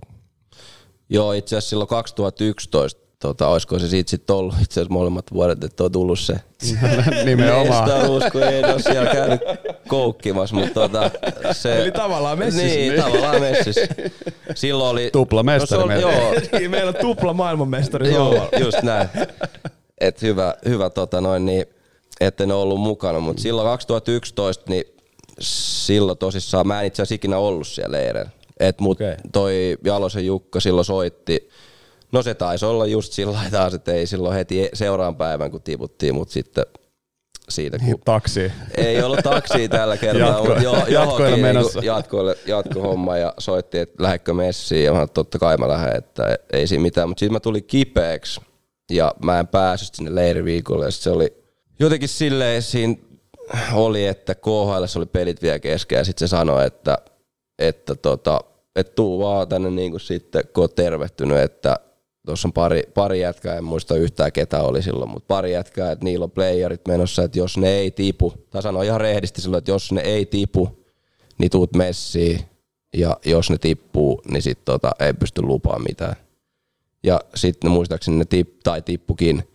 Joo, 1.08 1.32
itse 1.32 1.56
asiassa 1.56 1.68
silloin 1.70 1.88
2011, 1.88 3.05
tota, 3.18 3.48
olisiko 3.48 3.78
se 3.78 3.88
siitä 3.88 4.10
sitten 4.10 4.36
ollut 4.36 4.54
itse 4.54 4.80
asiassa 4.80 4.92
molemmat 4.92 5.24
vuodet, 5.32 5.64
että 5.64 5.84
on 5.84 5.92
tullut 5.92 6.18
se 6.18 6.34
Nimenomaan. 7.24 7.88
mestaruus, 7.88 8.24
kun 8.32 8.42
ei 8.42 8.64
ole 8.64 8.82
siellä 8.82 9.10
käynyt 9.12 9.40
koukkimassa, 9.88 10.56
mutta 10.56 10.74
tota, 10.80 11.10
se... 11.52 11.82
Eli 11.82 11.92
tavallaan 11.92 12.38
messissä, 12.38 12.66
Niin, 12.66 12.92
niin. 12.92 13.02
tavallaan 13.02 13.40
messissä. 13.40 13.86
Silloin 14.54 14.90
oli... 14.90 15.10
Tupla 15.12 15.42
mestari 15.42 15.82
no, 15.82 15.88
se 15.88 15.94
on, 15.94 16.02
melkein. 16.02 16.24
Joo, 16.24 16.34
Niin, 16.58 16.70
Meillä 16.70 16.88
on 16.88 16.94
tupla 17.00 17.32
maailmanmestari 17.34 18.12
Joo, 18.14 18.48
just 18.60 18.82
näin. 18.82 19.08
Et 20.00 20.22
hyvä, 20.22 20.54
hyvä 20.68 20.90
tota 20.90 21.20
noin, 21.20 21.46
niin, 21.46 21.64
että 22.20 22.46
ne 22.46 22.54
on 22.54 22.60
ollut 22.60 22.80
mukana, 22.80 23.20
mutta 23.20 23.42
silloin 23.42 23.68
2011, 23.68 24.64
niin 24.68 24.84
silloin 25.40 26.18
tosissaan, 26.18 26.66
mä 26.66 26.80
en 26.80 26.86
itse 26.86 27.02
asiassa 27.02 27.14
ikinä 27.14 27.38
ollut 27.38 27.66
siellä 27.66 27.96
leireillä. 27.96 28.30
Et 28.60 28.80
mut 28.80 28.96
Okei. 28.96 29.14
toi 29.32 29.76
Jalosen 29.84 30.26
Jukka 30.26 30.60
silloin 30.60 30.84
soitti, 30.84 31.48
no 32.12 32.22
se 32.22 32.34
taisi 32.34 32.64
olla 32.66 32.86
just 32.86 33.12
sillä 33.12 33.38
taas, 33.50 33.74
että 33.74 33.92
ei 33.92 34.06
silloin 34.06 34.34
heti 34.36 34.68
seuraavan 34.74 35.16
päivän 35.16 35.50
kun 35.50 35.62
tiputtiin, 35.62 36.14
mutta 36.14 36.32
sitten 36.32 36.64
siitä 37.48 37.78
kun 37.78 38.00
Taksi. 38.04 38.52
ei 38.76 39.02
ollut 39.02 39.18
taksia 39.22 39.68
tällä 39.68 39.96
kertaa, 40.06 40.28
Jatko- 40.28 40.46
mutta 40.46 40.62
jo, 40.62 40.72
jatkoille 40.72 40.92
johonkin 40.92 41.40
menossa. 41.40 41.80
niinku 41.80 41.86
jatkoille, 41.86 42.36
jatkohomma 42.46 43.16
ja 43.16 43.34
soitti, 43.38 43.78
että 43.78 44.02
lähdekö 44.02 44.34
messiin 44.34 44.84
ja 44.84 44.90
mä 44.90 44.94
sanoin, 44.94 45.04
että 45.04 45.14
totta 45.14 45.38
kai 45.38 45.56
mä 45.56 45.68
lähden, 45.68 45.96
että 45.96 46.38
ei 46.52 46.66
siinä 46.66 46.82
mitään, 46.82 47.08
mutta 47.08 47.20
sitten 47.20 47.32
mä 47.32 47.40
tulin 47.40 47.64
kipeäksi 47.64 48.40
ja 48.90 49.14
mä 49.24 49.38
en 49.38 49.46
päässyt 49.46 49.94
sinne 49.94 50.14
leiriviikolle 50.14 50.84
ja 50.84 50.90
se 50.90 51.10
oli 51.10 51.34
jotenkin 51.80 52.08
silleen 52.08 52.62
siinä 52.62 52.94
oli, 53.72 54.06
että 54.06 54.34
KHL 54.34 54.84
oli 54.96 55.06
pelit 55.06 55.42
vielä 55.42 55.58
kesken 55.58 55.96
ja 55.96 56.04
sitten 56.04 56.28
se 56.28 56.30
sanoi, 56.30 56.66
että, 56.66 56.98
että 57.58 57.94
tota, 57.94 58.40
et 58.76 58.94
tuu 58.94 59.18
vaan 59.18 59.48
tänne 59.48 59.70
niin 59.70 59.90
kuin 59.90 60.00
sitten, 60.00 60.44
kun 60.54 60.64
oot 60.64 60.74
tervehtynyt, 60.74 61.38
että 61.38 61.76
tuossa 62.26 62.48
on 62.48 62.52
pari, 62.52 62.82
pari 62.94 63.20
jätkää, 63.20 63.56
en 63.56 63.64
muista 63.64 63.96
yhtään 63.96 64.32
ketä 64.32 64.62
oli 64.62 64.82
silloin, 64.82 65.10
mutta 65.10 65.26
pari 65.28 65.52
jätkää, 65.52 65.92
että 65.92 66.04
niillä 66.04 66.24
on 66.24 66.30
playerit 66.30 66.88
menossa, 66.88 67.22
että 67.22 67.38
jos 67.38 67.58
ne 67.58 67.68
ei 67.68 67.90
tipu, 67.90 68.32
tai 68.50 68.62
sanoi 68.62 68.86
ihan 68.86 69.00
rehdisti 69.00 69.40
silloin, 69.40 69.58
että 69.58 69.70
jos 69.70 69.92
ne 69.92 70.00
ei 70.00 70.26
tipu, 70.26 70.84
niin 71.38 71.50
tuut 71.50 71.76
messiin, 71.76 72.40
ja 72.96 73.16
jos 73.24 73.50
ne 73.50 73.58
tippuu, 73.58 74.22
niin 74.30 74.42
sit 74.42 74.64
tota, 74.64 74.90
ei 75.00 75.12
pysty 75.12 75.42
lupaamaan 75.42 75.84
mitään. 75.88 76.16
Ja 77.02 77.20
sitten 77.34 77.70
muistaakseni 77.70 78.16
ne 78.16 78.24
tip, 78.24 78.48
tai 78.64 78.82
tippukin, 78.82 79.48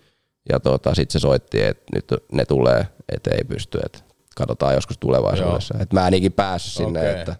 ja 0.49 0.59
tota, 0.59 0.95
sitten 0.95 1.13
se 1.13 1.19
soitti, 1.19 1.63
että 1.63 1.83
nyt 1.95 2.05
ne 2.31 2.45
tulee, 2.45 2.87
että 3.11 3.31
ei 3.31 3.43
pysty, 3.43 3.79
että 3.85 3.99
katsotaan 4.35 4.73
joskus 4.73 4.97
tulevaisuudessa. 4.97 5.75
Et 5.79 5.93
mä 5.93 6.07
en 6.07 6.13
ikin 6.13 6.33
päässyt 6.33 6.73
sinne, 6.73 6.99
Okei. 6.99 7.19
että 7.19 7.35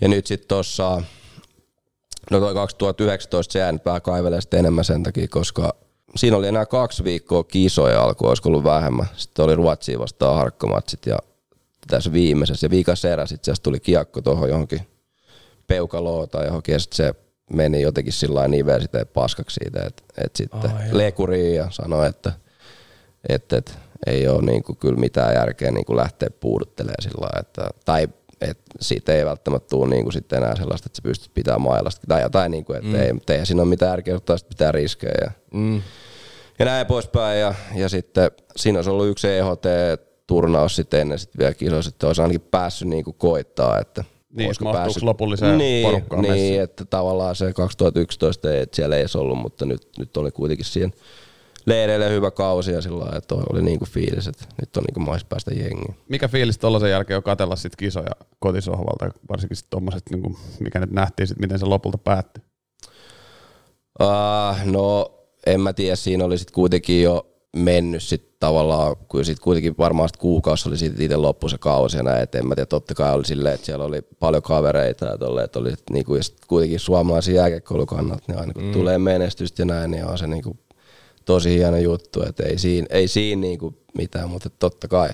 ja 0.00 0.08
nyt 0.08 0.26
sitten 0.26 0.48
tuossa, 0.48 1.02
no 2.30 2.40
toi 2.40 2.54
2019 2.54 3.52
se 3.52 3.58
jää 3.58 3.72
nyt 3.72 3.84
vähän 3.84 4.02
kaivelee 4.02 4.40
sitten 4.40 4.60
enemmän 4.60 4.84
sen 4.84 5.02
takia, 5.02 5.28
koska 5.28 5.74
siinä 6.16 6.36
oli 6.36 6.48
enää 6.48 6.66
kaksi 6.66 7.04
viikkoa 7.04 7.44
kisoja 7.44 8.02
alkoi, 8.02 8.28
olisiko 8.28 8.48
ollut 8.48 8.64
vähemmän. 8.64 9.06
Sitten 9.16 9.44
oli 9.44 9.54
Ruotsiin 9.54 9.98
vastaan 9.98 10.36
harkkomatsit 10.36 11.06
ja 11.06 11.18
tässä 11.86 12.12
viimeisessä 12.12 12.64
ja 12.64 12.70
viikassa 12.70 13.08
eräs 13.08 13.32
itse 13.32 13.50
asiassa 13.50 13.62
tuli 13.62 13.80
kiekko 13.80 14.20
tuohon 14.20 14.48
johonkin 14.48 14.80
peukaloon 15.66 16.28
tai 16.28 16.46
johonkin 16.46 16.72
ja 16.72 16.78
sitten 16.78 16.96
se 16.96 17.14
meni 17.52 17.82
jotenkin 17.82 18.12
sillä 18.12 18.34
lailla 18.34 18.50
nivel 18.50 18.80
sitten 18.80 19.06
paskaksi 19.06 19.60
siitä, 19.62 19.86
että 19.86 20.02
et 20.24 20.36
sitten 20.36 20.70
joo. 20.70 20.98
lekuriin 20.98 21.54
ja 21.54 21.66
sanoi, 21.70 22.06
että 22.06 22.32
et, 23.28 23.52
et, 23.52 23.78
ei 24.06 24.28
ole 24.28 24.42
niinku 24.42 24.74
kyllä 24.74 24.98
mitään 24.98 25.34
järkeä 25.34 25.70
niinku 25.70 25.96
lähteä 25.96 26.28
puuduttelemaan 26.40 27.02
sillä 27.02 27.20
lailla, 27.20 27.40
että, 27.40 27.70
tai 27.84 28.08
et 28.40 28.58
siitä 28.80 29.14
ei 29.14 29.24
välttämättä 29.24 29.68
tule 29.68 29.88
niinku 29.88 30.10
sitten 30.10 30.36
enää 30.42 30.56
sellaista, 30.56 30.86
että 30.88 30.96
sä 30.96 31.02
pystyt 31.02 31.34
pitämään 31.34 31.60
mailasta 31.60 32.06
tai 32.08 32.22
jotain, 32.22 32.50
niinku, 32.50 32.72
että 32.72 32.88
mm. 32.88 32.94
ei, 32.94 33.12
mutta 33.12 33.32
eihän 33.32 33.46
siinä 33.46 33.62
ole 33.62 33.68
mitään 33.68 33.90
järkeä 33.90 34.14
sitten 34.18 34.36
mitään 34.50 34.74
riskejä. 34.74 35.14
Ja, 35.24 35.30
Mm. 35.52 35.82
ja 36.58 36.64
näin 36.64 36.86
poispäin. 36.86 37.40
Ja, 37.40 37.54
ja 37.74 37.88
sitten 37.88 38.30
siinä 38.56 38.78
olisi 38.78 38.90
ollut 38.90 39.06
yksi 39.06 39.28
EHT-turnaus 39.28 40.76
sitten 40.76 41.00
ennen 41.00 41.18
sitten 41.18 41.38
vielä 41.38 41.54
kisoissa, 41.54 41.88
että 41.88 42.06
olisi 42.06 42.22
ainakin 42.22 42.40
päässyt 42.40 42.88
niinku 42.88 43.12
koittaa, 43.12 43.78
että 43.80 44.04
Niin, 44.32 44.46
olisiko 44.46 44.64
mahtuuko 44.64 45.00
lopulliseen 45.02 45.58
niin, 45.58 45.86
porukkaan 45.86 46.22
Niin, 46.22 46.32
messiin? 46.32 46.60
että 46.60 46.84
tavallaan 46.84 47.36
se 47.36 47.52
2011 47.52 48.52
ei, 48.52 48.60
että 48.60 48.76
siellä 48.76 48.96
ei 48.96 49.00
edes 49.00 49.16
ollut, 49.16 49.38
mutta 49.38 49.64
nyt, 49.66 49.88
nyt 49.98 50.16
oli 50.16 50.30
kuitenkin 50.30 50.64
siihen 50.66 50.92
leireille 51.66 52.10
hyvä 52.10 52.30
kausi 52.30 52.72
ja 52.72 52.82
sillä 52.82 52.98
lailla, 52.98 53.18
että 53.18 53.34
oli 53.34 53.62
niinku 53.62 53.84
fiilis, 53.84 54.26
että 54.26 54.44
nyt 54.60 54.76
on 54.76 54.82
niinku 54.82 55.00
mahis 55.00 55.24
päästä 55.24 55.54
jengiin. 55.54 55.96
Mikä 56.08 56.28
fiilis 56.28 56.58
tollasen 56.58 56.90
jälkeen 56.90 57.16
on 57.16 57.22
katella 57.22 57.56
sit 57.56 57.76
kisoja 57.76 58.10
kotisohvalta, 58.38 59.10
varsinkin 59.30 59.56
sit 59.56 59.66
tommoset, 59.70 60.02
niinku, 60.10 60.36
mikä 60.60 60.80
nyt 60.80 60.90
nähtiin 60.90 61.26
sit, 61.26 61.38
miten 61.38 61.58
se 61.58 61.66
lopulta 61.66 61.98
päättyi? 61.98 62.44
Uh, 64.02 64.72
no, 64.72 65.12
en 65.46 65.60
mä 65.60 65.72
tiedä, 65.72 65.96
siinä 65.96 66.24
oli 66.24 66.38
sitten 66.38 66.54
kuitenkin 66.54 67.02
jo 67.02 67.26
mennyt 67.56 68.02
sit 68.02 68.38
tavallaan, 68.40 68.96
kun 69.08 69.24
sit 69.24 69.40
kuitenkin 69.40 69.74
varmaan 69.78 70.08
sit 70.08 70.16
kuukausi 70.16 70.68
oli 70.68 70.78
siitä 70.78 71.02
itse 71.02 71.16
loppu 71.16 71.48
se 71.48 71.58
kausi 71.58 71.96
ja 71.96 72.02
näin, 72.02 72.22
et 72.22 72.34
en 72.34 72.46
mä 72.46 72.54
tiedä, 72.54 72.66
totta 72.66 72.94
kai 72.94 73.14
oli 73.14 73.24
silleen, 73.24 73.54
että 73.54 73.66
siellä 73.66 73.84
oli 73.84 74.02
paljon 74.02 74.42
kavereita 74.42 75.04
ja 75.04 75.18
tolle, 75.18 75.44
että 75.44 75.58
oli 75.58 75.74
niinku, 75.90 76.14
ja 76.14 76.22
sit 76.22 76.36
kuitenkin 76.46 76.80
suomalaisen 76.80 77.34
jääkekoulun 77.34 77.86
kannalta, 77.86 78.24
niin 78.28 78.38
aina 78.38 78.52
kun 78.52 78.64
mm. 78.64 78.72
tulee 78.72 78.98
menestystä 78.98 79.62
ja 79.62 79.66
näin, 79.66 79.90
niin 79.90 80.06
on 80.06 80.18
se 80.18 80.26
niinku 80.26 80.56
tosi 81.26 81.54
hieno 81.58 81.76
juttu, 81.76 82.22
että 82.22 82.42
ei 82.42 82.58
siinä, 82.58 82.86
ei 82.90 83.08
siinä 83.08 83.40
niinku 83.40 83.74
mitään, 83.98 84.30
mutta 84.30 84.50
totta 84.50 84.88
kai 84.88 85.08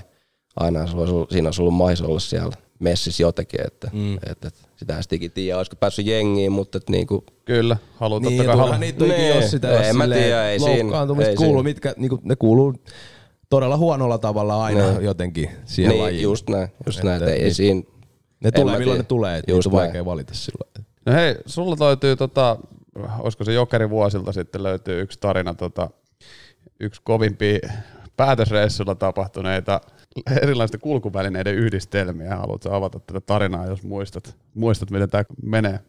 aina 0.55 0.79
olisi 0.79 1.13
siinä 1.31 1.47
olisi 1.47 1.61
ollut 1.61 1.73
mahdollisuus 1.73 2.09
olla 2.09 2.19
siellä 2.19 2.51
messissä 2.79 3.23
jotenkin, 3.23 3.59
että, 3.67 3.89
mm. 3.93 4.13
että, 4.15 4.47
että 4.47 4.59
sitä 4.75 4.97
en 4.97 5.03
sittenkin 5.03 5.31
tiedä, 5.31 5.57
olisiko 5.57 5.75
päässyt 5.79 6.05
jengiin, 6.05 6.51
mutta 6.51 6.77
että 6.77 6.91
niinku, 6.91 7.23
Kyllä, 7.45 7.77
haluan 7.95 8.21
Niin, 8.21 8.37
totta 8.37 8.51
kai 8.51 8.57
haluan. 8.59 8.79
niitä 8.79 9.05
Nee. 9.05 9.35
jos 9.35 9.51
sitä 9.51 9.79
Ei, 9.81 9.87
jos 9.87 9.97
mä 9.97 10.03
silleen 10.03 10.21
tiedä, 10.23 10.49
ei 10.49 10.59
siinä- 10.59 11.01
ei 11.27 11.35
kuuluu, 11.35 11.53
siinä. 11.53 11.63
mitkä, 11.63 11.93
niinku, 11.97 12.19
ne 12.23 12.35
kuuluu 12.35 12.73
todella 13.49 13.77
huonolla 13.77 14.17
tavalla 14.17 14.63
aina 14.63 14.91
Nee. 14.91 15.01
jotenkin 15.01 15.49
siihen 15.65 15.89
niin, 15.91 16.03
lajiin. 16.03 16.21
just 16.23 16.49
näin, 16.49 16.67
just 16.85 16.97
Että 16.99 17.07
näin, 17.09 17.21
että 17.21 17.31
ei, 17.31 17.37
ei 17.37 17.43
niin. 17.43 17.55
siinä, 17.55 17.81
ne 18.43 18.51
tulee 18.51 18.77
milloin 18.79 18.97
ne 18.97 19.03
tulee, 19.03 19.37
että 19.37 19.51
niitä 19.51 19.69
on 19.69 19.73
näin. 19.75 19.85
vaikea 19.85 20.05
valita 20.05 20.33
silloin. 20.33 20.71
No 21.05 21.13
hei, 21.13 21.35
sulla 21.45 21.75
löytyy 21.79 22.15
tota, 22.15 22.57
olisiko 23.19 23.43
se 23.43 23.53
Jokeri 23.53 23.89
vuosilta 23.89 24.31
sitten 24.31 24.63
löytyy 24.63 25.01
yksi 25.01 25.19
tarina, 25.19 25.53
tota, 25.53 25.89
yksi 26.83 27.01
kovimpia 27.03 27.59
päätösreissulla 28.17 28.95
tapahtuneita 28.95 29.81
erilaisten 30.41 30.79
kulkuvälineiden 30.79 31.55
yhdistelmiä. 31.55 32.35
Haluatko 32.35 32.75
avata 32.75 32.99
tätä 32.99 33.21
tarinaa, 33.21 33.65
jos 33.65 33.83
muistat, 33.83 34.35
muistat 34.53 34.91
miten 34.91 35.09
tämä 35.09 35.23
menee? 35.43 35.79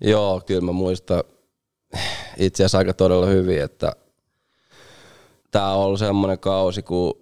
Joo, 0.00 0.42
kyllä 0.46 0.60
mä 0.60 0.72
muistan 0.72 1.24
itse 2.36 2.62
asiassa 2.62 2.78
aika 2.78 2.94
todella 2.94 3.26
hyvin, 3.26 3.62
että 3.62 3.92
tämä 5.50 5.72
on 5.72 5.84
ollut 5.84 5.98
semmoinen 5.98 6.38
kausi, 6.38 6.82
kun 6.82 7.14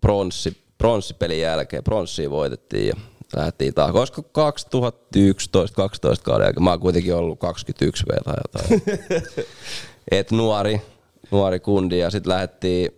pronssi, 0.00 0.56
pronssipelin 0.78 1.40
jälkeen, 1.40 1.84
pronssia 1.84 2.30
voitettiin 2.30 2.88
ja 2.88 2.94
lähdettiin 3.36 3.74
taas. 3.74 3.94
Olisiko 3.94 4.22
2011-2012 4.22 4.26
kauden 6.22 6.44
jälkeen? 6.44 6.64
Mä 6.64 6.70
oon 6.70 6.80
kuitenkin 6.80 7.14
ollut 7.14 7.40
21 7.40 8.04
vielä 8.08 8.22
tai 8.24 8.34
jotain. 8.42 8.82
Et 10.10 10.30
nuori, 10.30 10.80
nuori 11.34 11.60
kundi 11.60 11.98
ja 11.98 12.10
sitten 12.10 12.32
lähdettiin 12.32 12.88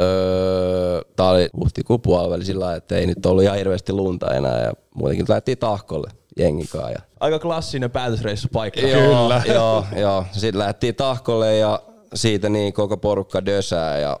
Öö, 0.00 1.02
tää 1.16 1.28
oli 1.28 1.48
huhtikuun 1.56 2.00
puoliväli 2.00 2.44
sillä 2.44 2.64
lailla, 2.64 2.76
että 2.76 2.96
ei 2.96 3.06
nyt 3.06 3.26
ollut 3.26 3.42
ihan 3.42 3.58
hirveästi 3.58 3.92
lunta 3.92 4.34
enää 4.34 4.62
ja 4.62 4.72
muutenkin 4.94 5.26
lähdettiin 5.28 5.58
tahkolle 5.58 6.10
jengikaan. 6.38 6.92
Ja 6.92 6.98
Aika 7.20 7.38
klassinen 7.38 7.90
päätösreissupaikka. 7.90 8.80
Joo, 8.80 9.32
joo, 9.54 9.84
joo. 9.96 10.24
Sitten 10.32 10.58
lähdettiin 10.58 10.94
tahkolle 10.94 11.56
ja 11.56 11.82
siitä 12.14 12.48
niin 12.48 12.72
koko 12.72 12.96
porukka 12.96 13.46
dösää 13.46 13.98
ja, 13.98 14.20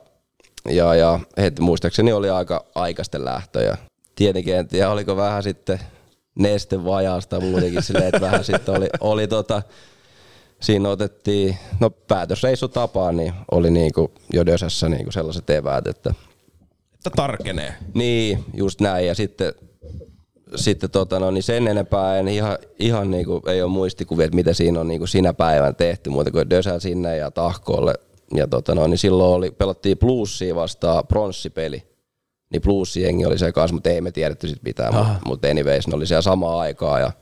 ja, 0.70 0.94
ja 0.94 1.20
heti 1.36 1.62
muistaakseni 1.62 2.12
oli 2.12 2.30
aika 2.30 2.64
aikaisten 2.74 3.24
lähtö 3.24 3.62
ja 3.62 3.76
tietenkin 4.14 4.56
en 4.56 4.68
tiedä 4.68 4.90
oliko 4.90 5.16
vähän 5.16 5.42
sitten 5.42 5.80
neste 6.38 6.84
vajaasta 6.84 7.40
muutenkin 7.40 7.82
silleen, 7.82 8.08
että 8.08 8.20
vähän 8.20 8.44
sitten 8.44 8.76
oli, 8.76 8.88
oli 9.00 9.26
tota, 9.26 9.62
siinä 10.60 10.88
otettiin, 10.88 11.56
no 11.80 11.90
päätösreissu 11.90 12.68
tapaan, 12.68 13.16
niin 13.16 13.34
oli 13.50 13.70
niinku 13.70 14.10
jo 14.32 14.46
dösässä 14.46 14.88
niinku 14.88 15.12
sellaiset 15.12 15.50
eväät, 15.50 15.86
että 15.86 16.14
Että 16.94 17.10
tarkenee. 17.16 17.74
niin, 17.94 18.44
just 18.54 18.80
näin. 18.80 19.06
Ja 19.06 19.14
sitten, 19.14 19.54
sitten 20.56 20.90
tota, 20.90 21.18
no, 21.20 21.30
niin 21.30 21.42
sen 21.42 21.68
enempää 21.68 22.18
en 22.18 22.28
ihan, 22.28 22.58
ihan 22.78 23.10
niinku, 23.10 23.42
ei 23.46 23.62
ole 23.62 23.70
muistikuvia, 23.70 24.24
että 24.24 24.36
mitä 24.36 24.52
siinä 24.54 24.80
on 24.80 24.88
niinku 24.88 25.06
sinä 25.06 25.34
päivänä 25.34 25.72
tehty, 25.72 26.10
muuta 26.10 26.30
kuin 26.30 26.50
dösää 26.50 26.78
sinne 26.78 27.16
ja 27.16 27.30
tahkolle. 27.30 27.94
Ja 28.34 28.46
tota, 28.46 28.74
no, 28.74 28.86
niin 28.86 28.98
silloin 28.98 29.36
oli, 29.36 29.50
pelattiin 29.50 29.98
plussia 29.98 30.54
vastaan 30.54 31.06
pronssipeli. 31.06 31.82
Niin 32.52 32.62
plussijengi 32.62 33.26
oli 33.26 33.38
se 33.38 33.52
kanssa, 33.52 33.74
mutta 33.74 33.90
ei 33.90 34.00
me 34.00 34.10
tiedetty 34.10 34.48
sit 34.48 34.62
mitään. 34.62 34.94
Mutta 34.94 35.18
mut 35.26 35.44
anyways, 35.44 35.88
ne 35.88 35.94
oli 35.96 36.06
siellä 36.06 36.22
samaan 36.22 36.58
aikaan. 36.58 37.00
Ja, 37.00 37.12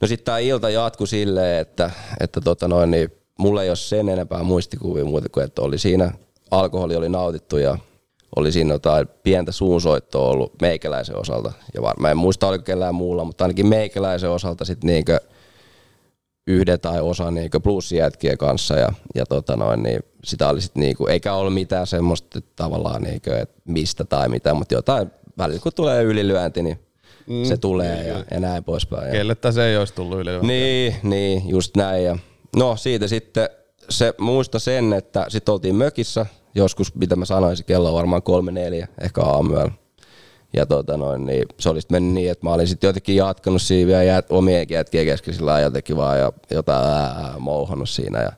no 0.00 0.08
sitten 0.08 0.24
tämä 0.24 0.38
ilta 0.38 0.70
jatkui 0.70 1.08
silleen, 1.08 1.60
että, 1.60 1.90
että 2.20 2.40
tota 2.40 2.68
noin, 2.68 2.90
niin 2.90 3.12
mulla 3.38 3.62
ei 3.62 3.70
ole 3.70 3.76
sen 3.76 4.08
enempää 4.08 4.42
muistikuvia 4.42 5.04
muuta 5.04 5.28
kuin, 5.28 5.44
että 5.44 5.62
oli 5.62 5.78
siinä, 5.78 6.12
alkoholi 6.50 6.96
oli 6.96 7.08
nautittu 7.08 7.56
ja 7.56 7.78
oli 8.36 8.52
siinä 8.52 8.74
jotain 8.74 9.08
pientä 9.22 9.52
suunsoittoa 9.52 10.28
ollut 10.28 10.52
meikäläisen 10.62 11.20
osalta. 11.20 11.52
Ja 11.74 11.82
var, 11.82 12.00
mä 12.00 12.10
en 12.10 12.16
muista 12.16 12.48
oliko 12.48 12.64
kellään 12.64 12.94
muulla, 12.94 13.24
mutta 13.24 13.44
ainakin 13.44 13.66
meikäläisen 13.66 14.30
osalta 14.30 14.64
sitten 14.64 14.88
niinkö 14.88 15.20
yhden 16.46 16.80
tai 16.80 17.00
osa 17.00 17.30
niinkö 17.30 17.60
plussijätkien 17.60 18.38
kanssa 18.38 18.74
ja, 18.74 18.88
ja 19.14 19.26
tota 19.26 19.56
noin, 19.56 19.82
niin 19.82 20.00
sitä 20.24 20.48
oli 20.48 20.60
sitten 20.60 20.80
niinku, 20.80 21.06
eikä 21.06 21.34
ollut 21.34 21.54
mitään 21.54 21.86
semmoista 21.86 22.40
tavallaan 22.56 23.02
niinkö, 23.02 23.38
että 23.38 23.62
mistä 23.64 24.04
tai 24.04 24.28
mitä, 24.28 24.54
mutta 24.54 24.74
jotain 24.74 25.10
välillä 25.38 25.60
kun 25.60 25.72
tulee 25.76 26.02
ylilyönti, 26.02 26.62
niin 26.62 26.78
mm, 27.26 27.44
se 27.44 27.56
tulee 27.56 28.08
ja, 28.08 28.24
ja 28.30 28.40
näin 28.40 28.64
poispäin. 28.64 29.06
Ja, 29.06 29.12
Kelle 29.12 29.34
tässä 29.34 29.66
ei 29.66 29.76
olisi 29.76 29.94
tullut 29.94 30.18
yli. 30.18 30.30
niin, 30.42 30.96
niin, 31.02 31.48
just 31.48 31.76
näin. 31.76 32.04
Ja 32.04 32.18
no 32.56 32.76
siitä 32.76 33.08
sitten 33.08 33.48
se 33.90 34.14
muista 34.18 34.58
sen, 34.58 34.92
että 34.92 35.26
sitten 35.28 35.52
oltiin 35.52 35.74
mökissä, 35.74 36.26
joskus 36.54 36.94
mitä 36.94 37.16
mä 37.16 37.24
sanoisin, 37.24 37.66
kello 37.66 37.88
on 37.88 37.94
varmaan 37.94 38.22
kolme 38.22 38.52
neljä, 38.52 38.88
ehkä 39.00 39.22
aamuyöllä. 39.22 39.72
Ja 40.52 40.66
tota 40.66 40.96
noin, 40.96 41.26
niin 41.26 41.44
se 41.60 41.68
olisi 41.68 41.88
mennyt 41.90 42.14
niin, 42.14 42.30
että 42.30 42.46
mä 42.46 42.52
olin 42.52 42.68
sitten 42.68 42.88
jotenkin 42.88 43.16
jatkanut 43.16 43.62
siinä 43.62 43.86
vielä 43.86 44.02
jät, 44.02 44.26
omien 44.30 44.66
jätkien 44.70 45.06
kesken 45.06 45.34
sillä 45.34 45.60
jotenkin 45.60 45.96
vaan 45.96 46.18
ja 46.18 46.32
jotain 46.50 46.86
ää, 46.86 47.34
mouhannut 47.38 47.88
siinä. 47.88 48.22
Ja 48.22 48.32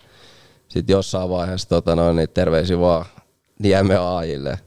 sitten 0.68 0.94
jossain 0.94 1.30
vaiheessa 1.30 1.68
tota 1.68 1.96
noin, 1.96 2.16
niin 2.16 2.28
terveisiä 2.28 2.80
vaan 2.80 3.04
Niemen 3.58 4.00
Aajille. 4.00 4.58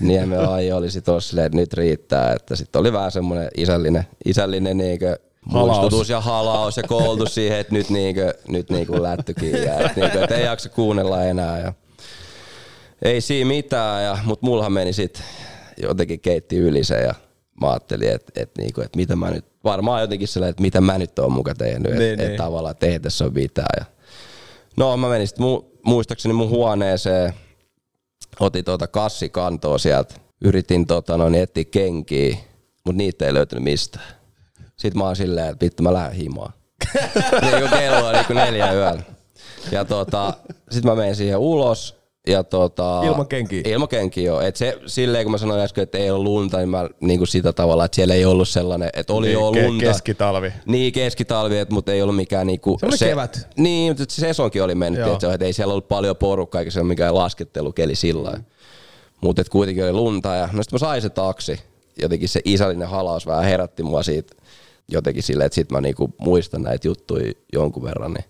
Niemen 0.00 0.40
Aaji 0.48 0.72
oli 0.72 0.88
ollut 1.08 1.24
silleen, 1.24 1.46
että 1.46 1.58
nyt 1.58 1.72
riittää. 1.72 2.32
Että 2.32 2.56
sitten 2.56 2.80
oli 2.80 2.92
vähän 2.92 3.12
semmoinen 3.12 3.48
isällinen, 3.56 4.06
isällinen 4.24 4.78
niinkö 4.78 5.18
Halaus. 5.52 5.78
muistutus 5.78 6.08
ja 6.08 6.20
halaus 6.20 6.76
ja 6.76 6.82
koulutus 6.82 7.34
siihen, 7.34 7.58
että 7.58 7.72
nyt, 7.72 7.90
niinkö, 7.90 8.34
nyt 8.48 8.70
niinku 8.70 9.02
lättykin 9.02 9.52
ja 9.52 9.74
että, 9.78 10.00
niinkö, 10.00 10.22
että 10.22 10.34
ei 10.36 10.44
jaksa 10.44 10.68
kuunnella 10.68 11.24
enää. 11.24 11.58
Ja 11.58 11.72
ei 13.02 13.20
siinä 13.20 13.48
mitään, 13.48 14.04
ja, 14.04 14.18
mutta 14.24 14.46
mullahan 14.46 14.72
meni 14.72 14.92
sitten 14.92 15.22
jotenkin 15.82 16.20
keitti 16.20 16.56
yli 16.56 16.84
se 16.84 17.00
ja 17.00 17.14
mä 17.60 17.70
ajattelin, 17.70 18.12
että 18.12 18.32
et, 18.42 18.50
niinku, 18.58 18.80
et 18.80 18.96
mitä 18.96 19.16
mä 19.16 19.30
nyt, 19.30 19.44
varmaan 19.64 20.00
jotenkin 20.00 20.28
sellainen, 20.28 20.50
että 20.50 20.62
mitä 20.62 20.80
mä 20.80 20.98
nyt 20.98 21.18
oon 21.18 21.32
muka 21.32 21.54
tehnyt, 21.54 21.86
että 21.92 21.98
Niin, 22.04 22.20
et, 22.20 22.28
niin. 22.28 22.36
tavallaan, 22.38 22.72
että 22.72 22.86
ei 22.86 23.00
tässä 23.00 23.24
ole 23.24 23.32
mitään. 23.32 23.76
Ja. 23.80 23.84
No 24.76 24.96
mä 24.96 25.08
menin 25.08 25.28
sitten 25.28 25.46
mu, 25.46 25.62
muistaakseni 25.82 26.34
mun 26.34 26.48
huoneeseen, 26.48 27.32
otin 28.40 28.64
tuota 28.64 28.86
kassikantoa 28.86 29.78
sieltä, 29.78 30.14
yritin 30.40 30.86
tota, 30.86 31.16
noin 31.16 31.34
etsiä 31.34 31.64
kenkiä, 31.64 32.36
mutta 32.84 32.96
niitä 32.96 33.26
ei 33.26 33.34
löytynyt 33.34 33.64
mistään. 33.64 34.06
Sitten 34.76 34.98
mä 34.98 35.04
oon 35.04 35.16
silleen, 35.16 35.48
että 35.48 35.64
vittu 35.64 35.82
mä 35.82 35.92
lähden 35.92 36.16
himaan. 36.16 36.52
niin 37.42 37.58
kuin 37.58 37.70
kello 37.70 38.06
on 38.06 38.14
niin 38.14 38.26
kuin 38.26 38.36
neljä 38.36 38.72
yöllä. 38.72 39.02
Ja 39.70 39.84
tota, 39.84 40.34
sit 40.70 40.84
mä 40.84 40.94
menen 40.94 41.16
siihen 41.16 41.38
ulos. 41.38 41.95
Ja 42.26 42.44
tota, 42.44 43.02
Ilman 43.04 43.28
kenkiä? 43.28 43.62
Ilman 43.64 43.88
kenkiä 43.88 44.24
joo. 44.24 44.40
Et 44.40 44.56
se, 44.56 44.78
silleen 44.86 45.24
kun 45.24 45.32
mä 45.32 45.38
sanoin 45.38 45.60
äsken, 45.60 45.82
että 45.82 45.98
ei 45.98 46.10
ole 46.10 46.24
lunta, 46.24 46.58
niin 46.58 46.68
mä 46.68 46.88
niin 47.00 47.18
kuin 47.18 47.28
sitä 47.28 47.52
tavalla, 47.52 47.84
että 47.84 47.96
siellä 47.96 48.14
ei 48.14 48.24
ollut 48.24 48.48
sellainen, 48.48 48.90
että 48.92 49.12
oli 49.12 49.32
jo 49.32 49.50
Niin, 49.50 49.64
Ke- 49.64 49.66
lunta. 49.66 49.84
Keskitalvi. 49.84 50.52
Niin, 50.66 50.92
keskitalvi, 50.92 51.58
et, 51.58 51.70
mutta 51.70 51.92
ei 51.92 52.02
ollut 52.02 52.16
mikään 52.16 52.46
niinku... 52.46 52.76
Se 52.80 52.86
oli 52.86 52.98
kevät. 52.98 53.48
Niin, 53.56 53.90
mutta 53.90 54.14
se 54.14 54.20
sesonkin 54.20 54.62
oli 54.62 54.74
mennyt, 54.74 55.06
että, 55.06 55.34
että 55.34 55.46
ei 55.46 55.52
siellä 55.52 55.72
ollut 55.72 55.88
paljon 55.88 56.16
porukkaa, 56.16 56.60
eikä 56.60 56.70
se 56.70 56.80
ole 56.80 56.88
mikään 56.88 57.14
laskettelukeli 57.14 57.94
sillä 57.94 58.30
mm. 58.30 58.44
Mutta 59.20 59.44
kuitenkin 59.50 59.84
oli 59.84 59.92
lunta 59.92 60.34
ja 60.34 60.48
no 60.52 60.62
sit 60.62 60.72
mä 60.72 60.78
sain 60.78 61.02
se 61.02 61.08
taksi. 61.10 61.60
Jotenkin 62.02 62.28
se 62.28 62.40
isällinen 62.44 62.88
halaus 62.88 63.26
vähän 63.26 63.44
herätti 63.44 63.82
mua 63.82 64.02
siitä 64.02 64.34
jotenkin 64.88 65.22
silleen, 65.22 65.46
että 65.46 65.54
sit 65.54 65.70
mä 65.72 65.80
niinku 65.80 66.14
muistan 66.18 66.62
näitä 66.62 66.88
juttuja 66.88 67.32
jonkun 67.52 67.82
verran. 67.82 68.12
Niin, 68.12 68.24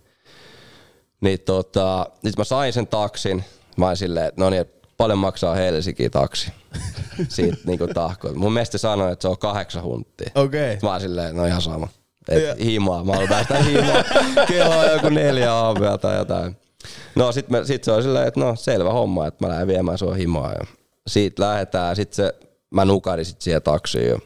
niin 1.21 1.41
tota, 1.41 2.07
sit 2.25 2.39
mä 2.39 2.45
sain 2.45 2.73
sen 2.73 2.87
taksin. 2.87 3.45
Mä 3.77 3.87
olin 3.87 3.97
silleen, 3.97 4.27
että 4.27 4.41
no 4.41 4.51
niin, 4.51 4.65
paljon 4.97 5.19
maksaa 5.19 5.55
Helsinkiin 5.55 6.11
taksi. 6.11 6.53
Siitä 7.29 7.57
niinku 7.65 7.87
tahkoilta. 7.95 8.39
Mun 8.39 8.53
mielestä 8.53 8.79
sanoi, 8.79 9.13
että 9.13 9.23
se 9.23 9.29
on 9.29 9.39
kahdeksan 9.39 9.83
hunttia. 9.83 10.31
Okei. 10.35 10.79
Mä 10.83 10.91
oon 10.91 11.01
silleen, 11.01 11.37
no 11.37 11.47
ihan 11.47 11.63
sama. 11.63 11.89
Et 12.29 12.65
himaa, 12.65 13.05
mä 13.05 13.13
haluan 13.13 13.29
päästä 13.29 13.59
himaa. 13.59 14.05
Kello 14.49 14.79
on 14.79 14.93
joku 14.93 15.09
neljä 15.09 15.53
aamua 15.53 15.99
tai 15.99 16.17
jotain. 16.17 16.57
No 17.15 17.33
sit, 17.33 17.51
me, 17.51 17.65
sit 17.65 17.85
se 17.85 17.93
on 17.93 18.03
silleen, 18.03 18.29
että 18.29 18.41
no 18.41 18.57
selvä 18.57 18.93
homma, 18.93 19.27
että 19.27 19.45
mä 19.45 19.51
lähden 19.51 19.69
viemään 19.69 19.99
sua 19.99 20.15
himaa. 20.15 20.53
Ja 20.53 20.67
siitä 21.07 21.43
lähdetään, 21.43 21.97
sit 21.97 22.13
se, 22.13 22.35
mä 22.71 22.85
nukahdin 22.85 23.25
sit 23.25 23.41
siihen 23.41 23.63
taksiin 23.63 24.09
jo. 24.09 24.19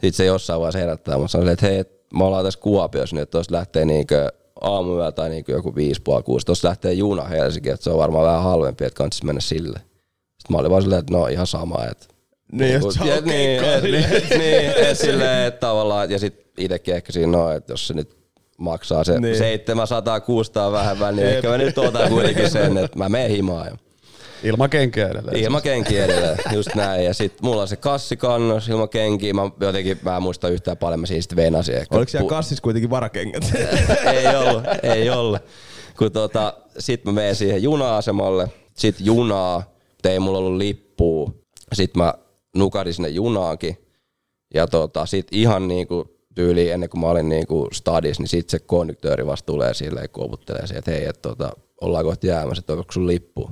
Sit 0.00 0.14
se 0.14 0.24
jossain 0.24 0.60
vaiheessa 0.60 0.78
herättää, 0.78 1.18
mä 1.18 1.28
sanoin, 1.28 1.50
että 1.50 1.66
hei, 1.66 1.84
me 2.14 2.24
ollaan 2.24 2.44
tässä 2.44 2.60
Kuopiossa 2.60 3.16
nyt, 3.16 3.30
tuossa 3.30 3.52
lähtee 3.52 3.84
niinkö 3.84 4.28
aamuyöllä 4.64 5.12
tai 5.12 5.28
niinkö 5.30 5.52
joku 5.52 5.74
viisi 5.74 6.02
puoli 6.02 6.22
kuusi. 6.22 6.46
Tuossa 6.46 6.68
lähtee 6.68 6.92
juna 6.92 7.24
Helsinkiin, 7.24 7.74
että 7.74 7.84
se 7.84 7.90
on 7.90 7.98
varmaan 7.98 8.26
vähän 8.26 8.42
halvempi, 8.42 8.84
että 8.84 8.96
kannattaisi 8.96 9.24
mennä 9.26 9.40
sille. 9.40 9.78
Sitten 9.78 10.50
mä 10.50 10.58
olin 10.58 10.70
vaan 10.70 10.82
silleen, 10.82 10.98
että 11.00 11.12
no 11.14 11.26
ihan 11.26 11.46
sama, 11.46 11.84
että 11.90 12.06
Niin, 12.52 12.80
Mut- 12.80 12.88
että 13.02 13.14
on 13.18 13.24
niin, 13.24 13.60
keikkaa 13.60 13.74
et, 13.74 13.82
silleen. 13.82 14.10
niin, 14.38 14.70
et 14.86 14.98
silleen, 14.98 15.46
että 15.46 15.60
tavallaan, 15.60 16.10
ja 16.10 16.18
sit 16.18 16.46
itekin 16.58 16.94
ehkä 16.94 17.12
siinä 17.12 17.38
on, 17.38 17.56
että 17.56 17.72
jos 17.72 17.86
se 17.86 17.94
nyt 17.94 18.16
maksaa 18.58 19.04
se 19.04 19.12
Niin. 19.12 19.22
niin. 19.22 19.36
700 19.38 20.20
600 20.20 20.72
vähemmän, 20.72 21.16
niin 21.16 21.28
ehkä 21.28 21.48
mä 21.48 21.58
nyt 21.58 21.78
otan 21.78 22.08
kuitenkin 22.08 22.50
sen, 22.50 22.78
että 22.78 22.98
mä 22.98 23.08
menen 23.08 23.30
himaan. 23.30 23.78
Ja 24.44 24.50
Ilman 24.50 24.70
kenkiä 24.70 25.08
edelleen. 25.08 25.36
Ilman 25.36 25.62
kenkiä 25.62 26.04
edelleen, 26.04 26.38
just 26.52 26.74
näin. 26.74 27.04
Ja 27.04 27.14
sit 27.14 27.42
mulla 27.42 27.62
on 27.62 27.68
se 27.68 27.76
kassikannos 27.76 28.68
ilman 28.68 28.88
kenkiä. 28.88 29.34
Mä 29.34 29.50
jotenkin, 29.60 29.98
mä 30.02 30.16
en 30.16 30.22
muista 30.22 30.48
yhtään 30.48 30.76
paljon, 30.76 31.00
mä 31.00 31.06
siinä 31.06 31.22
sitten 31.22 31.36
venasin. 31.36 31.74
Ehkä 31.74 31.96
Oliko 31.96 32.10
siellä 32.10 32.28
kassissa 32.28 32.62
kuitenkin 32.62 32.90
varakengät? 32.90 33.52
ei 34.14 34.36
ollut, 34.36 34.64
ei 34.82 35.10
ollut. 35.10 35.40
Kun 35.98 36.12
tota, 36.12 36.54
sit 36.78 37.04
mä 37.04 37.12
menen 37.12 37.36
siihen 37.36 37.62
juna-asemalle, 37.62 38.48
sit 38.74 38.96
junaa, 39.00 39.74
ei 40.04 40.18
mulla 40.18 40.38
ollut 40.38 40.56
lippua. 40.56 41.30
Sit 41.72 41.96
mä 41.96 42.14
nukahdin 42.56 42.94
sinne 42.94 43.08
junaankin. 43.08 43.76
Ja 44.54 44.66
tota, 44.66 45.06
sit 45.06 45.26
ihan 45.32 45.68
niinku 45.68 46.14
tyyli 46.34 46.70
ennen 46.70 46.88
kuin 46.88 47.00
mä 47.00 47.06
olin 47.06 47.28
niinku 47.28 47.68
stadis, 47.72 48.18
niin 48.18 48.28
sit 48.28 48.50
se 48.50 48.58
konduktööri 48.58 49.26
vasta 49.26 49.46
tulee 49.46 49.74
silleen 49.74 50.10
kovuttelee 50.10 50.66
siihen, 50.66 50.78
että 50.78 50.90
hei, 50.90 51.04
että 51.04 51.28
tota, 51.28 51.52
ollaan 51.80 52.04
kohta 52.04 52.26
jäämässä, 52.26 52.60
että 52.60 52.72
onko 52.72 52.92
sun 52.92 53.06
lippu. 53.06 53.50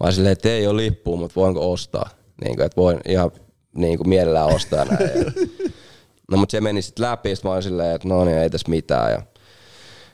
Olin 0.00 0.12
silleen, 0.12 0.32
että 0.32 0.48
ei 0.48 0.66
ole 0.66 0.82
lippua, 0.82 1.16
mutta 1.16 1.40
voinko 1.40 1.72
ostaa. 1.72 2.10
Niin 2.44 2.56
kuin, 2.56 2.66
että 2.66 2.76
voin 2.76 3.00
ihan 3.08 3.30
niin 3.76 3.98
kuin 3.98 4.08
mielellään 4.08 4.54
ostaa 4.54 4.84
näin. 4.84 5.10
Ja, 5.10 5.32
no 6.30 6.36
mutta 6.36 6.50
se 6.50 6.60
meni 6.60 6.82
sitten 6.82 7.06
läpi, 7.06 7.36
sit 7.36 7.44
mä 7.44 7.50
olin 7.50 7.62
silleen, 7.62 7.94
että 7.94 8.08
no 8.08 8.24
niin, 8.24 8.38
ei 8.38 8.50
tässä 8.50 8.70
mitään. 8.70 9.12
Ja, 9.12 9.22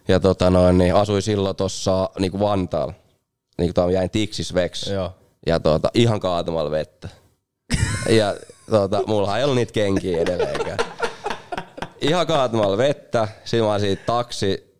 ja 0.08 0.20
tota 0.20 0.50
noin, 0.50 0.78
niin 0.78 0.94
asuin 0.94 1.22
silloin 1.22 1.56
tuossa 1.56 2.10
niin 2.18 2.40
Vantaalla. 2.40 2.94
Niin 3.58 3.74
kuin 3.74 3.94
jäin 3.94 4.10
tiksisveksi. 4.10 4.92
Joo. 4.92 5.12
Ja 5.46 5.60
tota, 5.60 5.88
ihan 5.94 6.20
kaatamalla 6.20 6.70
vettä. 6.70 7.08
ja 8.18 8.36
tota, 8.70 9.02
mulla 9.06 9.38
ei 9.38 9.44
ollut 9.44 9.56
niitä 9.56 9.72
kenkiä 9.72 10.20
edelleenkään. 10.20 10.78
Ihan 12.00 12.26
kaatamalla 12.26 12.76
vettä. 12.76 13.28
Sitten 13.44 13.60
mä 13.60 13.70
olin 13.70 13.80
siitä 13.80 14.02
taksi, 14.06 14.71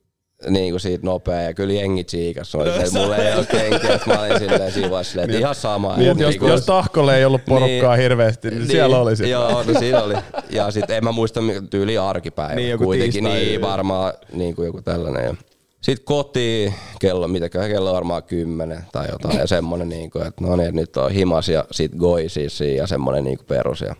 niin 0.50 0.72
kuin 0.72 0.80
siitä 0.80 1.06
nopea 1.06 1.40
ja 1.40 1.54
kyllä 1.54 1.72
jengi 1.72 2.04
tsiikas. 2.04 2.54
Olin 2.54 2.66
silleen, 2.72 2.86
että 2.86 2.98
mulla 2.98 3.16
ei 3.16 3.34
ole 3.36 3.46
kenkiä, 3.46 3.94
että 3.94 4.06
mä 4.14 4.20
olin 4.20 4.38
silleen 4.38 4.72
siinä 4.72 4.90
vaiheessa 4.90 5.10
silleen, 5.12 5.30
että 5.30 5.38
ihan 5.38 5.54
sama. 5.54 5.96
Niin, 5.96 6.18
jos, 6.18 6.40
Niin, 6.40 6.48
jos 6.50 6.66
tahkolle 6.66 7.16
ei 7.18 7.24
ollut 7.24 7.44
porukkaa 7.44 7.96
Niin. 7.96 8.02
hirveästi, 8.02 8.50
niin, 8.50 8.66
siellä 8.66 8.98
oli 8.98 9.16
sitten. 9.16 9.30
Joo, 9.30 9.62
no 9.62 9.78
siinä 9.78 10.02
oli. 10.02 10.14
Ja 10.50 10.70
sitten 10.70 10.96
en 10.96 11.04
mä 11.04 11.12
muista 11.12 11.40
tyyli 11.70 11.98
arkipäivä. 11.98 12.54
Niin, 12.54 12.70
joku 12.70 12.84
Kuitenkin 12.84 13.24
tiistai. 13.24 13.44
niin 13.44 13.60
varmaan 13.60 14.12
niin 14.32 14.54
kuin 14.54 14.66
joku 14.66 14.82
tällainen. 14.82 15.38
Sitten 15.80 16.04
kotiin, 16.04 16.74
kello, 17.00 17.28
mitäköhän 17.28 17.70
kello 17.70 17.88
on 17.90 17.94
varmaan 17.94 18.22
kymmenen 18.22 18.84
tai 18.92 19.06
jotain. 19.12 19.38
Ja 19.38 19.46
semmonen 19.46 19.88
niin 19.88 20.10
kuin, 20.10 20.26
että 20.26 20.44
no 20.44 20.56
niin, 20.56 20.76
nyt 20.76 20.96
on 20.96 21.10
himas 21.10 21.48
ja 21.48 21.64
sit 21.70 21.92
goi 21.98 22.28
siis 22.28 22.60
ja 22.60 22.86
semmonen 22.86 23.24
niin 23.24 23.36
kuin 23.38 23.46
perus. 23.46 23.80
Ja, 23.80 23.94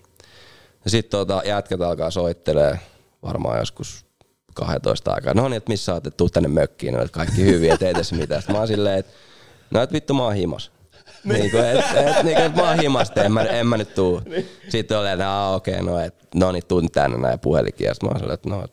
ja 0.85 0.91
sitten 0.91 1.09
tota, 1.19 1.41
jätkät 1.45 1.81
alkaa 1.81 2.11
soittelee 2.11 2.79
varmaan 3.23 3.59
joskus 3.59 4.05
12 4.53 5.13
aikaa. 5.13 5.33
No 5.33 5.47
niin, 5.47 5.57
että 5.57 5.69
missä 5.71 5.93
olette, 5.93 6.11
tuu 6.11 6.29
tänne 6.29 6.49
mökkiin, 6.49 6.93
no, 6.93 7.01
että 7.01 7.13
kaikki 7.13 7.45
hyviä, 7.45 7.73
et 7.73 7.81
ei 7.81 7.93
tässä 7.93 8.15
mitään. 8.15 8.41
Sitten 8.41 8.55
mä 8.55 8.59
oon 8.59 8.67
silleen, 8.67 8.99
että 8.99 9.11
no 9.71 9.81
et 9.81 9.93
vittu 9.93 10.13
mä 10.13 10.23
oon 10.23 10.33
himas. 10.35 10.71
Niin 11.23 11.51
kuin, 11.51 11.65
et, 11.65 11.77
et, 11.77 12.23
niin 12.23 12.35
kuin, 12.35 12.45
et 12.45 12.55
mä 12.55 12.69
oon 12.69 12.79
himasta, 12.79 13.23
en 13.23 13.31
mä, 13.31 13.41
en 13.43 13.67
mä 13.67 13.77
nyt 13.77 13.95
tuu. 13.95 14.21
Sitten 14.69 14.97
oli, 14.97 15.09
että 15.11 15.29
"Aa, 15.31 15.55
okei, 15.55 15.81
no, 15.81 15.99
et, 15.99 16.15
no 16.35 16.51
niin, 16.51 16.63
tuun 16.67 16.91
tänne 16.91 17.17
näin 17.17 17.39
puhelinkin. 17.39 17.85
Ja 17.85 17.93
sitten 17.93 18.07
mä 18.09 18.11
oon 18.11 18.19
silleen, 18.19 18.33
että 18.33 18.49
no, 18.49 18.65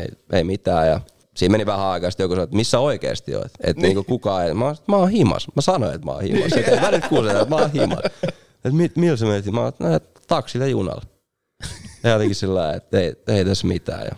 ei, 0.00 0.08
ei 0.32 0.44
mitään. 0.44 0.88
Ja 0.88 1.00
siinä 1.36 1.52
meni 1.52 1.66
vähän 1.66 1.86
aikaa, 1.86 2.10
sitten 2.10 2.24
joku 2.24 2.34
sanoi, 2.34 2.44
että 2.44 2.56
missä 2.56 2.78
oikeesti 2.78 3.34
oot? 3.36 3.50
Että 3.60 3.82
niin. 3.82 3.94
niin 3.96 4.04
kukaan 4.04 4.46
ei. 4.46 4.54
Mä, 4.54 4.64
oon, 4.64 4.76
mä 4.88 4.96
oon 4.96 5.10
himas. 5.10 5.46
Mä 5.56 5.62
sanoin, 5.62 5.94
että 5.94 6.06
mä 6.06 6.12
oon 6.12 6.22
himas. 6.22 6.52
Että 6.52 6.80
mä 6.80 6.90
nyt 6.90 7.06
kuulen, 7.08 7.36
että 7.36 7.48
mä 7.48 7.56
oon 7.56 7.72
himas. 7.72 7.98
Että 8.64 8.70
mi, 8.76 8.90
millä 8.96 9.16
sä 9.16 9.26
menit? 9.26 9.46
Mä 9.46 9.60
oon, 9.60 9.72
no, 9.78 9.94
että 9.94 10.20
taksilla 10.26 10.66
ja 10.66 10.70
junalla. 10.70 11.02
Ja 12.02 12.10
jotenkin 12.10 12.34
sillä 12.34 12.74
että 12.74 13.00
ei, 13.00 13.14
ei 13.28 13.44
tässä 13.44 13.66
mitään. 13.66 14.04
Ja 14.04 14.16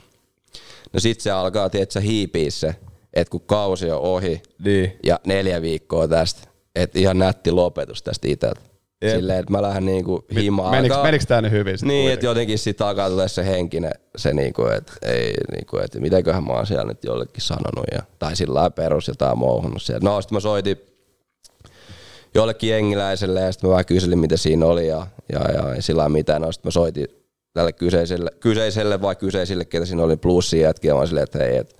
no 0.92 1.00
sit 1.00 1.20
se 1.20 1.30
alkaa, 1.30 1.70
tiedätkö, 1.70 2.00
hiipiä 2.00 2.50
se, 2.50 2.74
että 3.14 3.30
kun 3.30 3.40
kausi 3.40 3.90
on 3.90 4.00
ohi 4.00 4.42
Niin. 4.64 4.98
ja 5.04 5.20
neljä 5.26 5.62
viikkoa 5.62 6.08
tästä, 6.08 6.48
että 6.74 6.98
ihan 6.98 7.18
nätti 7.18 7.50
lopetus 7.50 8.02
tästä 8.02 8.28
itseltä. 8.28 8.60
Jep. 9.02 9.16
Silleen, 9.16 9.38
että 9.38 9.52
mä 9.52 9.62
lähden 9.62 9.86
niinku 9.86 10.24
himaan. 10.34 10.70
Menikö, 10.70 11.02
menikö 11.02 11.24
tää 11.28 11.42
nyt 11.42 11.52
hyvin? 11.52 11.76
niin, 11.82 12.12
että 12.12 12.26
jotenkin 12.26 12.58
sit 12.58 12.80
alkaa 12.80 13.10
tulee 13.10 13.28
se 13.28 13.46
henkinen, 13.46 13.92
se 14.16 14.32
niinku, 14.32 14.66
että 14.66 14.92
ei, 15.02 15.34
niinku, 15.52 15.78
että 15.78 16.00
mitenköhän 16.00 16.44
mä 16.44 16.52
oon 16.52 16.66
siellä 16.66 16.84
nyt 16.84 17.04
jollekin 17.04 17.42
sanonut 17.42 17.84
ja, 17.92 18.02
tai 18.18 18.36
sillä 18.36 18.54
lailla 18.54 18.70
perus 18.70 19.08
jotain 19.08 19.38
mouhunut 19.38 19.82
siellä. 19.82 20.10
No 20.10 20.22
sit 20.22 20.30
mä 20.30 20.40
soitin 20.40 20.76
jollekin 22.34 22.70
jengiläiselle 22.70 23.40
ja 23.40 23.52
sitten 23.52 23.68
mä 23.68 23.72
vähän 23.72 23.86
kyselin 23.86 24.18
mitä 24.18 24.36
siinä 24.36 24.66
oli 24.66 24.88
ja, 24.88 25.06
ja, 25.32 25.52
ja 25.52 25.74
ei 25.74 25.82
sillä 25.82 25.98
lailla 25.98 26.12
mitään. 26.12 26.42
No 26.42 26.52
sit 26.52 26.64
mä 26.64 26.70
soitin 26.70 27.08
tälle 27.56 27.72
kyseiselle, 27.72 28.30
kyseiselle 28.40 29.02
vai 29.02 29.16
kyseisille, 29.16 29.64
ketä 29.64 29.86
siinä 29.86 30.02
oli 30.02 30.16
plussia 30.16 30.62
jätkiä, 30.62 30.94
olin 30.94 31.06
silleen, 31.06 31.24
että 31.24 31.38
hei, 31.38 31.56
et, 31.56 31.76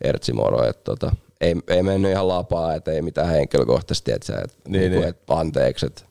Ertsi 0.00 0.32
moro, 0.32 0.64
että 0.64 0.82
tota, 0.84 1.16
ei, 1.40 1.54
ei 1.68 1.82
mennyt 1.82 2.10
ihan 2.10 2.28
lapaa, 2.28 2.74
että 2.74 2.92
ei 2.92 3.02
mitään 3.02 3.28
henkilökohtaisesti, 3.28 4.12
että, 4.12 4.40
että, 4.44 4.56
Niin, 4.68 4.80
niin, 4.80 4.92
niin. 4.92 5.08
että 5.08 5.34
anteeksi, 5.38 5.86
että 5.86 6.02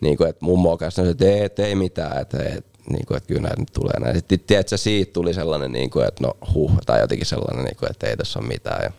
niin 0.00 0.16
kuin, 0.16 0.28
että 0.28 0.44
mummo 0.44 0.76
kanssa 0.76 1.02
että 1.10 1.24
ei, 1.24 1.44
et, 1.44 1.58
ei 1.58 1.74
mitään, 1.74 2.22
että, 2.22 2.38
et, 2.42 2.66
niin 2.90 3.06
kuin, 3.06 3.16
että 3.16 3.28
kyllä 3.28 3.40
näitä 3.40 3.60
nyt 3.60 3.72
tulee 3.72 4.00
näin. 4.00 4.14
Sitten 4.14 4.40
tiedätkö, 4.40 4.76
siitä 4.76 5.12
tuli 5.12 5.34
sellainen, 5.34 5.72
niin 5.72 5.90
kuin, 5.90 6.08
että 6.08 6.24
no 6.24 6.36
huh, 6.54 6.72
tai 6.86 7.00
jotenkin 7.00 7.26
sellainen, 7.26 7.64
niin 7.64 7.76
kuin, 7.76 7.90
että 7.90 8.06
ei 8.06 8.16
tässä 8.16 8.38
ole 8.38 8.48
mitään. 8.48 8.84
Ja 8.84 8.92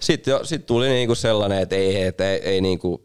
sitten 0.00 0.32
jo, 0.32 0.44
sit 0.44 0.66
tuli 0.66 0.88
niin 0.88 1.06
kuin 1.08 1.16
sellainen, 1.16 1.58
että 1.58 1.76
ei, 1.76 2.02
että 2.02 2.30
ei, 2.30 2.40
ei 2.44 2.60
niin 2.60 2.78
kuin, 2.78 3.02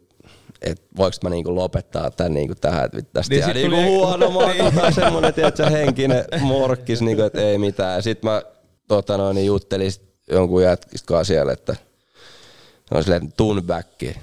että 0.62 0.84
voiko 0.96 1.16
mä 1.22 1.30
niinku 1.30 1.54
lopettaa 1.54 2.10
tämän 2.10 2.34
niinku 2.34 2.54
tähän, 2.54 2.84
että 2.84 2.96
vittu 2.96 3.10
tästä 3.12 3.34
Niin 3.34 3.44
sit 3.44 3.54
niinku 3.54 3.76
tuli- 3.76 3.86
huono, 3.86 4.30
mä 4.74 4.90
semmonen, 4.90 5.34
tiedätkö, 5.34 5.70
henkinen 5.70 6.24
morkkis, 6.40 7.02
niinku, 7.02 7.22
että 7.22 7.40
ei 7.40 7.58
mitään. 7.58 7.94
Ja 7.94 8.02
sit 8.02 8.22
mä 8.22 8.42
tota 8.88 9.16
noin, 9.16 9.34
niin 9.34 9.46
juttelin 9.46 9.92
sit 9.92 10.02
jonkun 10.30 10.62
jätkistä 10.62 11.24
siellä, 11.24 11.52
että 11.52 11.76
on 12.90 13.02
silleen, 13.02 13.32
tun 13.32 13.62
backiin. 13.62 14.16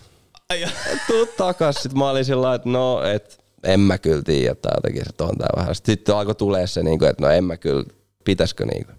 Tuu 1.07 1.25
takas. 1.37 1.75
Sitten 1.75 1.97
mä 1.97 2.09
olin 2.09 2.25
sillä 2.25 2.55
että 2.55 2.69
no, 2.69 3.03
et 3.03 3.43
en 3.63 3.79
mä 3.79 3.97
kyllä 3.97 4.21
tiedä, 4.23 4.55
tai 4.55 4.71
jotenkin 4.75 5.03
se 5.05 5.23
on 5.23 5.37
tää 5.37 5.47
vähän. 5.57 5.75
Sitten 5.75 6.15
alkoi 6.15 6.35
tulee 6.35 6.67
se, 6.67 6.83
niinku, 6.83 7.05
että 7.05 7.23
no 7.25 7.31
en 7.31 7.43
mä 7.43 7.57
kyllä, 7.57 7.83
pitäisikö 8.23 8.65
niinku. 8.65 8.91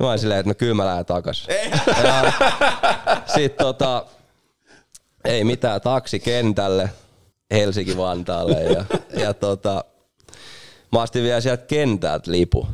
Mä 0.00 0.08
olin 0.08 0.18
silleen, 0.18 0.40
että 0.40 0.50
no 0.50 0.54
kyllä 0.54 0.74
mä 0.74 0.86
lähden 0.86 1.06
takas. 1.06 1.48
Sitten 3.34 3.66
tota, 3.66 4.04
ei 5.26 5.44
mitään, 5.44 5.80
taksi 5.80 6.20
kentälle 6.20 6.90
Helsinki-Vantaalle 7.50 8.62
ja, 8.62 8.84
ja 9.20 9.34
tota, 9.34 9.84
mä 10.92 11.00
astin 11.00 11.22
vielä 11.22 11.40
sieltä 11.40 11.66
kentältä 11.66 12.30
lipu. 12.30 12.66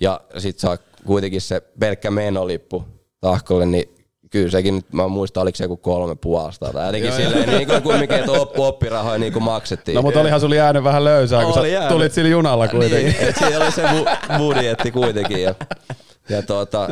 Ja 0.00 0.20
sit 0.38 0.58
saa 0.58 0.78
kuitenkin 1.06 1.40
se 1.40 1.60
pelkkä 1.80 2.10
menolippu 2.10 2.84
tahkolle, 3.20 3.66
niin 3.66 3.94
kyllä 4.30 4.50
sekin 4.50 4.76
nyt, 4.76 4.92
mä 4.92 5.08
muistan, 5.08 5.42
oliko 5.42 5.56
se 5.56 5.64
joku 5.64 5.76
kolme 5.76 6.14
puolesta 6.14 6.72
tai 6.72 6.86
jotenkin 6.86 7.12
silleen, 7.12 7.48
niin 7.48 7.68
kuin 7.68 7.82
kumminkin, 7.82 8.18
että 8.18 8.32
op, 8.32 8.58
oppirahoja 8.58 9.18
niin 9.18 9.32
kuin 9.32 9.42
maksettiin. 9.42 9.94
No 9.94 10.02
mutta 10.02 10.20
olihan 10.20 10.40
sulla 10.40 10.54
jäänyt 10.54 10.84
vähän 10.84 11.04
löysää, 11.04 11.44
kun 11.44 11.54
sä 11.54 11.66
jäänyt. 11.66 11.88
tulit 11.88 12.12
sillä 12.12 12.30
junalla 12.30 12.68
kuitenkin. 12.68 13.12
Niin, 13.12 13.28
et 13.28 13.36
siinä 13.36 13.56
oli 13.58 13.72
se 13.72 13.82
bu- 13.82 14.38
budjetti 14.38 14.90
kuitenkin. 14.90 15.42
Ja, 15.42 15.54
ja 16.28 16.42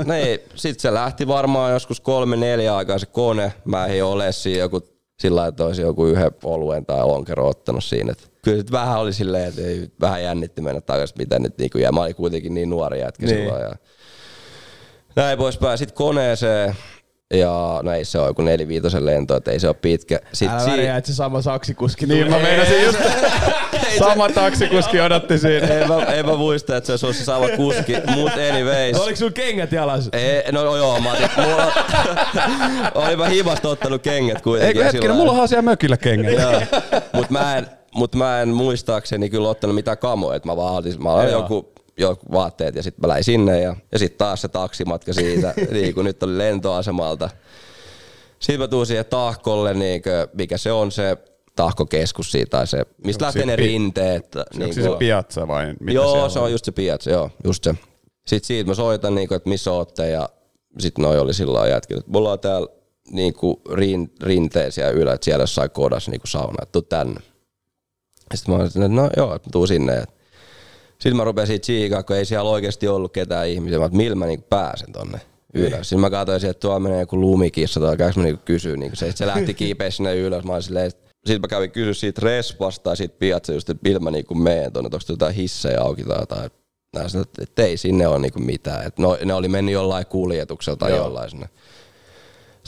no 0.05 0.15
ei, 0.15 0.45
sit 0.55 0.81
se 0.81 0.95
lähti 0.95 1.29
varmaan 1.29 1.73
joskus 1.73 2.01
kolme 2.01 2.37
neljä 2.37 2.77
aikaa 2.77 2.99
se 2.99 3.07
kone. 3.07 3.53
Mä 3.65 3.87
en 3.87 4.05
ole 4.05 4.33
siinä 4.33 4.61
joku 4.61 4.83
sillä 5.21 5.47
että 5.47 5.65
olisi 5.65 5.83
joku 5.83 6.07
yhden 6.07 6.31
oluen 6.45 6.87
tai 6.87 7.07
lonkero 7.07 7.49
ottanut 7.49 7.85
siinä. 7.85 8.13
Et 8.13 8.31
kyllä 8.43 8.59
sit 8.59 8.73
vähän 8.73 9.01
oli 9.01 9.13
silleen, 9.13 9.49
että 9.49 9.63
ei, 9.63 9.89
vähän 10.01 10.23
jännitti 10.23 10.61
mennä 10.61 10.81
takaisin, 10.81 11.19
mitä 11.19 11.39
nyt 11.39 11.59
niinku, 11.59 11.79
ja 11.79 11.93
mä 11.93 12.01
olin 12.01 12.15
kuitenkin 12.15 12.55
niin 12.55 12.71
nuori 12.71 13.01
jätkä 13.01 13.27
niin. 13.27 13.39
silloin. 13.39 13.63
Ja 13.63 13.77
näin 15.17 15.39
poispäin. 15.39 15.79
Sitten 15.79 15.97
koneeseen, 15.97 16.77
ja 17.35 17.81
no 17.83 17.93
ei 17.93 18.05
se 18.05 18.19
ole 18.19 18.27
joku 18.27 18.43
neliviitosen 18.43 19.07
lento, 19.07 19.37
että 19.37 19.51
ei 19.51 19.61
se 19.61 19.67
ole 19.69 19.77
pitkä. 19.83 20.21
Sitten 20.33 20.59
Älä 20.59 20.71
väriä, 20.71 20.97
että 20.97 21.11
se 21.11 21.15
sama 21.15 21.43
saksikuski 21.43 22.07
Niin 22.07 22.31
mä 22.31 22.37
tulee. 22.37 22.51
meinasin 22.51 22.85
just, 22.85 22.99
sama 23.99 24.29
taksikuski 24.29 25.01
odotti 25.01 25.39
siinä. 25.39 25.67
en 25.67 25.89
mä, 25.89 26.03
en 26.03 26.27
mä 26.27 26.37
muista, 26.37 26.77
että 26.77 26.87
se 26.87 26.93
olisi 26.93 27.07
ollut 27.07 27.17
se 27.17 27.25
sama 27.25 27.47
kuski, 27.57 27.93
mut 28.15 28.33
anyways. 28.51 28.97
Oliko 29.01 29.17
sulla 29.17 29.33
kengät 29.33 29.73
jalas? 29.73 30.09
Ei, 30.13 30.53
no 30.53 30.77
joo, 30.77 31.01
mä 31.01 31.13
otin, 31.13 31.29
mulla, 31.37 31.73
olin 33.07 33.19
mä 33.19 33.29
himasta 33.29 33.69
ottanut 33.69 34.03
kengät 34.03 34.41
kuitenkin. 34.43 34.69
Eikö 34.69 34.85
hetkinen, 34.85 35.03
sillä 35.03 35.25
mulla 35.27 35.43
on 35.43 35.49
siellä 35.49 35.63
mökillä 35.63 35.97
kengät. 35.97 36.33
Joo, 36.41 36.63
mut 37.13 37.31
mä 37.31 37.57
en, 37.59 37.67
mut 37.95 38.15
mä 38.15 38.41
en 38.43 38.49
muistaakseni 38.49 39.31
kyllä 39.31 39.49
ottanut 39.49 39.75
mitään 39.77 39.99
kamoja, 39.99 40.37
että 40.37 40.49
mä 40.49 40.57
vaan 40.57 40.75
otin, 40.75 41.03
mä 41.03 41.11
olin 41.13 41.31
joku 41.31 41.73
vaatteet 42.33 42.75
ja 42.75 42.83
sitten 42.83 43.03
mä 43.03 43.09
läin 43.09 43.25
sinne 43.25 43.61
ja, 43.61 43.77
ja 43.93 43.99
sitten 43.99 44.19
taas 44.19 44.41
se 44.41 44.49
taksimatka 44.49 45.13
siitä, 45.13 45.55
niin 45.73 45.95
kun 45.95 46.05
nyt 46.05 46.23
oli 46.23 46.39
lentoasemalta. 46.39 47.31
Sitten 48.39 48.61
mä 48.61 48.69
tuun 48.69 48.87
siihen 48.87 49.05
tahkolle, 49.07 49.75
niin 49.75 50.03
kuin, 50.03 50.29
mikä 50.33 50.59
se 50.59 50.73
on 50.73 50.93
se 50.93 51.17
tahkokeskus 51.57 52.33
siitä, 52.33 52.51
tai 52.51 52.67
se, 52.67 52.87
mistä 53.05 53.25
lähtee 53.25 53.47
ne 53.47 53.53
se 53.53 53.57
pi- 53.57 53.63
rinteet. 53.63 54.37
Onko 54.37 54.59
niin 54.59 54.75
se 54.75 54.83
se 54.83 54.89
kuin- 54.89 54.99
piazza 54.99 55.49
vai 55.49 55.75
mitä 55.81 55.93
joo, 55.93 56.13
siellä 56.13 56.29
se 56.29 56.39
on 56.39 56.53
just 56.53 56.65
se 56.65 56.73
piazza, 56.73 57.11
joo, 57.11 57.31
just 57.45 57.65
se. 57.65 57.75
Sitten 58.27 58.47
siitä 58.47 58.71
mä 58.71 58.75
soitan, 58.75 59.15
niinku, 59.15 59.35
että 59.35 59.49
missä 59.49 59.73
ootte, 59.73 60.09
ja 60.11 60.29
sitten 60.79 61.03
noi 61.03 61.19
oli 61.19 61.35
silloin 61.35 61.71
jätkin, 61.71 61.99
että 61.99 62.11
mulla 62.11 62.33
on 62.33 62.41
täällä 62.41 62.69
niinku 63.11 63.63
rin, 63.73 64.13
rinteisiä 64.23 64.91
ylä, 64.91 65.13
että 65.13 65.25
siellä 65.25 65.43
jossain 65.43 65.71
kodassa 65.71 66.11
niinku 66.11 66.27
sauna, 66.27 66.63
että 66.63 66.73
tuu 66.73 66.83
tänne. 66.83 67.21
Sitten 68.35 68.55
mä 68.55 68.57
olin, 68.57 68.67
että 68.67 68.89
no 68.89 69.11
joo, 69.17 69.35
että 69.35 69.49
tuu 69.53 69.67
sinne. 69.67 70.05
Sitten 71.01 71.17
mä 71.17 71.25
rupesin 71.25 71.61
tsiikaa, 71.61 72.03
kun 72.03 72.17
ei 72.17 72.25
siellä 72.25 72.51
oikeasti 72.51 72.89
ollut 72.89 73.13
ketään 73.13 73.49
ihmisiä, 73.49 73.79
mä, 73.79 73.85
että 73.85 73.97
millä 73.97 74.17
mä 74.17 74.27
niinku 74.27 74.47
pääsen 74.51 74.93
tonne. 74.93 75.21
ylös. 75.55 75.89
Sitten 75.89 76.01
mä 76.01 76.11
katsoin 76.11 76.45
että 76.45 76.61
tuolla 76.61 76.81
menee 76.81 77.01
joku 77.01 77.21
lumikissa 77.21 77.81
tai 77.81 77.97
käykö 77.97 78.21
mä 78.21 78.25
niinku 78.25 78.43
kysyä. 78.45 78.77
Niinku 78.77 78.97
se, 78.97 79.13
se 79.13 79.27
lähti 79.27 79.55
kiipeä 79.55 79.91
sinne 79.91 80.17
ylös. 80.17 80.45
Mä 80.45 80.61
silleen, 80.61 80.91
sitten 80.91 81.41
mä 81.41 81.49
kävin 81.49 81.71
kysyä 81.71 81.95
siitä 81.95 82.21
respasta 82.25 82.83
tai 82.83 82.97
siitä 82.97 83.15
piatsa 83.19 83.53
just, 83.53 83.71
että 83.71 83.89
millä 83.89 84.01
mä 84.01 84.11
niinku 84.11 84.35
meen 84.35 84.73
tuonne, 84.73 84.87
että 84.87 84.97
onko 84.97 85.05
jotain 85.09 85.35
hissejä 85.35 85.81
auki 85.81 86.05
tai 86.05 86.21
jotain. 86.21 86.51
Mä 86.97 87.09
sanoin, 87.09 87.29
että 87.41 87.63
ei 87.63 87.77
sinne 87.77 88.07
ole 88.07 88.19
niinku 88.19 88.39
mitään. 88.39 88.87
Et 88.87 88.99
no, 88.99 89.19
ne 89.25 89.35
oli 89.35 89.49
mennyt 89.49 89.73
jollain 89.73 90.07
kuljetuksella 90.07 90.77
tai 90.77 90.91
Joo. 90.91 90.99
jollain 90.99 91.31
sinne. 91.31 91.49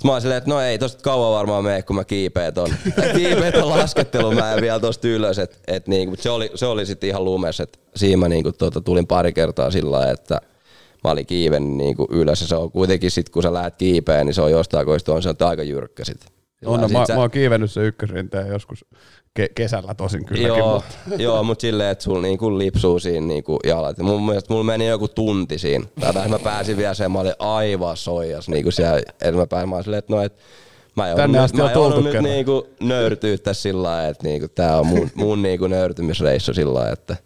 Sitten 0.03 0.09
mä 0.11 0.15
oon 0.15 0.21
silleen, 0.21 0.39
että 0.39 0.51
no 0.51 0.61
ei 0.61 0.79
tosta 0.79 1.03
kauan 1.03 1.33
varmaan 1.33 1.65
mene, 1.65 1.83
kun 1.83 1.97
mä 1.97 2.05
kiipeet 2.05 2.59
on. 2.59 2.69
kiipeet 3.17 3.57
on 3.57 3.69
laskettelu, 3.69 4.33
mä 4.33 4.55
en 4.55 4.61
vielä 4.61 4.81
tosta 4.81 5.09
ylös. 5.09 5.39
Et, 5.39 5.61
et 5.67 5.89
niinku, 5.89 6.17
se 6.19 6.31
oli, 6.31 6.51
se 6.55 6.67
oli 6.67 6.87
sitten 6.87 7.09
ihan 7.09 7.25
lumes, 7.25 7.61
että 7.61 7.79
siinä 7.97 8.17
mä 8.17 8.29
niinku, 8.29 8.53
tuota, 8.53 8.81
tulin 8.81 9.07
pari 9.07 9.33
kertaa 9.33 9.71
sillä 9.71 9.91
lailla, 9.91 10.13
että 10.13 10.41
mä 11.05 11.11
olin 11.11 11.27
kiiven 11.27 11.77
niinku 11.79 12.09
ylös. 12.11 12.41
Ja 12.41 12.47
se 12.47 12.57
on 12.57 12.73
kuitenkin 12.73 13.11
sit, 13.11 13.29
kun 13.31 13.43
sä 13.43 13.53
lähdet 13.53 13.75
kiipeen, 13.77 14.27
niin 14.27 14.35
se 14.35 14.43
on 14.43 14.51
jostain 14.51 14.87
koista 14.87 15.15
on, 15.15 15.23
se 15.23 15.29
on 15.29 15.37
aika 15.41 15.63
jyrkkä 15.63 16.05
sit. 16.05 16.32
On, 16.65 16.81
no, 16.81 16.89
mä, 16.89 17.07
sä... 17.07 17.15
mä 17.15 17.21
oon 17.21 17.31
kiivennyt 17.31 17.73
se 17.73 17.81
ykkösrinteen 17.81 18.49
joskus 18.49 18.85
ke- 19.41 19.53
kesällä 19.55 19.95
tosin 19.95 20.25
kylläkin. 20.25 20.59
Joo, 20.59 20.75
mutta 20.75 21.23
joo, 21.23 21.43
mut 21.43 21.61
silleen, 21.61 21.91
että 21.91 22.05
sulla 22.05 22.23
niinku 22.23 22.59
lipsuu 22.59 22.99
siinä 22.99 23.27
niinku 23.27 23.59
jalat. 23.65 23.99
Mun 23.99 24.27
mielestä 24.27 24.53
mulla 24.53 24.65
meni 24.65 24.87
joku 24.87 25.09
tunti 25.09 25.59
siinä. 25.59 25.87
Tai 26.01 26.29
mä 26.29 26.39
pääsin 26.39 26.77
vielä 26.77 26.95
sen, 26.95 27.13
mä 27.13 27.21
olin 27.21 27.35
aivan 27.39 27.97
soijas. 27.97 28.49
Niinku 28.49 28.71
siellä, 28.71 28.99
että 28.99 29.33
mä 29.33 29.47
pääsin, 29.47 29.69
mä 29.69 29.75
olin 29.75 29.85
silleen, 29.85 29.99
että 29.99 30.15
no, 30.15 30.23
et, 30.23 30.33
Mä 30.97 31.09
joudun, 31.09 31.33
nyt, 31.33 31.53
mä 31.53 31.73
joudun 31.73 32.05
nyt 32.05 32.23
niinku 32.23 32.69
nöyrtyä 32.81 33.39
tässä 33.39 33.63
sillä 33.63 33.83
lailla, 33.83 34.09
että 34.09 34.25
niinku 34.25 34.49
tää 34.49 34.79
on 34.79 34.87
mun, 34.87 35.11
mun 35.15 35.43
niinku 35.43 35.67
nöyrtymisreissu 35.67 36.55
sillä 36.55 36.75
lailla, 36.75 36.93
että 36.93 37.17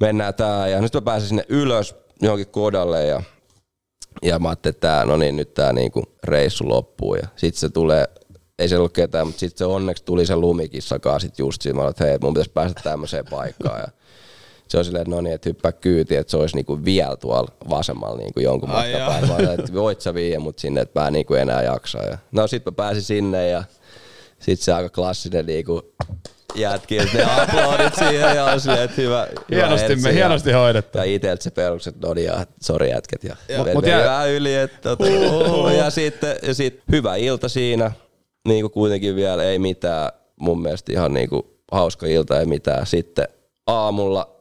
mennään 0.00 0.34
tää. 0.34 0.68
Ja 0.68 0.80
nyt 0.80 0.94
mä 0.94 1.00
pääsin 1.00 1.28
sinne 1.28 1.44
ylös 1.48 1.94
johonkin 2.22 2.46
kodalle 2.46 3.06
ja, 3.06 3.22
ja 4.22 4.38
mä 4.38 4.48
ajattelin, 4.48 4.74
että 4.74 4.88
tää, 4.88 5.04
no 5.04 5.16
niin, 5.16 5.36
nyt 5.36 5.54
tää 5.54 5.72
niinku 5.72 6.02
reissu 6.24 6.68
loppuu. 6.68 7.14
Ja 7.14 7.28
sit 7.36 7.54
se 7.54 7.68
tulee 7.68 8.04
ei 8.58 8.68
se 8.68 8.76
ollut 8.76 8.92
ketään, 8.92 9.26
mutta 9.26 9.40
sitten 9.40 9.58
se 9.58 9.64
onneksi 9.64 10.04
tuli 10.04 10.26
se 10.26 10.36
lumikissakaan 10.36 11.20
sit 11.20 11.38
just 11.38 11.62
siinä, 11.62 11.82
mä 11.82 11.88
että 11.88 12.04
hei, 12.04 12.18
mun 12.20 12.34
pitäisi 12.34 12.50
päästä 12.50 12.80
tämmöiseen 12.84 13.24
paikkaan. 13.30 13.80
Ja 13.80 13.88
se 14.68 14.78
on 14.78 14.84
silleen, 14.84 15.02
että 15.02 15.14
no 15.14 15.20
niin, 15.20 15.34
että 15.34 15.48
hyppää 15.48 15.72
kyyti, 15.72 16.16
että 16.16 16.30
se 16.30 16.36
olisi 16.36 16.56
niinku 16.56 16.84
vielä 16.84 17.16
tuolla 17.16 17.52
vasemmalla 17.70 18.16
niinku 18.16 18.40
jonkun 18.40 18.68
matkan 18.68 19.00
päällä. 19.00 19.52
että 19.52 19.74
voit 19.74 20.00
sä 20.00 20.14
viiä 20.14 20.40
mut 20.40 20.58
sinne, 20.58 20.80
että 20.80 21.00
mä 21.00 21.10
niinku 21.10 21.34
enää 21.34 21.62
jaksaa. 21.62 22.02
Ja 22.02 22.18
no 22.32 22.46
sit 22.46 22.64
mä 22.66 22.72
pääsin 22.72 23.02
sinne 23.02 23.48
ja 23.48 23.64
sit 24.38 24.60
se 24.60 24.72
aika 24.72 24.88
klassinen 24.88 25.46
niinku 25.46 25.94
jätkiltä 26.54 27.10
ne 27.14 27.24
aplodit 27.24 27.94
siihen 27.94 28.36
ja 28.36 28.44
on 28.44 28.60
silleen, 28.60 28.82
että 28.82 29.02
hyvä, 29.02 29.28
hienosti, 29.50 29.88
hyvä 29.88 30.08
me, 30.08 30.14
hienosti 30.14 30.52
hoidettu. 30.52 30.98
Ja 30.98 31.04
iteltä 31.04 31.42
se 31.42 31.50
perukset, 31.50 32.00
no 32.00 32.14
niin, 32.14 32.26
ja 32.26 32.46
sori 32.60 32.90
jätket. 32.90 33.24
Ja, 33.24 33.36
ja 33.48 33.64
mut 33.74 33.86
jää... 33.86 34.26
yli, 34.26 34.54
että, 34.54 34.96
tota, 34.96 35.72
ja 35.72 35.90
sitten 35.90 36.36
ja 36.42 36.54
sit, 36.54 36.82
hyvä 36.92 37.16
ilta 37.16 37.48
siinä 37.48 37.92
niin 38.48 38.62
kuin 38.62 38.72
kuitenkin 38.72 39.16
vielä 39.16 39.44
ei 39.44 39.58
mitään, 39.58 40.12
mun 40.36 40.62
mielestä 40.62 40.92
ihan 40.92 41.14
niin 41.14 41.28
kuin 41.28 41.42
hauska 41.72 42.06
ilta, 42.06 42.40
ei 42.40 42.46
mitään. 42.46 42.86
Sitten 42.86 43.28
aamulla 43.66 44.34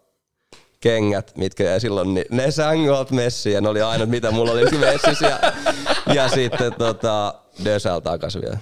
kengät, 0.79 1.31
mitkä 1.37 1.63
jäi 1.63 1.79
silloin, 1.79 2.13
niin 2.13 2.25
ne 2.31 2.51
messiin 3.11 3.53
ja 3.53 3.61
ne 3.61 3.69
oli 3.69 3.81
aina 3.81 4.05
mitä 4.05 4.31
mulla 4.31 4.51
oli 4.51 4.65
messissä 4.79 5.27
ja, 5.27 5.39
ja 6.13 6.29
sitten 6.29 6.73
tota, 6.73 7.33
Dösäl 7.65 7.99
takas 7.99 8.35
vielä. 8.41 8.57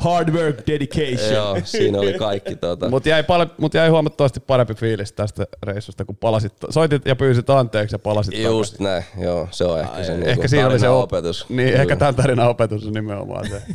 Hard 0.00 0.28
work, 0.34 0.56
dedication. 0.66 1.32
Joo, 1.34 1.58
siinä 1.64 1.98
oli 1.98 2.14
kaikki. 2.14 2.56
Tota. 2.56 2.88
Mutta 2.88 3.08
jäi, 3.08 3.22
pal- 3.22 3.46
mut 3.58 3.74
jäi 3.74 3.88
huomattavasti 3.88 4.40
parempi 4.40 4.74
fiilis 4.74 5.12
tästä 5.12 5.46
reissusta, 5.62 6.04
kun 6.04 6.16
palasit, 6.16 6.52
soitit 6.70 7.06
ja 7.06 7.16
pyysit 7.16 7.50
anteeksi 7.50 7.94
ja 7.94 7.98
palasit 7.98 8.38
Just 8.38 8.72
takaisin. 8.72 8.84
näin, 8.84 9.26
joo, 9.26 9.48
se 9.50 9.64
on 9.64 9.80
ehkä 9.80 9.92
Ai, 9.92 10.04
se 10.04 10.12
niinku 10.12 10.30
ehkä 10.30 10.48
siinä 10.48 10.66
oli 10.66 10.78
se 10.78 10.88
op- 10.88 11.02
opetus. 11.02 11.46
Niin, 11.48 11.68
Kyllä. 11.68 11.82
ehkä 11.82 11.96
tämän 11.96 12.14
tarinan 12.14 12.48
opetus 12.48 12.86
on 12.86 12.92
nimenomaan 12.92 13.48
se. 13.48 13.62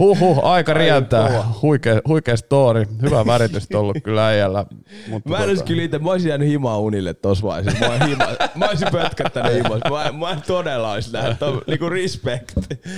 Huhhuh, 0.00 0.44
aika 0.44 0.74
rientää. 0.74 1.44
Huikea, 1.62 2.00
huikea 2.08 2.36
story. 2.36 2.86
Hyvä 3.02 3.26
väritys 3.26 3.68
ollut 3.74 3.96
kyllä 4.02 4.26
äijällä. 4.26 4.66
Mutta 5.08 5.28
mä 5.28 5.38
en 5.38 5.48
olisi 5.48 5.64
kyllä 5.64 5.82
itse, 5.82 5.98
mä 5.98 6.10
olisin 6.10 6.28
jäänyt 6.28 6.48
himaa 6.48 6.78
unille 6.78 7.14
tossa 7.14 7.46
vaiheessa. 7.46 7.88
Mä, 7.88 8.06
hima, 8.06 8.24
mä 8.54 8.68
olisin 8.68 8.88
pötkättänyt 8.92 9.54
himaa. 9.54 9.78
Mä, 9.90 10.18
mä 10.18 10.30
en 10.30 10.42
todella 10.46 10.92
olisi 10.92 11.12
nähnyt. 11.12 11.38
Niinku 11.66 11.88
respect. 11.88 12.52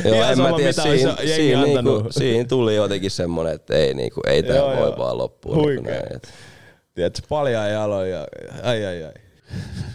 Joo, 0.05 0.15
Ihan 0.15 0.31
en 0.31 0.37
sama, 0.37 0.51
mä 0.51 0.57
tiedä, 0.57 0.73
siinä, 0.73 1.17
siinä, 1.35 1.63
niinku, 1.63 2.07
siinä, 2.11 2.49
tuli 2.49 2.77
jotenkin 2.77 3.11
semmonen, 3.11 3.55
että 3.55 3.75
ei, 3.75 3.95
niinku, 3.95 4.21
ei 4.27 4.43
tää 4.43 4.63
voi 4.63 4.77
joo. 4.77 4.99
vaan 4.99 5.19
loppua. 5.19 5.57
Niinku 5.57 5.69
huikea. 5.69 6.03
Niin 6.11 6.21
Tiedätkö, 6.95 7.27
paljaa 7.29 7.69
jaloja. 7.69 8.27
Ai 8.63 8.87
ai 8.87 9.05
ai. 9.05 9.13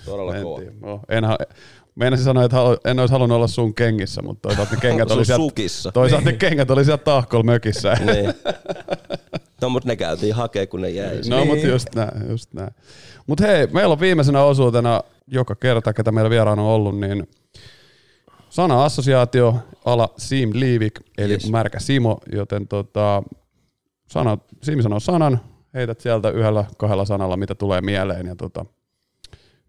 Todella 0.05 0.33
kova. 0.43 0.61
No, 0.81 0.99
enhän, 1.09 1.37
Meinasin 1.99 2.23
sanoa, 2.23 2.43
että 2.43 2.57
en 2.85 2.99
olisi 2.99 3.11
halunnut 3.11 3.35
olla 3.35 3.47
sun 3.47 3.73
kengissä, 3.73 4.21
mutta 4.21 4.49
toisaalta 4.49 4.75
ne 4.75 4.81
kengät 4.89 5.11
oli 5.11 5.25
sieltä, 5.25 5.43
sukissa. 5.43 5.91
toisaalta 5.91 6.31
ne 6.31 6.37
kengät 6.37 6.71
oli 6.71 6.85
sieltä 6.85 7.03
tahkolla 7.03 7.43
mökissä. 7.43 7.93
Niin. 7.93 8.33
No, 9.61 9.69
mutta 9.69 9.89
ne 9.89 9.95
käytiin 9.95 10.35
hakee, 10.35 10.67
kun 10.67 10.81
ne 10.81 10.89
jäi. 10.89 11.21
No, 11.29 11.37
niin. 11.37 11.47
mutta 11.47 11.67
just 11.67 11.87
näin, 11.95 12.29
just 12.29 12.53
näin. 12.53 12.69
Mutta 13.27 13.47
hei, 13.47 13.67
meillä 13.67 13.91
on 13.91 13.99
viimeisenä 13.99 14.43
osuutena 14.43 15.01
joka 15.27 15.55
kerta, 15.55 15.93
ketä 15.93 16.11
meillä 16.11 16.29
vieraana 16.29 16.61
on 16.61 16.67
ollut, 16.67 16.99
niin 16.99 17.27
sana-assosiaatio 18.49 19.55
ala 19.85 20.09
Sim 20.17 20.49
Liivik, 20.53 20.99
eli 21.17 21.33
yes. 21.33 21.51
märkä 21.51 21.79
Simo, 21.79 22.19
joten 22.31 22.67
tota, 22.67 23.23
sana, 24.07 24.37
Simi 24.63 24.83
sanoo 24.83 24.99
sanan, 24.99 25.39
heität 25.73 25.99
sieltä 25.99 26.29
yhdellä 26.29 26.65
kahdella 26.77 27.05
sanalla, 27.05 27.37
mitä 27.37 27.55
tulee 27.55 27.81
mieleen, 27.81 28.25
ja 28.25 28.35
tota, 28.35 28.65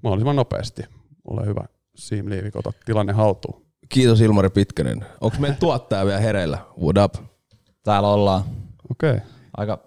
mahdollisimman 0.02 0.36
nopeasti. 0.36 0.82
Ole 1.24 1.47
hyvä. 1.47 1.65
Siim 2.01 2.31
Liivik, 2.31 2.57
ota 2.57 2.73
tilanne 2.85 3.13
haltuun. 3.13 3.63
Kiitos 3.89 4.21
Ilmari 4.21 4.51
Pitkänen. 4.51 5.05
Onko 5.21 5.37
meidän 5.39 5.59
tuottaja 5.59 6.07
vielä 6.07 6.21
hereillä? 6.21 6.59
What 6.83 6.97
up? 7.05 7.25
Täällä 7.83 8.09
ollaan. 8.09 8.45
Okei. 8.91 9.11
Okay. 9.11 9.23
Aika 9.57 9.79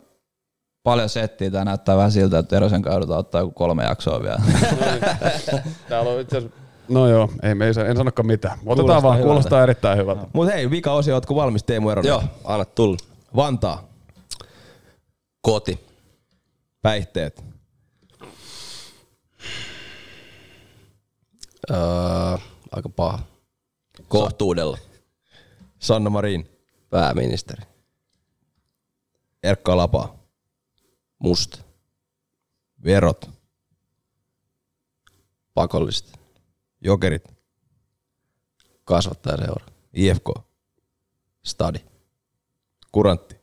paljon 0.83 1.09
settiä. 1.09 1.51
Tämä 1.51 1.65
näyttää 1.65 1.97
vähän 1.97 2.11
siltä, 2.11 2.39
että 2.39 2.57
Erosen 2.57 2.81
kaudella 2.81 3.17
ottaa 3.17 3.41
joku 3.41 3.51
kolme 3.51 3.83
jaksoa 3.83 4.21
vielä. 4.21 4.41
Täällä 5.89 6.11
on 6.11 6.21
itse 6.21 6.43
No 6.89 7.07
joo, 7.07 7.29
ei 7.43 7.55
me 7.55 7.65
ei, 7.65 7.73
en 7.87 7.97
sanokaan 7.97 8.27
mitään. 8.27 8.57
Otetaan 8.65 8.75
kuulostaa 8.75 9.03
vaan, 9.03 9.17
hyvältä. 9.17 9.27
kuulostaa 9.27 9.63
erittäin 9.63 9.97
hyvältä. 9.97 10.27
Mut 10.33 10.47
hei, 10.47 10.69
vika 10.69 10.93
osio, 10.93 11.15
ootko 11.15 11.35
valmis 11.35 11.63
Teemu 11.63 11.89
Eronen? 11.89 12.09
Joo, 12.09 12.23
anna 12.43 12.65
tulla. 12.65 12.97
Vantaa. 13.35 13.83
Koti. 15.41 15.79
Päihteet. 16.81 17.52
Öö, 21.71 21.77
aika 22.71 22.89
paha. 22.89 23.19
Kohtuudella. 24.07 24.77
Sanna 25.79 26.09
Marin. 26.09 26.49
Pääministeri. 26.89 27.63
Erkka 29.43 29.77
Lapa. 29.77 30.15
Musta. 31.19 31.57
Verot. 32.83 33.29
Pakollista. 35.53 36.17
Jokerit. 36.81 37.23
Kasvattajaseura. 38.83 39.65
IFK. 39.93 40.29
Stadi. 41.43 41.85
Kurantti. 42.91 43.35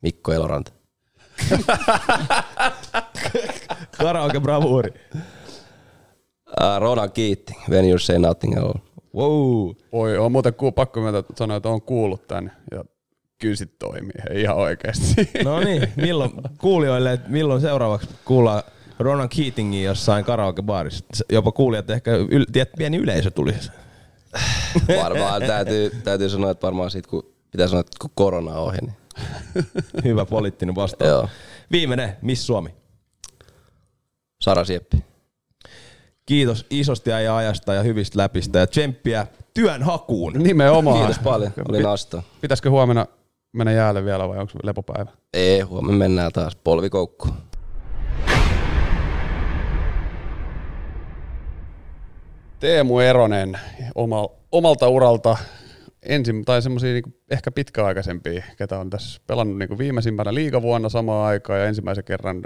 Mikko 0.00 0.32
Eloranta. 0.32 0.72
Karaoke 3.98 4.40
bravuuri. 4.40 4.92
Uh, 6.60 6.80
Ronan 6.80 7.12
kiitti, 7.12 7.54
when 7.70 7.88
you 7.88 7.98
say 7.98 8.18
nothing 8.18 8.58
at 8.58 8.64
all. 8.64 8.74
Wow. 9.14 9.74
Oi, 9.92 10.18
on 10.18 10.32
muuten 10.32 10.54
ku, 10.54 10.72
pakko 10.72 11.00
sanoa, 11.34 11.56
että 11.56 11.68
on 11.68 11.82
kuullut 11.82 12.26
tän 12.26 12.52
ja 12.70 12.84
kyllä 13.38 13.56
sit 13.56 13.78
toimii 13.78 14.12
hei, 14.28 14.40
ihan 14.40 14.56
oikeasti. 14.56 15.30
No 15.44 15.60
niin, 15.60 15.92
milloin 15.96 16.30
kuulijoille, 16.58 17.12
että 17.12 17.30
milloin 17.30 17.60
seuraavaksi 17.60 18.08
kuullaan 18.24 18.62
Ronan 18.98 19.28
Keatingin 19.28 19.84
jossain 19.84 20.24
karaokebaarissa. 20.24 21.04
Jopa 21.32 21.52
kuulijat 21.52 21.90
ehkä 21.90 22.10
yl, 22.10 22.44
tiedät, 22.52 22.72
pieni 22.78 22.96
yleisö 22.96 23.30
tulisi. 23.30 23.70
Varmaan 25.02 25.42
täytyy, 25.42 25.90
täytyy 26.04 26.28
sanoa, 26.28 26.50
että 26.50 26.66
varmaan 26.66 26.90
sit 26.90 27.06
kun 27.06 27.32
pitää 27.50 27.68
sanoa, 27.68 27.80
että 27.80 27.96
kun 28.00 28.10
korona 28.14 28.52
on 28.52 28.58
ohi. 28.58 28.78
Niin. 28.80 28.96
Hyvä 30.04 30.24
poliittinen 30.24 30.74
vastaus. 30.74 31.08
Joo. 31.08 31.28
Viimeinen, 31.72 32.16
Miss 32.22 32.46
Suomi? 32.46 32.74
Sara 34.40 34.64
Sieppi. 34.64 35.11
Kiitos 36.26 36.66
isosti 36.70 37.10
ja 37.10 37.36
ajasta 37.36 37.74
ja 37.74 37.82
hyvistä 37.82 38.18
läpistä 38.18 38.58
ja 38.58 38.66
tsemppiä 38.66 39.26
työn 39.54 39.82
hakuun. 39.82 40.32
Nimenomaan. 40.32 40.98
Kiitos 40.98 41.18
paljon, 41.18 41.52
oli 41.68 41.82
nasta. 41.82 42.22
Pitäisikö 42.40 42.70
huomenna 42.70 43.06
mennä 43.52 43.72
jäälle 43.72 44.04
vielä 44.04 44.28
vai 44.28 44.38
onko 44.38 44.52
lepopäivä? 44.62 45.10
Ei, 45.32 45.60
huomenna 45.60 45.98
mennään 45.98 46.32
taas 46.32 46.56
polvikoukkuun. 46.56 47.34
Teemu 52.60 52.98
Eronen 52.98 53.58
omalta 54.52 54.88
uralta 54.88 55.36
ensin, 56.02 56.44
tai 56.44 56.62
semmoisia 56.62 56.92
niin 56.92 57.16
ehkä 57.30 57.50
pitkäaikaisempia, 57.50 58.42
ketä 58.56 58.78
on 58.78 58.90
tässä 58.90 59.20
pelannut 59.26 59.58
niin 59.58 59.78
viimeisimpänä 59.78 60.34
liigavuonna 60.34 60.88
samaan 60.88 61.26
aikaan 61.26 61.58
ja 61.60 61.66
ensimmäisen 61.66 62.04
kerran 62.04 62.42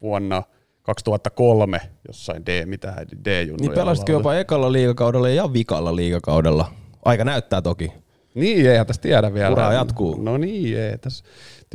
vuonna 0.00 0.42
2003 0.84 1.80
jossain 2.08 2.46
D, 2.46 2.66
mitä 2.66 2.94
D-junnuja. 3.24 3.60
Niin 3.60 3.72
pelasitko 3.72 4.12
jopa 4.12 4.34
ekalla 4.34 4.72
liigakaudella 4.72 5.28
ja 5.28 5.52
vikalla 5.52 5.96
liigakaudella? 5.96 6.70
Aika 7.04 7.24
näyttää 7.24 7.62
toki. 7.62 7.92
Niin, 8.34 8.70
eihän 8.70 8.86
tästä 8.86 9.02
tiedä 9.02 9.34
vielä. 9.34 9.50
Ura 9.50 9.72
jatkuu. 9.72 10.22
No 10.22 10.36
niin, 10.36 10.78
ei 10.78 10.98
tässä. 10.98 11.24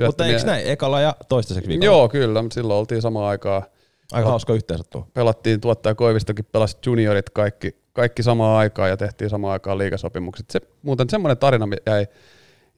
Mutta 0.06 0.26
eikö 0.26 0.44
näin, 0.44 0.68
ekalla 0.68 1.02
ja 1.02 1.16
toistaiseksi 1.30 1.68
vikalla? 1.68 1.86
Joo, 1.86 2.10
kyllä, 2.10 2.42
mutta 2.42 2.54
silloin 2.54 2.80
oltiin 2.80 3.02
samaan 3.02 3.30
aikaan. 3.30 3.64
Aika 4.12 4.30
hauska 4.30 4.54
yhteensattua. 4.54 5.08
Pelattiin 5.14 5.62
tuottaja 5.62 5.96
Koivistokin, 5.96 6.46
pelasi 6.52 6.78
juniorit 6.86 7.30
kaikki, 7.30 7.76
kaikki 7.94 8.24
samaan 8.24 8.58
aikaan 8.58 8.90
ja 8.90 8.98
tehtiin 8.98 9.30
samaan 9.30 9.52
aikaan 9.54 9.78
liigasopimukset. 9.78 10.50
Se, 10.50 10.62
muuten 10.82 11.10
semmoinen 11.10 11.38
tarina 11.38 11.68
jäi, 11.86 12.08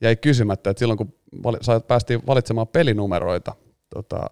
jäi 0.02 0.16
kysymättä, 0.16 0.70
että 0.70 0.80
silloin 0.80 0.98
kun 0.98 1.14
vali, 1.44 1.58
päästiin 1.88 2.28
valitsemaan 2.28 2.68
pelinumeroita 2.68 3.56
tota, 3.94 4.30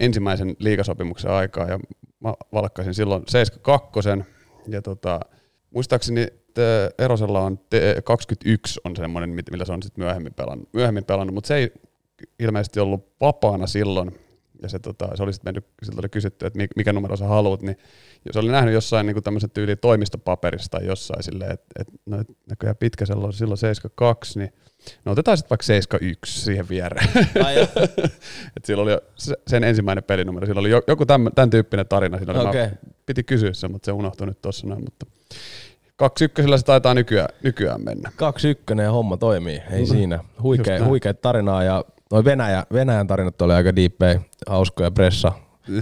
ensimmäisen 0.00 0.56
liigasopimuksen 0.58 1.30
aikaa 1.30 1.68
ja 1.68 1.78
mä 2.20 2.34
valkkasin 2.52 2.94
silloin 2.94 3.22
72 3.28 4.08
ja 4.68 4.82
tota, 4.82 5.20
muistaakseni 5.70 6.26
Erosella 6.98 7.40
on 7.40 7.58
21 8.04 8.80
on 8.84 8.96
semmoinen, 8.96 9.30
millä 9.50 9.64
se 9.64 9.72
on 9.72 9.82
sitten 9.82 10.04
myöhemmin 10.04 10.34
pelannut, 10.34 10.68
myöhemmin 10.72 11.04
pelannut, 11.04 11.34
mutta 11.34 11.48
se 11.48 11.54
ei 11.54 11.72
ilmeisesti 12.38 12.80
ollut 12.80 13.12
vapaana 13.20 13.66
silloin, 13.66 14.20
ja 14.62 14.68
se, 14.68 14.78
tota, 14.78 15.16
se 15.16 15.22
oli 15.22 15.32
sitten 15.32 15.48
mennyt, 15.48 15.66
siltä 15.82 16.00
oli 16.00 16.08
kysytty, 16.08 16.46
että 16.46 16.58
mikä 16.76 16.92
numero 16.92 17.16
sä 17.16 17.26
haluat, 17.26 17.62
niin 17.62 17.76
se 18.30 18.38
oli 18.38 18.50
nähnyt 18.50 18.74
jossain 18.74 19.06
niin 19.06 19.22
tämmöisen 19.22 19.50
tyyli 19.50 19.76
toimistopaperista 19.76 20.78
tai 20.78 20.86
jossain 20.86 21.22
silleen, 21.22 21.50
että, 21.50 21.66
että 21.78 21.92
no, 22.06 22.24
näköjään 22.50 22.76
pitkä 22.76 23.06
silloin, 23.06 23.32
silloin 23.32 23.58
72, 23.58 24.38
niin 24.38 24.52
no 25.04 25.12
otetaan 25.12 25.36
sitten 25.36 25.50
vaikka 25.50 25.64
71 25.64 26.40
siihen 26.40 26.68
viereen. 26.68 27.08
että 28.56 28.66
sillä 28.66 28.82
oli 28.82 28.92
sen 29.46 29.64
ensimmäinen 29.64 30.04
pelinumero, 30.04 30.46
sillä 30.46 30.60
oli 30.60 30.70
joku 30.88 31.06
tämän, 31.06 31.32
tämän 31.34 31.50
tyyppinen 31.50 31.88
tarina, 31.88 32.18
siinä 32.18 32.32
oli, 32.32 32.48
okay. 32.48 32.60
mä, 32.60 32.70
piti 33.06 33.22
kysyä 33.22 33.52
se, 33.52 33.68
mutta 33.68 33.86
se 33.86 33.92
unohtui 33.92 34.26
nyt 34.26 34.42
tuossa 34.42 34.66
noin, 34.66 34.84
mutta 34.84 35.06
Kaksi 35.98 36.24
ykkösellä 36.24 36.58
se 36.58 36.64
taitaa 36.64 36.94
nykyään, 36.94 37.28
nykyään 37.42 37.84
mennä. 37.84 38.12
Kaksi 38.16 38.48
ykkönen 38.48 38.84
ja 38.84 38.92
homma 38.92 39.16
toimii, 39.16 39.62
ei 39.70 39.80
mm. 39.80 39.86
siinä. 39.86 40.18
Huikea, 40.42 40.84
huikea 40.84 41.14
tarinaa 41.14 41.62
ja 41.62 41.84
noin 42.10 42.24
Venäjä, 42.24 42.66
Venäjän 42.72 43.06
tarinat 43.06 43.42
oli 43.42 43.52
aika 43.52 43.76
diippejä, 43.76 44.20
hauskoja 44.46 44.90
pressa. 44.90 45.32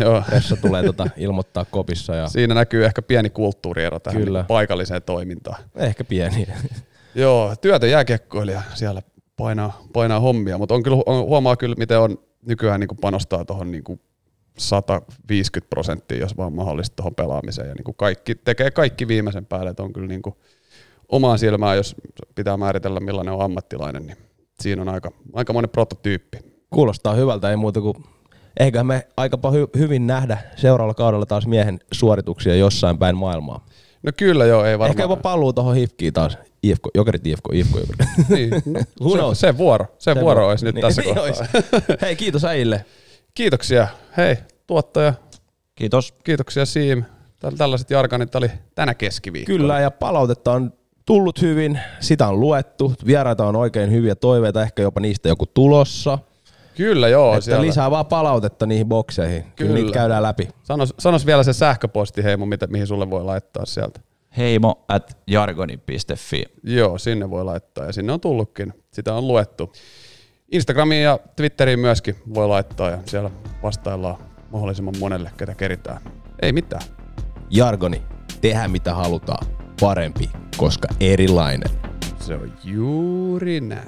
Joo. 0.00 0.22
Pressa 0.26 0.56
tulee 0.56 0.82
tota 0.82 1.08
ilmoittaa 1.16 1.64
kopissa. 1.64 2.14
Ja... 2.14 2.28
Siinä 2.28 2.54
näkyy 2.54 2.84
ehkä 2.84 3.02
pieni 3.02 3.30
kulttuuriero 3.30 4.00
tähän 4.00 4.22
kyllä. 4.22 4.38
Niin 4.38 4.46
paikalliseen 4.46 5.02
toimintaan. 5.02 5.62
Ehkä 5.76 6.04
pieni. 6.04 6.46
Joo, 7.14 7.54
työtä 7.60 7.86
jääkiekkoilija 7.86 8.62
siellä 8.74 9.02
painaa, 9.36 9.82
painaa 9.92 10.20
hommia, 10.20 10.58
mutta 10.58 10.74
on 10.74 10.82
kyllä, 10.82 11.02
on, 11.06 11.26
huomaa 11.26 11.56
kyllä, 11.56 11.74
miten 11.78 11.98
on 11.98 12.18
nykyään 12.46 12.80
niin 12.80 12.88
kuin 12.88 12.98
panostaa 12.98 13.44
tuohon 13.44 13.70
niin 13.70 13.84
150 14.58 15.70
prosenttia, 15.70 16.18
jos 16.18 16.36
vaan 16.36 16.52
mahdollista 16.52 16.96
tuohon 16.96 17.14
pelaamiseen. 17.14 17.68
Ja 17.68 17.74
niin 17.74 17.84
kuin 17.84 17.94
kaikki, 17.94 18.34
tekee 18.34 18.70
kaikki 18.70 19.08
viimeisen 19.08 19.46
päälle, 19.46 19.70
että 19.70 19.82
on 19.82 19.92
kyllä 19.92 20.08
niin 20.08 20.22
kuin 20.22 20.36
omaan 21.08 21.38
silmään, 21.38 21.76
jos 21.76 21.96
pitää 22.34 22.56
määritellä 22.56 23.00
millainen 23.00 23.34
on 23.34 23.44
ammattilainen, 23.44 24.06
niin 24.06 24.16
siinä 24.62 24.82
on 24.82 24.88
aika, 24.88 25.10
aika 25.32 25.52
monen 25.52 25.70
prototyyppi. 25.70 26.38
Kuulostaa 26.70 27.14
hyvältä, 27.14 27.50
ei 27.50 27.56
muuta 27.56 27.80
kuin 27.80 27.96
ehkä 28.60 28.84
me 28.84 29.06
aika 29.16 29.36
hy- 29.36 29.78
hyvin 29.78 30.06
nähdä 30.06 30.38
seuraavalla 30.56 30.94
kaudella 30.94 31.26
taas 31.26 31.46
miehen 31.46 31.80
suorituksia 31.92 32.56
jossain 32.56 32.98
päin 32.98 33.16
maailmaa. 33.16 33.66
No 34.02 34.12
kyllä 34.16 34.44
joo, 34.44 34.64
ei 34.64 34.78
varmaan. 34.78 34.90
Ehkä 34.90 35.02
jopa 35.02 35.16
paluu 35.16 35.52
tuohon 35.52 35.74
hifkiin 35.74 36.12
taas. 36.12 36.38
IFK, 36.62 36.82
jokerit 36.94 37.26
IFK, 37.26 37.44
IFK, 37.52 37.74
jokerit. 37.74 38.28
niin, 38.28 38.50
no, 39.00 39.34
se, 39.34 39.40
se, 39.40 39.58
vuoro, 39.58 39.86
se, 39.98 40.14
se 40.14 40.20
vuoro, 40.20 40.24
vuoro 40.24 40.48
olisi 40.48 40.64
nyt 40.64 40.74
niin, 40.74 40.82
tässä 40.82 41.02
niin 41.02 41.14
kohtaa. 41.14 41.46
Hei, 42.02 42.16
kiitos 42.16 42.44
äijille. 42.44 42.84
Kiitoksia. 43.34 43.88
Hei, 44.16 44.36
tuottaja. 44.66 45.14
Kiitos. 45.74 46.14
Kiitoksia 46.24 46.66
Siim. 46.66 47.04
Tällaiset 47.58 47.90
jarkanit 47.90 48.34
oli 48.34 48.50
tänä 48.74 48.94
keskiviikkona. 48.94 49.58
Kyllä, 49.58 49.80
ja 49.80 49.90
palautetta 49.90 50.52
on 50.52 50.72
tullut 51.06 51.42
hyvin, 51.42 51.80
sitä 52.00 52.28
on 52.28 52.40
luettu, 52.40 52.94
vieraita 53.06 53.46
on 53.46 53.56
oikein 53.56 53.90
hyviä 53.90 54.14
toiveita, 54.14 54.62
ehkä 54.62 54.82
jopa 54.82 55.00
niistä 55.00 55.28
joku 55.28 55.46
tulossa. 55.46 56.18
Kyllä 56.74 57.08
joo. 57.08 57.34
Että 57.34 57.44
siellä. 57.44 57.62
lisää 57.62 57.90
vaan 57.90 58.06
palautetta 58.06 58.66
niihin 58.66 58.86
bokseihin. 58.88 59.42
Kyllä. 59.42 59.54
Kyllä 59.56 59.74
niitä 59.74 59.92
käydään 59.92 60.22
läpi. 60.22 60.48
Sanos, 60.62 60.94
sanos 60.98 61.26
vielä 61.26 61.42
se 61.42 61.52
sähköposti 61.52 62.24
Heimo, 62.24 62.46
mitä, 62.46 62.66
mihin 62.66 62.86
sulle 62.86 63.10
voi 63.10 63.24
laittaa 63.24 63.66
sieltä. 63.66 64.00
Heimo 64.36 64.84
at 64.88 65.16
jargoni.fi. 65.26 66.44
Joo, 66.62 66.98
sinne 66.98 67.30
voi 67.30 67.44
laittaa 67.44 67.84
ja 67.84 67.92
sinne 67.92 68.12
on 68.12 68.20
tullutkin. 68.20 68.72
Sitä 68.92 69.14
on 69.14 69.28
luettu. 69.28 69.72
Instagramiin 70.52 71.02
ja 71.02 71.18
Twitteriin 71.36 71.78
myöskin 71.78 72.16
voi 72.34 72.48
laittaa 72.48 72.90
ja 72.90 72.98
siellä 73.04 73.30
vastaillaan 73.62 74.16
mahdollisimman 74.50 74.94
monelle, 74.98 75.30
ketä 75.36 75.54
keritään. 75.54 76.00
Ei 76.42 76.52
mitään. 76.52 76.82
Jargoni, 77.50 78.02
tehdään 78.40 78.70
mitä 78.70 78.94
halutaan. 78.94 79.65
Parempi, 79.80 80.30
koska 80.56 80.88
erilainen. 81.00 81.70
Se 82.20 82.34
on 82.34 82.52
juuri 82.64 83.60
näin. 83.60 83.86